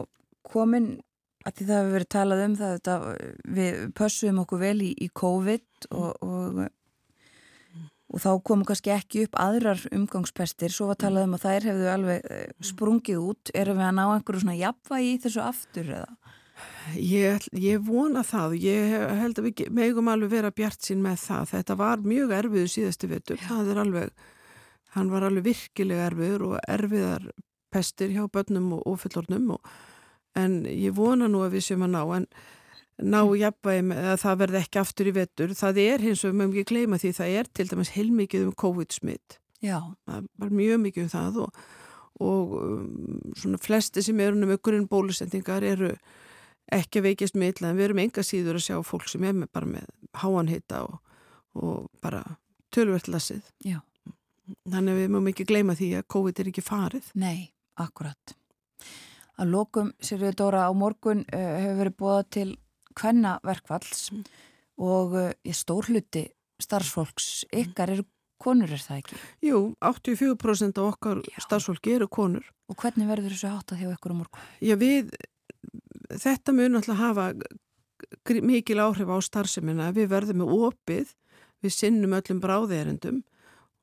komin 0.45 0.95
að 1.45 1.59
því 1.59 1.67
það 1.67 1.79
hefur 1.79 1.93
verið 1.93 2.09
talað 2.15 2.43
um 2.45 2.55
það 2.57 3.05
við 3.57 3.83
pössum 3.97 4.41
okkur 4.41 4.61
vel 4.63 4.77
í, 4.81 4.91
í 4.97 5.11
COVID 5.13 5.89
og, 5.91 6.25
og 6.25 6.65
og 8.15 8.23
þá 8.23 8.29
komu 8.47 8.67
kannski 8.67 8.93
ekki 8.95 9.25
upp 9.27 9.35
aðrar 9.43 9.81
umgangspestir, 9.91 10.71
svo 10.71 10.87
var 10.91 10.99
talað 11.03 11.27
um 11.27 11.35
að 11.35 11.45
þær 11.45 11.67
hefðu 11.69 11.89
alveg 11.91 12.29
eh, 12.31 12.45
sprungið 12.63 13.19
út. 13.19 13.51
Erum 13.51 13.81
við 13.81 13.89
að 13.89 13.97
ná 13.97 14.03
einhverju 14.05 14.43
svona 14.45 14.55
jafnvægi 14.61 15.09
í 15.11 15.17
þessu 15.25 15.43
aftur 15.43 15.91
eða? 15.97 16.35
Ég, 16.95 17.47
ég 17.59 17.81
vona 17.83 18.21
það, 18.23 18.55
ég 18.63 18.93
held 19.19 19.41
að 19.41 19.49
við 19.49 19.65
megum 19.75 20.07
alveg 20.07 20.31
vera 20.31 20.53
bjart 20.55 20.85
sín 20.87 21.01
með 21.03 21.17
það. 21.25 21.49
Þetta 21.51 21.77
var 21.81 22.05
mjög 22.05 22.31
erfiðu 22.37 22.71
síðastu 22.71 23.09
vettur 23.11 23.41
það 23.43 23.73
er 23.73 23.81
alveg, 23.83 24.29
hann 24.95 25.11
var 25.11 25.27
alveg 25.27 25.49
virkilega 25.49 26.07
erfiður 26.11 26.47
og 26.51 26.55
erfiðar 26.71 27.27
pestir 27.75 28.13
hjá 28.15 28.23
börnum 28.31 28.77
og 28.77 28.87
ofullornum 28.93 29.57
en 30.39 30.61
ég 30.69 30.95
vona 30.95 31.27
nú 31.31 31.43
að 31.43 31.57
við 31.57 31.67
séum 31.67 31.83
að 31.87 31.95
ná. 31.97 32.01
En 32.19 32.29
ná 33.03 33.19
jafnvægum 33.35 33.95
að 33.95 34.19
það 34.21 34.37
verði 34.41 34.59
ekki 34.61 34.79
aftur 34.81 35.09
í 35.09 35.15
vettur. 35.15 35.55
Það 35.57 35.79
er 35.83 36.03
hins 36.05 36.21
vegar, 36.23 36.37
mögum 36.39 36.53
ekki 36.55 36.69
gleyma 36.71 36.99
því, 37.01 37.11
það 37.17 37.39
er 37.39 37.49
til 37.51 37.65
dæmis 37.71 37.95
heilmikið 37.95 38.45
um 38.49 38.53
COVID-smitt. 38.63 39.39
Já. 39.63 39.79
Það 40.07 40.29
var 40.39 40.53
mjög 40.61 40.83
mikið 40.85 41.03
um 41.03 41.09
það 41.11 41.41
og, 41.43 41.63
og 42.23 42.53
um, 42.59 43.33
svona 43.35 43.59
flesti 43.61 44.03
sem 44.05 44.21
eru 44.23 44.39
með 44.47 44.61
grunn 44.63 44.87
bólusendingar 44.91 45.65
eru 45.65 45.91
ekki 46.73 47.03
veikist 47.05 47.37
miðla 47.37 47.71
en 47.71 47.77
við 47.77 47.89
erum 47.89 48.01
enga 48.05 48.23
síður 48.25 48.59
að 48.59 48.65
sjá 48.69 48.77
fólk 48.85 49.09
sem 49.11 49.25
er 49.27 49.35
með, 49.35 49.51
bara 49.53 49.69
með 49.69 49.91
háanhita 50.17 50.85
og, 50.87 50.95
og 51.59 51.91
bara 52.01 52.23
tölvert 52.73 53.11
lasið. 53.11 53.43
Já. 53.65 53.81
Þannig 54.69 54.93
að 54.93 54.99
við 55.01 55.11
mögum 55.11 55.31
ekki 55.33 55.47
gleyma 55.49 55.75
því 55.77 55.91
að 55.99 56.09
COVID 56.15 56.41
er 56.41 56.49
ekki 56.51 56.63
farið. 56.63 57.11
Nei, 57.17 57.51
akkurat. 57.81 58.35
Að 59.35 59.51
lokum, 59.51 59.89
Sirrið 59.99 60.37
Dóra, 60.39 60.69
á 60.69 60.71
morgun 60.71 61.25
uh, 61.27 61.55
hefur 61.59 61.81
verið 61.81 61.97
búið 61.99 62.29
til 62.31 62.49
hvenna 62.99 63.37
verkvalls 63.45 64.09
mm. 64.13 64.25
og 64.81 65.15
uh, 65.19 65.31
ég 65.47 65.57
stór 65.57 65.91
hluti 65.91 66.27
starfsfólks 66.63 67.45
ykkar 67.53 67.91
eru 67.95 68.05
konur 68.41 68.71
er 68.71 68.81
það 68.81 69.01
ekki? 69.01 69.19
Jú, 69.47 69.59
84% 69.83 70.81
af 70.81 70.89
okkar 70.93 71.21
Já. 71.23 71.37
starfsfólki 71.45 71.95
eru 71.95 72.07
konur. 72.11 72.47
Og 72.69 72.77
hvernig 72.79 73.07
verður 73.09 73.33
þessu 73.33 73.51
hátta 73.51 73.77
þjá 73.79 73.91
ykkur 73.93 74.15
um 74.15 74.23
morgun? 74.23 74.49
Já, 74.63 74.75
við, 74.79 75.13
þetta 76.11 76.55
mun 76.55 76.79
alltaf 76.79 76.99
hafa 76.99 77.29
mikil 78.45 78.81
áhrif 78.83 79.11
á 79.11 79.17
starfseminna. 79.23 79.91
Við 79.95 80.11
verðum 80.11 80.43
með 80.43 80.53
opið, 80.69 81.15
við 81.63 81.75
sinnum 81.75 82.17
öllum 82.17 82.41
bráðeirendum 82.43 83.23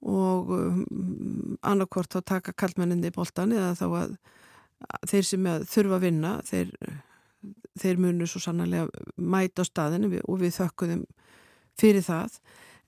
og 0.03 0.51
um, 0.51 1.57
annarkort 1.63 2.11
þá 2.11 2.23
taka 2.35 2.55
kallmenninni 2.59 3.13
í 3.13 3.15
boltan 3.15 3.55
eða 3.55 3.75
þá 3.79 3.87
að 4.01 4.15
þeir 5.07 5.27
sem 5.29 5.45
þurfa 5.71 5.99
að 5.99 6.05
vinna, 6.09 6.33
þeir 6.43 6.73
þeir 7.81 8.01
munu 8.03 8.29
svo 8.29 8.43
sannlega 8.43 8.89
mæta 9.17 9.65
á 9.65 9.69
staðinu 9.69 10.13
og 10.27 10.43
við 10.43 10.57
þökkum 10.59 11.05
fyrir 11.81 12.05
það 12.05 12.39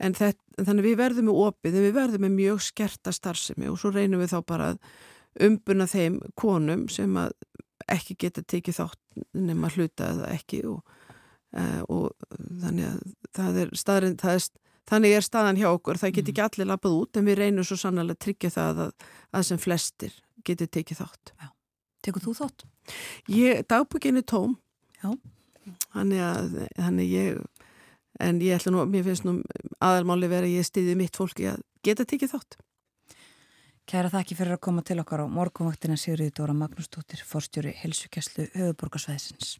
en 0.04 0.16
það, 0.16 0.34
þannig 0.60 0.88
við 0.88 0.98
verðum 1.00 1.30
með 1.30 1.40
opið 1.46 1.78
en 1.78 1.86
við 1.86 1.96
verðum 1.96 2.26
með 2.26 2.36
mjög 2.38 2.64
skerta 2.66 3.14
starfsemi 3.14 3.70
og 3.70 3.78
svo 3.80 3.92
reynum 3.94 4.22
við 4.22 4.34
þá 4.34 4.40
bara 4.46 4.72
að 4.72 4.82
umbuna 5.44 5.86
þeim 5.90 6.20
konum 6.38 6.88
sem 6.92 7.16
að 7.18 7.32
ekki 7.90 8.16
geta 8.24 8.44
tekið 8.46 8.78
þátt 8.80 9.24
nema 9.36 9.70
hluta 9.74 10.10
eða 10.12 10.28
ekki 10.34 10.60
og, 10.68 10.84
uh, 11.56 11.80
og 11.88 12.12
þannig 12.62 12.90
að 12.90 13.00
það 13.34 13.58
er 13.64 13.74
staðrind, 13.78 14.22
það 14.22 14.38
er 14.38 14.52
Þannig 14.84 15.14
er 15.16 15.24
staðan 15.24 15.56
hjá 15.56 15.70
okkur, 15.70 15.96
það 15.96 16.10
getur 16.18 16.32
ekki 16.34 16.42
mm. 16.42 16.48
allir 16.50 16.68
lappað 16.68 16.96
út 16.98 17.16
en 17.16 17.24
við 17.24 17.38
reynum 17.40 17.64
svo 17.64 17.78
sannlega 17.80 18.18
að 18.18 18.24
tryggja 18.26 18.50
það 18.52 18.80
að, 18.84 19.06
að 19.32 19.44
sem 19.48 19.60
flestir 19.62 20.16
getur 20.44 20.68
tekið 20.76 20.98
þátt. 21.00 21.32
Já. 21.40 21.48
Tekur 22.04 22.24
þú 22.26 22.34
þátt? 22.36 22.64
Ég, 23.32 23.62
dagbúkinni 23.70 24.20
tóm. 24.28 24.58
Þannig 25.94 26.22
að, 26.24 26.58
þannig 26.76 27.10
ég, 27.12 27.40
en 28.20 28.40
ég 28.44 28.58
ætla 28.58 28.74
nú, 28.74 28.84
mér 28.90 29.06
finnst 29.06 29.26
nú 29.26 29.38
aðalmáli 29.78 30.30
verið 30.30 30.52
að 30.52 30.58
ég 30.58 30.68
stiði 30.68 30.96
mitt 31.00 31.16
fólki 31.16 31.48
að 31.52 31.62
geta 31.86 32.06
tikið 32.08 32.34
þátt. 32.34 32.58
Kæra 33.84 34.08
þakki 34.12 34.36
fyrir 34.38 34.56
að 34.56 34.64
koma 34.64 34.84
til 34.84 34.96
okkar 35.02 35.24
á 35.24 35.26
morgunvaktina 35.28 35.98
Sigriði 36.00 36.32
Dóra 36.38 36.54
Magnúsdóttir, 36.56 37.20
forstjóri 37.28 37.74
Helsukesslu 37.82 38.46
höfuborgarsvæðisins. 38.54 39.58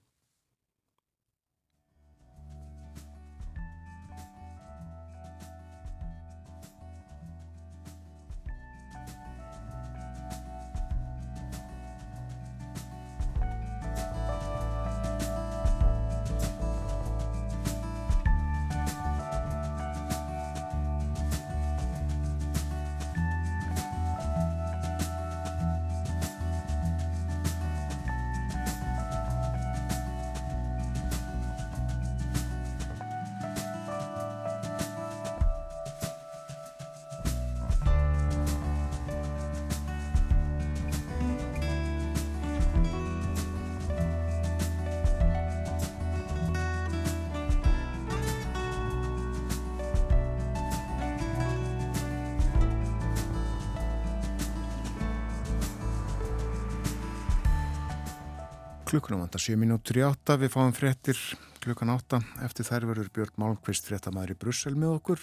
Klukkunum 58.95 59.25
vantar 59.25 59.43
7 59.43 59.59
minútur 59.59 59.97
í 59.99 60.03
8 60.07 60.37
við 60.39 60.53
fáum 60.55 60.71
fréttir 60.71 61.19
klukkan 61.65 61.91
8 61.91 62.21
eftir 62.47 62.67
þær 62.69 62.85
verður 62.87 63.09
Björn 63.17 63.39
Malmqvist 63.43 63.89
fréttamaður 63.89 64.31
í 64.31 64.37
Brussel 64.39 64.77
með 64.79 64.93
okkur. 65.01 65.23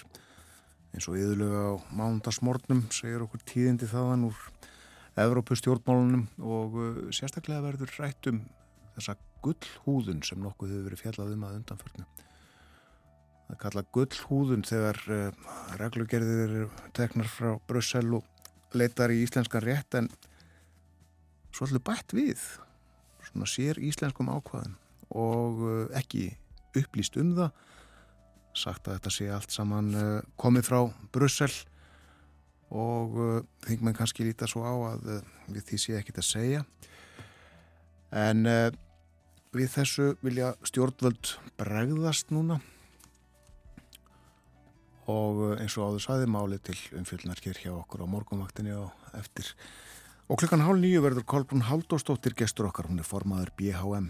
Eins 0.91 1.05
og 1.07 1.15
yðurlega 1.15 1.61
á 1.71 1.73
mándagsmórnum 1.95 2.81
segir 2.91 3.23
okkur 3.23 3.45
tíðindi 3.47 3.87
þaðan 3.87 4.25
úr 4.27 4.41
Evrópustjórnmálunum 5.23 6.25
og 6.43 6.75
uh, 6.75 6.97
sérstaklega 7.15 7.63
verður 7.63 7.93
rætt 8.01 8.27
um 8.33 8.41
þessa 8.97 9.15
gullhúðun 9.45 10.19
sem 10.27 10.43
nokkuð 10.43 10.73
hefur 10.73 10.89
verið 10.89 11.03
fjallað 11.05 11.31
um 11.37 11.45
að 11.47 11.55
undanförnu. 11.61 12.07
Það 13.45 13.61
kalla 13.61 13.85
gullhúðun 13.99 14.65
þegar 14.67 14.99
uh, 15.15 15.53
reglugerðir 15.79 16.43
eru 16.49 16.67
teknar 16.97 17.31
frá 17.31 17.55
Brussel 17.71 18.03
og 18.19 18.75
leitar 18.75 19.15
í 19.15 19.23
íslenskan 19.23 19.63
rétt 19.63 19.99
en 20.01 20.11
svolítið 21.55 21.85
bætt 21.87 22.17
við 22.19 22.43
svona 23.31 23.49
sér 23.49 23.79
íslenskum 23.81 24.29
ákvaðum 24.31 24.77
og 25.11 25.61
uh, 25.65 25.83
ekki 25.97 26.29
upplýst 26.77 27.17
um 27.19 27.33
það. 27.35 27.51
Sagt 28.55 28.87
að 28.87 28.97
þetta 28.97 29.13
sé 29.15 29.27
allt 29.31 29.55
saman 29.55 29.91
uh, 29.95 30.19
komið 30.39 30.67
frá 30.67 30.79
Brussel 31.15 31.51
og 32.71 33.17
uh, 33.19 33.39
þing 33.67 33.83
mann 33.83 33.97
kannski 33.97 34.27
líta 34.27 34.47
svo 34.47 34.63
á 34.63 34.75
að 34.93 35.09
við 35.51 35.67
því 35.71 35.81
sé 35.83 35.97
ekkit 35.99 36.21
að 36.21 36.29
segja. 36.29 36.63
En 38.11 38.43
við 39.55 39.69
þessu 39.71 40.09
vilja 40.19 40.49
stjórnvöld 40.67 41.29
bregðast 41.55 42.33
núna 42.35 42.57
og 45.11 45.39
eins 45.55 45.77
og 45.79 45.93
áður 45.93 46.03
saði 46.03 46.27
máli 46.27 46.59
til 46.59 46.75
umfylgnar 46.99 47.39
hér 47.43 47.61
hjá 47.63 47.71
okkur 47.71 48.03
á 48.03 48.11
morgunvaktinni 48.11 48.75
og 48.75 49.15
eftir 49.15 49.47
Og 50.31 50.39
klukkan 50.39 50.61
hálf 50.63 50.79
nýju 50.79 51.01
verður 51.03 51.25
Kolbrún 51.27 51.65
Haldóstóttir 51.67 52.31
gestur 52.39 52.69
okkar, 52.69 52.87
hún 52.87 53.01
er 53.03 53.07
formaður 53.07 53.49
BHM 53.59 54.05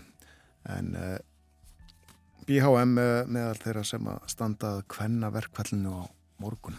en 0.70 0.92
uh, 0.94 1.16
eh, 1.16 2.44
BHM 2.46 2.94
uh, 2.94 3.06
eh, 3.24 3.26
meðal 3.26 3.58
þeirra 3.64 3.82
sem 3.90 4.10
að 4.12 4.28
standað 4.30 4.84
hvenna 4.94 5.32
verkfallinu 5.34 5.96
á 5.98 6.02
morgun. 6.44 6.78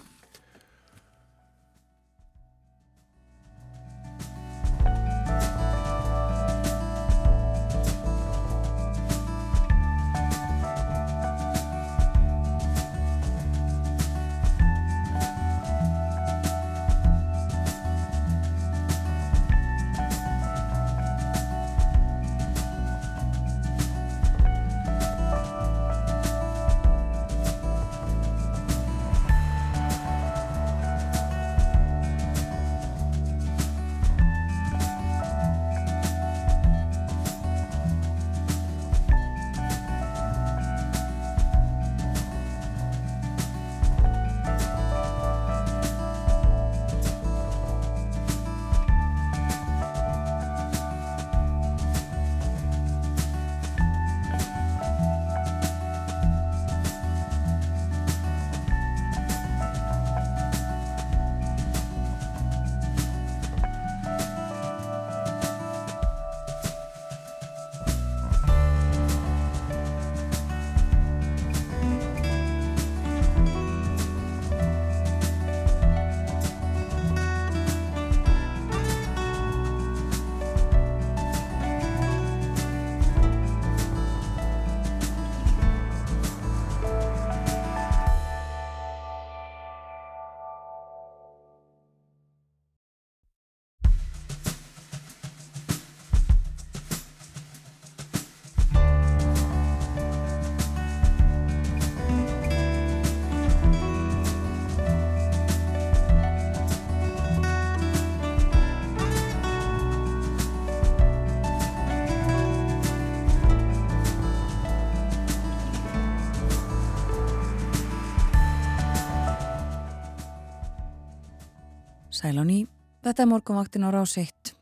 Sæl 122.23 122.39
á 122.39 122.47
ný, 122.47 122.69
þetta 123.03 123.25
er 123.25 123.27
morgunvaktin 123.27 123.83
á 123.83 123.91
rás 123.91 124.15
1. 124.15 124.53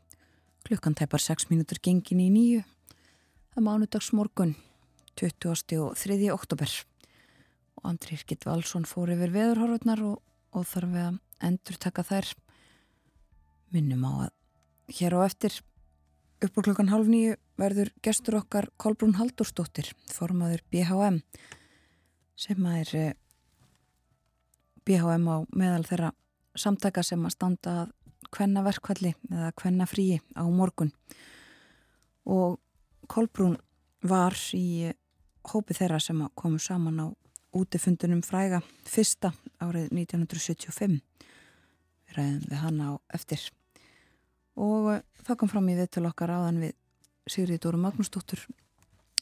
Klukkan 0.65 0.95
tæpar 0.97 1.21
6 1.21 1.45
mínútur 1.53 1.77
gengin 1.77 2.17
í 2.17 2.29
nýju. 2.33 2.61
Það 3.53 3.59
er 3.59 3.65
mánudags 3.67 4.07
morgun, 4.17 4.55
20. 5.13 5.77
og 5.77 5.93
3. 5.93 6.31
oktober. 6.33 6.71
Og 7.77 7.83
Andri 7.85 8.17
Irkitt 8.17 8.47
Valsson 8.49 8.87
fór 8.89 9.11
yfir 9.13 9.29
veðurhorfurnar 9.35 10.01
og, 10.01 10.15
og 10.57 10.65
þarf 10.65 10.89
við 10.89 11.03
að 11.03 11.19
endur 11.51 11.77
taka 11.85 12.01
þær. 12.07 12.31
Minnum 13.69 14.07
á 14.09 14.13
að 14.25 14.97
hér 14.97 15.13
á 15.13 15.29
eftir 15.29 15.59
upp 16.41 16.57
á 16.57 16.65
klukkan 16.65 16.89
halv 16.89 17.13
nýju 17.13 17.35
verður 17.61 17.91
gestur 18.01 18.39
okkar 18.39 18.71
Kolbrún 18.81 19.19
Haldurstóttir, 19.19 19.93
formaður 20.09 20.65
BHM, 20.73 21.21
sem 22.33 22.65
er 22.73 22.95
eh, 22.97 23.13
BHM 24.81 25.29
á 25.29 25.37
meðal 25.53 25.85
þeirra 25.85 26.11
samtaka 26.55 27.03
sem 27.03 27.21
að 27.25 27.35
standa 27.35 27.75
að 27.81 27.91
hvenna 28.31 28.63
verkvalli 28.63 29.13
eða 29.31 29.51
hvenna 29.61 29.87
fríi 29.89 30.19
á 30.37 30.43
morgun. 30.47 30.91
Og 32.25 32.59
Kolbrún 33.11 33.57
var 34.07 34.37
í 34.55 34.91
hópi 35.51 35.75
þeirra 35.75 35.99
sem 35.99 36.21
komu 36.37 36.59
saman 36.61 37.01
á 37.01 37.07
útifundunum 37.57 38.21
fræga 38.23 38.61
fyrsta 38.87 39.33
árið 39.59 39.89
1975 39.91 41.01
við 41.01 42.15
ræðum 42.15 42.45
við 42.47 42.61
hana 42.61 42.91
á 42.91 42.93
eftir. 43.17 43.41
Og 44.55 44.93
það 45.25 45.39
kom 45.39 45.51
fram 45.51 45.69
í 45.71 45.77
viðtölu 45.79 46.11
okkar 46.11 46.35
áðan 46.37 46.61
við 46.63 46.77
Sigriði 47.29 47.61
Dóru 47.63 47.79
Magnúsdóttur 47.81 48.41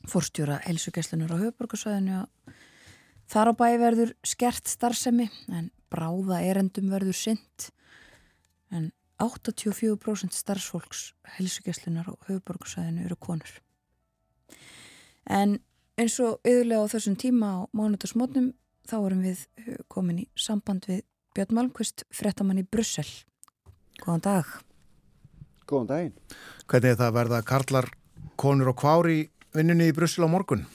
fórstjóra 0.08 0.60
helsugeslunar 0.64 1.34
á 1.36 1.42
höfuborgarsvæðinu 1.42 2.22
þar 3.30 3.52
á 3.52 3.54
bæ 3.54 3.68
verður 3.82 4.14
skert 4.26 4.70
starfsemi 4.70 5.30
en 5.54 5.70
bráða 5.92 6.42
erendum 6.46 6.90
verður 6.92 7.18
synd 7.18 7.70
en 8.74 8.92
84% 9.20 10.36
starfsfólks 10.36 11.10
helsugjastlunar 11.38 12.08
og 12.12 12.30
höfuborgarsæðinu 12.30 13.04
eru 13.06 13.18
konur. 13.20 13.52
En 15.30 15.60
eins 16.00 16.16
og 16.24 16.40
yðurlega 16.48 16.88
á 16.88 16.92
þessum 16.94 17.18
tíma 17.20 17.52
á 17.52 17.60
mánudagsmótnum 17.76 18.54
þá 18.88 18.98
erum 19.02 19.26
við 19.26 19.44
komin 19.92 20.24
í 20.24 20.28
samband 20.40 20.88
við 20.90 21.04
Björn 21.36 21.56
Malmqvist, 21.58 22.08
frettamann 22.10 22.62
í 22.62 22.66
Brussel. 22.66 23.06
Góðan 24.00 24.24
dag. 24.26 24.48
Góðan 25.70 25.92
daginn. 25.92 26.16
Hvernig 26.66 26.96
er 26.96 26.98
það 26.98 27.10
að 27.12 27.18
verða 27.20 27.42
karlar, 27.46 27.90
konur 28.40 28.72
og 28.72 28.80
kvári 28.82 29.20
vinnunni 29.54 29.92
í 29.92 29.96
Brussel 29.96 30.26
á 30.26 30.30
morgun? 30.32 30.66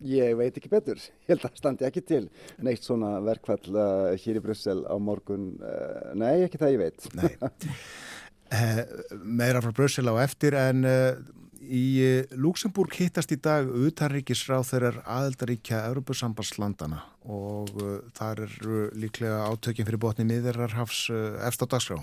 Ég 0.00 0.36
veit 0.38 0.56
ekki 0.56 0.70
betur, 0.72 0.96
ég 0.96 1.34
held 1.34 1.42
að 1.44 1.58
standi 1.60 1.84
ekki 1.84 2.00
til 2.08 2.22
neitt 2.64 2.86
svona 2.86 3.18
verkfall 3.24 3.74
uh, 3.74 4.12
hér 4.16 4.38
í 4.40 4.42
Bryssel 4.44 4.80
á 4.88 4.96
morgun, 4.96 5.50
uh, 5.60 6.14
nei 6.16 6.46
ekki 6.46 6.60
það 6.60 6.72
ég 6.72 6.80
veit. 6.80 7.08
Nei, 7.18 7.32
eh, 8.56 8.80
meira 9.20 9.60
frá 9.60 9.74
Bryssel 9.76 10.08
á 10.08 10.16
eftir 10.24 10.56
en 10.56 10.88
uh, 10.88 11.20
í 11.60 11.84
Luxemburg 12.32 12.96
hittast 12.96 13.34
í 13.36 13.38
dag 13.44 13.68
utanríkisráð 13.68 14.70
þeirrar 14.70 15.02
aðeldaríkja 15.04 15.82
Európusambandslandana 15.90 17.02
og 17.28 17.74
þar 18.16 18.46
eru 18.46 18.86
líklega 18.96 19.44
átökjum 19.52 19.90
fyrir 19.90 20.00
botni 20.00 20.24
miðurarhafs 20.30 21.10
eftir 21.44 21.68
á 21.68 21.72
dagskrá. 21.76 22.00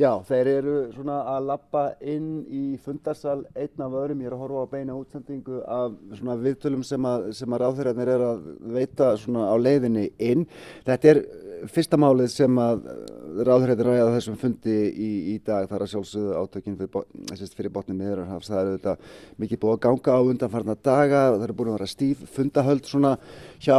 Já, 0.00 0.14
þeir 0.24 0.48
eru 0.48 0.74
svona 0.94 1.18
að 1.28 1.46
lappa 1.50 1.80
inn 2.08 2.28
í 2.48 2.78
fundarsal 2.80 3.42
einn 3.52 3.82
af 3.84 3.96
öðrum. 4.00 4.22
Ég 4.24 4.30
er 4.30 4.36
að 4.36 4.44
horfa 4.46 4.62
á 4.64 4.72
beina 4.72 4.94
útsendingu 4.96 5.58
af 5.68 5.98
svona 6.16 6.36
viðtölum 6.40 6.84
sem 6.86 7.08
að, 7.10 7.26
að 7.44 7.56
ráðherjarnir 7.60 8.12
er 8.14 8.24
að 8.24 8.46
veita 8.78 9.10
svona 9.20 9.50
á 9.52 9.56
leiðinni 9.60 10.06
inn. 10.16 10.46
Þetta 10.86 11.10
er 11.12 11.20
fyrsta 11.68 11.98
málið 12.00 12.30
sem 12.32 12.60
að 12.62 12.86
ráðhrættir 13.44 13.90
ræða 13.90 14.14
þessum 14.14 14.38
fundi 14.40 14.78
í, 14.88 15.10
í 15.34 15.36
dag 15.44 15.68
þar 15.68 15.84
að 15.84 15.92
sjálfsögðu 15.92 16.38
átökinn 16.40 16.78
fyrir, 16.80 17.52
fyrir 17.58 17.74
botnið 17.74 18.00
miðurarhafs. 18.00 18.48
Það 18.48 18.62
eru 18.62 18.78
þetta 18.78 18.96
mikið 19.44 19.62
búið 19.66 19.76
að 19.76 19.82
ganga 19.84 20.16
á 20.16 20.20
undanfarna 20.32 20.78
daga 20.80 21.22
það 21.34 21.46
eru 21.50 21.58
búin 21.58 21.72
að 21.74 21.76
vera 21.76 21.90
stíf 21.92 22.24
fundahöld 22.38 22.88
svona 22.88 23.12
hjá 23.60 23.76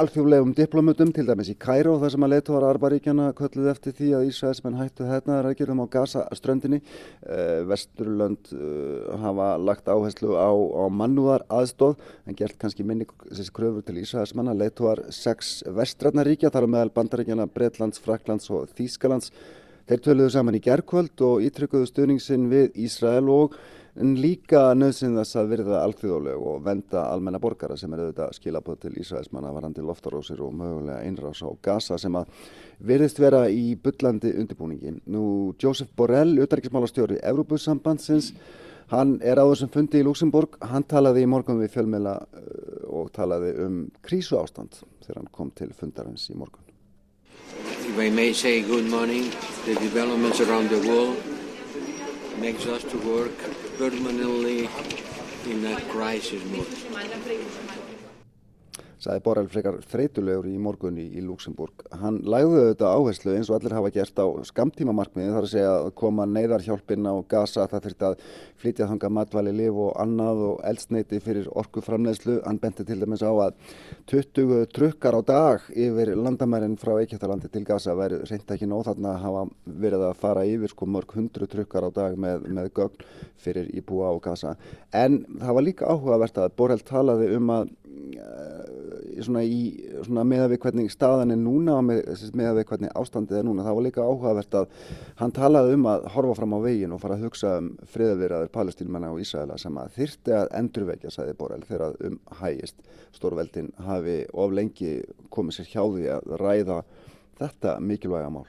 alþjóðlegum 0.00 0.50
diplomatum 0.58 1.12
til 1.14 1.24
dæmis 1.28 1.52
í 1.52 1.54
Kæró 1.60 1.94
þar 2.02 2.10
sem 2.10 2.24
að 2.26 2.32
leituar 2.32 2.64
Arbaríkjana 2.66 3.28
kölluð 3.38 3.68
eftir 3.70 3.94
því 3.94 4.08
að 4.18 4.24
Ísraelsmenn 4.32 4.78
hættu 4.80 5.06
hérna 5.06 5.36
rækjum 5.46 5.82
á 5.82 5.86
Gaza-ströndinni. 5.92 6.80
Uh, 7.22 7.62
Vesturlönd 7.70 8.50
uh, 8.56 9.12
hafa 9.22 9.52
lagt 9.62 9.86
áherslu 9.86 10.34
á, 10.34 10.50
á 10.50 10.84
mannúðar 10.90 11.46
aðstóð 11.46 12.02
en 12.26 12.38
gert 12.38 12.58
kannski 12.58 12.82
minni 12.82 13.06
kröfur 13.06 13.86
til 13.86 14.00
Ísraelsmanna 14.02 14.56
leituar 14.58 15.04
sex 15.14 15.60
vestrætnaríkja 15.70 16.50
þar 16.50 16.66
á 16.66 16.72
meðal 16.74 16.94
bandaríkjana 16.96 17.46
Breitlands, 17.46 18.02
Fraklands 18.02 18.50
og 18.50 18.74
Þýskalands. 18.74 19.30
Þeir 19.86 20.02
töluðu 20.02 20.34
saman 20.34 20.58
í 20.58 20.62
gerðkvöld 20.62 21.22
og 21.26 21.46
ítrykkuðu 21.46 21.86
stuðningsinn 21.90 22.50
við 22.50 22.74
Ísrael 22.88 23.30
og 23.30 23.54
en 24.00 24.14
líka 24.16 24.70
nöðsinn 24.76 25.18
þess 25.18 25.36
að 25.36 25.50
virða 25.52 25.82
alþjóðleg 25.84 26.44
og 26.48 26.62
venda 26.64 27.04
almenna 27.12 27.40
borgara 27.42 27.76
sem 27.76 27.92
er 27.92 28.06
auðvitað 28.06 28.36
skilabóð 28.38 28.78
til 28.86 28.94
Ísraelsmanna 29.02 29.52
varandi 29.52 29.84
loftarósir 29.84 30.40
og 30.40 30.54
mögulega 30.56 31.02
einrás 31.04 31.42
á 31.44 31.50
Gaza 31.60 31.98
sem 32.00 32.16
að 32.16 32.30
virðist 32.80 33.20
vera 33.20 33.44
í 33.52 33.74
byllandi 33.76 34.32
undirbúningi. 34.40 34.96
Nú 35.12 35.52
Jósef 35.60 35.92
Borrell, 35.96 36.38
utarriksmálastjóri 36.40 37.20
Európusambandsins, 37.20 38.32
hann 38.94 39.18
er 39.20 39.36
á 39.36 39.44
þessum 39.44 39.72
fundi 39.72 40.00
í 40.00 40.06
Luxemburg, 40.08 40.56
hann 40.64 40.88
talaði 40.88 41.26
í 41.26 41.28
morgun 41.28 41.60
við 41.60 41.76
fjölmela 41.76 42.16
uh, 42.22 42.82
og 42.88 43.12
talaði 43.12 43.54
um 43.66 43.78
krísu 44.04 44.40
ástand 44.40 44.80
þegar 45.04 45.20
hann 45.20 45.32
kom 45.32 45.52
til 45.52 45.72
fundarins 45.76 46.30
í 46.32 46.36
morgun. 46.36 46.64
if 47.92 47.98
I 47.98 48.08
may 48.08 48.32
say 48.32 48.62
good 48.62 48.86
morning, 48.86 49.30
the 49.66 49.74
developments 49.74 50.40
around 50.40 50.70
the 50.70 50.88
world 50.88 51.16
makes 52.40 52.64
us 52.66 52.82
to 52.84 52.96
work 52.98 53.61
permanently 53.90 54.68
in 55.46 55.66
a 55.66 55.80
crisis 55.86 56.44
mode. 56.44 57.81
Sagði 59.02 59.22
Borrell 59.24 59.48
frekar 59.50 59.78
þreytulegur 59.90 60.46
í 60.46 60.58
morgun 60.62 60.98
í, 61.00 61.08
í 61.18 61.22
Luxemburg. 61.26 61.82
Hann 61.98 62.20
lægði 62.22 62.60
auðvitað 62.60 62.92
áherslu 62.96 63.34
eins 63.34 63.50
og 63.50 63.56
allir 63.58 63.74
hafa 63.74 63.90
gert 63.94 64.22
á 64.22 64.26
skamtímamarkmiði 64.52 65.32
þar 65.34 65.46
að 65.48 65.52
segja 65.52 65.72
að 65.80 65.88
koma 65.98 66.26
neyðarhjálpin 66.30 67.08
á 67.10 67.14
gasa, 67.32 67.66
það 67.70 67.88
þurfti 67.88 68.06
að 68.08 68.22
flytja 68.62 68.88
þanga 68.92 69.10
matvæli, 69.18 69.54
liv 69.58 69.80
og 69.86 69.96
annað 70.02 70.44
og 70.50 70.62
eldsneiti 70.70 71.20
fyrir 71.24 71.50
orkuframlegslu. 71.50 72.38
Hann 72.46 72.60
benti 72.62 72.86
til 72.86 73.00
dæmis 73.02 73.24
á 73.26 73.32
að 73.32 73.58
20 74.12 74.70
trukkar 74.76 75.18
á 75.18 75.22
dag 75.32 75.66
yfir 75.74 76.14
landamærin 76.14 76.78
frá 76.78 76.94
Eikjöftalandi 77.00 77.50
til 77.50 77.64
gasa 77.66 77.96
væri 77.98 78.22
reynd 78.22 78.54
ekki 78.54 78.70
nóð 78.70 78.92
þarna 78.92 79.16
að 79.16 79.22
hafa 79.26 79.44
verið 79.82 80.06
að 80.12 80.18
fara 80.22 80.46
yfir 80.46 80.70
sko 80.70 80.86
mörg 80.86 81.16
hundru 81.18 81.50
trukkar 81.50 81.88
á 81.88 81.90
dag 81.90 82.14
með, 82.14 82.46
með 82.46 82.70
gögn 82.78 83.06
fyrir 83.42 83.70
íbúa 83.74 84.14
á 84.14 84.16
gasa. 84.22 84.56
En 84.94 85.24
það 85.40 85.56
var 85.58 85.66
líka 85.66 85.90
áhugavert 85.90 86.38
að 86.38 86.54
Borrell 86.58 86.84
talaði 86.86 87.32
um 87.34 87.50
að 87.50 87.72
svona 89.20 89.42
í 89.44 89.58
svona 90.06 90.24
meða 90.28 90.48
við 90.52 90.60
hvernig 90.64 90.92
staðan 90.92 91.34
er 91.34 91.40
núna 91.40 91.76
og 91.78 91.84
með, 91.88 92.00
meða 92.38 92.54
við 92.58 92.66
hvernig 92.70 92.94
ástandið 92.98 93.38
er 93.40 93.46
núna 93.48 93.66
það 93.66 93.76
var 93.78 93.86
líka 93.86 94.06
áhugavert 94.06 94.56
að 94.60 94.78
hann 95.20 95.34
talaði 95.36 95.76
um 95.76 95.88
að 95.92 96.08
horfa 96.14 96.38
fram 96.40 96.56
á 96.56 96.58
veginn 96.64 96.94
og 96.96 97.02
fara 97.02 97.18
að 97.18 97.26
hugsa 97.26 97.52
um 97.60 97.68
friðaviraður 97.92 98.52
palestínmanna 98.56 99.12
og 99.12 99.22
Ísraela 99.24 99.58
sem 99.60 99.78
að 99.82 99.92
þyrti 99.98 100.36
að 100.38 100.50
endurvekja 100.62 101.12
sæði 101.12 101.36
Borrell 101.38 101.68
þegar 101.68 101.96
um 102.08 102.18
hægist 102.40 102.82
stórveldin 103.16 103.72
hafi 103.86 104.18
of 104.32 104.56
lengi 104.56 104.96
komið 105.34 105.58
sér 105.58 105.70
hjá 105.74 105.84
því 105.84 106.10
að 106.16 106.34
ræða 106.42 106.82
þetta 107.42 107.78
mikilvæga 107.80 108.32
mál 108.32 108.48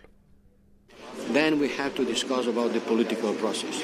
Then 1.32 1.60
we 1.60 1.68
have 1.70 1.96
to 1.96 2.06
discuss 2.06 2.48
about 2.48 2.74
the 2.74 2.80
political 2.80 3.34
process. 3.34 3.84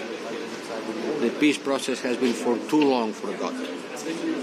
The 1.19 1.29
peace 1.39 1.57
process 1.57 2.01
has 2.01 2.17
been 2.17 2.33
for 2.33 2.57
too 2.69 2.81
long 2.81 3.13
forgotten. 3.13 4.38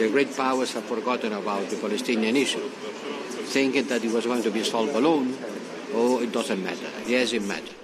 The 0.00 0.08
great 0.08 0.34
powers 0.34 0.72
have 0.72 0.84
forgotten 0.84 1.32
about 1.34 1.68
the 1.68 1.76
Palestinian 1.76 2.34
issue, 2.34 2.66
thinking 3.52 3.84
that 3.88 4.02
it 4.02 4.10
was 4.10 4.24
going 4.24 4.42
to 4.42 4.50
be 4.50 4.64
solved 4.64 4.94
alone. 4.94 5.36
Oh, 5.92 6.22
it 6.22 6.32
doesn't 6.32 6.62
matter. 6.64 6.88
Yes, 7.06 7.34
it 7.34 7.44
matters. 7.44 7.76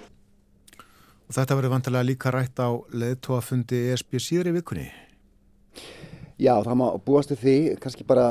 Og 1.29 1.35
þetta 1.37 1.57
verður 1.59 1.73
vantilega 1.75 2.07
líka 2.07 2.31
rætt 2.33 2.57
á 2.57 2.73
leðtóafundi 2.73 3.83
ESB 3.91 4.17
síður 4.17 4.49
í 4.49 4.55
vikunni? 4.55 4.87
Já, 6.41 6.55
það 6.65 6.79
má 6.81 6.87
búast 7.05 7.29
til 7.29 7.37
því, 7.43 7.55
kannski 7.83 8.07
bara 8.09 8.25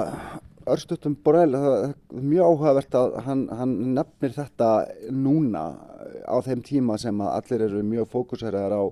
örstutum 0.67 1.15
Borrell, 1.23 1.55
það 1.55 1.77
er 1.87 2.27
mjög 2.33 2.51
áhugavert 2.51 2.99
að 2.99 3.17
hann, 3.29 3.47
hann 3.55 3.77
nefnir 4.01 4.35
þetta 4.35 4.73
núna 5.15 5.67
á 6.27 6.37
þeim 6.43 6.67
tíma 6.67 6.99
sem 6.99 7.23
að 7.23 7.35
allir 7.39 7.69
eru 7.69 7.87
mjög 7.87 8.11
fókuseraðar 8.17 8.75
á 8.75 8.85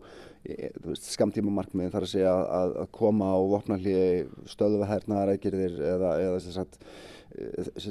skamtímamarkmið 1.00 1.92
þar 1.94 2.06
að 2.06 2.10
segja 2.10 2.34
að, 2.34 2.76
að 2.82 2.90
koma 2.98 3.30
á 3.32 3.38
vopnarlíði 3.54 4.08
stöðu 4.50 4.82
við 4.82 4.90
hernaðarækirðir 4.92 5.78
eða, 5.94 6.10
eða 6.26 6.40
sagt, 6.44 6.78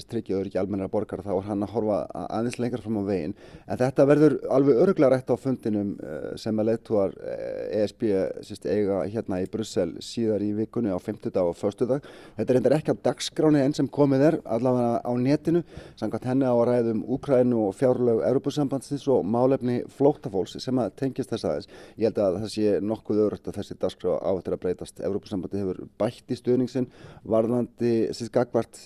tryggja 0.10 0.40
öryggi 0.40 0.60
almenna 0.62 0.88
borgar 0.92 1.24
þá 1.26 1.32
er 1.36 1.48
hann 1.48 1.66
að 1.66 1.74
horfa 1.74 1.98
aðeins 2.24 2.60
lengra 2.62 2.82
fram 2.84 3.00
á 3.02 3.04
veginn. 3.08 3.36
En 3.68 3.80
þetta 3.82 4.06
verður 4.08 4.38
alveg 4.54 4.82
öruglega 4.84 5.12
rætt 5.14 5.34
á 5.34 5.38
fundinum 5.40 5.94
sem 6.40 6.60
að 6.60 6.70
leittuar 6.72 7.16
ESB 7.74 8.06
sérst, 8.46 8.68
eiga 8.68 9.02
hérna 9.10 9.42
í 9.44 9.50
Brussel 9.52 9.90
síðar 10.04 10.44
í 10.46 10.52
vikunni 10.58 10.94
á 10.94 11.00
50 11.02 11.34
dag 11.34 11.50
og 11.50 11.58
1. 11.58 11.88
dag 11.90 12.08
þetta 12.38 12.54
er 12.54 12.60
endur 12.60 12.78
ekki 12.78 12.96
á 12.96 13.04
dagskráni 13.10 13.64
enn 13.64 13.76
sem 13.78 13.90
komið 13.90 14.26
er 14.30 14.40
allavega 14.46 15.02
á 15.04 15.12
netinu. 15.18 15.64
Samkvæmt 16.00 16.30
henni 16.30 16.48
á 16.48 16.54
að 16.54 16.66
ræðum 16.70 17.04
Úkrænu 17.14 17.66
og 17.68 17.76
fjárlög 17.78 18.24
Europasambandsins 18.28 19.08
og 19.12 19.26
málefni 19.28 19.82
flóttafólks 19.98 20.58
sem 20.64 20.80
að 20.82 20.96
tengist 21.02 21.34
þess 21.34 21.48
aðeins. 21.50 21.70
Ég 21.98 22.10
held 22.10 22.22
að 22.24 22.40
það 22.44 22.54
sé 22.56 22.78
nokkuð 22.84 23.24
örugt 23.28 23.50
að 23.50 23.60
þessi 23.60 23.80
dagskrá 23.82 24.18
á 24.22 24.32
þetta 24.38 24.56
að 24.56 24.64
breytast. 24.66 25.04
Europasambandi 25.04 25.62
hefur 25.62 25.84
bætt 26.00 26.34
í 26.34 26.40
stuðningsin 26.40 26.90
varðandi 27.28 27.94
sérst 28.14 28.34
gagvart 28.34 28.80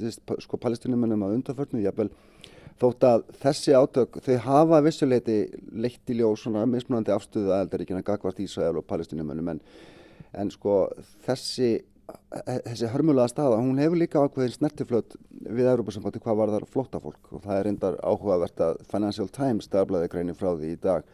sko 0.48 0.60
palestinumennum 0.64 1.28
að 1.28 1.36
undarförnu, 1.38 1.84
jábel 1.84 2.10
þótt 2.82 3.06
að 3.10 3.28
þessi 3.42 3.76
átök, 3.78 4.18
þau 4.24 4.38
hafa 4.46 4.82
vissuleiti 4.86 5.38
leitt 5.74 6.14
í 6.14 6.18
ljós 6.20 6.46
svona 6.46 6.66
mismunandi 6.70 7.14
afstöðu 7.14 7.54
aðeldaríkina 7.56 8.06
gagvart 8.06 8.42
Ísrael 8.44 8.78
og 8.78 8.86
palestinumennum 8.90 9.56
en, 9.56 9.62
en 10.38 10.52
sko 10.54 10.84
þessi 11.26 11.78
þessi 12.38 12.88
hörmulega 12.92 13.28
staða, 13.32 13.58
hún 13.60 13.80
hefur 13.82 14.00
líka 14.00 14.22
ákveðin 14.24 14.54
snertiflöt 14.54 15.18
við 15.44 15.68
Európa-sambandi 15.74 16.22
hvað 16.24 16.38
var 16.40 16.54
þar 16.54 16.66
flóttafólk 16.72 17.34
og 17.36 17.42
það 17.44 17.58
er 17.58 17.66
reyndar 17.68 17.98
áhugavert 18.00 18.64
að 18.64 18.80
Financial 18.92 19.28
Times 19.36 19.68
staflaði 19.68 20.12
greini 20.14 20.36
frá 20.38 20.54
því 20.54 20.72
í 20.72 20.80
dag 20.86 21.10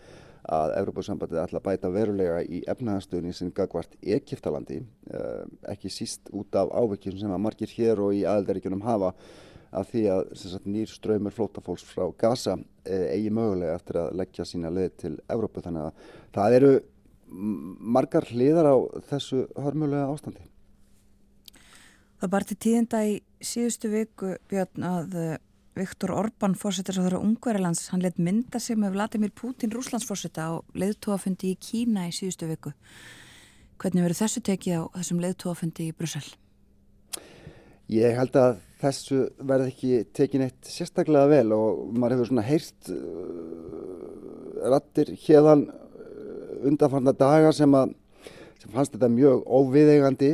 að 0.52 0.74
Európa-sambandið 0.82 1.40
ætla 1.40 1.62
að 1.62 1.66
bæta 1.70 1.92
verulega 1.94 2.42
í 2.44 2.60
efnaðarstöðunni 2.68 3.34
sem 3.36 3.52
gagvart 3.56 3.96
Egiptalandi, 4.02 4.82
eh, 5.14 5.44
ekki 5.72 5.92
síst 5.92 6.32
út 6.36 6.56
af 6.60 6.72
ávikjum 6.74 7.18
sem 7.20 7.32
að 7.32 7.44
margir 7.46 7.72
hér 7.72 8.02
og 8.04 8.14
í 8.14 8.26
aðeldaríkjunum 8.28 8.84
hafa 8.84 9.14
af 9.74 9.90
því 9.90 10.04
að 10.14 10.34
sagt, 10.38 10.66
nýr 10.70 10.90
ströymur 10.92 11.34
flótafólks 11.34 11.86
frá 11.88 12.06
Gaza 12.18 12.58
eh, 12.86 13.16
eigi 13.16 13.32
mögulega 13.34 13.78
eftir 13.80 14.02
að 14.04 14.18
leggja 14.20 14.46
sína 14.46 14.70
leið 14.74 14.98
til 14.98 15.14
Európu 15.32 15.64
þannig 15.64 15.88
að 15.88 16.10
það 16.36 16.58
eru 16.60 16.74
margar 17.34 18.28
hliðar 18.30 18.70
á 18.70 18.76
þessu 19.10 19.48
hörmulega 19.58 20.12
ástandi. 20.12 20.44
Það 22.22 22.32
bar 22.36 22.46
til 22.48 22.58
tíðenda 22.68 23.02
í 23.10 23.16
síðustu 23.44 23.90
viku 23.92 24.36
Björn 24.52 24.86
að 24.88 25.18
eh, 25.20 25.40
Viktor 25.74 26.12
Orbán 26.14 26.54
þar 26.54 27.18
á 27.18 27.26
Ungverilands, 27.26 27.88
hann 27.90 28.04
let 28.04 28.20
mynda 28.22 28.60
sig 28.62 28.78
með 28.78 28.94
Vladimir 28.94 29.32
Putin 29.34 29.72
Rúslandsfórseta 29.74 30.46
á 30.46 30.62
leiðtóafundi 30.78 31.54
í 31.54 31.58
Kína 31.58 32.06
í 32.10 32.14
síðustu 32.14 32.46
viku. 32.46 32.74
Hvernig 33.82 34.06
verður 34.06 34.20
þessu 34.22 34.44
tekið 34.46 34.78
á 34.78 34.82
þessum 35.00 35.24
leiðtóafundi 35.24 35.88
í 35.90 35.96
Brussel? 35.98 36.24
Ég 37.90 38.14
held 38.20 38.38
að 38.38 38.62
þessu 38.84 39.24
verði 39.42 39.72
ekki 39.72 39.98
tekið 40.14 40.44
neitt 40.44 40.70
sérstaklega 40.70 41.32
vel 41.32 41.56
og 41.56 41.82
maður 41.98 42.18
hefur 42.18 42.30
svona 42.30 42.46
heyrt 42.46 42.94
uh, 42.94 44.70
rattir 44.70 45.12
hérðan 45.26 45.66
uh, 45.72 46.70
undanfarnar 46.70 47.18
dagar 47.18 47.58
sem 47.58 47.74
að 47.80 47.98
fannst 48.72 48.94
þetta 48.96 49.10
mjög 49.12 49.42
óviðeigandi 49.44 50.30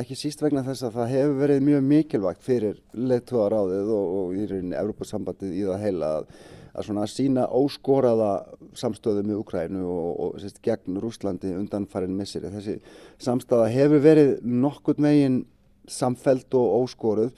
ekki 0.00 0.18
síst 0.18 0.42
vegna 0.44 0.62
þess 0.66 0.86
að 0.86 0.98
það 0.98 1.14
hefur 1.14 1.38
verið 1.40 1.64
mjög 1.66 1.88
mikilvægt 1.90 2.44
fyrir 2.46 2.76
leittóðaráðið 2.94 3.90
og, 3.96 4.12
og 4.20 4.36
í 4.36 4.44
rauninni 4.50 4.78
Európa-sambandið 4.78 5.56
í 5.56 5.64
það 5.66 5.82
heila 5.82 6.10
að, 6.20 6.28
að 6.72 6.88
svona 6.88 7.06
sína 7.10 7.46
óskoraða 7.58 8.30
samstöðu 8.78 9.24
með 9.26 9.40
Ukrænu 9.42 9.82
og, 9.90 10.10
og 10.26 10.38
sérst, 10.42 10.60
gegn 10.64 11.00
Rúslandi 11.02 11.54
undan 11.56 11.88
farin 11.90 12.14
missiri. 12.18 12.52
Þessi 12.52 12.78
samstöða 13.22 13.70
hefur 13.74 14.04
verið 14.04 14.36
nokkurt 14.46 15.02
megin 15.02 15.42
samfelt 15.90 16.54
og 16.58 16.84
óskoruð 16.84 17.32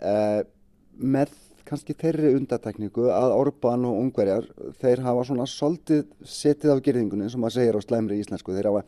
eh, 0.00 0.42
með 0.96 1.32
kannski 1.72 1.94
þeirri 1.96 2.34
undatekningu 2.36 3.08
að 3.14 3.34
Orban 3.38 3.86
og 3.88 3.98
Ungverjar 4.02 4.44
þeir 4.82 5.02
hafa 5.06 5.24
svona 5.24 5.46
soldið 5.48 6.04
setið 6.20 6.74
á 6.76 6.84
gerðingunni 6.84 7.30
sem 7.32 7.40
maður 7.40 7.56
segir 7.60 7.78
á 7.78 7.86
slæmri 7.86 8.18
íslensku 8.20 8.52
þeir 8.52 8.68
hafa 8.68 8.82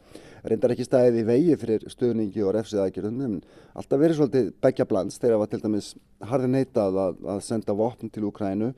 reyndar 0.45 0.75
ekki 0.75 0.87
stæðið 0.87 1.21
í 1.21 1.25
vegi 1.29 1.57
fyrir 1.61 1.87
stuðningi 1.93 2.45
og 2.45 2.55
refsið 2.57 2.83
aðgerðum 2.85 3.23
en 3.25 3.39
alltaf 3.73 4.01
verið 4.01 4.19
svolítið 4.19 4.51
begja 4.65 4.87
blands. 4.89 5.19
Þeir 5.23 5.37
hafa 5.37 5.49
til 5.53 5.63
dæmis 5.63 5.91
harði 6.29 6.51
neitað 6.53 7.01
að, 7.05 7.19
að 7.35 7.43
senda 7.47 7.77
vopn 7.79 8.13
til 8.13 8.27
Ukrænu 8.29 8.71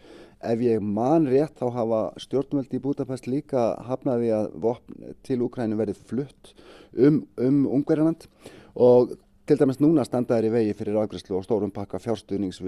ef 0.47 0.63
ég 0.63 0.83
man 0.85 1.27
rétt 1.31 1.59
þá 1.59 1.67
hafa 1.75 2.01
stjórnveldi 2.23 2.79
í 2.79 2.85
Budapest 2.85 3.29
líka 3.31 3.69
hafnaði 3.89 4.33
að 4.37 4.51
vopn 4.63 5.15
til 5.27 5.43
Ukrænu 5.47 5.79
verið 5.81 6.03
flutt 6.07 6.53
um, 6.95 7.25
um 7.41 7.63
Ungverjarland 7.79 8.29
og 8.77 9.17
til 9.47 9.59
dæmis 9.61 9.79
núna 9.79 10.03
standa 10.07 10.37
þær 10.37 10.49
í 10.49 10.55
vegi 10.57 10.75
fyrir 10.75 10.99
ágræslu 10.99 11.37
og 11.39 11.45
stórum 11.47 11.71
pakka 11.75 12.01
fjárstuðnings 12.03 12.59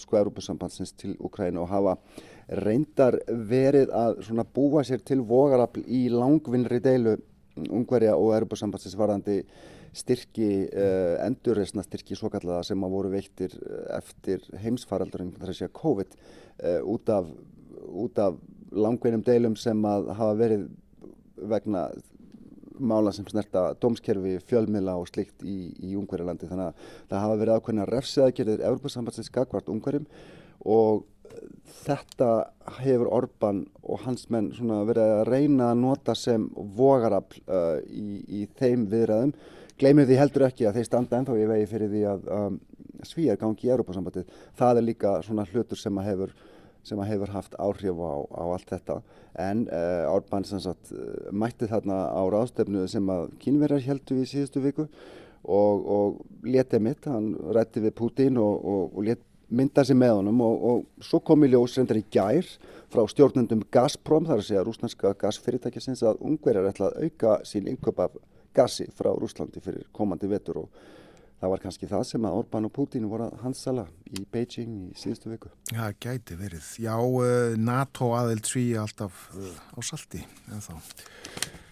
sko 0.00 0.16
Európusambandsins 0.20 0.94
til 0.96 1.16
Ukrænu 1.20 1.64
og 1.64 1.70
hafa 1.72 1.98
reyndar 2.64 3.18
verið 3.28 3.92
að 3.92 4.42
búa 4.56 4.84
sér 4.84 5.04
til 5.04 5.20
vogarafl 5.24 5.84
í 5.84 6.06
langvinnri 6.12 6.80
deilu 6.84 7.18
Ungverja 7.54 8.16
og 8.18 8.32
Európusambandsins 8.34 8.96
varðandi 8.98 9.40
styrki, 9.94 10.48
uh, 10.74 11.20
endurreysna 11.22 11.84
styrki 11.86 12.16
svo 12.18 12.30
kallaða 12.32 12.64
sem 12.66 12.82
að 12.82 12.96
voru 12.96 13.12
veittir 13.12 13.54
eh, 13.60 13.84
eftir 14.00 14.42
heimsfaraldurinn 14.64 15.36
þar 15.38 15.52
að 15.54 15.76
COVID 15.78 16.16
uh, 16.16 16.80
út 16.90 17.12
af, 17.14 17.30
af 18.24 18.40
langvinnum 18.74 19.22
deilum 19.22 19.54
sem 19.60 19.86
að 19.86 20.10
hafa 20.18 20.34
verið 20.40 20.66
vegna 21.54 21.86
mála 22.74 23.12
sem 23.14 23.26
snerta 23.30 23.68
dómskerfi, 23.78 24.40
fjölmila 24.48 24.96
og 24.98 25.06
slikt 25.06 25.44
í, 25.46 25.70
í 25.78 25.94
Ungverjalandi. 25.98 26.48
Þannig 26.50 26.72
að 26.72 26.88
það 27.10 27.24
hafa 27.24 27.40
verið 27.42 27.58
ákveðna 27.60 27.88
refsiðaðgerðir 27.90 28.64
Európa-sambandsins 28.66 29.30
gagvart 29.34 29.70
Ungverjum 29.70 30.08
og 30.64 31.04
þetta 31.84 32.30
hefur 32.80 33.10
Orban 33.12 33.64
og 33.82 34.04
hans 34.04 34.28
menn 34.32 34.52
verið 34.88 35.02
að 35.18 35.28
reyna 35.28 35.72
að 35.72 35.82
nota 35.82 36.14
sem 36.18 36.46
vogarafl 36.76 37.42
uh, 37.44 37.78
í, 37.88 38.22
í 38.42 38.46
þeim 38.58 38.88
viðræðum. 38.92 39.34
Gleimir 39.80 40.06
því 40.08 40.18
heldur 40.20 40.46
ekki 40.46 40.68
að 40.68 40.78
þeir 40.78 40.88
standa 40.88 41.18
ennþá 41.18 41.38
í 41.40 41.50
vegi 41.50 41.70
fyrir 41.70 41.92
því 41.92 42.02
að 42.12 42.28
um, 42.38 42.58
svíjar 43.04 43.40
gangi 43.40 43.66
í 43.66 43.72
Európa-sambandið. 43.74 44.34
Það 44.58 44.80
er 44.80 44.86
líka 44.88 45.14
svona 45.26 45.46
hlutur 45.50 45.80
sem 45.80 45.98
að 45.98 46.10
hefur 46.12 46.34
sem 46.84 47.00
að 47.00 47.14
hefur 47.14 47.32
haft 47.32 47.54
áhrif 47.56 47.96
á, 47.96 48.14
á 48.28 48.44
allt 48.44 48.70
þetta 48.70 48.98
en 49.40 49.64
uh, 49.72 50.12
Orbán 50.12 50.44
sem 50.46 50.60
sagt 50.60 50.92
uh, 50.92 51.30
mætti 51.32 51.68
þarna 51.70 52.04
á 52.12 52.22
ráðstefnu 52.28 52.84
sem 52.90 53.08
að 53.10 53.30
kynverjar 53.40 53.86
heldu 53.86 54.18
í 54.20 54.26
síðustu 54.28 54.60
viku 54.62 54.84
og, 54.84 55.86
og 55.96 56.18
letið 56.44 56.84
mitt, 56.84 57.08
hann 57.08 57.32
rætti 57.56 57.82
við 57.84 57.96
Putin 57.98 58.38
og, 58.40 58.60
og, 58.60 58.82
og 58.92 59.08
let 59.08 59.24
mynda 59.48 59.84
sig 59.84 59.96
með 59.96 60.18
honum 60.18 60.40
og 60.44 60.84
svo 61.04 61.20
kom 61.20 61.44
í 61.44 61.50
ljós 61.52 61.76
reyndar 61.78 62.00
í 62.00 62.04
gær 62.10 62.46
frá 62.92 63.02
stjórnendum 63.10 63.64
Gazprom, 63.72 64.26
þar 64.28 64.40
að 64.40 64.46
segja 64.48 64.64
rúsnarska 64.66 65.14
gasfyrirtækja 65.20 65.96
að 66.10 66.22
ungverjar 66.22 66.70
ætla 66.70 66.90
að 66.90 67.08
auka 67.08 67.40
sín 67.48 67.68
inköp 67.68 68.00
af 68.00 68.16
gasi 68.54 68.86
frá 68.94 69.10
Rúslandi 69.14 69.62
fyrir 69.62 69.86
komandi 69.94 70.30
vetur 70.30 70.64
og 70.64 70.84
það 71.40 71.52
var 71.52 71.62
kannski 71.62 71.88
það 71.90 72.04
sem 72.08 72.26
að 72.26 72.36
Orbán 72.38 72.68
og 72.68 72.72
Putin 72.74 73.08
voru 73.10 73.26
að 73.26 73.40
hansala 73.44 73.84
í 74.14 74.22
Beijing 74.32 74.74
í 74.90 74.98
síðustu 74.98 75.32
viku. 75.32 75.50
Já, 75.72 75.84
gæti 76.00 76.36
verið. 76.38 76.68
Já, 76.82 76.94
uh, 76.96 77.56
NATO 77.60 78.12
aðild 78.16 78.48
sví 78.48 78.64
alltaf 78.80 79.26
uh, 79.34 79.50
á 79.74 79.80
salti, 79.84 80.22
en 80.50 80.64
þá. 80.64 80.74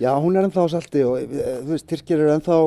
Já, 0.03 0.11
hún 0.19 0.37
er 0.37 0.49
ennþá 0.49 0.67
á 0.67 0.75
salti 0.75 1.05
og 1.07 1.21
uh, 1.21 1.45
þú 1.63 1.75
veist, 1.75 1.89
Tyrkir 1.91 2.21
eru 2.21 2.35
ennþá 2.35 2.59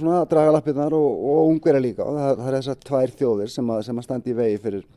svona 0.00 0.22
að 0.22 0.30
draga 0.32 0.54
lappirnar 0.56 0.96
og, 0.96 1.26
og 1.32 1.52
ungverja 1.52 1.82
líka 1.82 2.06
og 2.06 2.18
það, 2.18 2.38
það 2.40 2.48
er 2.50 2.58
þessar 2.60 2.80
tvær 2.88 3.18
þjóðir 3.20 3.52
sem 3.54 3.74
að, 3.76 3.84
sem 3.88 4.00
að 4.00 4.08
standi 4.08 4.34
í 4.34 4.38
vegi 4.38 4.62
fyrir 4.64 4.88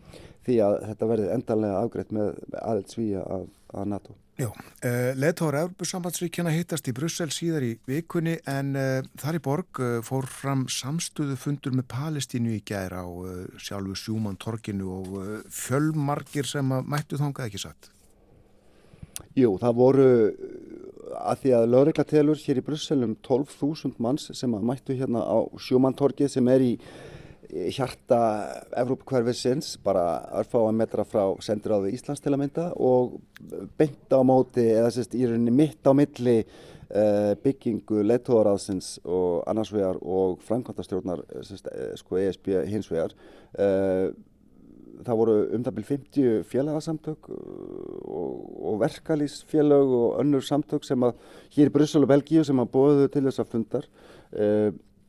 því 0.47 0.61
að 0.63 0.77
þetta 0.87 1.11
verði 1.11 1.33
endanlega 1.35 1.83
afgreitt 1.83 2.15
með 2.15 2.39
aðild 2.61 2.93
sví 2.93 3.09
að, 3.19 3.49
að 3.75 3.91
NATO. 3.93 4.15
Já, 4.37 4.51
uh, 4.53 5.15
leðtóra 5.17 5.63
Európusambandsríkjana 5.65 6.51
hittast 6.53 6.85
í 6.85 6.93
Brussel 6.93 7.31
síðar 7.33 7.63
í 7.65 7.71
vikunni 7.89 8.35
en 8.45 8.75
uh, 8.77 8.99
þar 9.17 9.39
í 9.39 9.41
borg 9.41 9.79
uh, 9.81 9.95
fór 10.05 10.27
fram 10.29 10.67
samstöðu 10.69 11.33
fundur 11.41 11.73
með 11.73 11.87
Palestínu 11.89 12.53
í 12.53 12.59
gæra 12.61 13.01
á 13.01 13.09
sjálfu 13.57 13.97
Sjúman 13.97 14.37
torkinu 14.37 14.91
og 14.99 15.17
fjölmarkir 15.49 16.45
sem 16.45 16.69
mættu 16.69 17.17
þangað 17.17 17.49
ekki 17.49 17.63
satt. 17.65 17.89
Jú, 19.33 19.55
það 19.57 19.81
voru 19.81 20.07
að 21.17 21.41
því 21.41 21.57
að 21.57 21.69
lögreglatelur 21.73 22.45
hér 22.45 22.61
í 22.61 22.65
Brussel 22.69 23.01
um 23.07 23.17
12.000 23.25 23.97
manns 24.05 24.29
sem 24.37 24.53
mættu 24.53 24.93
hérna 25.01 25.25
á 25.25 25.49
Sjúman 25.57 25.97
torkið 25.97 26.35
sem 26.35 26.53
er 26.53 26.61
í 26.61 26.75
hjarta 27.47 28.19
Evrópakverfisins 28.75 29.77
bara 29.83 30.05
örfá 30.39 30.59
að 30.65 30.77
metra 30.81 31.05
frá 31.07 31.23
sendiráði 31.43 31.93
Íslands 31.95 32.23
til 32.23 32.33
að 32.33 32.41
mynda 32.43 32.65
og 32.75 33.17
beint 33.79 34.11
á 34.11 34.19
móti 34.27 34.65
eða 34.73 34.91
sérst 34.95 35.15
í 35.15 35.25
rauninni 35.25 35.53
mitt 35.55 35.87
á 35.87 35.91
milli 35.95 36.37
uh, 36.43 37.33
byggingu 37.43 38.03
leittóðaráðsins 38.03 38.97
og 39.05 39.43
annarsvegar 39.47 39.99
og 40.03 40.41
framkvæmtastjórnar 40.47 41.23
uh, 41.23 41.51
sko 41.99 42.19
ESB 42.19 42.51
hinsvegar 42.67 43.15
uh, 43.55 44.09
það 45.05 45.21
voru 45.21 45.37
um 45.53 45.63
það 45.63 45.77
byrjum 45.77 45.89
50 45.93 46.43
félagasamtök 46.51 47.29
og, 47.31 48.31
og 48.71 48.81
verkalýsfélag 48.81 49.93
og 50.01 50.19
önnur 50.23 50.43
samtök 50.43 50.87
sem 50.87 51.05
að 51.05 51.15
hér 51.55 51.71
í 51.71 51.75
Bryssel 51.75 52.03
og 52.03 52.11
Belgíu 52.11 52.43
sem 52.43 52.59
að 52.59 52.71
bóðu 52.73 53.07
til 53.13 53.23
þessa 53.29 53.45
fundar 53.47 53.87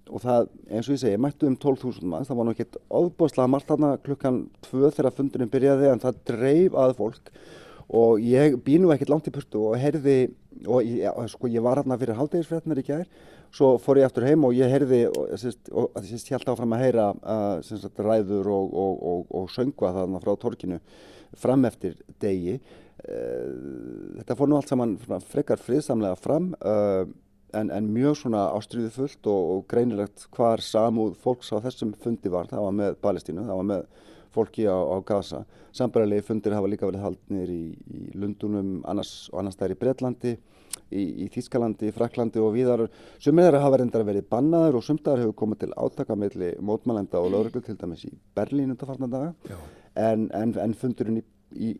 og 0.09 0.25
það, 0.25 0.51
eins 0.71 0.89
og 0.89 0.97
ég 0.97 1.01
segi, 1.03 1.21
mættu 1.21 1.49
um 1.49 1.57
12.000 1.57 2.09
manns, 2.09 2.29
það 2.29 2.41
var 2.41 2.49
náttúrulega 2.49 2.67
ekkert 2.67 2.83
óbúslega 2.89 3.53
margt 3.53 3.71
þarna 3.71 3.95
klukkan 4.05 4.43
2 4.69 4.93
þegar 4.97 5.17
fundurinn 5.17 5.53
byrjaði 5.53 5.91
en 5.93 6.05
það 6.05 6.21
dreif 6.31 6.77
að 6.79 6.95
fólk 6.99 7.33
og 7.89 8.21
ég 8.21 8.59
býnu 8.65 8.91
ekkert 8.93 9.13
langt 9.13 9.29
í 9.31 9.33
purtu 9.33 9.63
og 9.71 9.79
heyrði, 9.81 10.19
og 10.69 10.85
ég, 10.85 11.09
sko, 11.33 11.49
ég 11.49 11.65
var 11.65 11.81
hérna 11.81 11.97
fyrir 12.01 12.19
haldegisfrétnar 12.19 12.81
í 12.83 12.85
gær, 12.85 13.07
svo 13.55 13.77
fór 13.81 14.03
ég 14.03 14.09
aftur 14.09 14.27
heim 14.29 14.45
og 14.45 14.57
ég 14.57 14.69
heyrði, 14.69 15.07
og 15.09 16.05
ég 16.05 16.27
held 16.35 16.51
áfram 16.53 16.75
að 16.77 16.85
heyra 16.85 17.07
uh, 17.17 17.63
sagt, 17.65 18.03
ræður 18.05 18.51
og, 18.53 18.75
og, 18.83 18.99
og, 19.13 19.23
og 19.41 19.49
söngva 19.55 19.95
þarna 19.97 20.21
frá 20.25 20.35
torkinu 20.41 20.83
fram 21.39 21.65
eftir 21.69 21.97
degi. 22.21 22.59
Uh, 23.09 24.19
þetta 24.19 24.37
fór 24.37 24.53
nú 24.53 24.59
allt 24.59 24.73
saman 24.75 24.99
frekar 25.31 25.63
friðsamlega 25.63 26.21
fram. 26.21 26.53
Uh, 26.61 27.09
en, 27.57 27.70
en 27.70 27.89
mjög 27.95 28.19
svona 28.23 28.49
ástriðu 28.57 28.91
fullt 28.95 29.31
og, 29.31 29.55
og 29.55 29.65
greinilegt 29.70 30.27
hvar 30.37 30.62
samúð 30.65 31.16
fólks 31.23 31.53
á 31.55 31.62
þessum 31.65 31.95
fundi 32.03 32.33
var, 32.33 32.51
það 32.51 32.66
var 32.66 32.77
með 32.83 33.01
Palestínu, 33.05 33.47
það 33.49 33.61
var 33.61 33.69
með 33.73 33.89
fólki 34.35 34.66
á, 34.69 34.77
á 34.77 34.97
Gaza. 35.07 35.45
Sambaralegi 35.75 36.27
fundir 36.27 36.55
hafa 36.57 36.69
líka 36.70 36.89
verið 36.89 37.05
haldnir 37.05 37.51
í, 37.53 37.62
í 37.73 38.03
Lundunum 38.19 38.79
annars, 38.89 39.29
og 39.33 39.43
annars 39.43 39.59
þær 39.59 39.75
í 39.75 39.79
Breitlandi, 39.81 40.35
í, 40.93 41.03
í 41.25 41.29
Þískalandi, 41.33 41.93
Fraklandi 41.97 42.43
og 42.43 42.53
víðar. 42.57 42.85
Sumir 43.23 43.49
þeirra 43.49 43.62
hafa 43.65 43.81
reyndar 43.81 44.05
verið 44.09 44.29
bannaður 44.31 44.81
og 44.81 44.87
sumtaðar 44.87 45.25
hefur 45.25 45.39
komið 45.43 45.65
til 45.65 45.73
átakamelli 45.85 46.53
mótmælenda 46.65 47.23
og 47.23 47.33
lögreglu 47.35 47.65
til 47.65 47.79
dæmis 47.81 48.05
í 48.09 48.12
Berlín 48.37 48.75
undarfarnar 48.75 49.12
daga. 49.15 49.59
En, 49.99 50.29
en, 50.37 50.55
en 50.61 50.77
fundurinn 50.79 51.23
í, 51.23 51.73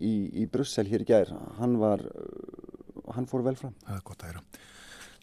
í 0.43 0.49
Brussel 0.51 0.89
hér 0.89 1.05
í 1.05 1.09
gær, 1.12 1.31
hann 1.61 1.78
var, 1.81 2.03
hann 3.15 3.28
fór 3.31 3.45
vel 3.47 3.57
fram. 3.61 3.77
Það 3.86 4.01
er 4.01 4.05
gott 4.09 4.24
að 4.24 4.32
heyra. 4.32 4.45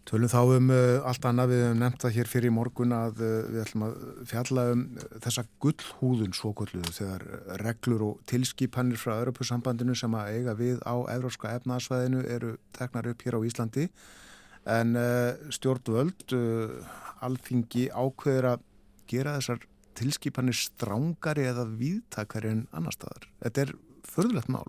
Tölum 0.06 0.30
þá 0.30 0.42
um 0.54 0.68
uh, 0.70 1.08
allt 1.10 1.24
annað, 1.26 1.52
við 1.52 1.62
hefum 1.64 1.80
nefnt 1.82 2.04
það 2.04 2.16
hér 2.20 2.28
fyrir 2.30 2.52
í 2.52 2.54
morgun 2.54 2.92
að 2.94 3.22
uh, 3.26 3.30
við 3.50 3.62
ætlum 3.64 3.86
að 3.88 3.96
fjalla 4.30 4.66
um 4.76 4.84
þessa 5.24 5.44
gullhúðun 5.66 6.36
svo 6.38 6.52
gulluðu 6.60 6.94
þegar 6.94 7.26
reglur 7.64 8.04
og 8.06 8.20
tilskipanir 8.30 9.02
frá 9.02 9.16
Europasambandinu 9.16 9.98
sem 9.98 10.14
að 10.14 10.38
eiga 10.38 10.56
við 10.60 10.78
á 10.86 10.96
Evróska 11.16 11.56
efnaðsvæðinu 11.58 12.22
eru 12.38 12.54
teknar 12.78 13.10
upp 13.10 13.26
hér 13.26 13.40
á 13.42 13.46
Íslandi 13.50 13.88
en 14.76 14.94
uh, 14.98 15.50
stjórnvöld, 15.58 16.38
alþingi 17.26 17.90
ákveður 17.90 18.52
að 18.54 18.70
gera 19.10 19.38
þessar 19.40 19.66
tilskipanir 19.98 20.58
strángari 20.58 21.50
eða 21.50 21.66
viðtakari 21.80 22.54
en 22.54 22.66
annar 22.76 22.94
staðar. 22.94 23.30
Þetta 23.42 23.66
er 23.66 23.78
förðulegt 24.06 24.54
mál. 24.54 24.68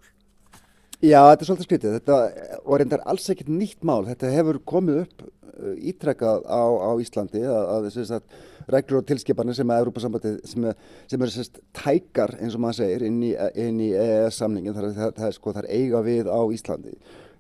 Já, 1.05 1.21
þetta 1.29 1.43
er 1.43 1.49
svolítið 1.51 1.67
skritið. 1.69 1.95
Þetta 1.99 2.19
var 2.65 2.81
reyndar 2.81 3.03
alls 3.05 3.27
ekkert 3.33 3.51
nýtt 3.53 3.83
mál. 3.85 4.07
Þetta 4.07 4.31
hefur 4.33 4.59
komið 4.65 5.01
upp 5.03 5.25
uh, 5.27 5.75
ítrekkað 5.77 6.47
á, 6.49 6.65
á 6.65 6.91
Íslandi 7.03 7.43
að, 7.45 7.67
að, 7.75 7.99
að 8.17 8.47
reglur 8.73 9.03
og 9.03 9.11
tilskipanir 9.11 9.57
sem 9.59 9.71
að 9.71 9.83
Európa-sambandið 9.85 10.39
sem, 10.49 10.65
sem 11.13 11.27
eru 11.27 11.45
tækar 11.77 12.33
eins 12.41 12.57
og 12.57 12.65
maður 12.65 12.81
segir 12.81 13.05
inn 13.07 13.21
í, 13.23 13.35
í 13.37 13.91
EES-samningin 13.93 14.75
þar, 14.75 14.89
það, 14.97 15.13
það, 15.21 15.37
sko, 15.37 15.55
það 15.55 15.63
er 15.67 15.71
eiga 15.77 16.03
við 16.07 16.33
á 16.33 16.41
Íslandi. 16.57 16.97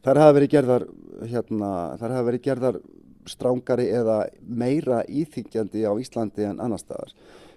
Þar 0.06 0.22
hafa 0.22 0.36
verið 0.36 0.52
gerðar, 0.52 0.86
hérna, 1.32 1.72
þar 1.98 2.14
hafa 2.18 2.28
verið 2.28 2.44
gerðar 2.44 2.78
strángari 3.26 3.88
eða 3.90 4.20
meira 4.46 5.00
íþingjandi 5.08 5.82
á 5.82 5.92
Íslandi 5.98 6.46
en 6.46 6.62
annar 6.62 6.84
staðar. 6.84 7.10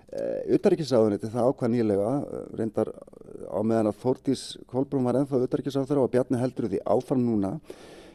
Uttaríkisáðuniti 0.09 1.29
það 1.29 1.51
ákvað 1.51 1.71
nýlega 1.75 2.09
eh, 2.17 2.45
reyndar 2.57 2.89
á 3.45 3.59
meðan 3.61 3.91
að 3.91 3.99
Þórtís 4.01 4.43
Kolbrún 4.69 5.05
var 5.05 5.19
ennþá 5.19 5.43
uttaríkisáður 5.45 6.03
og 6.03 6.11
Bjarni 6.13 6.39
heldur 6.41 6.69
því 6.71 6.79
áfram 6.89 7.21
núna 7.21 7.51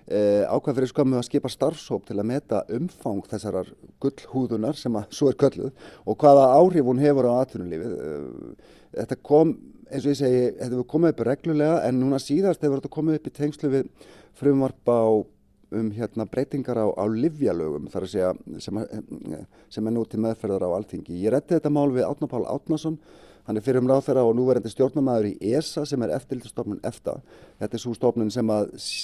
eh, 0.09 0.43
ákvað 0.49 0.81
fyrir 0.81 0.91
skömmu 0.91 1.21
að 1.21 1.29
skipa 1.29 1.53
starfsóp 1.53 2.09
til 2.09 2.19
að 2.19 2.29
meta 2.33 2.65
umfang 2.75 3.23
þessarar 3.31 3.71
gullhúðunar 4.03 4.81
sem 4.81 4.99
að 4.99 5.15
svo 5.15 5.31
er 5.31 5.39
kölluð 5.39 5.87
og 6.03 6.19
hvaða 6.19 6.49
áhrif 6.59 6.91
hún 6.91 7.05
hefur 7.05 7.31
á 7.31 7.33
atvinnulífið. 7.45 7.95
Eh, 7.95 8.75
þetta 8.99 9.21
kom, 9.31 9.55
eins 9.87 10.03
og 10.03 10.15
ég 10.17 10.19
segi, 10.19 10.43
þetta 10.59 10.73
hefur 10.73 10.91
komið 10.97 11.15
upp 11.15 11.25
reglulega 11.31 11.79
en 11.87 12.03
núna 12.03 12.19
síðast 12.23 12.67
hefur 12.67 12.83
þetta 12.83 12.97
komið 12.99 13.21
upp 13.21 13.31
í 13.31 13.37
tengslu 13.39 13.71
við 13.71 14.11
frumvarp 14.35 14.91
á 14.91 15.03
um 15.79 15.91
hérna, 15.95 16.27
breytingar 16.31 16.79
á, 16.81 16.87
á 16.95 17.05
livjalögum 17.11 17.91
þar 17.93 18.07
að 18.07 18.13
segja 18.15 18.33
sem, 18.63 18.81
sem 19.73 19.87
er 19.87 19.95
nú 19.95 20.05
til 20.09 20.23
meðferðar 20.25 20.67
á 20.69 20.77
alþingi. 20.79 21.21
Ég 21.25 21.35
rétti 21.35 21.57
þetta 21.57 21.73
mál 21.73 21.91
við 21.95 22.07
Átna 22.09 22.29
Pál 22.31 22.45
Átnason, 22.49 22.99
hann 23.45 23.61
er 23.61 23.65
fyrir 23.65 23.83
um 23.83 23.91
ráðferða 23.91 24.25
og 24.25 24.37
núverandi 24.39 24.73
stjórnamaður 24.73 25.29
í 25.33 25.53
ESA 25.53 25.85
sem 25.89 26.03
er 26.07 26.15
eftirlitstofnun 26.17 26.81
EFTA. 26.89 27.19
Þetta 27.61 27.77
er 27.77 27.83
svo 27.83 27.93
stofnun 27.97 28.33
sem 28.33 28.53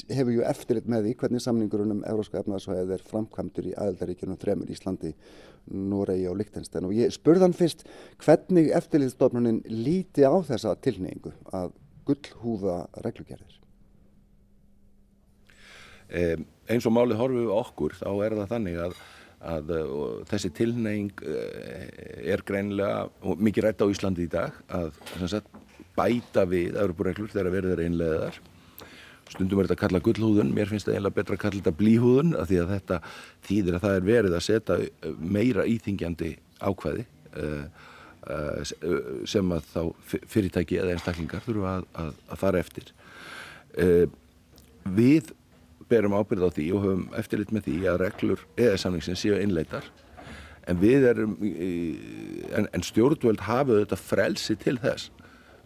hefur 0.08 0.32
ju 0.32 0.46
eftirlit 0.48 0.88
með 0.88 1.06
því 1.08 1.14
hvernig 1.20 1.44
samningurinn 1.44 1.94
um 1.98 2.02
Európska 2.08 2.40
efnaðsvæðið 2.40 2.94
er 2.96 3.06
framkvæmdur 3.10 3.68
í 3.68 3.76
aðeldaríkjunum 3.76 4.40
þremur 4.40 4.72
Íslandi, 4.72 5.12
Noregi 5.92 6.26
og 6.30 6.40
Lichtenstein. 6.40 6.88
Og 6.88 6.96
ég 6.96 7.12
spurðan 7.12 7.56
fyrst 7.56 7.84
hvernig 8.24 8.72
eftirlitstofnunin 8.80 9.60
líti 9.68 10.24
á 10.24 10.32
þessa 10.48 10.72
tilneyingu 10.80 11.34
að 11.52 11.74
gullhúða 12.08 12.86
reglugerðir. 13.04 13.60
Um, 16.10 16.48
eins 16.70 16.86
og 16.86 16.94
málið 16.94 17.20
horfið 17.20 17.46
við 17.46 17.56
okkur 17.56 17.96
þá 17.98 18.10
er 18.26 18.36
það 18.38 18.52
þannig 18.54 18.78
að, 18.84 18.94
að 19.54 19.72
þessi 20.30 20.52
tilneying 20.58 21.24
er 22.34 22.44
greinilega, 22.46 23.08
og 23.24 23.42
mikið 23.42 23.66
rætt 23.66 23.84
á 23.84 23.92
Íslandi 23.92 24.28
í 24.28 24.32
dag, 24.32 24.56
að 24.70 24.94
sagt, 25.24 25.50
bæta 25.96 26.46
við 26.48 26.78
Európureglur 26.80 27.32
þegar 27.32 27.54
verður 27.54 27.84
einlegaðar. 27.84 28.40
Stundum 29.30 29.60
er 29.60 29.68
þetta 29.68 29.76
að 29.76 29.82
kalla 29.84 30.02
gullhúðun, 30.02 30.54
mér 30.54 30.70
finnst 30.70 30.88
það 30.88 30.96
eiginlega 30.96 31.18
betra 31.20 31.36
að 31.36 31.42
kalla 31.44 31.60
þetta 31.60 31.78
blíhúðun 31.78 32.32
af 32.34 32.48
því 32.50 32.56
að 32.58 32.72
þetta 32.74 32.96
þýðir 33.46 33.76
að 33.76 33.84
það 33.84 33.98
er 33.98 34.08
verið 34.08 34.36
að 34.36 34.46
setja 34.46 34.78
meira 35.36 35.66
íþingjandi 35.70 36.30
ákvæði 36.66 37.04
sem 39.30 39.52
að 39.54 39.68
þá 39.70 39.82
fyrirtæki 40.28 40.80
eða 40.80 40.96
einstaklingar 40.96 41.44
þurfa 41.44 41.76
að, 41.76 41.86
að, 42.02 42.10
að 42.26 42.42
fara 42.42 42.62
eftir. 42.64 42.90
Við 44.98 45.30
berum 45.90 46.16
ábyrð 46.16 46.46
á 46.46 46.50
því 46.56 46.66
og 46.74 46.84
höfum 46.86 47.08
eftirlit 47.18 47.52
með 47.54 47.66
því 47.68 47.76
að 47.90 48.00
reglur 48.04 48.46
eða 48.56 48.78
samlingsinn 48.80 49.18
séu 49.18 49.40
innleitar 49.40 49.86
en 50.70 50.78
við 50.80 51.06
erum 51.10 51.38
en, 51.40 52.68
en 52.70 52.84
stjórnvöld 52.86 53.42
hafa 53.46 53.82
þetta 53.82 53.98
frelsi 53.98 54.56
til 54.60 54.78
þess 54.82 55.10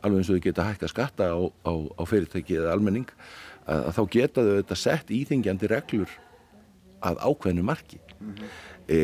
alveg 0.04 0.20
eins 0.20 0.30
og 0.30 0.38
þau 0.38 0.44
geta 0.44 0.68
hægt 0.68 0.84
að 0.84 0.92
skatta 0.92 1.28
á, 1.32 1.40
á, 1.64 1.72
á 1.72 2.02
fyrirtæki 2.08 2.58
eða 2.60 2.74
almenning 2.76 3.08
að, 3.64 3.80
að 3.88 3.92
þá 3.96 4.02
geta 4.16 4.44
þau 4.44 4.56
þetta 4.58 4.80
sett 4.80 5.12
íþingjandi 5.14 5.70
reglur 5.72 6.16
að 7.04 7.20
ákveðinu 7.20 7.64
marki. 7.68 8.00
Mm 8.18 8.34
-hmm. 8.34 8.50
e, 8.88 8.98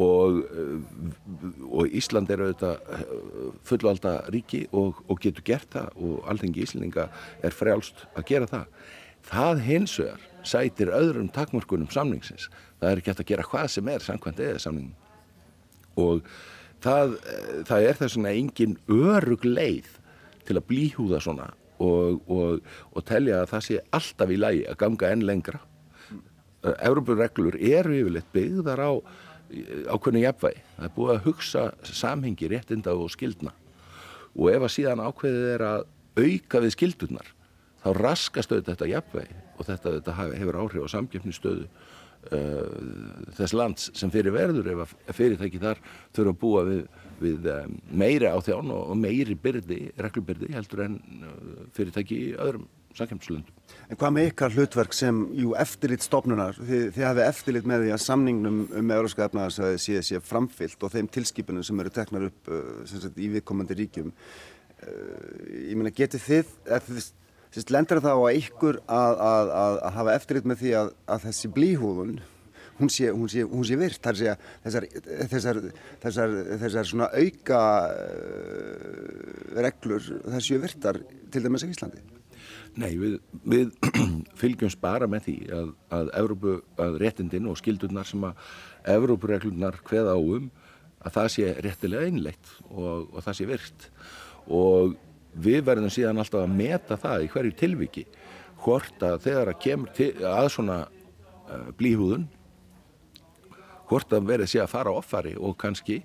og, 0.00 0.38
og 1.68 1.92
Ísland 1.92 2.30
er 2.32 2.42
auðvitað 2.42 3.02
fullvalda 3.68 4.14
ríki 4.32 4.64
og, 4.72 5.02
og 5.06 5.20
getur 5.20 5.44
gert 5.44 5.68
það 5.72 5.92
og 6.00 6.24
alltingi 6.32 6.64
Íslandinga 6.64 7.08
er 7.44 7.54
frjálst 7.54 8.06
að 8.16 8.26
gera 8.32 8.48
það 8.50 8.66
Það 9.26 9.64
hins 9.66 9.94
vegar 10.00 10.28
sætir 10.46 10.90
öðrum 10.92 11.30
takmörkunum 11.32 11.90
samningsins. 11.92 12.48
Það 12.80 12.90
er 12.90 13.00
ekki 13.00 13.12
hægt 13.12 13.22
að 13.22 13.30
gera 13.30 13.46
hvað 13.46 13.70
sem 13.70 13.88
er 13.88 14.04
samkvæmt 14.04 14.42
eða 14.42 14.62
samningin. 14.62 14.94
Og 16.02 16.22
það, 16.82 17.16
eh, 17.30 17.58
það 17.68 17.88
er 17.88 17.98
þess 18.00 18.16
vegna 18.16 18.36
engin 18.36 18.78
örug 18.88 19.44
leið 19.44 19.90
til 20.46 20.56
að 20.58 20.66
blíhúða 20.70 21.20
svona 21.22 21.50
og, 21.82 22.22
og, 22.30 22.62
og 22.92 23.04
telja 23.06 23.42
að 23.42 23.50
það 23.52 23.66
sé 23.66 23.80
alltaf 23.98 24.30
í 24.30 24.38
lægi 24.38 24.64
að 24.70 24.80
ganga 24.82 25.12
enn 25.12 25.26
lengra. 25.26 25.60
Európareglur 26.62 27.56
eru 27.58 27.94
yfirleitt 27.98 28.30
byggðar 28.34 28.82
á 28.82 28.90
ákveðinu 29.90 30.22
jafnvægi. 30.22 30.62
Það 30.76 30.86
er 30.86 30.94
búið 30.96 31.14
að 31.14 31.24
hugsa 31.26 31.64
samhengi 31.82 32.50
réttinda 32.50 32.94
og 32.94 33.10
skildna. 33.12 33.54
Og 34.38 34.50
ef 34.54 34.62
að 34.62 34.74
síðan 34.76 35.02
ákveðið 35.02 35.48
er 35.56 35.64
að 35.66 35.86
auka 36.16 36.62
við 36.62 36.76
skildurnar 36.76 37.32
þá 37.82 37.90
raskast 37.98 38.52
auðvitað 38.52 38.74
þetta 38.74 38.92
jafnvegi 38.92 39.40
og 39.56 39.68
þetta, 39.68 39.96
þetta 39.98 40.16
hefur 40.20 40.60
áhrif 40.62 40.86
á 40.86 40.94
samgefnistöðu 40.94 41.68
uh, 42.30 43.30
þess 43.38 43.56
lands 43.56 43.88
sem 43.98 44.12
fyrir 44.12 44.34
verður 44.34 44.70
ef 44.74 44.84
að 44.84 45.16
fyrirtæki 45.16 45.62
þar 45.62 45.80
þurfa 46.14 46.34
að 46.34 46.38
búa 46.42 46.66
við, 46.68 46.84
við 47.22 47.48
um, 47.54 47.80
meiri 48.04 48.30
á 48.30 48.38
þján 48.44 48.76
og, 48.76 48.94
meiri 48.98 49.38
byrdi, 49.38 49.80
reglubyrdi 49.98 50.52
heldur 50.54 50.86
en 50.86 51.00
uh, 51.22 51.66
fyrirtæki 51.76 52.20
í 52.28 52.30
öðrum 52.36 52.68
samkefnislöndum. 52.92 53.60
En 53.88 53.96
hvað 53.96 54.10
með 54.12 54.26
ykkar 54.28 54.52
hlutverk 54.52 54.94
sem, 54.96 55.22
jú, 55.40 55.54
eftirlit 55.56 56.04
stofnunar, 56.04 56.58
þið, 56.58 56.82
þið 56.92 57.06
hafið 57.08 57.28
eftirlit 57.28 57.68
með 57.70 57.86
því 57.86 57.94
að 57.94 58.02
samningnum 58.04 58.58
um 58.68 58.92
európska 58.98 59.24
efnaðarsæði 59.30 59.78
sé, 59.80 60.02
sé 60.04 60.20
framfyllt 60.20 60.84
og 60.84 60.92
þeim 60.92 61.08
tilskipunum 61.12 61.64
sem 61.64 61.80
eru 61.80 61.94
teknar 61.94 62.28
upp 62.28 62.52
uh, 62.52 62.82
sagt, 62.90 63.16
í 63.16 63.30
viðkomandi 63.32 63.78
ríkjum. 63.80 64.12
Uh, 64.82 64.92
ég 65.70 65.78
meina, 65.80 65.94
getið 65.96 66.26
þið, 66.26 66.54
þið 66.68 67.10
Sérst, 67.52 67.72
lendur 67.74 68.00
það 68.00 68.22
á 68.24 68.28
ykkur 68.32 68.78
að, 68.88 69.18
að, 69.20 69.50
að, 69.62 69.74
að 69.84 69.96
hafa 69.98 70.14
eftirlit 70.16 70.46
með 70.48 70.62
því 70.62 70.70
að 70.80 71.26
þessi 71.26 71.50
blíhúðun, 71.52 72.14
hún 72.78 72.90
sé, 72.92 73.10
hún 73.12 73.28
sé, 73.28 73.44
hún 73.44 73.66
sé 73.68 73.76
virt, 73.76 74.00
þar 74.00 74.18
sé 74.18 74.30
að 74.32 74.46
þessar, 74.64 74.86
þessar, 75.34 75.60
þessar, 76.04 76.34
þessar 76.62 76.88
svona 76.88 77.10
auka 77.12 77.60
uh, 77.92 79.60
reglur, 79.66 80.08
það 80.24 80.44
séu 80.48 80.62
virtar 80.62 81.02
til 81.32 81.44
dæmis 81.44 81.66
í 81.66 81.70
Íslandi? 81.74 82.02
Nei, 82.80 82.90
við, 82.96 83.18
við 83.44 83.76
fylgjumst 84.40 84.80
bara 84.80 85.08
með 85.10 85.28
því 85.28 85.36
að, 85.52 85.70
að, 85.92 86.10
Evrópu, 86.22 86.56
að 86.80 86.98
réttindin 87.04 87.52
og 87.52 87.60
skildurnar 87.60 88.08
sem 88.08 88.24
að 88.24 88.52
Evrópureglunar 88.96 89.76
hveða 89.84 90.16
áum 90.16 90.48
að 91.02 91.16
það 91.18 91.32
sé 91.36 91.54
réttilega 91.66 92.08
einleitt 92.08 92.58
og, 92.70 93.10
og 93.12 93.24
það 93.26 93.38
sé 93.38 93.48
virkt 93.50 93.90
og 94.48 94.96
við 95.32 95.62
verðum 95.66 95.92
síðan 95.92 96.20
alltaf 96.22 96.44
að 96.44 96.56
meta 96.56 96.98
það 97.00 97.26
í 97.26 97.30
hverju 97.32 97.56
tilviki 97.58 98.04
hvort 98.62 99.02
að 99.02 99.22
þegar 99.26 99.52
að 99.52 99.60
kemur 99.64 99.94
til, 99.96 100.10
að 100.28 100.50
svona 100.54 100.78
uh, 100.86 101.70
blíhúðun 101.78 102.28
hvort 103.88 104.12
að 104.12 104.28
verið 104.28 104.52
sé 104.52 104.62
að 104.62 104.72
fara 104.72 104.92
offari 104.94 105.32
og 105.36 105.56
kannski 105.60 106.02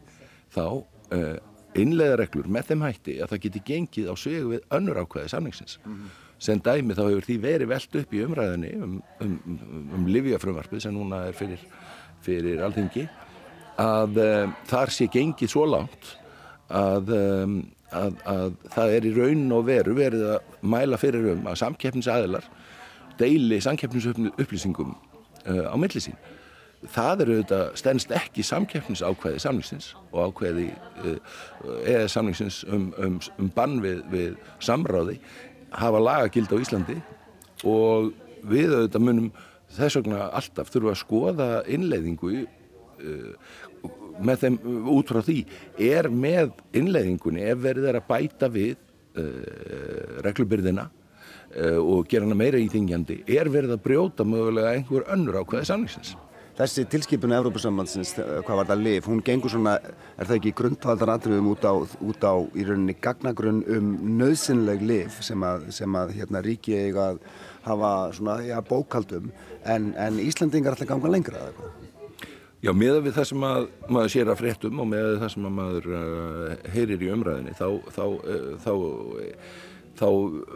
þá 0.54 0.64
uh, 0.68 1.36
innlega 1.78 2.18
reglur 2.24 2.48
með 2.50 2.72
þeim 2.72 2.88
hætti 2.88 3.20
að 3.22 3.34
það 3.34 3.44
geti 3.44 3.66
gengið 3.68 4.10
á 4.10 4.16
svegu 4.18 4.56
við 4.56 4.72
önnur 4.74 5.04
ákvæði 5.04 5.36
samningsins. 5.36 5.78
Mm 5.84 6.00
-hmm 6.00 6.16
sem 6.42 6.60
dæmi 6.62 6.96
þá 6.98 7.04
hefur 7.08 7.26
því 7.26 7.38
verið 7.42 7.72
veld 7.72 7.98
upp 8.02 8.14
í 8.14 8.24
umræðinni 8.26 8.74
um, 8.78 8.98
um, 9.24 9.38
um, 9.50 9.88
um 9.98 10.06
livjafrömmarpið 10.12 10.84
sem 10.86 10.94
núna 10.94 11.24
er 11.30 11.38
fyrir, 11.38 11.64
fyrir 12.26 12.62
alþingi 12.66 13.08
að 13.82 14.22
um, 14.22 14.54
þar 14.70 14.94
sé 14.94 15.10
gengið 15.14 15.54
svo 15.54 15.66
langt 15.70 16.14
að, 16.68 17.14
að, 17.96 18.18
að 18.28 18.56
það 18.74 18.96
er 18.96 19.08
í 19.08 19.14
raunin 19.16 19.54
og 19.56 19.68
veru 19.68 19.96
verið 19.98 20.26
að 20.36 20.56
mæla 20.62 21.00
fyrir 21.02 21.30
um 21.34 21.46
að 21.48 21.60
samkeppnisaðilar 21.64 22.48
deili 23.20 23.62
samkeppnisupplýsingum 23.64 24.94
uh, 24.94 25.66
á 25.72 25.76
millisín. 25.80 26.18
Það 26.94 27.24
eru 27.24 27.38
þetta 27.40 27.62
stennst 27.80 28.12
ekki 28.14 28.46
samkeppnisákvæði 28.46 29.42
samlingsins 29.42 29.92
og 30.12 30.30
ákvæði 30.30 30.68
uh, 31.02 31.18
eða 31.82 32.08
samlingsins 32.12 32.62
um, 32.70 32.92
um 33.02 33.52
bann 33.56 33.80
við, 33.82 34.04
við 34.14 34.36
samráði 34.64 35.18
hafa 35.74 36.02
lagagild 36.02 36.54
á 36.54 36.62
Íslandi 36.62 37.00
og 37.66 38.14
við 38.48 38.76
auðvitað 38.76 39.04
munum 39.08 39.32
þess 39.74 39.98
vegna 40.00 40.28
alltaf 40.38 40.70
þurfa 40.72 40.94
að 40.94 41.02
skoða 41.02 41.50
innleiðingu 41.68 42.34
uh, 42.44 43.34
með 44.20 44.44
þeim 44.44 44.60
út 44.94 45.14
frá 45.14 45.22
því 45.26 45.40
er 45.90 46.12
með 46.12 46.54
innleiðingunni 46.78 47.48
ef 47.52 47.66
er 47.72 47.82
að 47.94 48.08
bæta 48.10 48.52
við 48.54 48.78
uh, 48.78 50.22
reglubyrðina 50.26 50.88
uh, 50.88 51.80
og 51.82 52.08
gera 52.10 52.28
hana 52.28 52.38
meira 52.38 52.62
íþingjandi 52.62 53.24
er 53.28 53.52
verið 53.54 53.78
að 53.78 53.84
brjóta 53.90 54.28
mögulega 54.28 54.76
einhver 54.78 55.08
önnur 55.14 55.42
ákveði 55.44 55.70
samlingsins 55.72 56.16
Þessi 56.58 56.88
tilskipinu 56.90 57.36
Európa-sambandsins, 57.38 58.16
eh, 58.18 58.40
hvað 58.42 58.58
var 58.58 58.66
það 58.72 58.80
lif, 58.82 59.06
hún 59.06 59.20
gengur 59.22 59.52
svona, 59.54 59.76
er 60.18 60.26
það 60.26 60.38
ekki 60.40 60.54
grundvaldar 60.58 61.12
atriðum 61.14 61.52
út 61.52 61.68
á, 61.70 61.74
út 62.02 62.26
á 62.26 62.34
í 62.58 62.66
rauninni 62.66 62.96
gagnagrunn 62.98 63.62
um 63.76 63.92
nöðsynleg 64.18 64.82
lif 64.82 65.22
sem 65.22 65.38
að, 65.46 65.70
sem 65.70 65.94
að 65.94 66.16
hérna, 66.18 66.42
ríki 66.42 66.74
eiga 66.74 67.12
að 67.12 67.20
hafa 67.62 67.92
svona, 68.18 68.40
já, 68.42 68.58
bókaldum, 68.66 69.30
en, 69.66 69.94
en 70.02 70.18
Íslandingar 70.18 70.74
ætla 70.74 70.90
að 70.90 70.96
ganga 70.96 71.14
lengra 71.14 71.38
eða 71.38 71.52
eitthvað? 71.54 71.87
Já, 72.66 72.72
meða 72.74 73.02
við 73.06 73.14
það 73.20 73.28
sem 73.30 73.44
að 73.46 73.66
maður 73.86 74.14
sér 74.16 74.30
að 74.32 74.40
fréttum 74.40 74.80
og 74.82 74.88
meða 74.90 75.10
við 75.12 75.20
það 75.22 75.34
sem 75.34 75.44
að 75.46 75.58
maður 75.60 75.90
uh, 75.94 76.70
heyrir 76.74 77.04
í 77.06 77.10
umræðinni, 77.14 77.54
þá, 77.58 77.68
þá, 77.94 78.06
uh, 78.06 78.48
þá, 78.64 78.72
þá, 78.72 80.00
þá 80.00 80.08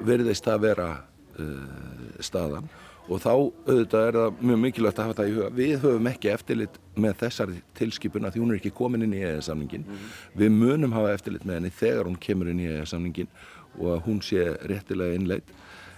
verðist 0.08 0.48
það 0.48 0.56
að 0.56 0.66
vera 0.66 0.88
uh, 0.96 2.16
staðan. 2.26 2.72
Og 3.12 3.22
þá 3.22 3.32
auðvitað 3.34 4.08
er 4.08 4.18
það 4.18 4.42
mjög 4.50 4.60
mikilvægt 4.64 5.02
að 5.02 5.08
hafa 5.08 5.18
það 5.20 5.30
í 5.30 5.36
huga. 5.36 5.52
Við 5.58 5.72
höfum 5.84 6.10
ekki 6.12 6.32
eftirlit 6.32 6.82
með 7.06 7.16
þessari 7.22 7.62
tilskipuna 7.78 8.32
því 8.34 8.44
hún 8.44 8.54
er 8.54 8.60
ekki 8.62 8.74
komin 8.78 9.06
inn 9.06 9.16
í 9.18 9.22
EES-samningin 9.26 9.86
mm 9.86 9.94
-hmm. 9.94 10.18
við 10.42 10.52
munum 10.58 10.98
hafa 10.98 11.14
eftirlit 11.18 11.46
með 11.46 11.60
henni 11.60 11.74
þegar 11.82 12.10
hún 12.10 12.18
kemur 12.22 12.50
inn 12.50 12.62
í 12.62 12.70
EES-samningin 12.70 13.30
og 13.78 13.88
að 13.96 14.04
hún 14.08 14.22
sé 14.26 14.48
réttilega 14.70 15.18
innleitt 15.18 15.54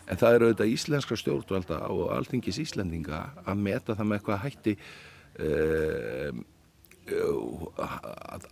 en 0.07 0.19
það 0.19 0.33
er 0.35 0.43
auðvitað 0.43 0.73
íslenskra 0.73 1.17
stjórnvalda 1.17 1.79
og 1.89 2.11
alltingis 2.15 2.59
íslendinga 2.59 3.23
að 3.45 3.57
meta 3.57 3.95
það 3.95 4.07
með 4.09 4.17
eitthvað 4.17 4.43
hætti 4.43 4.73
uh, 4.77 5.12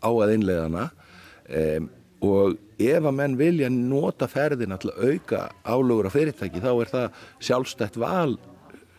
á 0.02 0.10
að 0.12 0.34
innleiðana 0.36 0.86
um, 0.92 1.90
og 2.22 2.58
ef 2.82 3.02
að 3.02 3.16
menn 3.18 3.38
vilja 3.40 3.70
nota 3.74 4.28
ferðina 4.30 4.78
til 4.82 4.92
að 4.92 5.02
auka 5.10 5.42
álögur 5.66 6.10
á 6.10 6.12
fyrirtæki 6.14 6.62
þá 6.62 6.72
er 6.74 6.92
það 6.92 7.22
sjálfstætt 7.42 7.98
val 8.02 8.38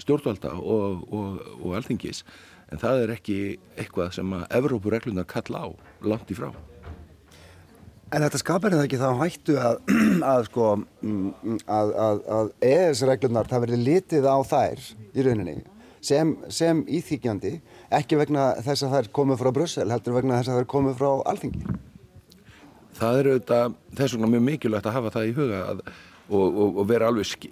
stjórnvalda 0.03 0.57
og, 0.59 1.07
og, 1.15 1.39
og 1.61 1.77
alþingis. 1.79 2.25
En 2.73 2.81
það 2.81 3.05
er 3.05 3.15
ekki 3.15 3.39
eitthvað 3.77 4.15
sem 4.17 4.35
að 4.35 4.47
Evrópureglunar 4.59 5.29
kalla 5.31 5.67
á 5.67 5.69
langt 6.09 6.31
í 6.33 6.39
frá. 6.39 6.51
En 8.13 8.25
þetta 8.25 8.41
skapar 8.41 8.75
þetta 8.75 8.89
ekki 8.89 9.01
þá 9.01 9.21
hættu 9.23 9.59
að, 9.61 9.79
að, 10.33 10.49
sko, 10.51 10.73
mm, 11.05 11.61
að, 11.71 11.93
að 12.39 12.51
EES-reglunar, 12.69 13.49
það 13.49 13.65
verður 13.67 13.87
litið 13.87 14.29
á 14.29 14.37
þær 14.51 14.89
í 15.13 15.27
rauninni 15.29 15.57
sem, 16.03 16.37
sem 16.53 16.85
íþýkjandi, 16.87 17.57
ekki 17.99 18.21
vegna 18.21 18.53
þess 18.61 18.87
að 18.87 18.97
þær 18.97 19.11
komið 19.19 19.43
frá 19.43 19.53
Brussel, 19.59 19.89
heldur 19.95 20.19
vegna 20.19 20.41
þess 20.41 20.53
að 20.53 20.61
þær 20.61 20.71
komið 20.77 20.97
frá 21.01 21.11
alþingi. 21.33 21.67
Það 22.99 23.19
er 23.19 23.29
auðvitað 23.33 23.77
þess 23.99 24.17
vegna 24.17 24.33
mjög 24.35 24.49
mikilvægt 24.49 24.89
að 24.89 24.99
hafa 24.99 25.15
það 25.17 25.29
í 25.29 25.37
huga 25.39 25.61
að 25.71 25.85
og, 26.33 26.59
og, 26.59 26.77
og 26.83 26.93
alveg, 27.03 27.49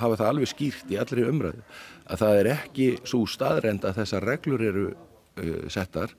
hafa 0.00 0.18
það 0.18 0.28
alveg 0.28 0.50
skýrt 0.52 0.92
í 0.92 0.98
allri 1.00 1.24
umræðu 1.28 1.64
að 2.08 2.22
það 2.22 2.40
er 2.40 2.50
ekki 2.54 2.88
svo 3.08 3.24
staðrend 3.28 3.84
að 3.84 4.00
þessar 4.02 4.26
reglur 4.28 4.64
eru 4.64 4.86
uh, 4.92 5.66
settar 5.72 6.14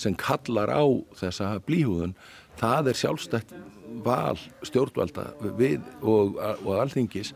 sem 0.00 0.16
kallar 0.18 0.72
á 0.72 0.84
þessa 1.18 1.54
blíhúðun 1.66 2.14
það 2.60 2.92
er 2.92 3.00
sjálfstætt 3.02 3.56
val 4.04 4.38
stjórnvalda 4.66 5.28
við 5.58 5.82
og, 6.02 6.38
og 6.64 6.72
alþingis 6.80 7.34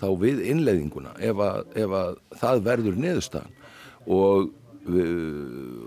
þá 0.00 0.08
við 0.20 0.44
innleiðinguna 0.50 1.14
ef 1.20 1.42
að, 1.44 1.64
ef 1.84 1.96
að 2.00 2.20
það 2.40 2.62
verður 2.68 3.00
neðustan 3.04 3.50
og, 4.10 4.50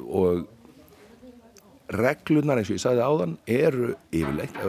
og 0.09 0.43
reglunar 1.93 2.61
eins 2.61 2.71
og 2.71 2.77
ég 2.77 2.83
sagði 2.83 3.07
áðan 3.07 3.37
eru 3.49 3.93
yfirleitt 4.13 4.59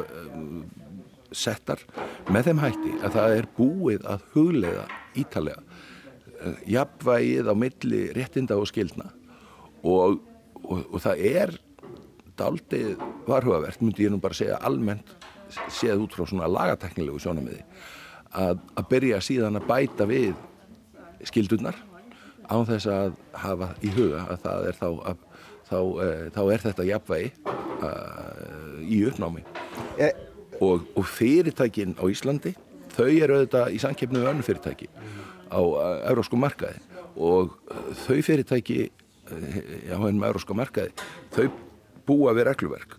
settar 1.35 1.83
með 2.33 2.49
þeim 2.49 2.63
hætti 2.63 2.95
að 3.03 3.17
það 3.17 3.37
er 3.39 3.49
búið 3.57 4.07
að 4.11 4.25
huglega 4.35 4.85
ítalega 5.19 5.61
uh, 5.61 6.57
jafnvægið 6.71 7.51
á 7.51 7.55
milli 7.59 8.03
réttinda 8.17 8.59
og 8.61 8.69
skildna 8.71 9.11
og, 9.83 10.21
og, 10.63 10.85
og 10.91 10.99
það 11.03 11.25
er 11.31 11.55
daldið 12.39 12.95
varhugavert, 13.29 13.83
myndi 13.83 14.07
ég 14.07 14.15
nú 14.15 14.21
bara 14.23 14.37
segja 14.37 14.59
almennt 14.67 15.15
séð 15.71 16.07
út 16.07 16.17
frá 16.17 16.27
svona 16.27 16.51
lagateknilegu 16.51 17.21
sjónamiði 17.23 17.63
að, 18.35 18.61
að 18.75 18.89
byrja 18.91 19.21
síðan 19.25 19.61
að 19.61 19.69
bæta 19.71 20.07
við 20.11 20.35
skildurnar 21.25 21.79
á 22.45 22.57
þess 22.69 22.89
að 22.91 23.15
hafa 23.41 23.71
í 23.85 23.93
huga 23.95 24.27
að 24.35 24.43
það 24.45 24.69
er 24.69 24.79
þá 24.81 24.89
að, 25.11 25.23
þá, 25.71 25.79
e, 25.79 26.09
þá 26.35 26.41
er 26.45 26.65
þetta 26.65 26.89
jafnvægi 26.91 27.31
uh, 27.49 28.81
í 28.85 28.99
uppnámi. 29.09 29.45
E 29.97 30.11
og, 30.63 30.85
og 30.95 31.07
fyrirtækin 31.11 31.97
á 31.99 32.05
Íslandi 32.07 32.55
þau 32.95 33.09
eru 33.11 33.39
auðvitað 33.41 33.73
í 33.75 33.81
samkeppnu 33.83 34.21
með 34.21 34.31
önnu 34.35 34.47
fyrirtæki 34.47 34.91
á 35.51 35.61
eurósku 36.11 36.39
markaði. 36.39 36.83
Og 37.15 37.55
þau 38.05 38.19
fyrirtæki 38.27 38.91
á 39.91 39.99
hennum 39.99 40.27
eurósku 40.27 40.55
markaði 40.57 40.93
þau 41.35 41.49
búa 42.07 42.35
við 42.37 42.51
regluverk 42.51 42.99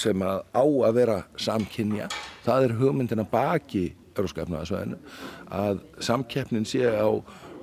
sem 0.00 0.22
að 0.24 0.40
á 0.56 0.64
að 0.64 0.94
vera 0.96 1.18
samkynja. 1.36 2.08
Það 2.46 2.66
er 2.66 2.76
hugmyndina 2.80 3.26
baki 3.28 3.90
eurósku 4.18 4.44
efnaðasvæðinu 4.44 4.98
að 5.62 5.82
samkeppnin 6.02 6.68
sé 6.68 6.86
á 6.88 7.08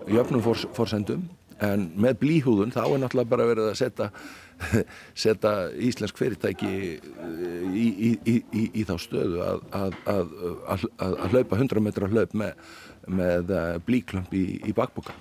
jöfnum 0.10 0.44
forsendum 0.76 1.28
en 1.64 1.90
með 2.00 2.22
blíhúðun 2.24 2.72
þá 2.72 2.84
er 2.86 3.02
náttúrulega 3.02 3.34
bara 3.34 3.50
verið 3.50 3.72
að 3.72 3.80
setja 3.82 4.12
setja 5.24 5.54
íslensk 5.80 6.20
fyrirtæki 6.20 6.74
eh, 7.00 7.64
í, 7.72 7.88
í, 8.10 8.12
í, 8.28 8.64
í 8.82 8.86
þá 8.88 8.96
stöðu 9.02 9.42
að, 9.46 9.64
að, 9.76 9.98
að, 10.12 10.86
að 11.00 11.18
hlaupa 11.34 11.60
100 11.60 11.84
metra 11.84 12.12
hlaup 12.12 12.36
með, 12.38 12.70
með 13.08 13.54
eh, 13.56 13.74
blíklömp 13.88 14.36
í 14.36 14.76
bakboka. 14.76 15.16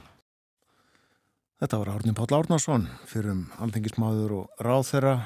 Þetta 1.58 1.80
var 1.80 1.88
Árnum 1.96 2.14
Páll 2.14 2.36
Árnarsson 2.36 2.84
fyrir 3.10 3.32
um 3.34 3.46
alþengismadur 3.58 4.34
og 4.36 4.62
ráðherra 4.62 5.16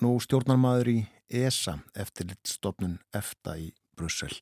nú 0.00 0.14
stjórnarmadur 0.24 0.88
í 0.88 0.98
ESA 1.32 1.78
eftirlitstofnun 2.00 2.98
EFTA 3.16 3.58
í 3.60 3.72
Brussel. 3.96 4.32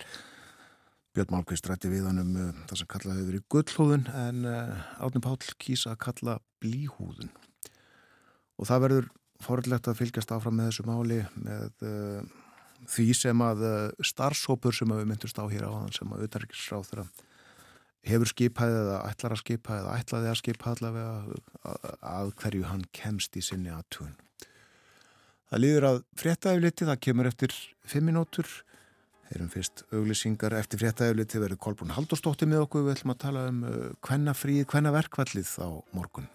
Björn 1.17 1.33
Málkvist 1.35 1.67
rætti 1.67 1.91
við 1.91 2.05
hann 2.07 2.23
um 2.23 2.35
uh, 2.39 2.51
það 2.71 2.83
sem 2.83 2.91
kallaði 2.91 3.25
yfir 3.25 3.39
í 3.41 3.45
gullhúðun 3.51 4.05
en 4.15 4.45
uh, 4.47 4.83
Árnum 5.03 5.25
Páll 5.25 5.57
kýsa 5.59 5.95
að 5.95 6.03
kalla 6.05 6.37
blíhúðun. 6.63 7.33
Og 8.61 8.69
það 8.69 8.85
verður 8.85 9.09
forðlegt 9.43 9.89
að 9.91 9.99
fylgjast 9.99 10.35
áfram 10.37 10.61
með 10.61 10.71
þessu 10.71 10.87
máli 10.87 11.19
með 11.41 11.85
uh, 11.89 12.39
því 12.91 13.09
sem 13.17 13.43
að 13.45 13.67
starfsópur 14.07 14.77
sem 14.77 14.93
við 14.95 15.11
myndust 15.11 15.41
á 15.41 15.45
hér 15.51 15.67
á 15.67 15.71
þann 15.75 15.99
sem 15.99 16.15
að 16.15 16.23
auðarriksráð 16.25 16.87
þeirra 16.93 17.09
hefur 18.07 18.31
skipað 18.31 18.79
eða 18.79 19.03
ætlar 19.11 19.35
að 19.35 19.43
skipa 19.43 19.77
eða 19.83 19.99
ætlaði 20.01 20.31
að 20.31 20.39
skipa 20.41 20.73
allavega 20.73 21.11
að, 21.21 21.91
að 22.15 22.33
hverju 22.41 22.67
hann 22.71 22.87
kemst 22.97 23.37
í 23.37 23.43
sinni 23.45 23.73
aðtun. 23.75 24.15
Það 25.51 25.63
líður 25.65 25.87
að 25.91 26.03
fréttaði 26.23 26.63
liti, 26.65 26.87
það 26.87 27.03
kemur 27.05 27.29
eftir 27.29 27.55
fimm 27.83 28.07
minútur 28.09 28.49
Erum 29.31 29.51
fyrst 29.53 29.85
auglýsingar 29.95 30.57
eftir 30.59 30.81
fréttaöfli 30.83 31.27
til 31.31 31.45
verið 31.45 31.61
Kolbrún 31.63 31.95
Haldurstóttir 31.95 32.51
með 32.51 32.65
okkur. 32.65 32.89
Við 32.89 32.97
ætlum 32.97 33.15
að 33.15 33.23
tala 33.23 33.47
um 33.53 33.63
hvenna 34.03 34.35
fríð, 34.35 34.67
hvenna 34.73 34.91
verkvallið 34.97 35.53
á 35.63 35.69
morgun. 35.95 36.27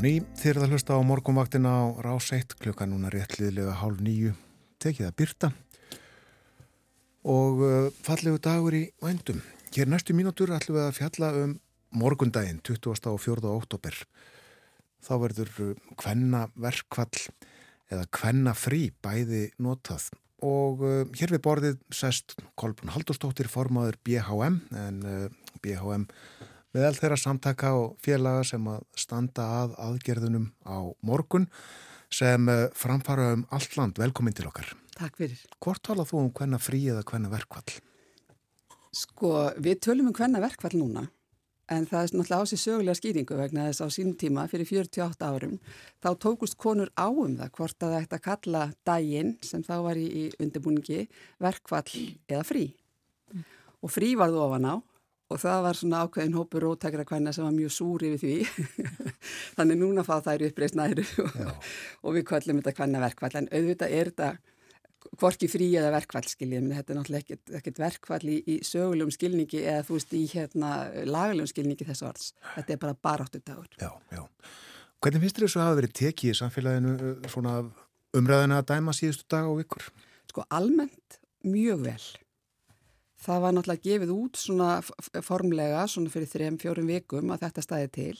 Ný, 0.00 0.20
þér 0.40 0.56
er 0.56 0.64
að 0.64 0.72
hlusta 0.74 0.96
á 0.96 1.00
morgunvaktina 1.04 1.70
á 1.70 1.84
rás 2.00 2.30
1 2.32 2.54
klukka 2.62 2.86
núna 2.88 3.10
réttliðlega 3.12 3.74
hálf 3.82 3.98
nýju 4.00 4.32
tekið 4.80 5.08
að 5.10 5.16
byrta 5.20 5.50
og 7.28 7.60
uh, 7.60 7.88
fallegu 8.00 8.40
dagur 8.40 8.76
í 8.78 8.86
vændum. 9.04 9.42
Hér 9.74 9.90
næstu 9.92 10.16
mínútur 10.16 10.54
ætlum 10.56 10.78
við 10.78 10.86
að 10.86 10.96
fjalla 10.96 11.30
um 11.42 11.52
morgundaginn 12.00 12.62
24. 12.64 13.12
og 13.12 13.20
4. 13.20 13.44
oktober. 13.52 13.98
Þá 15.04 15.12
verður 15.26 15.52
hvenna 16.00 16.46
uh, 16.48 16.54
verkvall 16.64 17.26
eða 17.92 18.08
hvenna 18.16 18.56
frí 18.56 18.86
bæði 19.04 19.50
notað 19.60 20.08
og 20.40 20.80
uh, 20.80 21.02
hér 21.12 21.36
við 21.36 21.44
borðið 21.44 21.80
sest 21.92 22.38
Kolbrun 22.56 22.94
Haldurstóttir 22.94 23.52
formaður 23.52 24.00
BHM 24.08 24.62
en 24.80 25.04
uh, 25.04 25.28
BHM 26.70 26.78
meðal 26.78 26.96
þeirra 26.98 27.18
samtaka 27.18 27.72
og 27.74 27.96
félaga 28.02 28.44
sem 28.46 28.66
að 28.70 28.82
standa 28.94 29.46
að 29.62 29.76
aðgerðunum 29.82 30.50
á 30.62 30.78
morgun 31.02 31.48
sem 32.10 32.48
eh, 32.48 32.68
framfara 32.74 33.32
um 33.34 33.46
allt 33.50 33.76
land. 33.76 33.98
Velkomin 33.98 34.34
til 34.34 34.46
okkar. 34.46 34.70
Takk 34.96 35.16
fyrir. 35.18 35.38
Hvort 35.58 35.82
talað 35.82 36.10
þú 36.10 36.20
um 36.24 36.34
hvenna 36.34 36.60
frí 36.62 36.82
eða 36.90 37.02
hvenna 37.06 37.30
verkvall? 37.30 37.80
Sko, 38.94 39.50
við 39.58 39.80
tölum 39.86 40.10
um 40.10 40.14
hvenna 40.14 40.42
verkvall 40.42 40.76
núna 40.78 41.08
en 41.70 41.86
það 41.86 42.02
er 42.02 42.14
náttúrulega 42.18 42.42
á 42.42 42.50
sig 42.50 42.58
sögulega 42.58 42.98
skýringu 42.98 43.36
vegna 43.38 43.68
þess 43.68 43.84
á 43.86 43.88
sínum 43.94 44.16
tíma 44.18 44.46
fyrir 44.50 44.66
48 44.66 45.26
árum 45.26 45.60
þá 46.02 46.08
tókust 46.18 46.58
konur 46.58 46.90
á 46.98 47.06
um 47.06 47.36
það 47.38 47.52
hvort 47.54 47.78
að 47.78 47.94
það 47.94 48.00
ætti 48.00 48.18
að 48.18 48.24
kalla 48.24 48.62
daginn 48.86 49.36
sem 49.46 49.62
þá 49.62 49.76
var 49.86 49.98
í, 49.98 50.06
í 50.10 50.24
undirbúningi 50.42 51.06
verkvall 51.38 51.86
eða 52.26 52.42
frí. 52.46 52.64
Og 53.80 53.94
frí 53.94 54.16
varðu 54.18 54.42
ofan 54.42 54.66
á 54.66 54.74
og 55.30 55.38
það 55.38 55.64
var 55.66 55.78
svona 55.78 56.02
ákveðin 56.04 56.36
hópur 56.36 56.64
róttakra 56.66 57.06
hvenna 57.06 57.32
sem 57.34 57.46
var 57.46 57.54
mjög 57.54 57.74
súri 57.74 58.12
við 58.14 58.24
því. 58.24 58.70
Þannig 59.56 59.80
núna 59.80 60.04
fá 60.06 60.16
þær 60.24 60.48
uppreist 60.48 60.78
næru 60.78 61.04
og 62.04 62.16
við 62.16 62.26
kvöllum 62.30 62.62
þetta 62.62 62.76
hvenna 62.80 63.02
verkvall 63.04 63.36
en 63.40 63.50
auðvitað 63.52 63.98
er 63.98 64.10
þetta 64.10 64.32
hvorki 65.20 65.48
frí 65.50 65.68
eða 65.78 65.92
verkvall 65.94 66.26
skiljið 66.28 66.66
þetta 66.74 66.92
er 66.92 66.98
náttúrulega 66.98 67.38
ekkert, 67.58 67.78
verkvall 67.80 68.24
í, 68.28 68.38
í 68.44 68.56
sögulegum 68.66 69.12
skilningi 69.14 69.62
eða 69.64 69.84
þú 69.88 69.96
veist 69.96 70.16
í 70.16 70.24
hérna 70.32 70.72
lagalegum 71.08 71.50
skilningi 71.50 71.86
þessu 71.88 72.08
orðs. 72.10 72.32
Þetta 72.56 72.74
er 72.74 72.82
bara 72.84 72.98
baráttu 73.08 73.40
dagur 73.44 73.70
Já, 73.80 73.90
já. 74.12 74.24
Hvernig 75.00 75.22
finnst 75.24 75.38
þér 75.38 75.46
þessu 75.46 75.60
að 75.60 75.66
hafa 75.66 75.78
verið 75.78 75.94
tekið 75.96 76.30
í 76.32 76.38
samfélaginu 76.40 76.96
uh, 76.98 77.28
svona 77.32 77.54
umræðina 78.16 78.58
að 78.60 78.68
dæma 78.74 78.96
síðustu 78.96 79.28
dag 79.32 79.48
og 79.48 79.60
vikur? 79.62 79.86
Sko 80.28 80.44
almennt 80.52 81.20
mjög 81.46 81.86
vel 81.86 82.02
Það 83.20 83.42
var 83.44 83.54
náttúrulega 83.54 83.84
gefið 83.84 84.12
út 84.14 84.40
svona 84.40 84.70
formlega 85.26 85.84
svona 85.92 86.12
fyrir 86.12 86.30
þrejum, 86.30 86.58
fjórum 86.62 86.88
vikum 86.88 87.32
að 87.34 87.42
þetta 87.44 87.64
staði 87.66 87.90
til. 87.96 88.14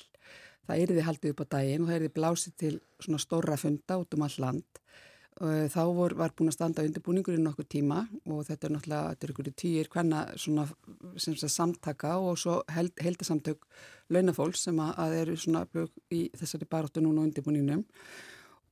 Það 0.68 0.82
erði 0.84 1.04
haldið 1.06 1.32
upp 1.32 1.40
á 1.40 1.52
daginn 1.56 1.84
og 1.84 1.88
það 1.88 1.98
erði 1.98 2.12
blásið 2.18 2.56
til 2.60 2.74
svona 3.00 3.22
stóra 3.22 3.56
funda 3.60 3.96
út 4.02 4.16
um 4.16 4.26
all 4.26 4.36
land. 4.44 4.80
Þá 5.40 5.80
vor, 5.96 6.12
var 6.18 6.34
búin 6.36 6.50
að 6.50 6.56
standa 6.58 6.82
undirbúningur 6.84 7.38
í 7.38 7.40
nokkur 7.40 7.64
tíma 7.64 8.02
og 8.28 8.42
þetta 8.44 8.66
er 8.66 8.72
náttúrulega, 8.74 9.12
þetta 9.14 9.24
er 9.24 9.32
ykkur 9.32 9.46
týjir 9.62 9.88
hvenna 9.94 10.24
svona 10.36 10.66
sem 11.16 11.36
sagt 11.38 11.54
samtaka 11.54 12.18
og 12.20 12.36
svo 12.42 12.58
held, 12.68 12.92
heldasamtök 13.00 13.64
launafólks 14.12 14.66
sem 14.66 14.82
að, 14.84 14.90
að 15.00 15.14
eru 15.22 15.38
svona 15.40 15.62
í 16.12 16.26
þessari 16.36 16.68
baróttu 16.68 17.00
núna 17.00 17.24
undirbúningnum 17.24 17.86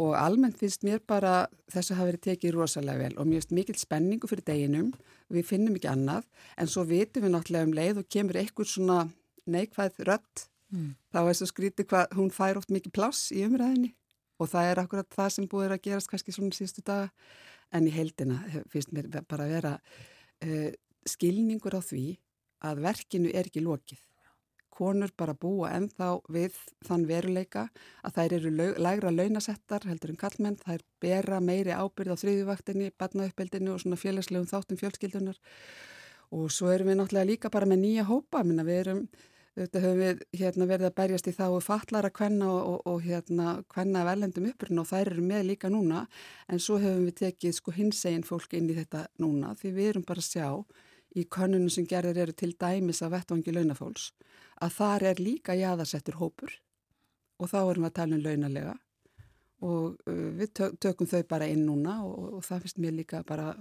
og 0.04 0.12
almennt 0.18 0.60
finnst 0.60 0.84
mér 0.84 1.00
bara 1.08 1.46
þess 1.72 1.94
að 1.94 2.02
hafa 2.02 2.10
verið 2.10 2.24
tekið 2.26 2.58
rosalega 2.58 3.06
vel 3.06 3.16
og 3.16 3.30
mér 3.30 3.40
finnst 3.40 3.56
mikil 3.56 3.78
spenningu 3.78 4.28
fyrir 4.28 4.44
deginum 4.50 4.92
við 5.32 5.46
finnum 5.48 5.76
ekki 5.78 5.90
annað 5.90 6.28
en 6.56 6.70
svo 6.70 6.84
vitum 6.88 7.24
við 7.26 7.34
náttúrulega 7.34 7.68
um 7.68 7.74
leið 7.76 8.02
og 8.02 8.08
kemur 8.12 8.40
einhver 8.40 8.68
svona 8.68 8.98
neikvæð 9.48 10.02
rött 10.08 10.48
mm. 10.72 10.90
þá 11.12 11.20
er 11.22 11.38
svo 11.38 11.48
skrítið 11.50 11.88
hvað 11.90 12.16
hún 12.18 12.32
fær 12.34 12.60
oft 12.60 12.72
mikið 12.74 12.94
pláss 12.96 13.32
í 13.34 13.44
umræðinni 13.46 13.92
og 14.38 14.50
það 14.52 14.70
er 14.70 14.82
akkurat 14.82 15.14
það 15.14 15.30
sem 15.34 15.48
búið 15.50 15.74
að 15.74 15.84
gerast 15.88 16.10
kannski 16.10 16.34
svona 16.34 16.54
síðustu 16.54 16.84
daga. 16.86 17.08
En 17.74 17.84
í 17.84 17.92
heildina 17.92 18.38
finnst 18.72 18.94
mér 18.96 19.10
bara 19.28 19.44
að 19.44 19.50
vera 19.52 19.72
uh, 19.76 20.70
skilningur 21.04 21.76
á 21.76 21.82
því 21.84 22.04
að 22.64 22.84
verkinu 22.86 23.32
er 23.34 23.50
ekki 23.50 23.60
lokið 23.64 24.00
konur 24.78 25.12
bara 25.18 25.34
búa 25.34 25.72
ennþá 25.76 26.10
við 26.34 26.56
þann 26.86 27.06
veruleika 27.08 27.68
að 28.06 28.18
þær 28.18 28.36
eru 28.38 28.52
lægra 28.78 29.12
launasettar 29.14 29.86
heldur 29.90 30.14
en 30.14 30.20
kallmenn, 30.20 30.58
þær 30.62 30.84
bera 31.02 31.40
meiri 31.44 31.74
ábyrð 31.74 32.14
á 32.14 32.20
þriðjuvaktinni, 32.22 32.92
badnauppbeldinu 32.98 33.74
og 33.74 33.82
svona 33.82 33.98
félagslegum 34.00 34.50
þáttum 34.50 34.80
fjölskyldunar 34.80 35.40
og 36.34 36.52
svo 36.52 36.70
erum 36.70 36.92
við 36.92 37.00
náttúrulega 37.00 37.30
líka 37.32 37.50
bara 37.50 37.66
með 37.66 37.82
nýja 37.84 38.06
hópa, 38.08 38.44
minna 38.44 38.66
við 38.66 38.84
erum 38.84 39.02
Þetta 39.58 39.80
höfum 39.82 39.96
við 39.98 40.20
hérna, 40.38 40.66
verið 40.70 40.86
að 40.86 40.92
berjast 41.00 41.26
í 41.26 41.32
þá 41.34 41.46
fallara 41.66 42.10
hvenna 42.14 42.46
og, 42.52 42.58
og, 42.70 42.82
og 42.92 43.00
hérna, 43.02 43.54
hvenna 43.74 44.04
velendum 44.06 44.46
uppruna 44.52 44.84
og 44.84 44.86
þær 44.86 45.10
eru 45.16 45.24
með 45.26 45.48
líka 45.48 45.70
núna. 45.72 46.04
En 46.46 46.62
svo 46.62 46.76
höfum 46.78 47.08
við 47.08 47.16
tekið 47.24 47.56
sko 47.56 47.74
hinsegin 47.74 48.22
fólk 48.26 48.54
inn 48.54 48.70
í 48.70 48.76
þetta 48.76 49.08
núna 49.18 49.56
því 49.58 49.72
við 49.74 49.90
erum 49.92 50.06
bara 50.06 50.22
að 50.22 50.28
sjá 50.28 50.46
í 51.18 51.24
konunum 51.26 51.72
sem 51.74 51.88
gerðir 51.90 52.22
eru 52.26 52.36
til 52.38 52.52
dæmis 52.60 53.02
að 53.02 53.16
vettvangi 53.16 53.56
launafólks 53.56 54.12
að 54.64 54.74
þar 54.78 55.06
er 55.12 55.22
líka 55.22 55.56
jáðarsettur 55.58 56.18
hópur 56.20 56.52
og 57.38 57.50
þá 57.50 57.58
erum 57.62 57.86
við 57.86 57.90
að 57.90 57.96
tala 58.00 58.16
um 58.18 58.24
launalega 58.24 58.74
og 59.68 60.08
uh, 60.08 60.28
við 60.38 60.62
tökum 60.80 61.10
þau 61.10 61.22
bara 61.30 61.48
inn 61.50 61.64
núna 61.66 62.00
og, 62.06 62.38
og 62.38 62.46
það 62.46 62.66
finnst 62.66 62.82
mér 62.82 62.96
líka 62.98 63.22
bara 63.26 63.52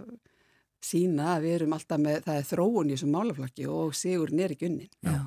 sína 0.84 1.34
að 1.36 1.48
við 1.48 1.56
erum 1.57 1.74
alltaf 1.74 2.02
með, 2.02 2.22
það 2.28 2.40
er 2.40 2.48
þróun 2.52 2.90
í 2.90 2.95
þessum 2.95 3.15
málaflokki 3.15 3.68
og 3.74 3.95
sigurinn 3.98 4.44
er 4.45 4.53
ekki 4.53 4.69
unnin. 4.69 4.91
Já, 5.02 5.24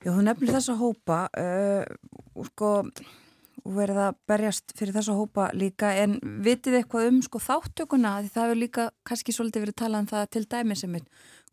Já 0.00 0.10
þú 0.14 0.22
nefnir 0.24 0.54
þessa 0.56 0.76
hópa 0.80 1.22
uh, 1.36 2.44
sko 2.48 2.70
og 3.68 3.74
verið 3.76 4.00
að 4.00 4.18
berjast 4.30 4.72
fyrir 4.78 4.96
þessa 4.96 5.16
hópa 5.18 5.48
líka 5.56 5.90
en 6.00 6.16
vitið 6.44 6.78
eitthvað 6.78 7.10
um 7.10 7.18
sko 7.26 7.40
þáttökuna 7.42 8.14
því 8.22 8.32
það 8.32 8.46
hefur 8.46 8.60
líka 8.62 8.86
kannski 9.08 9.34
svolítið 9.34 9.66
verið 9.66 9.78
talað 9.82 10.04
um 10.04 10.10
það 10.12 10.30
til 10.34 10.44
dæmi 10.54 10.76
sem 10.78 10.96
er 10.96 11.04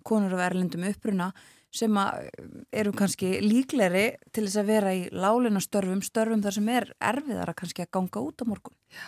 konur 0.06 0.36
af 0.38 0.46
erlendum 0.46 0.86
uppruna 0.88 1.32
sem 1.76 2.00
eru 2.72 2.94
kannski 2.96 3.36
líkleri 3.44 4.06
til 4.32 4.46
þess 4.46 4.62
að 4.62 4.72
vera 4.72 4.96
í 4.96 5.06
lálina 5.12 5.62
störfum, 5.64 6.02
störfum 6.06 6.44
þar 6.46 6.58
sem 6.58 6.72
er 6.74 6.90
erfiðara 7.12 7.56
kannski 7.58 7.86
að 7.86 7.94
ganga 7.98 8.24
út 8.24 8.44
á 8.44 8.46
morgun. 8.50 8.78
Já, 8.94 9.08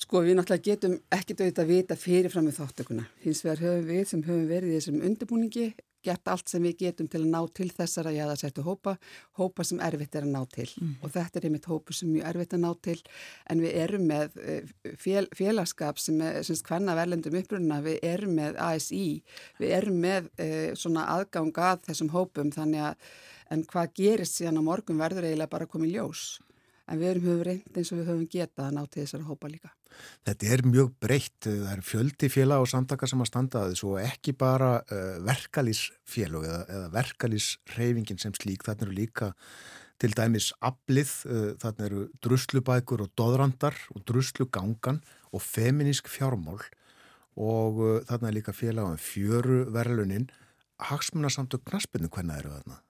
sko 0.00 0.22
við 0.24 0.38
náttúrulega 0.38 0.68
getum 0.70 0.96
ekkert 1.12 1.42
auðvitað 1.42 1.64
að 1.64 1.74
vita 1.74 1.98
fyrirfram 2.00 2.48
með 2.48 2.60
þáttökuna. 2.60 3.08
Hins 3.24 3.44
vegar 3.44 3.64
höfum 3.64 3.90
við 3.90 4.08
sem 4.12 4.24
höfum 4.26 4.48
verið 4.50 4.72
í 4.72 4.78
þessum 4.78 5.04
undirbúningi 5.10 5.68
gert 6.06 6.30
allt 6.32 6.50
sem 6.50 6.64
við 6.64 6.78
getum 6.84 7.10
til 7.12 7.22
að 7.22 7.28
ná 7.34 7.40
til 7.56 7.68
þessara 7.74 8.14
jáðarsettu 8.14 8.64
hópa, 8.66 8.96
hópa 9.40 9.66
sem 9.66 9.82
erfitt 9.84 10.16
er 10.16 10.26
að 10.26 10.34
ná 10.34 10.40
til. 10.54 10.68
Mm. 10.80 10.94
og 11.02 11.12
þetta 11.14 11.40
er 11.40 11.48
einmitt 11.48 11.68
hópu 11.70 11.96
sem 11.96 12.10
mjög 12.12 12.30
erfitt 12.30 12.56
að 12.56 12.64
ná 12.64 12.70
til. 12.88 12.96
En 13.50 13.62
við 13.64 13.78
erum 13.84 14.08
með 14.10 14.40
eh, 14.42 14.74
fél, 14.98 15.26
félagskap 15.36 16.02
sem 16.02 16.20
er 16.24 16.42
hvenna 16.66 16.96
verlendum 16.98 17.38
upprunna, 17.38 17.82
við 17.84 18.00
erum 18.06 18.36
með 18.40 18.58
ASI, 18.62 19.06
við 19.60 19.78
erum 19.78 20.02
með 20.02 20.30
eh, 20.42 20.74
svona 20.78 21.06
aðgang 21.16 21.54
að 21.56 21.86
þessum 21.90 22.12
hópum 22.14 22.52
þannig 22.54 22.90
að 22.90 23.08
en 23.54 23.62
hvað 23.70 23.92
gerist 23.94 24.40
síðan 24.40 24.58
á 24.58 24.62
morgun 24.66 24.98
verður 24.98 25.28
eiginlega 25.28 25.52
bara 25.52 25.70
komið 25.70 25.96
ljós 25.96 26.24
en 26.86 27.00
við 27.00 27.18
höfum 27.24 27.42
reynd 27.46 27.78
eins 27.78 27.90
og 27.90 28.00
við 28.00 28.10
höfum 28.10 28.28
getað 28.30 28.68
að 28.68 28.76
ná 28.76 28.82
til 28.86 29.02
þessari 29.02 29.26
hópa 29.26 29.50
líka. 29.50 29.72
Þetta 30.26 30.50
er 30.52 30.62
mjög 30.66 30.92
breytt, 31.02 31.40
það 31.46 31.72
er 31.72 31.82
fjöldi 31.86 32.30
félag 32.32 32.62
og 32.62 32.70
samtaka 32.70 33.08
sem 33.10 33.22
að 33.22 33.30
standa 33.30 33.62
að 33.62 33.72
þessu 33.72 33.90
og 33.94 33.98
ekki 34.02 34.36
bara 34.38 34.70
uh, 34.82 35.16
verkalýsfélag 35.26 36.46
eða, 36.46 36.62
eða 36.76 36.92
verkalýsreyfingin 36.94 38.22
sem 38.22 38.34
slík, 38.36 38.66
þarna 38.66 38.86
eru 38.86 38.96
líka 38.96 39.32
til 40.02 40.12
dæmis 40.16 40.50
aflið, 40.64 41.12
uh, 41.30 41.52
þarna 41.62 41.88
eru 41.90 42.06
druslubækur 42.24 43.06
og 43.06 43.14
doðrandar 43.18 43.78
og 43.94 44.04
druslugangan 44.08 45.00
og 45.32 45.44
feminísk 45.44 46.10
fjármál 46.12 46.60
og 47.36 47.80
uh, 47.82 48.00
þarna 48.08 48.30
er 48.30 48.38
líka 48.38 48.54
félag 48.56 48.92
um 48.92 49.00
fjöru 49.00 49.64
verðlunin, 49.74 50.28
hagsmunarsamtök 50.90 51.64
knaspinu 51.66 52.12
hvernig 52.12 52.42
eru 52.42 52.52
þarna? 52.58 52.82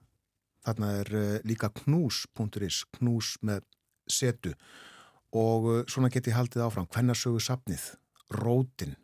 Þarna 0.66 0.89
er 0.98 1.10
líka 1.47 1.68
knús.is, 1.70 2.81
knús 2.97 3.36
með 3.47 3.62
setu. 4.09 4.55
Og 5.37 5.66
uh, 5.70 5.83
svona 5.91 6.11
get 6.12 6.28
ég 6.31 6.37
haldið 6.37 6.65
áfram. 6.66 6.89
Hvernasögu 6.93 7.41
sapnið, 7.43 7.91
rótin 8.31 8.97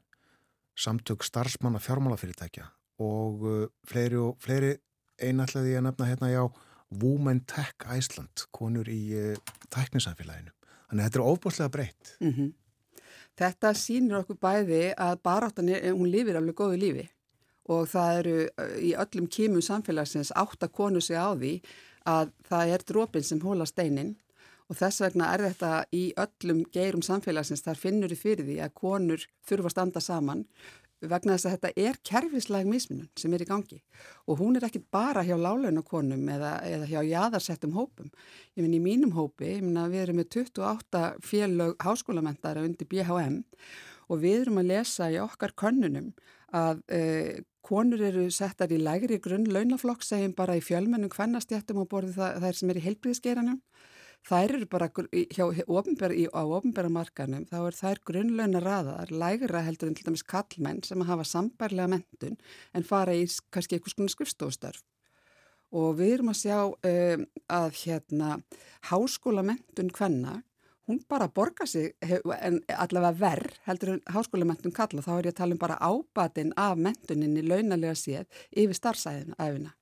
samtök 0.77 1.23
starfsmanna 1.23 1.79
fjármálafyrirtækja 1.79 2.71
og 3.03 3.43
uh, 3.43 3.67
fleiri 3.87 4.21
fleiri 4.41 4.77
einallega 5.21 5.79
ég 5.79 5.85
nefna 5.85 6.09
hérna 6.09 6.31
já 6.33 6.45
Women 7.03 7.41
Tech 7.49 7.87
Iceland 7.97 8.47
konur 8.51 8.89
í 8.89 9.13
uh, 9.17 9.37
tæknisamfélaginu. 9.73 10.53
Þannig 10.89 11.05
að 11.05 11.07
þetta 11.07 11.19
er 11.19 11.27
ofbúslega 11.27 11.73
breytt. 11.73 12.17
Mm 12.21 12.33
-hmm. 12.33 12.53
Þetta 13.37 13.75
sínir 13.75 14.19
okkur 14.19 14.37
bæði 14.37 14.95
að 14.97 15.23
baráttan 15.23 15.69
er, 15.69 15.93
hún 15.93 16.11
lifir 16.11 16.37
alveg 16.37 16.55
góðu 16.55 16.77
lífi 16.77 17.09
og 17.65 17.89
það 17.89 18.19
eru 18.19 18.37
uh, 18.45 18.77
í 18.81 18.95
öllum 18.95 19.27
kímum 19.27 19.63
samfélagsins 19.63 20.33
átt 20.37 20.63
að 20.63 20.73
konu 20.73 21.01
sig 21.01 21.17
á 21.17 21.33
því 21.35 21.63
að 22.05 22.33
það 22.49 22.69
er 22.69 22.83
drópin 22.87 23.23
sem 23.23 23.41
hóla 23.41 23.67
steinin 23.67 24.17
og 24.73 24.79
þess 24.79 25.03
vegna 25.05 25.33
er 25.35 25.45
þetta 25.51 25.73
í 25.93 26.05
öllum 26.17 26.63
geirum 26.73 27.03
samfélagsins, 27.05 27.65
þar 27.67 27.81
finnur 27.81 28.13
þið 28.13 28.23
fyrir 28.23 28.47
því 28.49 28.61
að 28.65 28.79
konur 28.81 29.27
þurfa 29.45 29.69
að 29.69 29.75
standa 29.77 30.01
saman 30.01 30.47
vegna 31.03 31.35
þess 31.35 31.49
að 31.49 31.55
þetta 31.57 31.83
er 31.83 31.99
kerfislega 32.09 32.71
mismunum 32.71 33.09
sem 33.19 33.33
er 33.35 33.43
í 33.43 33.49
gangi 33.49 33.79
og 34.31 34.39
hún 34.39 34.57
er 34.57 34.67
ekki 34.69 34.85
bara 34.95 35.25
hjá 35.27 35.35
lálaunakonum 35.35 36.29
eða, 36.31 36.53
eða 36.65 36.89
hjá 36.89 37.01
jæðarsettum 37.09 37.75
hópum. 37.77 38.13
Ég 38.55 38.65
minn 38.65 38.77
í 38.79 38.83
mínum 38.83 39.15
hópi, 39.17 39.49
ég 39.57 39.65
minn 39.67 39.81
að 39.83 39.97
við 39.97 40.05
erum 40.07 40.21
með 40.23 40.29
28 40.39 41.03
félög 41.27 41.75
háskólamentara 41.83 42.63
undir 42.65 42.89
BHM 42.89 43.41
og 44.09 44.23
við 44.23 44.45
erum 44.45 44.63
að 44.63 44.71
lesa 44.71 45.11
í 45.11 45.19
okkar 45.23 45.57
könnunum 45.59 46.13
að 46.53 46.85
uh, 46.93 47.43
konur 47.67 48.03
eru 48.05 48.29
settar 48.35 48.73
í 48.75 48.81
lægri 48.81 49.19
grunn 49.23 49.49
launaflokk 49.51 50.05
segjum 50.07 50.35
bara 50.39 50.59
í 50.59 50.65
fjölmennum 50.65 51.13
hvernastjættum 51.13 51.83
og 51.83 51.91
borði 51.91 52.15
það, 52.17 52.39
það 52.41 52.49
er 52.49 52.59
sem 52.59 52.73
er 52.73 52.81
í 52.81 52.87
heilbríðsgeranum 52.87 53.61
þær 54.29 54.55
eru 54.57 54.69
bara 54.71 54.89
hjá, 54.93 55.45
ofinber, 55.67 56.15
í, 56.15 56.29
á 56.31 56.43
ofinbæramarkanum 56.43 57.47
þá 57.51 57.59
er 57.67 57.79
þær 57.79 58.03
grunnlauna 58.07 58.63
raðar 58.63 59.11
lægra 59.11 59.65
heldur 59.67 59.91
en 59.91 59.99
til 59.99 60.07
dæmis 60.07 60.25
kallmenn 60.27 60.83
sem 60.87 61.03
hafa 61.09 61.27
sambærlega 61.27 61.91
mentun 61.97 62.39
en 62.75 62.87
fara 62.87 63.17
í 63.17 63.27
kannski 63.51 63.79
einhvers 63.79 63.99
konar 63.99 64.15
skrifstofstörf 64.15 64.85
og 65.73 65.99
við 65.99 66.19
erum 66.19 66.33
að 66.33 66.41
sjá 66.43 66.57
um, 66.69 67.27
að 67.49 67.77
hérna 67.83 68.39
háskólamentun 68.91 69.93
hvenna 69.97 70.41
hún 70.87 71.01
bara 71.09 71.29
borgar 71.29 71.69
sig 71.71 71.95
en 72.03 72.61
allavega 72.69 73.19
verð 73.19 73.61
heldur 73.67 73.95
en 73.95 74.03
háskólamentun 74.15 74.75
kalla 74.77 75.03
þá 75.05 75.13
er 75.17 75.29
ég 75.31 75.35
að 75.35 75.39
tala 75.41 75.57
um 75.57 75.63
bara 75.63 75.79
ábatinn 75.81 76.55
af 76.59 76.79
mentuninni 76.79 77.45
launalega 77.47 77.95
séð 77.99 78.45
yfir 78.51 78.79
starfsæðina 78.79 79.75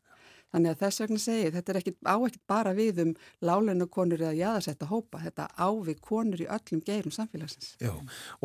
Þannig 0.50 0.74
að 0.74 0.80
þess 0.82 1.02
vegna 1.04 1.20
segi 1.22 1.50
þetta 1.54 1.72
er 1.72 1.78
ekki 1.80 1.94
á 2.02 2.16
ekkert 2.16 2.44
bara 2.50 2.74
við 2.74 3.00
um 3.04 3.14
lálennu 3.46 3.86
konur 3.92 4.22
eða 4.24 4.34
jáðarsetta 4.38 4.90
hópa, 4.90 5.22
þetta 5.22 5.46
á 5.54 5.68
við 5.86 6.00
konur 6.02 6.42
í 6.42 6.48
öllum 6.50 6.82
geirum 6.86 7.14
samfélagsins. 7.14 7.74
Já, 7.82 7.92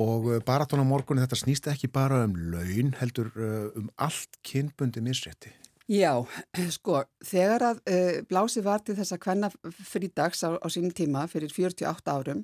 og 0.02 0.30
uh, 0.30 0.40
bara 0.46 0.68
tóna 0.70 0.86
morgunni 0.86 1.26
þetta 1.26 1.42
snýst 1.42 1.70
ekki 1.72 1.90
bara 1.90 2.24
um 2.28 2.36
laun, 2.54 2.94
heldur 3.02 3.32
uh, 3.34 3.70
um 3.80 3.90
allt 3.98 4.38
kynbundi 4.46 5.02
misrétti. 5.06 5.54
Já, 5.90 6.26
sko, 6.78 7.04
þegar 7.26 7.68
að 7.72 7.82
uh, 7.90 8.16
blási 8.30 8.62
var 8.66 8.82
til 8.86 8.96
þess 8.98 9.14
að 9.14 9.22
hvenna 9.26 9.52
frídags 9.86 10.42
á, 10.42 10.58
á 10.58 10.68
sínum 10.74 10.94
tíma 10.94 11.26
fyrir 11.30 11.54
48 11.54 12.14
árum, 12.14 12.44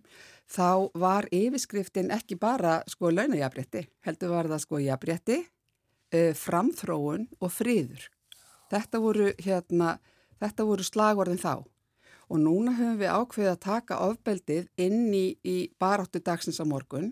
þá 0.49 0.89
var 0.97 1.29
yfirskriftin 1.33 2.13
ekki 2.13 2.37
bara 2.41 2.79
sko 2.89 3.09
launajabrétti, 3.13 3.87
heldur 4.05 4.33
var 4.35 4.49
það 4.51 4.65
sko 4.65 4.81
jabrétti, 4.81 5.39
uh, 6.13 6.33
framþróun 6.37 7.29
og 7.41 7.53
fríður. 7.53 8.09
Þetta 8.71 9.01
voru, 9.03 9.31
hérna, 9.41 9.95
þetta 10.41 10.67
voru 10.67 10.85
slagorðin 10.87 11.41
þá. 11.41 11.55
Og 12.31 12.39
núna 12.39 12.75
höfum 12.77 12.99
við 13.01 13.11
ákveðið 13.11 13.51
að 13.51 13.63
taka 13.65 13.97
ofbeldið 14.07 14.69
inn 14.79 15.09
í, 15.11 15.25
í 15.43 15.57
baráttu 15.81 16.21
dagsins 16.23 16.61
á 16.63 16.65
morgun. 16.65 17.11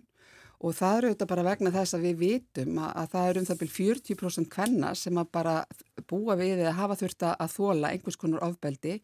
Og 0.59 0.75
það 0.75 0.97
eru 0.97 1.09
auðvitað 1.09 1.31
bara 1.31 1.47
vegna 1.47 1.71
þess 1.71 1.95
að 1.95 2.05
við 2.07 2.15
vitum 2.19 2.79
að, 2.83 2.93
að 3.01 3.11
það 3.13 3.29
eru 3.29 3.41
um 3.41 3.49
það 3.49 3.59
byrjum 3.59 3.75
40% 3.79 4.49
kvenna 4.51 4.93
sem 4.95 5.19
að 5.19 5.29
bara 5.35 5.55
búa 6.07 6.35
við 6.39 6.63
eða 6.63 6.75
hafa 6.79 6.97
þurft 6.99 7.27
að 7.29 7.53
þóla 7.53 7.91
einhvers 7.93 8.19
konar 8.19 8.43
ofbeldi 8.47 8.97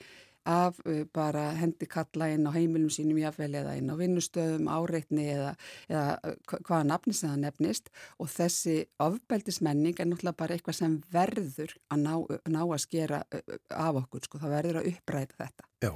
af 0.46 0.80
uh, 0.86 1.04
bara 1.14 1.50
hendi 1.60 1.88
kalla 1.90 2.30
inn 2.34 2.48
á 2.48 2.52
heimilum 2.56 2.92
sínum 2.94 3.20
jáfnvel 3.22 3.58
eða 3.62 3.76
inn 3.80 3.92
á 3.92 3.96
vinnustöðum, 4.00 4.70
áreitni 4.70 5.28
eða, 5.34 5.56
eða 5.90 6.06
uh, 6.22 6.60
hvaða 6.68 6.84
nafni 6.92 7.16
sem 7.18 7.32
það 7.32 7.42
nefnist 7.46 7.92
og 8.20 8.32
þessi 8.34 8.78
ofbeldismenning 9.04 10.00
er 10.00 10.10
náttúrulega 10.12 10.42
bara 10.44 10.58
eitthvað 10.58 10.80
sem 10.82 11.00
verður 11.14 11.76
að 11.90 12.06
ná, 12.06 12.14
ná 12.52 12.62
að 12.64 12.84
skera 12.86 13.24
af 13.70 14.02
okkur, 14.04 14.26
sko, 14.28 14.42
það 14.44 14.56
verður 14.60 14.82
að 14.82 14.94
uppræta 14.94 15.42
þetta. 15.42 15.70
Já. 15.86 15.94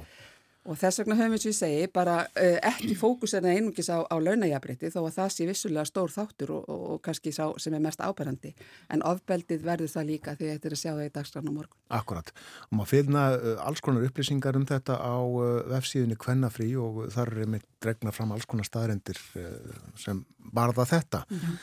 Og 0.68 0.76
þess 0.76 1.00
vegna 1.00 1.16
höfum 1.16 1.32
við 1.32 1.42
sem 1.42 1.50
ég 1.50 1.56
segi 1.56 1.84
bara 1.92 2.14
uh, 2.28 2.56
ekki 2.68 2.92
fókus 2.98 3.32
en 3.38 3.46
einungis 3.48 3.88
á, 3.88 4.04
á 4.04 4.16
launajafrétti 4.20 4.90
þó 4.92 4.98
að 5.06 5.14
það 5.14 5.30
sé 5.32 5.46
vissulega 5.48 5.88
stór 5.88 6.12
þáttur 6.12 6.52
og, 6.58 6.66
og, 6.68 6.82
og 6.94 6.98
kannski 7.06 7.32
sá 7.32 7.46
sem 7.62 7.76
er 7.76 7.80
mest 7.80 8.02
áberandi 8.04 8.52
en 8.92 9.04
ofbeldið 9.08 9.64
verður 9.64 9.92
það 9.94 10.10
líka 10.10 10.34
því 10.36 10.50
þetta 10.50 10.68
er 10.68 10.76
að 10.76 10.82
sjá 10.82 10.90
það 10.90 11.06
í 11.06 11.14
dagskrána 11.14 11.54
morgun. 11.54 11.80
Akkurat 11.96 12.32
og 12.68 12.74
maður 12.76 12.90
finna 12.92 13.22
uh, 13.38 13.54
alls 13.64 13.80
konar 13.86 14.04
upplýsingar 14.10 14.58
um 14.60 14.66
þetta 14.68 14.98
á 15.00 15.16
uh, 15.16 15.46
vefsíðinni 15.72 16.18
Kvennafrí 16.20 16.68
og 16.76 17.06
þar 17.16 17.32
er 17.38 17.54
með 17.56 17.64
dregna 17.80 18.12
fram 18.12 18.36
alls 18.36 18.44
konar 18.50 18.68
staðrendir 18.68 19.22
sem 19.96 20.20
barða 20.52 20.84
þetta. 20.92 21.24
Mm 21.30 21.40
-hmm. 21.40 21.56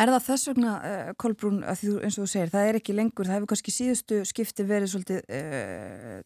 Er 0.00 0.08
það 0.08 0.24
þess 0.26 0.48
vegna, 0.48 0.76
uh, 0.80 1.08
Kolbrún, 1.20 1.58
þú, 1.64 1.98
eins 2.00 2.16
og 2.16 2.24
þú 2.24 2.30
segir, 2.32 2.52
það 2.52 2.68
er 2.68 2.78
ekki 2.78 2.94
lengur, 2.96 3.28
það 3.28 3.36
hefur 3.36 3.50
kannski 3.52 3.74
síðustu 3.74 4.22
skipti 4.28 4.64
verið 4.64 4.92
svolítið 4.92 5.20
uh, 5.28 6.22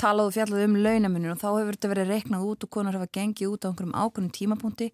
talað 0.00 0.28
og 0.30 0.34
fjallað 0.36 0.66
um 0.66 0.76
launamunum 0.82 1.34
og 1.34 1.40
þá 1.40 1.48
hefur 1.50 1.78
þetta 1.78 1.92
verið 1.92 2.12
reiknað 2.12 2.44
út 2.50 2.66
og 2.66 2.72
konar 2.76 2.98
hafa 2.98 3.08
gengið 3.18 3.54
út 3.54 3.64
á 3.64 3.68
einhverjum 3.70 3.96
ákveðnum 3.96 4.34
tímapunkti 4.36 4.90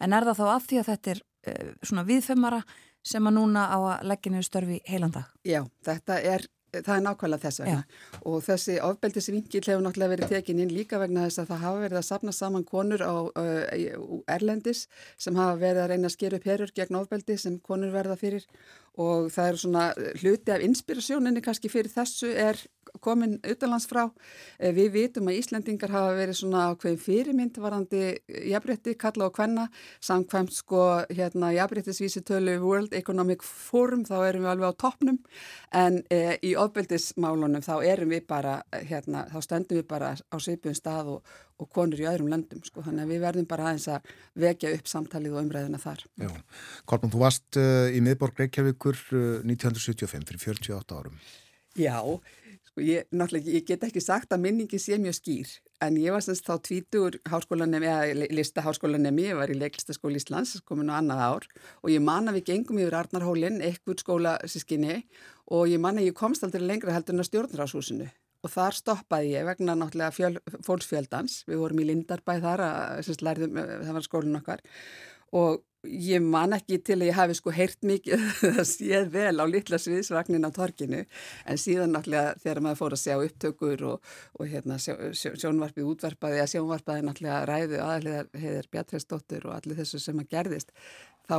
en 0.00 0.14
er 0.16 0.28
það 0.28 0.40
þá 0.40 0.46
af 0.54 0.70
því 0.70 0.80
að 0.80 0.88
þetta 0.92 1.12
er 1.14 1.20
uh, 1.20 1.74
svona 1.82 2.06
viðfemmara 2.08 2.62
sem 3.00 3.26
að 3.26 3.36
núna 3.38 3.66
á 3.72 3.78
að 3.78 4.08
leggja 4.10 4.32
niður 4.32 4.48
störfi 4.48 4.80
heilandag? 4.88 5.28
Já, 5.48 5.62
þetta 5.86 6.18
er 6.34 6.48
Það 6.70 6.90
er 6.94 7.02
nákvæmlega 7.02 7.42
þess 7.42 7.60
vegna 7.64 7.78
Já. 7.80 8.18
og 8.30 8.42
þessi 8.46 8.74
ofbeldisvingil 8.86 9.62
hefur 9.64 9.80
náttúrulega 9.82 10.12
verið 10.12 10.34
tekin 10.36 10.60
inn 10.62 10.70
líka 10.70 11.00
vegna 11.02 11.24
þess 11.24 11.42
að 11.42 11.48
það 11.50 11.64
hafa 11.64 11.80
verið 11.82 11.98
að 11.98 12.06
sapna 12.06 12.34
saman 12.36 12.66
konur 12.68 13.02
á 13.02 13.14
uh, 13.26 14.20
Erlendis 14.30 14.84
sem 15.18 15.38
hafa 15.38 15.56
verið 15.58 15.82
að 15.82 15.90
reyna 15.90 16.10
að 16.10 16.14
skera 16.14 16.38
upp 16.38 16.46
herur 16.46 16.74
gegn 16.76 17.00
ofbeldi 17.00 17.38
sem 17.42 17.56
konur 17.58 17.90
verða 17.94 18.18
fyrir 18.20 18.46
og 19.02 19.32
það 19.34 19.48
er 19.50 19.60
svona 19.64 19.88
hluti 20.22 20.54
af 20.54 20.66
inspirasjóninni 20.68 21.42
kannski 21.42 21.72
fyrir 21.72 21.90
þessu 21.90 22.30
er 22.38 22.62
komin 23.00 23.38
utanlands 23.46 23.86
frá. 23.90 24.06
Eh, 24.58 24.72
við 24.76 24.90
vitum 24.96 25.30
að 25.30 25.38
Íslendingar 25.40 25.92
hafa 25.94 26.14
verið 26.18 26.40
svona 26.40 26.66
ákveðin 26.70 27.02
fyrirmynd 27.04 27.60
varandi 27.62 28.02
jafnrétti, 28.50 28.96
kalla 28.98 29.28
og 29.28 29.36
hvenna, 29.38 29.68
samkvæmt 30.00 30.54
sko 30.54 30.82
hérna 31.10 31.52
jafnréttisvísitölu 31.56 32.58
World 32.60 32.94
Economic 32.96 33.42
Forum, 33.42 34.04
þá 34.04 34.16
erum 34.28 34.46
við 34.46 34.52
alveg 34.54 34.74
á 34.74 34.80
toppnum, 34.80 35.20
en 35.72 36.00
e, 36.10 36.38
í 36.46 36.54
ofbeldismálunum 36.58 37.64
þá 37.64 37.74
erum 37.86 38.14
við 38.14 38.26
bara, 38.30 38.60
hérna, 38.72 39.26
þá 39.30 39.38
stöndum 39.46 39.80
við 39.80 39.86
bara 39.90 40.14
á 40.16 40.36
seipjum 40.42 40.76
stað 40.76 41.14
og, 41.16 41.34
og 41.60 41.70
konur 41.74 42.00
í 42.00 42.08
öðrum 42.08 42.30
löndum, 42.32 42.62
sko, 42.64 42.84
þannig 42.86 43.06
að 43.06 43.14
við 43.14 43.22
verðum 43.26 43.50
bara 43.50 43.68
aðeins 43.70 43.88
að 43.92 44.10
vekja 44.46 44.72
upp 44.76 44.90
samtalið 44.90 45.36
og 45.36 45.44
umræðina 45.44 45.82
þar. 45.82 46.06
Já, 46.20 46.32
Kolbjörn, 46.90 47.14
þú 47.14 47.22
varst 47.22 47.60
uh, 47.60 47.86
í 47.92 48.02
miðborg 48.04 48.42
Reykjavíkur 48.42 48.98
uh, 49.12 49.22
1975, 49.46 50.26
fyrir 50.30 50.44
48 50.48 51.00
árum. 51.00 51.22
Já, 51.78 52.02
sko 52.66 52.82
ég, 52.82 53.06
náttúrulega, 53.14 53.52
ég 53.54 53.66
get 53.68 53.84
ekki 53.86 54.02
sagt 54.02 54.32
að 54.34 54.42
minningi 54.46 54.78
sé 54.82 54.98
mjög 54.98 55.18
skýr 55.20 55.50
en 55.80 55.96
ég 55.96 56.12
var 56.12 56.24
semst 56.24 56.48
þá 56.48 56.56
tvítur 56.66 57.18
háskólanemi, 57.30 57.86
eða 57.88 58.30
lista 58.34 58.64
háskólanemi, 58.64 59.28
ég 59.30 59.38
var 59.38 59.52
í 59.52 59.58
leiklistaskóli 59.58 60.18
Íslands, 60.20 60.58
komin 60.66 60.90
á 60.90 60.98
annað 60.98 61.22
ár 61.24 61.46
og 61.80 61.92
ég 61.94 62.02
man 62.04 62.28
að 62.28 62.40
við 62.40 62.48
gengum 62.50 62.80
yfir 62.82 62.98
Arnarhólinn, 62.98 63.60
ekkert 63.64 64.02
skóla 64.02 64.34
sískinni 64.50 65.04
og 65.46 65.70
ég 65.70 65.80
man 65.82 66.00
að 66.00 66.10
ég 66.10 66.18
komst 66.18 66.44
aldrei 66.44 66.66
lengra 66.66 66.96
heldur 66.96 67.16
en 67.16 67.24
að 67.24 67.30
stjórnráshúsinu 67.30 68.10
og 68.40 68.50
þar 68.50 68.76
stoppaði 68.76 69.34
ég 69.34 69.46
vegna 69.46 69.76
náttúrulega 69.76 70.16
fjöl, 70.16 70.34
fólksfjöldans, 70.66 71.42
við 71.48 71.60
vorum 71.60 71.82
í 71.82 71.88
Lindarbæð 71.90 72.44
þar, 72.46 72.62
að, 72.66 73.10
lærðum, 73.20 73.58
það 73.60 73.96
var 73.98 74.06
skólinn 74.06 74.40
okkar 74.40 74.62
og 75.36 75.60
ég 75.86 76.20
man 76.20 76.52
ekki 76.52 76.78
til 76.84 76.98
að 76.98 77.08
ég 77.08 77.16
hafi 77.16 77.36
sko 77.38 77.52
heyrt 77.54 77.78
mikið 77.86 78.24
það 78.40 78.64
séð 78.68 79.06
vel 79.14 79.36
á 79.40 79.44
litla 79.48 79.78
sviðsvagnin 79.80 80.44
á 80.44 80.50
torkinu 80.52 81.04
en 81.04 81.60
síðan 81.60 81.94
náttúrulega 81.94 82.34
þegar 82.42 82.62
maður 82.66 82.80
fór 82.82 82.96
að 82.96 83.02
sjá 83.04 83.14
upptökur 83.16 83.84
og, 83.94 84.10
og 84.36 84.50
hérna 84.50 84.76
sjó, 84.82 84.96
sjó, 85.16 85.32
sjónvarpið 85.40 85.88
útvarpaði 85.94 86.42
að 86.42 86.50
sjónvarpaði 86.54 87.06
náttúrulega 87.06 87.46
ræðu 87.48 87.80
aðaliðar 87.84 88.28
heiðir 88.42 88.68
Bjartveistóttur 88.74 89.48
og 89.48 89.56
allir 89.56 89.80
þessu 89.80 90.02
sem 90.02 90.20
að 90.20 90.28
gerðist 90.36 90.74
þá 91.30 91.38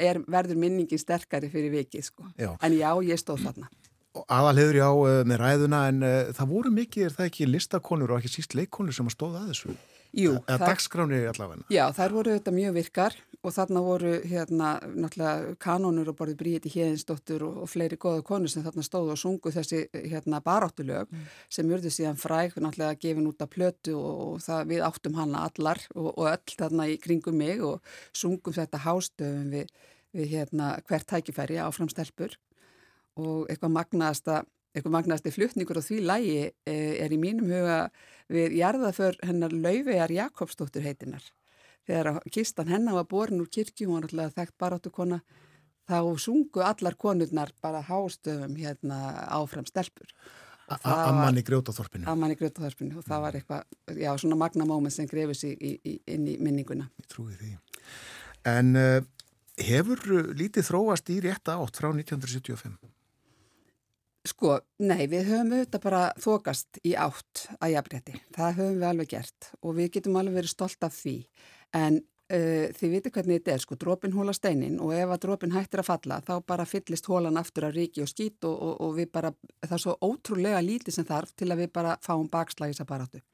er, 0.00 0.20
verður 0.28 0.60
minningin 0.60 1.00
sterkari 1.00 1.48
fyrir 1.52 1.72
vikið 1.72 2.04
sko 2.08 2.28
já. 2.36 2.52
en 2.60 2.76
já, 2.76 2.90
ég 3.04 3.20
stóð 3.20 3.46
þarna 3.48 3.72
Aðalhegur 4.28 4.76
já 4.76 4.88
eh, 5.08 5.22
með 5.24 5.38
ræðuna 5.40 5.78
en 5.88 6.02
uh, 6.04 6.32
það 6.36 6.50
voru 6.50 6.70
mikið, 6.76 7.06
er 7.06 7.14
það 7.16 7.28
ekki 7.30 7.46
listakonur 7.48 8.12
og 8.12 8.20
ekki 8.20 8.34
síst 8.34 8.56
leikkonur 8.58 8.92
sem 8.92 9.08
að 9.08 9.14
stóða 9.14 9.40
að 9.40 9.52
þessu? 9.54 9.76
Jú. 10.12 10.34
Eða 10.44 10.58
það, 10.58 10.68
dagskráni 10.68 11.20
allavega? 11.30 11.66
Já, 11.72 11.84
þær 11.96 12.14
voru 12.18 12.34
þetta 12.36 12.52
mjög 12.52 12.74
virkar 12.76 13.14
og 13.42 13.54
þarna 13.56 13.82
voru 13.82 14.10
hérna 14.28 14.72
náttúrulega 14.84 15.54
kanonur 15.62 16.10
og 16.12 16.18
borðið 16.18 16.38
Bríti 16.42 16.72
Hjeðinsdóttur 16.74 17.44
og, 17.46 17.56
og 17.64 17.70
fleiri 17.72 17.98
goða 18.00 18.22
konur 18.26 18.52
sem 18.52 18.64
þarna 18.66 18.84
stóðu 18.86 19.14
og 19.14 19.20
sungu 19.22 19.52
þessi 19.54 19.80
hérna 19.96 20.42
baráttulög 20.44 21.08
mm. 21.08 21.24
sem 21.56 21.72
urðu 21.72 21.90
síðan 21.94 22.20
fræk 22.20 22.58
náttúrulega 22.60 23.00
gefin 23.02 23.30
út 23.30 23.42
af 23.42 23.50
plötu 23.54 23.96
og, 23.96 24.22
og 24.26 24.44
það, 24.44 24.62
við 24.74 24.86
áttum 24.90 25.18
hana 25.18 25.46
allar 25.48 25.82
og, 25.96 26.12
og 26.12 26.30
öll 26.30 26.56
þarna 26.60 26.88
í 26.92 26.98
kringum 27.02 27.40
mig 27.40 27.64
og 27.66 27.94
sungum 28.12 28.56
þetta 28.56 28.84
hástöfum 28.84 29.50
við, 29.56 29.72
við 30.12 30.34
hérna 30.36 30.74
hvert 30.86 31.08
tækifæri 31.08 31.58
áframstelpur 31.64 32.36
og 33.22 33.48
eitthvað 33.50 33.78
magnaðasta 33.80 34.42
eitthvað 34.72 34.94
magnaðasti 34.96 35.32
flutningur 35.34 35.80
og 35.80 35.86
því 35.86 36.00
lægi 36.08 36.36
eh, 36.48 37.04
er 37.04 37.12
í 37.12 37.20
mínum 37.20 37.50
huga 37.52 37.78
við 38.32 38.56
jarðaför 38.56 39.18
hennar 39.26 39.52
Lauvegar 39.52 40.12
Jakobsdóttur 40.12 40.84
heitinar. 40.84 41.24
Þegar 41.88 42.20
kistan 42.32 42.70
hennar 42.70 43.00
var 43.00 43.08
borin 43.10 43.42
úr 43.42 43.50
kirkju, 43.52 43.88
hún 43.88 44.00
var 44.00 44.08
alltaf 44.08 44.36
þekkt 44.38 44.56
baráttu 44.62 44.92
kona, 44.94 45.18
þá 45.90 45.98
sungu 46.22 46.62
allar 46.64 46.96
konurnar 46.96 47.52
bara 47.62 47.82
hástöfum 47.84 48.54
hérna 48.56 49.00
áfram 49.34 49.66
stelpur. 49.68 50.08
Amman 50.86 51.36
í 51.36 51.44
grjótaþorpinu. 51.44 52.06
Amman 52.08 52.32
í 52.32 52.38
grjótaþorpinu 52.38 53.00
og 53.00 53.04
það 53.04 53.24
var 53.26 53.36
eitthvað, 53.36 53.64
já 53.98 54.12
svona 54.20 54.38
magna 54.40 54.64
móment 54.68 54.94
sem 54.94 55.08
grefur 55.10 55.36
sér 55.36 55.58
inn 55.60 56.28
í 56.30 56.38
minninguna. 56.40 56.86
Ég 57.02 57.10
trúi 57.12 57.34
því. 57.36 57.52
En 58.48 58.72
uh, 58.78 59.02
hefur 59.60 60.00
lítið 60.38 60.70
þróast 60.70 61.10
í 61.12 61.18
rétta 61.26 61.58
átt 61.60 61.82
frá 61.82 61.90
1975? 61.90 62.78
Sko, 64.22 64.54
nei, 64.78 65.08
við 65.10 65.32
höfum 65.32 65.48
auðvitað 65.56 65.82
bara 65.82 66.00
þokast 66.22 66.78
í 66.86 66.92
átt 66.94 67.48
að 67.58 67.72
jafnrétti. 67.72 68.20
Það 68.36 68.56
höfum 68.60 68.76
við 68.78 68.88
alveg 68.92 69.08
gert 69.10 69.48
og 69.58 69.74
við 69.80 69.88
getum 69.96 70.18
alveg 70.20 70.36
verið 70.38 70.52
stolt 70.52 70.86
af 70.86 70.94
því. 70.94 71.14
En 71.74 71.98
uh, 71.98 72.68
þið 72.78 72.94
viti 72.94 73.12
hvernig 73.16 73.40
þetta 73.40 73.54
er, 73.56 73.64
sko, 73.64 73.78
drópin 73.82 74.14
hóla 74.14 74.34
steinin 74.36 74.78
og 74.78 74.94
ef 74.94 75.10
að 75.10 75.24
drópin 75.24 75.56
hættir 75.56 75.82
að 75.82 75.88
falla 75.90 76.20
þá 76.22 76.32
bara 76.52 76.68
fyllist 76.68 77.10
hólan 77.10 77.40
aftur 77.40 77.66
að 77.66 77.80
ríki 77.80 78.04
og 78.04 78.12
skít 78.12 78.46
og, 78.46 78.54
og, 78.54 78.76
og 78.86 78.94
við 79.00 79.10
bara, 79.18 79.34
það 79.64 79.76
er 79.78 79.84
svo 79.88 79.98
ótrúlega 80.06 80.62
lítið 80.62 80.98
sem 81.00 81.08
þarf 81.08 81.34
til 81.34 81.50
að 81.50 81.64
við 81.64 81.74
bara 81.80 81.98
fáum 82.04 82.30
bakslagis 82.30 82.82
að 82.84 82.90
bara 82.94 83.08
áttu 83.08 83.24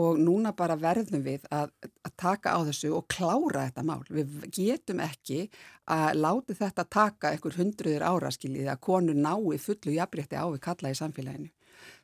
og 0.00 0.18
núna 0.18 0.52
bara 0.56 0.76
verðum 0.78 1.22
við 1.22 1.44
að, 1.54 1.70
að 2.02 2.14
taka 2.18 2.54
á 2.56 2.58
þessu 2.66 2.90
og 2.98 3.06
klára 3.10 3.68
þetta 3.68 3.84
mál. 3.86 4.02
Við 4.10 4.48
getum 4.54 5.02
ekki 5.04 5.44
að 5.90 6.18
láti 6.18 6.56
þetta 6.58 6.86
taka 6.90 7.30
einhver 7.30 7.58
hundruður 7.60 8.06
ára 8.06 8.32
skiljið 8.34 8.72
að 8.72 8.80
konur 8.88 9.18
nái 9.18 9.60
fullu 9.62 9.94
jafnrétti 9.94 10.40
á 10.40 10.46
við 10.50 10.64
kalla 10.66 10.90
í 10.90 10.98
samfélaginu. 10.98 11.52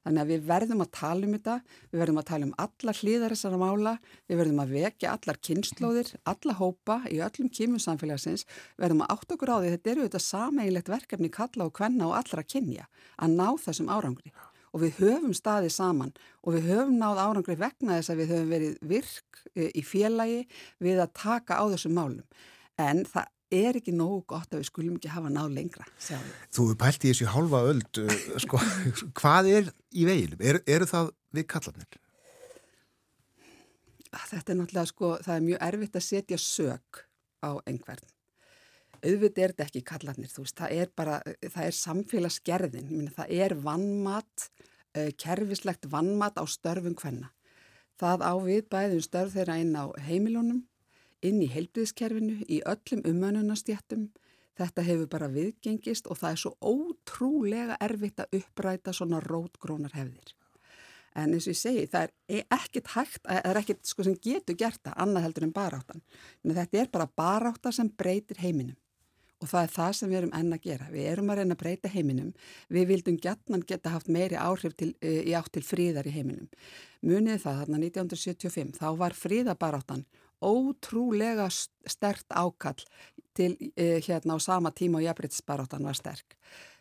Þannig 0.04 0.22
að 0.22 0.30
við 0.32 0.44
verðum 0.48 0.82
að 0.84 0.90
tala 0.96 1.26
um 1.26 1.34
þetta, 1.34 1.54
við 1.90 2.00
verðum 2.02 2.20
að 2.20 2.26
tala 2.30 2.46
um 2.46 2.54
alla 2.64 2.94
hlýðar 3.00 3.34
þessara 3.34 3.60
mála, 3.60 3.92
við 4.28 4.40
verðum 4.40 4.62
að 4.64 4.74
vekja 4.76 5.14
allar 5.14 5.40
kynnslóðir, 5.48 6.12
alla 6.32 6.56
hópa 6.60 6.98
í 7.08 7.20
öllum 7.24 7.50
kýmum 7.56 7.82
samfélagsins, 7.84 8.46
verðum 8.80 9.04
að 9.06 9.14
átt 9.16 9.34
okkur 9.36 9.52
á 9.52 9.56
því 9.60 9.74
þetta 9.74 9.92
eru 9.94 10.06
þetta 10.08 10.22
sameigilegt 10.26 10.92
verkefni 10.94 11.32
kalla 11.32 11.68
og 11.68 11.80
hvenna 11.80 12.08
og 12.10 12.16
allra 12.20 12.44
kynja 12.44 12.88
að 13.16 13.36
ná 13.40 13.46
þessum 13.60 13.92
árangri 13.92 14.32
og 14.70 14.84
við 14.84 15.00
höfum 15.00 15.34
staðið 15.36 15.74
saman 15.74 16.12
og 16.44 16.56
við 16.56 16.70
höfum 16.70 16.96
náð 17.00 17.20
árangri 17.24 17.56
vegna 17.58 17.98
þess 17.98 18.12
að 18.12 18.22
við 18.22 18.32
höfum 18.34 18.54
verið 18.54 18.78
virk 18.92 19.42
e, 19.54 19.68
í 19.74 19.82
félagi 19.86 20.40
við 20.82 21.02
að 21.02 21.14
taka 21.18 21.58
á 21.58 21.64
þessum 21.72 21.96
málum. 21.98 22.26
En 22.80 23.02
það 23.08 23.32
er 23.60 23.80
ekki 23.80 23.94
nógu 23.96 24.20
gott 24.30 24.52
að 24.52 24.62
við 24.62 24.68
skulum 24.70 24.98
ekki 25.00 25.10
hafa 25.10 25.32
náð 25.32 25.56
lengra. 25.56 25.88
Sjáum. 25.98 26.28
Þú 26.54 26.68
pælt 26.78 27.02
í 27.02 27.10
þessu 27.10 27.32
hálfa 27.32 27.64
öld, 27.72 27.90
e, 27.98 28.20
sko, 28.44 28.62
hvað 29.18 29.50
er 29.56 29.74
í 29.90 30.06
veginum? 30.06 30.46
Er, 30.52 30.62
eru 30.70 30.88
það 30.90 31.12
við 31.34 31.48
kallanir? 31.50 32.00
Þetta 34.10 34.52
er 34.52 34.58
náttúrulega, 34.58 34.90
sko, 34.90 35.12
það 35.22 35.36
er 35.36 35.44
mjög 35.48 35.60
erfitt 35.66 35.98
að 35.98 36.06
setja 36.06 36.40
sög 36.42 37.04
á 37.42 37.50
einhvern 37.66 38.08
auðvitað 39.04 39.44
er 39.44 39.52
þetta 39.52 39.66
ekki 39.66 39.82
kallarnir, 39.86 40.30
þú 40.30 40.44
veist, 40.44 40.56
það 40.58 40.72
er 40.76 40.90
bara, 40.96 41.18
það 41.42 41.66
er 41.66 41.76
samfélagsgerðin, 41.78 42.88
Minna, 42.90 43.12
það 43.16 43.34
er 43.44 43.54
vannmat, 43.64 44.48
uh, 44.96 45.10
kerfislegt 45.20 45.86
vannmat 45.90 46.40
á 46.40 46.44
störfum 46.50 46.96
hvenna. 46.98 47.30
Það 48.00 48.24
á 48.24 48.32
við 48.40 48.66
bæðum 48.72 49.04
störf 49.04 49.36
þeirra 49.36 49.60
inn 49.60 49.76
á 49.76 49.84
heimilunum, 50.06 50.64
inn 51.20 51.40
í 51.44 51.48
heilbriðskerfinu, 51.52 52.42
í 52.48 52.60
öllum 52.68 53.04
umönunastjættum, 53.08 54.10
þetta 54.60 54.84
hefur 54.84 55.08
bara 55.12 55.30
viðgengist 55.32 56.08
og 56.10 56.20
það 56.20 56.34
er 56.34 56.42
svo 56.42 56.52
ótrúlega 56.60 57.78
erfitt 57.80 58.20
að 58.20 58.40
uppræta 58.40 58.94
svona 58.96 59.20
rótgrónar 59.24 59.96
hefðir. 59.96 60.36
En 61.18 61.34
eins 61.34 61.48
og 61.48 61.56
ég 61.56 61.58
segi, 61.58 61.86
það 61.90 62.12
er 62.30 62.44
ekkert 62.54 62.92
hægt, 62.94 63.24
það 63.24 63.48
er 63.50 63.58
ekkert 63.58 63.88
sko 63.88 64.04
sem 64.06 64.20
getur 64.22 64.56
gert 64.56 64.78
það, 64.84 64.94
annað 65.02 65.24
heldur 65.26 65.46
en 65.46 65.54
baráttan. 65.56 66.04
Þetta 66.46 66.78
er 66.78 66.92
bara 66.92 67.08
barátta 67.18 67.72
sem 67.74 67.90
breytir 67.90 68.38
heiminum 68.40 68.78
og 69.40 69.48
það 69.48 69.62
er 69.62 69.72
það 69.74 69.92
sem 69.96 70.10
við 70.10 70.18
erum 70.20 70.32
enn 70.36 70.54
að 70.54 70.64
gera. 70.66 70.88
Við 70.92 71.06
erum 71.10 71.30
að 71.32 71.40
reyna 71.40 71.56
að 71.56 71.60
breyta 71.62 71.90
heiminum. 71.90 72.32
Við 72.68 72.88
vildum 72.90 73.18
gætnan 73.24 73.64
geta 73.66 73.92
haft 73.94 74.10
meiri 74.12 74.36
áhrif 74.36 74.76
til, 74.76 74.90
uh, 75.00 75.20
í 75.24 75.32
átt 75.36 75.52
til 75.54 75.64
fríðar 75.64 76.08
í 76.08 76.14
heiminum. 76.14 76.48
Munið 77.06 77.40
það 77.44 77.62
þarna 77.62 77.80
1975, 77.86 78.74
þá 78.76 78.88
var 79.00 79.16
fríðabaráttan 79.16 80.04
ótrúlega 80.40 81.48
stert 81.52 82.28
ákall 82.28 82.84
til 83.36 83.54
uh, 83.56 83.96
hérna 84.04 84.36
á 84.36 84.38
sama 84.40 84.72
tíma 84.76 85.00
og 85.00 85.06
jafnbrytisbaráttan 85.08 85.88
var 85.88 85.96
sterk. 85.96 86.36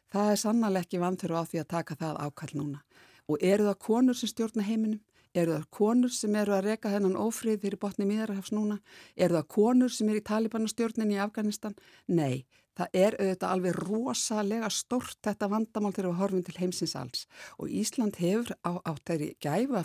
Það 0.10 0.32
er 0.34 0.42
sannlega 0.42 0.84
ekki 0.84 1.00
vanþurfa 1.00 1.46
á 1.46 1.50
því 1.50 1.64
að 1.64 1.72
taka 1.76 2.00
það 2.00 2.24
ákall 2.28 2.54
núna. 2.58 2.84
Og 3.30 3.44
eru 3.46 3.70
það 3.70 3.84
konur 3.86 4.18
sem 4.18 4.32
stjórna 4.32 4.66
heiminum? 4.66 5.00
Eru 5.38 5.54
það 5.54 5.66
konur 5.70 6.14
sem 6.14 6.36
eru 6.42 6.56
að 6.58 6.72
reka 6.72 6.90
þennan 6.90 7.18
ófrið 7.22 7.60
fyrir 7.66 7.82
botni 7.82 8.08
miðarhafs 8.10 8.54
núna? 8.56 8.80
Eru 9.16 9.38
það 9.38 9.52
konur 9.54 9.94
sem 9.94 10.10
eru 10.10 10.22
í 10.22 10.26
talibanastjórnin 10.26 11.14
í 11.14 11.20
Afganistan? 11.22 11.76
Nei, 12.10 12.48
það 12.80 12.98
er 12.98 13.18
auðvitað 13.20 13.54
alveg 13.54 13.78
rosalega 13.78 14.70
stort 14.74 15.20
þetta 15.26 15.50
vandamál 15.52 15.92
þegar 15.94 16.10
við 16.10 16.20
horfum 16.22 16.44
til 16.48 16.58
heimsins 16.58 16.96
alls 16.98 17.26
og 17.58 17.70
Ísland 17.70 18.20
hefur 18.22 18.54
á, 18.64 18.72
á 18.82 18.92
þeirri 19.06 19.30
gæfa 19.44 19.84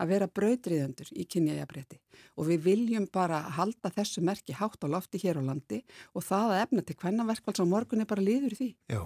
að 0.00 0.10
vera 0.12 0.30
brautriðendur 0.38 1.12
í 1.16 1.26
kynjajabrétti 1.26 2.00
og 2.36 2.50
við 2.50 2.66
viljum 2.66 3.06
bara 3.12 3.40
halda 3.56 3.92
þessu 3.94 4.22
merki 4.22 4.56
hátt 4.56 4.84
á 4.84 4.88
lofti 4.92 5.20
hér 5.22 5.40
á 5.40 5.48
landi 5.50 5.80
og 6.14 6.26
það 6.26 6.54
að 6.54 6.62
efna 6.64 6.84
til 6.84 6.98
hvenna 7.00 7.26
verkvælds 7.28 7.62
á 7.62 7.66
morgun 7.66 8.04
er 8.04 8.10
bara 8.10 8.24
liður 8.24 8.54
í 8.54 8.58
því. 8.60 8.70
Já, 8.92 9.02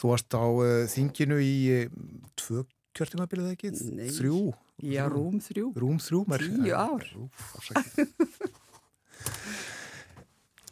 þú 0.00 0.12
varst 0.12 0.36
á 0.36 0.44
uh, 0.44 0.84
þinginu 0.90 1.40
í 1.42 1.56
uh, 1.78 1.88
tvö 2.38 2.66
kjörtumabilið 2.96 3.52
ekki? 3.54 3.70
Nei. 3.94 4.08
Þrjú? 4.14 4.40
Já, 4.90 5.04
rúm 5.12 5.40
þrjú. 5.44 5.72
Rúm 5.78 5.98
þrjú? 6.02 6.24
Tíu 6.40 6.74
ár. 6.76 7.04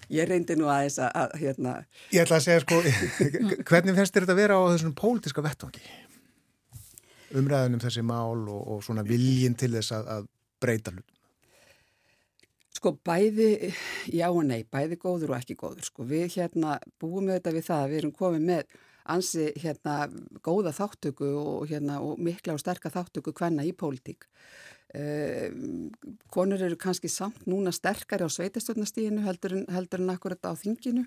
Ég 0.09 0.25
reyndi 0.25 0.57
nú 0.57 0.71
aðeins 0.73 0.97
að, 1.05 1.11
að 1.21 1.35
hérna... 1.43 1.73
Ég 2.15 2.25
ætla 2.25 2.39
að 2.39 2.47
segja 2.47 2.63
sko, 2.65 2.79
hvernig 3.69 3.97
fennst 3.99 4.15
þetta 4.17 4.33
að 4.33 4.41
vera 4.41 4.57
á 4.57 4.63
þessum 4.73 4.95
pólitiska 4.97 5.45
vettvangi? 5.45 5.85
Umræðunum 7.37 7.83
þessi 7.83 8.05
mál 8.09 8.41
og, 8.49 8.63
og 8.73 8.81
svona 8.87 9.05
viljin 9.05 9.57
til 9.59 9.75
þess 9.75 9.93
að, 9.99 10.09
að 10.15 10.29
breyta 10.65 10.95
hlut? 10.95 11.15
Sko 12.79 12.95
bæði, 13.05 13.73
já 14.15 14.29
og 14.31 14.45
nei, 14.47 14.63
bæði 14.71 14.97
góður 15.03 15.35
og 15.35 15.41
ekki 15.43 15.59
góður. 15.59 15.85
Sko 15.85 16.07
við 16.09 16.39
hérna 16.39 16.79
búum 17.03 17.27
við 17.27 17.37
þetta 17.37 17.55
við 17.57 17.65
það, 17.69 17.89
við 17.91 18.01
erum 18.01 18.15
komið 18.17 18.49
með 18.49 18.77
ansi 19.09 19.51
hérna 19.59 20.09
góða 20.45 20.73
þáttöku 20.77 21.29
og, 21.39 21.69
hérna, 21.71 22.01
og 22.05 22.21
mikla 22.23 22.57
og 22.57 22.63
sterka 22.63 22.93
þáttöku 22.93 23.35
hvenna 23.37 23.67
í 23.67 23.75
pólitík. 23.77 24.29
Uh, 24.89 25.53
konur 26.33 26.63
eru 26.65 26.79
kannski 26.81 27.11
samt 27.13 27.43
núna 27.45 27.75
sterkari 27.77 28.25
á 28.25 28.31
sveitastöldnastíginu 28.33 29.21
heldur 29.27 29.59
heldur 29.69 30.01
en 30.01 30.15
akkurat 30.15 30.49
á 30.49 30.57
þinginu. 30.57 31.05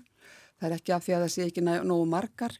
Það 0.60 0.68
er 0.68 0.76
ekki 0.76 0.94
af 0.94 1.06
því 1.06 1.16
að 1.16 1.24
það 1.24 1.32
sé 1.34 1.46
ekki 1.48 1.64
nógu 1.66 2.04
margar. 2.06 2.58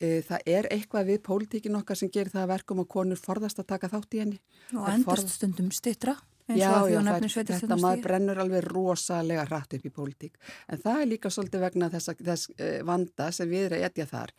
e, 0.00 0.20
það 0.26 0.48
er 0.50 0.66
eitthvað 0.74 1.10
við 1.10 1.18
pólitíkin 1.24 1.76
okkar 1.78 1.96
sem 1.96 2.10
gerir 2.12 2.32
það 2.32 2.50
verkum 2.50 2.80
að 2.82 2.88
konur 2.96 3.20
forðast 3.20 3.60
að 3.60 3.68
taka 3.72 3.90
þátt 3.92 4.16
í 4.16 4.22
henni. 4.22 4.40
Og 4.74 4.88
endast 4.90 5.30
stundum 5.36 5.70
stittra 5.70 6.16
og 6.16 6.33
já, 6.52 6.70
já, 6.92 7.00
þetta 7.32 7.78
maður 7.80 8.02
brennur 8.04 8.40
alveg 8.42 8.66
rosalega 8.68 9.46
rætt 9.48 9.78
upp 9.78 9.88
í 9.88 9.92
pólitík. 9.94 10.36
En 10.68 10.80
það 10.82 11.00
er 11.00 11.10
líka 11.14 11.32
svolítið 11.32 11.64
vegna 11.64 11.88
þess, 11.92 12.12
þess 12.20 12.50
uh, 12.52 12.78
vanda 12.84 13.30
sem 13.32 13.48
við 13.48 13.68
erum 13.70 13.78
að 13.80 13.86
etja 13.88 14.06
þar. 14.10 14.34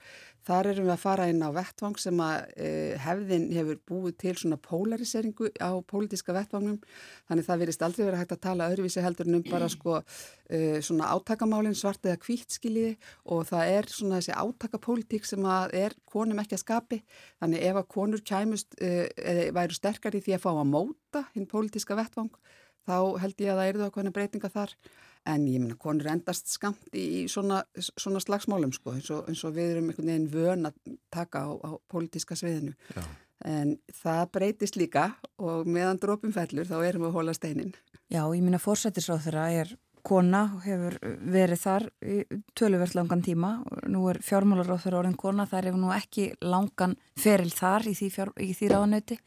Þar 0.46 0.70
erum 0.70 0.86
við 0.86 0.94
að 0.94 1.02
fara 1.02 1.26
inn 1.32 1.42
á 1.42 1.50
vettvang 1.56 1.96
sem 1.98 2.20
að 2.22 2.36
uh, 2.54 2.92
hefðin 3.02 3.48
hefur 3.56 3.80
búið 3.90 4.18
til 4.22 4.36
svona 4.38 4.60
polariseringu 4.62 5.50
á 5.58 5.74
pólitíska 5.90 6.36
vettvangnum. 6.38 6.78
Þannig 7.26 7.48
það 7.48 7.64
verist 7.64 7.86
aldrei 7.88 8.04
verið 8.04 8.22
hægt 8.22 8.36
að 8.38 8.44
tala 8.46 8.70
öðruvísi 8.70 9.06
heldur 9.06 9.32
um 9.34 9.48
bara 9.50 9.72
sko 9.74 9.98
uh, 9.98 10.78
svona 10.86 11.10
átakamálinn 11.16 11.78
svart 11.78 12.06
eða 12.06 12.22
kvítskiliði 12.22 12.94
og 13.34 13.48
það 13.50 13.74
er 13.80 13.90
svona 13.90 14.22
þessi 14.22 14.38
átakapólitík 14.38 15.26
sem 15.26 15.50
að 15.50 15.74
er 15.82 15.98
konum 16.06 16.44
ekki 16.46 16.60
að 16.60 16.64
skapi. 16.68 17.02
Þannig 17.42 17.66
ef 17.72 17.82
að 17.82 17.90
konur 17.98 18.26
kæmust 18.26 18.78
eða 18.78 19.50
væru 19.58 19.76
sterkar 19.76 20.16
í 20.16 20.22
því 20.22 20.38
að 20.38 20.46
fá 20.46 20.52
að 20.54 20.70
móta 21.16 21.32
hinn 21.36 21.48
pólitíska 21.48 21.96
vettvang 21.96 22.32
þá 22.86 23.18
held 23.22 23.42
ég 23.42 23.52
að 23.52 23.60
það 23.60 23.70
eru 23.70 23.82
það 23.82 23.90
okkur 23.90 24.14
breytinga 24.14 24.50
þar 24.52 24.74
en 25.26 25.46
ég 25.50 25.62
minna 25.62 25.76
konur 25.76 26.10
endast 26.12 26.52
skamt 26.52 26.94
í 26.94 27.26
svona, 27.32 27.64
svona 27.76 28.22
slagsmálum 28.22 28.74
sko 28.76 28.94
eins 28.94 29.10
og, 29.10 29.26
eins 29.30 29.44
og 29.44 29.56
við 29.56 29.72
erum 29.76 29.90
einhvern 29.90 30.12
veginn 30.12 30.28
vön 30.30 30.70
að 30.70 30.98
taka 31.10 31.46
á, 31.48 31.52
á 31.66 31.72
pólitíska 31.90 32.38
sviðinu 32.38 32.76
Já. 32.94 33.02
en 33.46 33.78
það 34.04 34.28
breytist 34.36 34.78
líka 34.78 35.16
og 35.38 35.66
meðan 35.66 36.02
drópum 36.02 36.36
fellur 36.36 36.68
þá 36.70 36.78
erum 36.84 37.08
við 37.08 37.10
að 37.10 37.18
hóla 37.18 37.34
steinin. 37.34 37.74
Já, 38.06 38.22
ég 38.22 38.44
minna 38.46 38.62
fórsættisráð 38.62 39.26
þeirra 39.26 39.48
er 39.64 39.74
kona 40.06 40.44
og 40.54 40.62
hefur 40.68 41.00
verið 41.34 41.62
þar 41.64 41.88
í 42.06 42.20
töluvert 42.54 42.94
langan 42.94 43.24
tíma. 43.26 43.56
Nú 43.90 44.04
er 44.12 44.20
fjármálaráð 44.22 44.84
þeirra 44.84 45.00
orðin 45.00 45.18
kona, 45.18 45.48
það 45.50 45.72
er 45.72 45.80
nú 45.82 45.90
ekki 45.96 46.28
langan 46.46 46.94
feril 47.18 47.50
þar 47.50 47.90
í 47.90 47.96
því, 47.98 48.12
því 48.46 48.70
ráðanöyti. 48.70 49.18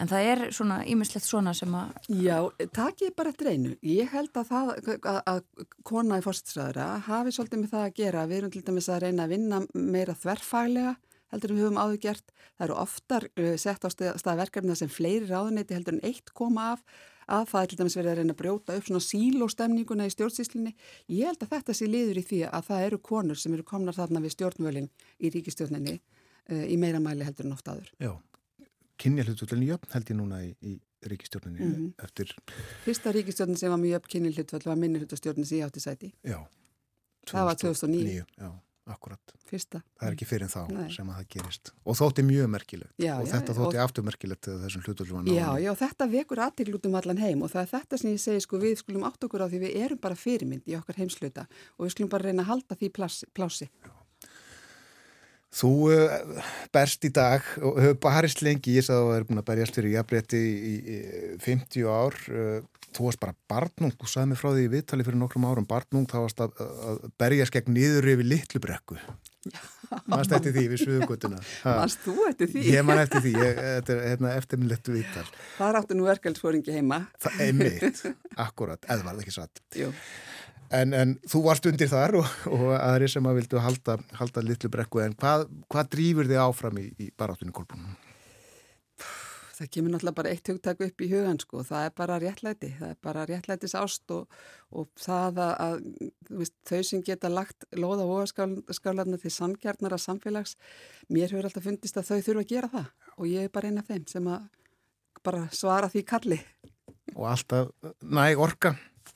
En 0.00 0.10
það 0.10 0.28
er 0.32 0.40
svona 0.54 0.80
ímislegt 0.90 1.26
svona 1.26 1.52
sem 1.54 1.74
að... 1.78 2.08
Já, 2.18 2.36
takk 2.74 3.04
ég 3.04 3.14
bara 3.14 3.30
eftir 3.30 3.52
einu. 3.52 3.74
Ég 3.86 4.10
held 4.10 4.34
að 4.40 4.48
það, 4.50 4.70
að, 4.96 5.18
að 5.30 5.66
kona 5.86 6.18
í 6.18 6.24
fórstræðara 6.24 6.86
hafi 7.06 7.34
svolítið 7.36 7.62
með 7.62 7.74
það 7.76 7.86
að 7.86 7.96
gera. 8.00 8.26
Við 8.30 8.40
erum 8.40 8.54
til 8.54 8.62
dæmis 8.66 8.90
að 8.90 9.02
reyna 9.06 9.26
að 9.26 9.34
vinna 9.36 9.60
meira 9.74 10.16
þverfaglega 10.18 10.96
heldur 11.34 11.54
en 11.54 11.58
við 11.58 11.66
höfum 11.66 11.80
áður 11.82 12.00
gert. 12.02 12.34
Það 12.54 12.66
eru 12.66 12.78
oftar 12.82 13.28
uh, 13.30 13.54
sett 13.60 13.86
á 13.86 13.88
staðverkefna 13.94 14.78
sem 14.78 14.90
fleiri 14.90 15.30
ráðuneyti 15.30 15.78
heldur 15.78 15.98
en 15.98 16.04
eitt 16.10 16.34
koma 16.34 16.72
af 16.74 16.84
að 17.24 17.46
það 17.54 17.62
er 17.62 17.70
til 17.70 17.78
dæmis 17.80 17.96
verið 17.96 18.10
að 18.10 18.18
reyna 18.20 18.34
að 18.34 18.40
brjóta 18.42 18.74
upp 18.76 18.88
svona 18.90 19.06
sílóstemninguna 19.06 20.10
í 20.10 20.12
stjórnsýslinni. 20.12 20.74
Ég 21.14 21.30
held 21.30 21.46
að 21.46 21.54
þetta 21.54 21.78
sé 21.78 21.88
liður 21.88 22.20
í 22.20 22.26
því 22.28 22.42
að 22.50 22.68
það 22.68 22.84
eru 22.90 23.00
konur 23.08 23.40
sem 23.40 23.56
eru 23.56 23.64
komnar 23.66 23.96
þarna 23.96 24.22
við 24.26 24.36
stjórnvölinn 24.36 24.92
í 25.22 25.32
ríkistjórninni 25.32 25.96
uh, 25.96 26.64
í 26.68 26.76
meira 26.82 27.00
mæli 27.02 27.26
heldur 27.26 27.48
en 27.48 27.56
oft 27.56 27.70
áður. 27.72 27.90
Já 28.02 28.12
kynja 29.00 29.24
hlutvöldin 29.26 29.64
jöfn 29.68 29.94
held 29.94 30.10
ég 30.10 30.18
núna 30.18 30.42
í, 30.44 30.50
í 30.62 30.74
ríkistjórninni 31.04 31.60
mm 31.60 31.72
-hmm. 31.74 32.04
eftir... 32.04 32.34
Fyrsta 32.84 33.12
ríkistjórnin 33.12 33.56
sem 33.56 33.70
var 33.70 33.78
mjög 33.78 33.98
jöfn 33.98 34.12
kynja 34.16 34.30
hlutvöld 34.36 34.64
var 34.64 34.76
minni 34.76 34.98
hlutastjórnin 35.02 35.46
sem 35.46 35.58
ég 35.58 35.64
átti 35.64 35.80
sæti. 35.80 36.12
Já. 36.22 36.40
2009. 37.24 37.32
Það 37.32 37.44
var 37.44 37.54
2009. 37.54 38.24
Já, 38.38 38.50
akkurat. 38.86 39.34
Fyrsta. 39.48 39.80
Það 39.98 40.08
er 40.08 40.16
ekki 40.16 40.26
fyrir 40.28 40.50
þá 40.52 40.60
Nei. 40.68 40.90
sem 40.92 41.08
að 41.08 41.18
það 41.18 41.28
gerist. 41.34 41.72
Og 41.84 41.96
þótti 41.96 42.22
mjög 42.22 42.48
merkilegt. 42.52 42.94
Já, 43.00 43.14
og 43.16 43.26
já, 43.26 43.32
þetta 43.32 43.56
þótti 43.58 43.78
og... 43.78 43.82
afturmerkilegt 43.84 44.44
þegar 44.44 44.62
þessum 44.64 44.84
hlutvöldum 44.84 45.16
var 45.16 45.24
náðan. 45.24 45.38
Já, 45.38 45.64
já, 45.64 45.74
þetta 45.82 46.08
vekur 46.14 46.42
aðtillutum 46.46 46.94
allan 47.00 47.22
heim 47.24 47.42
og 47.42 47.52
það 47.52 47.62
er 47.62 47.70
þetta 47.74 48.00
sem 48.00 48.10
ég 48.10 48.20
segi 48.20 48.40
sko 48.44 48.60
við 48.60 48.78
skulum 48.80 49.04
átt 49.08 49.24
okkur 49.24 49.44
á 49.44 49.46
því 49.48 49.58
við 49.64 49.76
erum 49.84 50.00
bara 50.04 50.14
fyrirmynd 50.14 50.68
í 50.68 50.76
okkar 50.76 51.00
heimsluta 51.00 51.46
og 51.78 51.86
við 51.86 51.94
skulum 51.96 52.12
bara 52.12 52.28
reyna 52.28 52.44
að 52.44 52.50
halda 52.52 52.80
því 52.80 52.92
plási. 52.98 53.30
plási. 53.32 53.70
Þú 55.54 55.72
uh, 55.94 56.44
berst 56.74 57.04
í 57.06 57.10
dag 57.14 57.44
og 57.62 57.76
hefur 57.78 57.98
barist 58.08 58.42
lengi, 58.42 58.74
ég 58.78 58.86
sagði 58.86 59.02
að 59.02 59.10
það 59.10 59.18
er 59.18 59.26
búin 59.28 59.42
að 59.42 59.48
berjast 59.50 59.76
fyrir 59.78 59.94
jafnrétti 59.94 60.40
í, 60.40 60.54
í, 60.54 60.96
í 60.96 61.36
50 61.44 61.86
ár. 61.86 62.16
Uh, 62.30 62.88
þú 62.94 63.08
varst 63.08 63.22
bara 63.22 63.36
barnung, 63.50 63.94
þú 63.98 64.08
sagði 64.10 64.30
mig 64.32 64.40
frá 64.40 64.50
því 64.52 64.64
í 64.64 64.72
viðtali 64.72 65.06
fyrir 65.06 65.20
nokkrum 65.20 65.46
árum 65.48 65.68
barnung, 65.68 66.08
þá 66.10 66.18
varst 66.24 66.42
að, 66.44 66.58
að 66.62 67.06
berjast 67.20 67.54
gegn 67.54 67.74
niður 67.74 68.10
yfir 68.14 68.28
litlu 68.34 68.62
brekku. 68.62 68.98
Mannst 70.10 70.32
eftir 70.34 70.54
því 70.54 70.64
við 70.72 70.82
suðugutuna. 70.82 71.40
Mannst 71.66 72.02
þú 72.02 72.14
eftir 72.30 72.50
því? 72.50 72.62
Ég 72.72 72.86
mann 72.86 73.02
eftir 73.02 73.22
því, 73.24 73.34
ég, 73.38 73.58
þetta 73.60 73.94
er 73.94 74.04
hérna, 74.08 74.30
eftirminnlettu 74.40 74.94
viðtal. 74.94 75.26
Það 75.58 75.74
ráttu 75.76 75.98
nú 75.98 76.06
verkefælsfóringi 76.08 76.74
heima. 76.74 77.00
Það 77.22 77.42
er 77.44 77.58
mitt, 77.58 78.00
akkurat, 78.46 78.80
eða 78.88 79.06
var 79.06 79.18
það 79.18 79.26
ekki 79.26 79.36
satt. 79.36 79.62
Jú. 79.78 79.90
En, 80.72 80.94
en 80.96 81.18
þú 81.28 81.42
varst 81.44 81.66
undir 81.68 81.90
þar 81.90 82.18
og, 82.20 82.30
og 82.48 82.70
aðri 82.78 83.10
sem 83.12 83.26
að 83.28 83.42
vildu 83.42 83.60
halda, 83.62 83.98
halda 84.18 84.44
litlu 84.44 84.70
brekku 84.72 85.02
en 85.04 85.14
hvað, 85.18 85.46
hvað 85.70 85.92
drýfur 85.92 86.30
þið 86.30 86.40
áfram 86.44 86.80
í, 86.80 86.88
í 86.98 87.10
baráttunni 87.18 87.54
kolbúnum? 87.54 87.94
Það 89.54 89.68
kemur 89.70 89.92
náttúrulega 89.92 90.18
bara 90.18 90.30
eitt 90.34 90.48
hugtak 90.50 90.80
upp 90.82 91.02
í 91.04 91.08
hugan 91.12 91.36
sko, 91.38 91.60
það 91.62 91.84
er 91.86 91.92
bara 92.00 92.16
réttlæti, 92.18 92.70
það 92.74 92.88
er 92.90 92.96
bara 93.06 93.26
réttlætis 93.28 93.76
ást 93.78 94.10
og, 94.10 94.40
og 94.74 94.88
það 94.98 95.38
að, 95.44 95.52
að 95.62 96.40
veist, 96.40 96.56
þau 96.66 96.80
sem 96.88 97.04
geta 97.06 97.30
lagt 97.30 97.68
loða 97.78 98.08
óaskálarna 98.08 99.20
til 99.22 99.30
samkjarnara 99.30 100.00
samfélags, 100.02 100.56
mér 101.06 101.30
hefur 101.30 101.46
alltaf 101.46 101.68
fundist 101.68 102.00
að 102.00 102.10
þau 102.10 102.18
þurfa 102.26 102.42
að 102.42 102.50
gera 102.50 102.72
það 102.72 102.90
og 103.14 103.30
ég 103.30 103.46
er 103.46 103.54
bara 103.54 103.70
eina 103.70 103.84
af 103.84 103.92
þeim 103.92 104.08
sem 104.10 104.26
að 104.34 104.50
bara 105.24 105.46
svara 105.54 105.92
því 105.92 106.02
kalli. 106.08 106.40
Og 107.14 107.30
alltaf 107.30 107.70
næg 108.02 108.42
orka? 108.42 108.74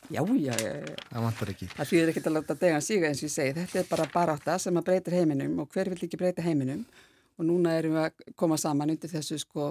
Já, 0.08 0.22
já, 0.24 0.54
já. 0.56 0.96
Það 1.10 1.24
vantar 1.26 1.50
ekki. 1.52 1.68
Það 1.74 1.90
fyrir 1.90 2.10
ekki 2.12 2.22
að 2.24 2.34
láta 2.38 2.56
dega 2.56 2.80
síga 2.84 3.10
eins 3.10 3.20
og 3.20 3.28
ég 3.28 3.34
segi. 3.34 3.54
Þetta 3.58 3.80
er 3.82 3.88
bara 3.90 4.08
baráta 4.12 4.56
sem 4.62 4.80
að 4.80 4.86
breytir 4.88 5.16
heiminum 5.18 5.62
og 5.62 5.70
hver 5.74 5.90
vil 5.92 6.00
ekki 6.06 6.20
breyta 6.20 6.44
heiminum 6.44 6.84
og 7.38 7.46
núna 7.46 7.76
erum 7.78 7.96
við 7.98 8.06
að 8.06 8.34
koma 8.40 8.58
saman 8.58 8.94
undir 8.94 9.12
þessu 9.12 9.38
sko 9.42 9.68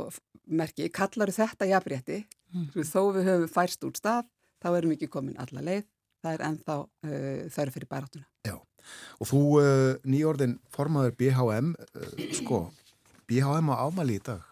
merki. 0.47 0.87
Kallaru 0.93 1.35
þetta 1.35 1.67
jafnrétti, 1.67 2.21
mm. 2.53 2.69
þó 2.87 3.01
við 3.17 3.29
höfum 3.31 3.51
færst 3.51 3.83
úr 3.87 3.97
stað, 3.97 4.29
þá 4.63 4.69
erum 4.71 4.93
við 4.93 4.99
ekki 4.99 5.11
komin 5.17 5.39
alla 5.41 5.63
leið. 5.65 5.85
Það 6.23 6.33
er 6.33 6.43
ennþá 6.47 6.77
uh, 6.81 7.41
þörf 7.53 7.75
fyrir 7.75 7.89
barátuna. 7.91 8.27
Já, 8.47 8.55
og 9.21 9.29
þú 9.29 9.41
uh, 9.59 9.91
nýjórðin 10.07 10.57
formaður 10.73 11.17
BHM, 11.19 11.73
uh, 11.77 12.23
sko, 12.39 12.61
BHM 13.29 13.73
á 13.73 13.75
ámali 13.83 14.17
í 14.17 14.23
dag. 14.23 14.46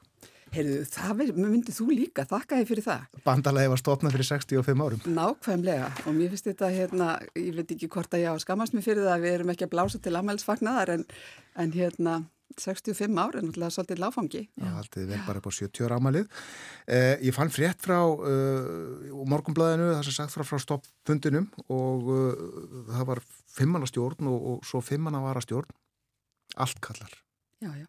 Heyrðu, 0.56 0.84
það 0.88 1.24
myndið 1.36 1.76
þú 1.76 1.88
líka, 1.92 2.24
þakka 2.30 2.60
þið 2.62 2.70
fyrir 2.70 2.86
það. 2.86 3.08
Bandalagi 3.26 3.72
var 3.74 3.82
stopnað 3.82 4.14
fyrir 4.16 4.28
65 4.30 4.84
árum. 4.86 5.02
Nákvæmlega 5.18 5.90
og 6.06 6.16
mér 6.16 6.32
finnst 6.32 6.48
þetta 6.48 6.70
hérna, 6.72 7.10
ég 7.36 7.58
veit 7.58 7.74
ekki 7.76 7.90
hvort 7.92 8.16
að 8.16 8.24
ég 8.24 8.32
á 8.32 8.44
skamast 8.44 8.76
mér 8.76 8.86
fyrir 8.86 9.04
það 9.04 9.16
að 9.18 9.26
við 9.26 9.36
erum 9.40 9.52
ekki 9.52 9.68
að 9.68 9.74
blása 9.74 10.00
til 10.00 10.16
ammælsfagnar 10.16 10.94
en, 10.96 11.04
en 11.60 11.76
hérna 11.76 12.22
65 12.56 13.20
ár 13.20 13.36
er 13.36 13.44
náttúrulega 13.44 13.74
svolítið 13.76 14.00
láfangi. 14.00 14.44
Já, 14.62 14.70
alltið 14.80 15.10
vel 15.12 15.20
bara 15.26 15.42
upp 15.42 15.50
á 15.50 15.54
70 15.58 15.88
ára 15.90 15.98
ámælið. 16.00 16.30
Eh, 16.88 17.16
ég 17.28 17.36
fann 17.36 17.52
frétt 17.52 17.84
frá 17.84 17.98
uh, 18.06 19.26
morgumblæðinu, 19.28 19.90
það 19.98 20.08
sem 20.08 20.18
sagt 20.22 20.36
frá, 20.36 20.46
frá 20.48 20.62
stoppfundinum 20.64 21.50
og 21.68 22.08
uh, 22.08 22.48
það 22.94 23.10
var 23.12 23.24
fimmannastjórn 23.58 24.32
og, 24.32 24.48
og 24.54 24.64
svo 24.70 24.80
fimmannavara 24.86 25.44
allt 26.56 26.80
kallar. 26.80 27.12
Já, 27.60 27.74
já. 27.76 27.88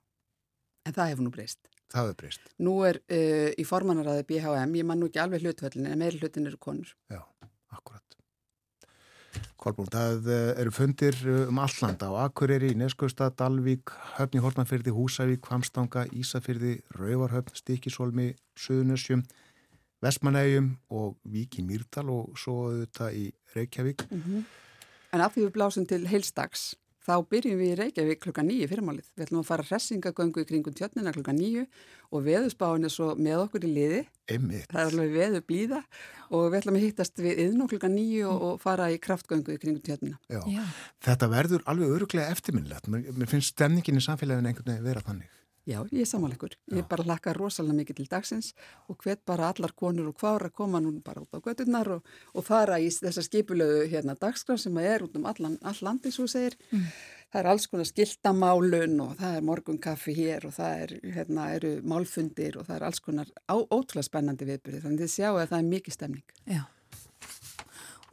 En 0.86 0.94
það 0.94 1.12
hefur 1.12 1.26
nú 1.28 1.34
breyst. 1.34 1.75
Það 1.92 2.02
hefur 2.02 2.18
breyst. 2.22 2.48
Nú 2.66 2.74
er 2.86 2.98
uh, 3.04 3.50
í 3.54 3.64
formanaraði 3.66 4.26
BHM, 4.26 4.74
ég 4.80 4.88
man 4.88 5.00
nú 5.00 5.10
ekki 5.10 5.22
alveg 5.22 5.44
hlutvöldin 5.44 5.86
en 5.90 6.00
meiri 6.00 6.18
hlutin 6.20 6.48
eru 6.50 6.58
konur. 6.58 6.90
Já, 7.12 7.22
akkurat. 7.70 8.02
Kolbún, 9.60 9.88
það 9.92 10.28
uh, 10.30 10.50
eru 10.60 10.74
fundir 10.74 11.18
uh, 11.26 11.46
um 11.50 11.60
allanda 11.62 12.10
á 12.10 12.26
Akureyri, 12.26 12.72
Neskustad, 12.78 13.36
Dalvík, 13.38 13.94
Höfni 14.16 14.42
Hortmanfyrði, 14.42 14.94
Húsavík, 14.96 15.46
Hvamstanga, 15.46 16.06
Ísafyrði, 16.16 16.80
Rauvarhöfn, 16.98 17.54
Stikisólmi, 17.60 18.32
Suðunössjum, 18.58 19.22
Vestmanægjum 20.02 20.74
og 20.92 21.16
Víki 21.30 21.62
Mýrdal 21.64 22.10
og 22.12 22.34
svo 22.38 22.66
auðvitað 22.66 23.14
í 23.16 23.26
Reykjavík. 23.54 24.10
Mm 24.10 24.22
-hmm. 24.22 24.42
En 25.12 25.20
af 25.20 25.34
því 25.34 25.46
við 25.46 25.54
blásum 25.54 25.86
til 25.86 26.06
heilstags 26.06 26.74
þá 27.06 27.14
byrjum 27.30 27.60
við 27.60 27.70
í 27.70 27.76
Reykjavík 27.80 28.22
klukka 28.24 28.42
nýju 28.46 28.66
fyrirmálið. 28.70 29.10
Við 29.14 29.26
ætlum 29.26 29.42
að 29.42 29.48
fara 29.48 29.66
hressingagöngu 29.68 30.42
í 30.42 30.48
kringum 30.48 30.74
tjötnina 30.76 31.12
klukka 31.14 31.34
nýju 31.36 31.64
og 32.10 32.24
veðusbáin 32.26 32.88
er 32.88 32.92
svo 32.92 33.12
með 33.14 33.44
okkur 33.44 33.66
í 33.68 33.72
liði. 33.76 34.02
Einmitt. 34.32 34.66
Það 34.72 34.82
er 34.82 34.90
alveg 34.90 35.14
veðu 35.14 35.42
blíða 35.46 35.80
og 36.34 36.50
við 36.50 36.58
ætlum 36.60 36.78
að 36.80 36.86
hittast 36.86 37.22
við 37.22 37.42
yðn 37.46 37.64
og 37.64 37.72
klukka 37.72 37.92
nýju 37.92 38.28
og, 38.32 38.44
og 38.48 38.60
fara 38.64 38.90
í 38.90 39.00
kraftgöngu 39.06 39.54
í 39.54 39.62
kringum 39.62 39.84
tjötnina. 39.86 40.18
Já. 40.32 40.42
Já. 40.50 40.64
Þetta 41.06 41.30
verður 41.30 41.66
alveg 41.70 41.96
öruglega 42.00 42.34
eftirminnlegt. 42.34 42.90
Mér 42.90 43.30
finnst 43.30 43.54
stemningin 43.54 44.02
í 44.02 44.06
samfélaginu 44.06 44.50
einhvern 44.50 44.72
veginn 44.74 44.88
vera 44.90 45.04
þannig. 45.06 45.30
Já, 45.66 45.80
ég 45.90 46.04
er 46.04 46.06
samanleikur. 46.06 46.52
Ég 46.70 46.86
bara 46.86 47.02
að 47.02 47.10
laka 47.10 47.32
rosalega 47.34 47.74
mikið 47.80 47.98
til 47.98 48.06
dagsins 48.10 48.52
og 48.86 49.00
hvet 49.02 49.24
bara 49.26 49.48
allar 49.50 49.72
konur 49.74 50.12
og 50.12 50.20
hvar 50.20 50.44
að 50.46 50.54
koma 50.54 50.78
nú 50.82 50.92
bara 51.02 51.24
út 51.24 51.34
á 51.34 51.42
gödurnar 51.42 51.90
og, 51.96 52.12
og 52.38 52.46
fara 52.46 52.78
í 52.78 52.86
þessa 52.94 53.24
skipulegu 53.26 53.88
hérna 53.90 54.14
dagskraf 54.14 54.62
sem 54.62 54.78
er 54.78 55.02
út 55.02 55.18
um 55.18 55.26
allan, 55.26 55.58
all 55.66 55.82
landi, 55.82 56.14
svo 56.14 56.28
segir. 56.30 56.54
Mm. 56.70 56.86
Það 57.34 57.40
er 57.40 57.50
alls 57.50 57.66
konar 57.66 57.90
skiltamálun 57.90 59.02
og 59.02 59.18
það 59.18 59.40
er 59.40 59.48
morgunkaffi 59.50 60.14
hér 60.14 60.46
og 60.46 60.54
það 60.54 60.84
er, 60.84 60.94
hérna, 61.16 61.48
eru 61.58 61.74
málfundir 61.82 62.60
og 62.60 62.70
það 62.70 62.78
er 62.78 62.86
alls 62.86 63.02
konar 63.02 63.34
á, 63.50 63.56
ótrúlega 63.58 64.06
spennandi 64.06 64.46
viðbyrði. 64.46 64.84
Þannig 64.86 65.02
að 65.02 65.08
þið 65.08 65.14
sjáu 65.18 65.34
að 65.34 65.50
það 65.50 65.58
er 65.58 65.70
mikið 65.74 65.98
stemning. 65.98 66.34
Já. 66.46 66.62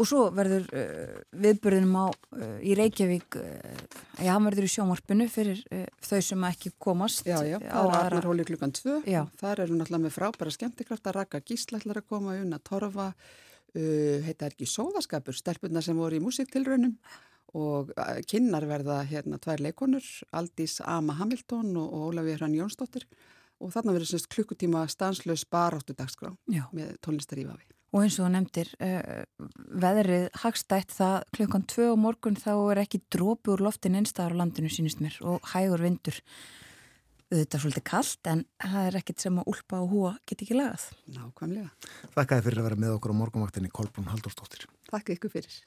Og 0.04 0.08
svo 0.10 0.24
verður 0.36 0.66
uh, 0.76 1.20
viðbörðinum 1.40 1.94
á 1.96 2.06
uh, 2.12 2.56
í 2.60 2.74
Reykjavík, 2.76 3.38
uh, 3.40 4.00
já, 4.20 4.34
hann 4.34 4.48
verður 4.50 4.66
í 4.68 4.72
sjónvarpinu 4.74 5.30
fyrir 5.32 5.62
þau 6.04 6.18
sem 6.28 6.42
ekki 6.50 6.74
komast. 6.76 7.22
Já, 7.24 7.38
já, 7.48 7.56
það 7.64 7.88
er 7.88 8.00
Arnar 8.02 8.28
Hóli 8.28 8.46
klukkan 8.50 8.74
2. 8.76 8.98
Það 9.40 9.54
eru 9.54 9.78
náttúrulega 9.78 10.04
með 10.04 10.16
frábæra 10.18 10.52
skemmtikraft 10.52 11.08
að 11.08 11.16
raka 11.22 11.40
gíslætlar 11.48 12.02
að 12.02 12.10
koma 12.12 12.36
unna 12.36 12.60
torfa, 12.60 13.14
uh, 13.16 14.18
heita 14.26 14.50
er 14.50 14.58
ekki 14.58 14.68
sóðaskapur, 14.68 15.38
stelpunna 15.40 15.84
sem 15.86 15.96
voru 15.96 16.20
í 16.20 16.24
músiktilraunum 16.24 16.98
og 17.54 17.92
kynnar 18.26 18.66
verða 18.66 19.04
hérna 19.06 19.38
tvær 19.38 19.62
leikonur, 19.62 20.02
Aldís 20.34 20.80
Ama 20.90 21.14
Hamilton 21.20 21.76
og, 21.78 21.94
Ólafið 22.10 22.40
Hrann 22.40 22.58
Jónsdóttir 22.58 23.06
og 23.62 23.70
þarna 23.76 23.94
verður 23.94 24.10
semst 24.10 24.32
klukkutíma 24.34 24.82
stanslös 24.90 25.46
baráttu 25.46 25.94
dagskrá 25.94 26.34
með 26.74 26.98
tónlistarífafi. 27.06 27.70
Og 27.94 28.02
eins 28.02 28.18
og 28.18 28.26
þú 28.26 28.32
nefndir, 28.34 28.72
uh, 28.82 29.48
veðrið 29.84 30.28
hagstætt 30.42 30.96
það 30.96 31.28
klukkan 31.38 31.66
tvö 31.70 31.92
og 31.94 32.02
morgun 32.02 32.40
þá 32.40 32.52
er 32.74 32.84
ekki 32.84 33.04
drópi 33.14 33.54
úr 33.54 33.62
loftin 33.68 34.00
einstæðar 34.00 34.34
á 34.34 34.40
landinu 34.42 34.72
sínist 34.74 35.04
mér 35.04 35.20
og 35.22 35.46
hægur 35.54 35.86
vindur. 35.86 36.18
Þetta 37.34 37.58
er 37.58 37.64
svolítið 37.64 37.86
kallt 37.90 38.30
en 38.30 38.44
það 38.62 38.90
er 38.90 38.98
ekkit 39.00 39.24
sem 39.24 39.38
að 39.42 39.54
úlpa 39.54 39.80
og 39.82 39.94
húa 39.94 40.12
geti 40.30 40.46
ekki 40.46 40.58
lagað. 40.58 40.90
Nákvæmlega. 41.14 41.70
Þakka 42.18 42.40
þið 42.40 42.50
fyrir 42.50 42.62
að 42.62 42.68
vera 42.70 42.82
með 42.84 42.98
okkur 42.98 43.14
á 43.14 43.20
morgunvaktinni 43.22 43.72
Kolbrún 43.74 44.12
Halldórsdóttir. 44.12 44.68
Þakka 44.92 45.18
ykkur 45.18 45.34
fyrir. 45.38 45.62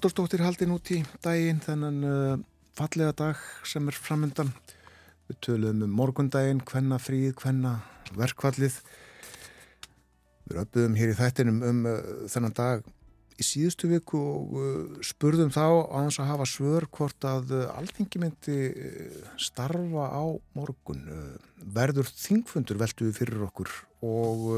Kolbrún 0.00 0.16
Haldurstóttir 0.16 0.40
haldin 0.40 0.70
út 0.72 0.88
í 0.96 1.02
daginn 1.20 1.58
þennan 1.60 1.96
uh, 2.08 2.38
fallega 2.72 3.12
dag 3.12 3.40
sem 3.68 3.84
er 3.84 3.92
framöndan. 3.92 4.48
Við 5.28 5.36
töluðum 5.44 5.82
um 5.84 5.90
morgundaginn, 5.92 6.62
hvenna 6.64 6.96
fríð, 6.96 7.34
hvenna 7.42 7.74
verkvallið. 8.16 8.78
Við 10.48 10.60
öfðum 10.62 10.96
hér 10.96 11.12
í 11.12 11.16
þættinum 11.18 11.58
um 11.68 11.82
uh, 11.90 11.98
þennan 12.32 12.56
dag 12.56 12.88
í 13.36 13.44
síðustu 13.44 13.90
viku 13.90 14.20
og 14.22 14.54
uh, 14.56 15.02
spurðum 15.04 15.52
þá 15.52 15.66
á 15.68 15.96
þess 16.06 16.22
að 16.22 16.30
hafa 16.30 16.46
svör 16.48 16.86
hvort 16.96 17.26
að 17.28 17.52
alþingi 17.66 18.22
myndi 18.22 18.56
starfa 19.36 20.06
á 20.16 20.24
morgun. 20.56 21.02
Verður 21.60 22.08
þingfundur 22.08 22.80
veltuði 22.80 23.12
fyrir 23.18 23.44
okkur 23.50 23.74
og 24.00 24.48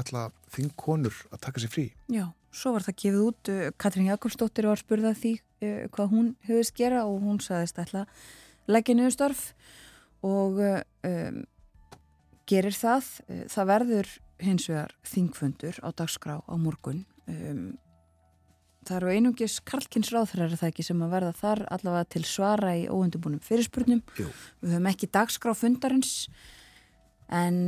alla 0.00 0.24
þingkonur 0.56 1.20
að 1.28 1.44
taka 1.44 1.60
sér 1.60 1.74
frí. 1.76 1.86
Já. 2.08 2.24
Svo 2.54 2.74
var 2.76 2.84
það 2.86 2.98
gefið 3.02 3.22
út, 3.24 3.50
uh, 3.50 3.70
Katrín 3.80 4.08
Jakobsdóttir 4.08 4.68
var 4.70 4.80
spurðað 4.80 5.20
því 5.22 5.32
uh, 5.36 5.80
hvað 5.94 6.12
hún 6.12 6.28
hefðist 6.46 6.76
gera 6.78 7.04
og 7.08 7.24
hún 7.24 7.40
saðist 7.42 7.80
ætla 7.82 8.04
leggja 8.70 8.96
niður 8.96 9.16
störf 9.16 9.42
og 10.24 10.60
uh, 10.62 10.80
um, 11.04 11.42
gerir 12.48 12.76
það. 12.76 13.08
Það 13.50 13.70
verður 13.72 14.12
hins 14.44 14.68
vegar 14.68 14.94
þingfundur 15.08 15.80
á 15.82 15.88
dagskrá 15.96 16.38
á 16.44 16.54
morgun. 16.60 17.02
Um, 17.26 17.74
það 18.84 18.98
eru 19.00 19.12
einungis 19.16 19.58
Karlkins 19.64 20.12
ráðþræðar 20.12 20.58
það 20.60 20.70
ekki 20.70 20.86
sem 20.86 21.04
að 21.04 21.14
verða 21.16 21.36
þar 21.40 21.62
allavega 21.72 22.10
til 22.14 22.24
svara 22.28 22.74
í 22.76 22.84
óundubunum 22.86 23.42
fyrirspurnum. 23.44 24.02
Jú. 24.20 24.28
Við 24.60 24.76
höfum 24.76 24.90
ekki 24.92 25.10
dagskrá 25.12 25.54
fundarins 25.56 26.28
en 27.32 27.62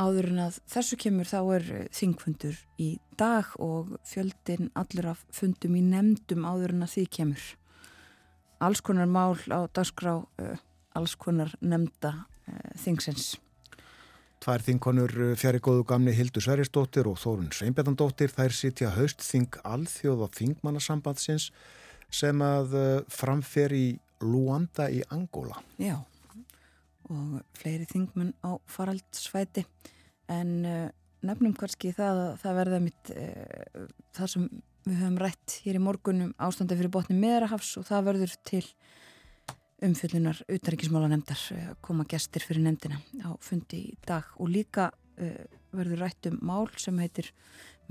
áður 0.00 0.30
en 0.32 0.40
að 0.46 0.58
þessu 0.70 0.96
kemur 1.00 1.28
þá 1.28 1.38
er 1.56 1.68
þingfundur 1.94 2.56
í 2.80 2.88
dag 3.20 3.50
og 3.60 3.94
fjöldin 4.08 4.70
allur 4.78 5.12
af 5.12 5.24
fundum 5.34 5.76
í 5.76 5.82
nefndum 5.84 6.46
áður 6.48 6.74
en 6.76 6.86
að 6.86 6.94
því 6.94 7.04
kemur. 7.18 7.44
Alls 8.60 8.82
konar 8.84 9.08
mál 9.08 9.36
á 9.52 9.64
dagskrá, 9.72 10.18
uh, 10.20 10.56
alls 10.96 11.16
konar 11.20 11.52
nefnda 11.60 12.12
uh, 12.24 12.58
þingsins. 12.80 13.34
Tvær 14.40 14.64
þingkonur 14.64 15.16
fjari 15.36 15.60
góðu 15.60 15.84
gamni 15.88 16.14
Hildur 16.16 16.44
Sverrisdóttir 16.44 17.08
og 17.10 17.18
Þórun 17.20 17.50
Sveinbjörndóttir 17.52 18.32
þær 18.32 18.56
sitja 18.56 18.92
haust 18.94 19.20
þing 19.20 19.58
alþjóð 19.68 20.24
og 20.24 20.38
þingmannasambandsins 20.38 21.50
sem 22.08 22.40
að 22.40 22.72
framfer 23.12 23.76
í 23.76 23.84
Luanda 24.24 24.88
í 24.88 25.04
Angola. 25.12 25.60
Já 25.76 26.00
og 27.10 27.42
fleiri 27.58 27.86
þingmenn 27.90 28.32
á 28.46 28.54
faraldsfæti 28.70 29.64
en 30.30 30.50
uh, 30.64 30.88
nefnum 31.26 31.54
kannski 31.58 31.92
það 31.96 32.22
að 32.24 32.32
það 32.44 32.58
verða 32.60 32.80
mitt 32.84 33.12
uh, 33.14 33.86
það 34.16 34.32
sem 34.34 34.46
við 34.86 35.00
höfum 35.02 35.18
rætt 35.20 35.56
hér 35.64 35.78
í 35.78 35.82
morgunum 35.84 36.32
ástandi 36.40 36.78
fyrir 36.78 36.94
botni 36.94 37.18
meðrahafs 37.18 37.74
og 37.80 37.86
það 37.90 38.06
verður 38.10 38.36
til 38.48 38.62
umfyllunar 39.84 40.40
utaríkismála 40.46 41.10
nefndar 41.10 41.42
uh, 41.56 41.66
koma 41.84 42.06
gestir 42.08 42.46
fyrir 42.46 42.64
nefndina 42.64 43.00
á 43.26 43.30
fundi 43.42 43.84
í 43.90 43.98
dag. 44.06 44.30
Og 44.38 44.52
líka 44.52 44.90
verður 45.76 46.06
rætt 46.06 46.30
um 46.30 46.38
mál 46.48 46.70
sem 46.80 46.96
heitir 46.96 47.26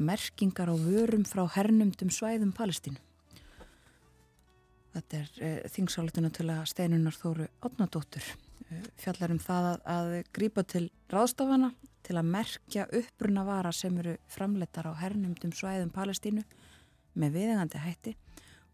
merkingar 0.01 0.71
á 0.73 0.73
vörum 0.73 1.21
frá 1.29 1.43
hernumdum 1.53 2.09
svæðum 2.09 2.55
Palestínu. 2.57 2.97
Þetta 4.95 5.19
er 5.19 5.69
þingsáletuna 5.69 6.33
til 6.33 6.47
að 6.49 6.63
steinunar 6.71 7.13
þóru 7.13 7.45
átnadóttur 7.61 8.25
fjallar 8.99 9.33
um 9.33 9.41
það 9.43 9.69
að, 9.71 9.79
að 9.95 10.15
grípa 10.35 10.63
til 10.63 10.85
ráðstafana 11.11 11.71
til 12.05 12.17
að 12.17 12.31
merkja 12.31 12.87
uppbruna 12.99 13.43
vara 13.47 13.71
sem 13.75 13.97
eru 14.01 14.15
framleitar 14.31 14.89
á 14.89 14.93
hernumdum 15.01 15.51
svæðum 15.55 15.91
Palestínu 15.93 16.45
með 17.19 17.35
viðengandi 17.35 17.83
hætti 17.83 18.15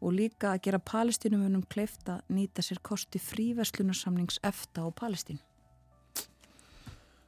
og 0.04 0.14
líka 0.14 0.54
að 0.54 0.62
gera 0.68 0.84
palestínumunum 0.84 1.66
kleift 1.72 2.08
að 2.12 2.24
nýta 2.36 2.64
sér 2.66 2.82
kosti 2.86 3.20
fríverslunarsamnings 3.22 4.42
efta 4.46 4.86
á 4.86 4.90
Palestínu. 4.94 5.42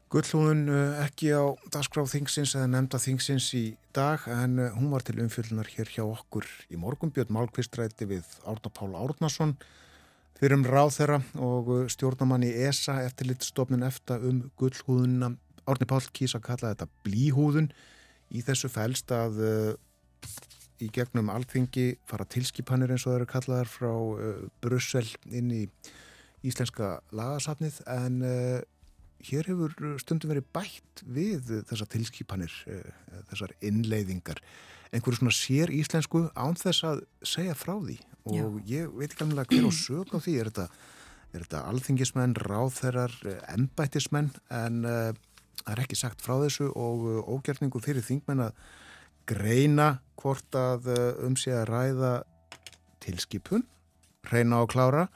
Gullhúðun 0.07 0.69
eh, 0.71 0.99
ekki 1.03 1.33
á 1.35 1.51
dagskráð 1.73 2.13
þingsins 2.13 2.53
eða 2.55 2.69
nefnda 2.71 2.99
þingsins 3.03 3.47
í 3.59 3.65
dag 3.95 4.23
en 4.31 4.61
eh, 4.63 4.75
hún 4.77 4.93
var 4.93 5.03
til 5.03 5.17
umfjöldunar 5.19 5.67
hér 5.73 5.89
hjá 5.91 6.05
okkur 6.05 6.47
í 6.71 6.79
morgun 6.79 7.11
Björn 7.11 7.33
Málkvistræti 7.35 8.07
við 8.07 8.29
Árna 8.47 8.71
Pál 8.71 8.93
Árnason 8.95 9.57
fyrir 10.37 10.57
um 10.57 10.65
ráð 10.67 10.93
þeirra 10.99 11.19
og 11.41 11.71
uh, 11.73 11.83
stjórnamann 11.91 12.45
í 12.45 12.53
ESA 12.67 12.99
eftirlitstofnun 13.07 13.85
eftir 13.87 14.23
um 14.27 14.43
gullhúðuna. 14.59 15.33
Árni 15.67 15.87
Pál 15.89 16.03
kýsa 16.15 16.39
að 16.39 16.47
kalla 16.51 16.73
þetta 16.73 16.87
blíhúðun. 17.03 17.71
Í 18.31 18.43
þessu 18.45 18.69
fælst 18.71 19.11
að 19.15 19.41
uh, 19.43 19.73
í 20.83 20.89
gegnum 20.93 21.31
alþingi 21.33 21.87
fara 22.07 22.27
tilskipanir 22.29 22.93
eins 22.93 23.05
og 23.05 23.13
það 23.13 23.19
eru 23.19 23.29
kallaðar 23.33 23.71
frá 23.71 23.91
uh, 23.91 24.41
Brussel 24.61 25.07
inn 25.33 25.51
í 25.53 25.63
íslenska 26.45 26.97
lagasafnið 27.17 27.81
en 27.89 28.19
uh, 28.25 28.59
hér 29.27 29.49
hefur 29.49 29.73
stundum 30.01 30.31
verið 30.31 30.49
bætt 30.53 31.03
við 31.03 31.49
þessar 31.69 31.89
tilskipanir, 31.95 32.53
uh, 32.69 33.21
þessar 33.31 33.55
innleiðingar 33.65 34.43
einhverju 34.91 35.19
svona 35.19 35.35
sér 35.35 35.73
íslensku 35.75 36.27
án 36.37 36.57
þess 36.59 36.85
að 36.87 37.03
segja 37.25 37.55
frá 37.57 37.75
því 37.75 37.97
og 38.27 38.35
Já. 38.35 38.47
ég 38.67 38.95
veit 38.95 39.11
ekki 39.11 39.25
alveg 39.25 39.53
hver 39.53 39.67
á 39.67 39.71
sög 39.71 40.11
á 40.11 40.17
því 40.19 40.33
er 40.41 40.49
þetta, 40.51 40.65
er 41.33 41.45
þetta 41.45 41.61
alþingismenn, 41.71 42.35
ráðherrar, 42.47 43.15
embættismenn 43.53 44.33
en 44.51 44.81
uh, 44.87 45.13
það 45.63 45.73
er 45.75 45.83
ekki 45.85 45.99
sagt 45.99 46.25
frá 46.25 46.35
þessu 46.43 46.71
og 46.73 47.05
uh, 47.07 47.21
ógerningu 47.27 47.81
fyrir 47.83 48.05
þingmenn 48.05 48.47
að 48.49 48.59
greina 49.27 49.97
hvort 50.19 50.59
að 50.59 50.91
uh, 50.91 51.25
um 51.27 51.37
sig 51.39 51.55
að 51.55 51.69
ræða 51.71 52.11
tilskipun, 53.03 53.63
reyna 54.27 54.63
á 54.63 54.65
klára 54.67 55.07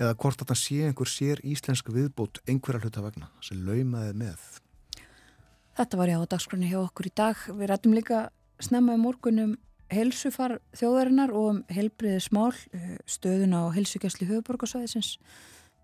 eða 0.00 0.16
hvort 0.18 0.42
að 0.42 0.50
það 0.50 0.62
sé 0.64 0.82
einhver 0.88 1.10
sér 1.10 1.42
íslensk 1.46 1.90
viðbútt 1.94 2.42
einhverja 2.50 2.82
hluta 2.82 3.04
vegna 3.04 3.30
sem 3.44 3.62
laumaði 3.62 4.14
með 4.18 4.60
Þetta 5.74 5.98
var 5.98 6.10
já 6.10 6.18
á 6.22 6.30
dagskroni 6.30 6.68
hjá 6.70 6.78
okkur 6.84 7.08
í 7.08 7.10
dag. 7.18 7.38
Við 7.50 7.66
rættum 7.66 7.94
líka 7.96 8.18
snemma 8.64 8.96
í 8.96 9.00
morgunum 9.00 9.54
helsufar 9.92 10.58
þjóðarinnar 10.76 11.32
og 11.34 11.48
um 11.50 11.58
helbriði 11.72 12.22
smál 12.24 12.52
eh, 12.74 12.96
stöðun 13.08 13.56
á 13.56 13.62
helsugjastli 13.74 14.28
höfuborgarsvæðisins. 14.30 15.18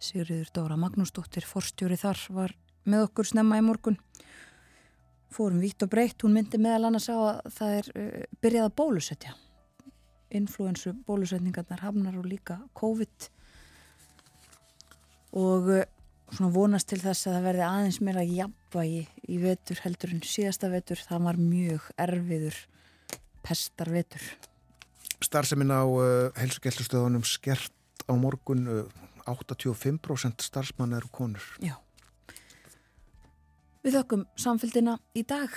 Sigriður 0.00 0.48
Dóra 0.56 0.78
Magnúsdóttir, 0.80 1.44
forstjóri 1.44 1.98
þar, 2.00 2.20
var 2.32 2.54
með 2.88 3.10
okkur 3.10 3.28
snemma 3.28 3.58
í 3.60 3.64
morgun. 3.64 3.98
Fórum 5.30 5.60
vitt 5.62 5.84
og 5.84 5.92
breytt, 5.92 6.24
hún 6.24 6.34
myndi 6.34 6.58
meðal 6.58 6.88
annars 6.88 7.10
á 7.12 7.16
að 7.18 7.52
það 7.58 7.76
er 7.76 7.90
uh, 7.92 8.24
byrjað 8.42 8.66
að 8.70 8.76
bólusetja. 8.80 9.34
Influensu 10.40 10.94
bólusetningarnar 11.06 11.84
hafnar 11.84 12.16
og 12.18 12.26
líka 12.30 12.56
COVID 12.78 13.28
og 15.38 15.70
uh, 15.76 15.84
svona 16.30 16.52
vonast 16.54 16.90
til 16.90 17.00
þess 17.02 17.28
að 17.28 17.36
það 17.36 17.48
verði 17.48 17.66
aðeins 17.66 18.00
meira 18.04 18.24
jafnvægi 18.26 19.02
í 19.30 19.40
vetur 19.42 19.82
heldur 19.84 20.14
en 20.14 20.22
síðasta 20.26 20.70
vetur. 20.72 21.02
Það 21.02 21.26
var 21.26 21.40
mjög 21.42 21.90
erfiður 22.00 22.62
pestarvetur. 23.46 24.24
Starfseminn 25.20 25.72
á 25.74 25.84
uh, 25.84 26.30
helsugjastlustöðunum 26.40 27.26
skert 27.28 27.74
á 28.08 28.14
morgun 28.16 28.66
85% 29.26 30.42
starfsmann 30.44 30.96
eru 30.96 31.10
konur. 31.12 31.44
Já. 31.62 31.76
Við 33.84 33.96
þökkum 33.96 34.26
samfélgina 34.36 34.98
í 35.16 35.24
dag. 35.24 35.52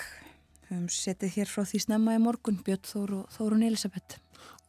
Við 0.64 0.78
höfum 0.78 0.92
setið 0.96 1.34
hér 1.38 1.50
frá 1.52 1.66
því 1.68 1.82
snemma 1.84 2.16
í 2.16 2.22
morgun, 2.24 2.60
Björn 2.64 2.86
Þór 2.88 3.16
og 3.18 3.34
Þórun 3.36 3.66
Elisabeth. 3.68 4.20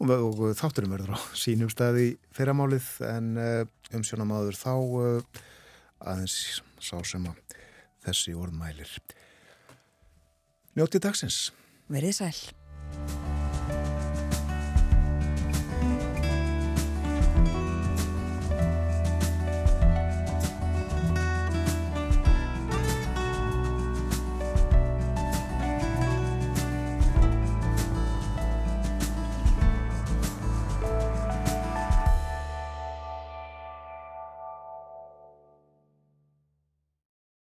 Og, 0.02 0.10
og 0.10 0.40
þátturum 0.58 0.94
verður 0.96 1.14
á 1.14 1.18
sínum 1.44 1.70
staði 1.72 2.14
fyrramáli 2.34 2.80
en 3.06 3.34
uh, 3.38 3.62
umsjónamaður 3.94 4.58
þá 4.58 4.72
uh, 4.74 5.42
aðeins 6.04 6.62
sá 6.80 6.96
sem 7.06 7.28
að 7.30 7.56
þessi 8.04 8.34
orðmælir. 8.38 8.96
Njótið 10.74 11.06
dagsins. 11.08 11.40
Verðið 11.88 12.20
sæl. 12.20 13.33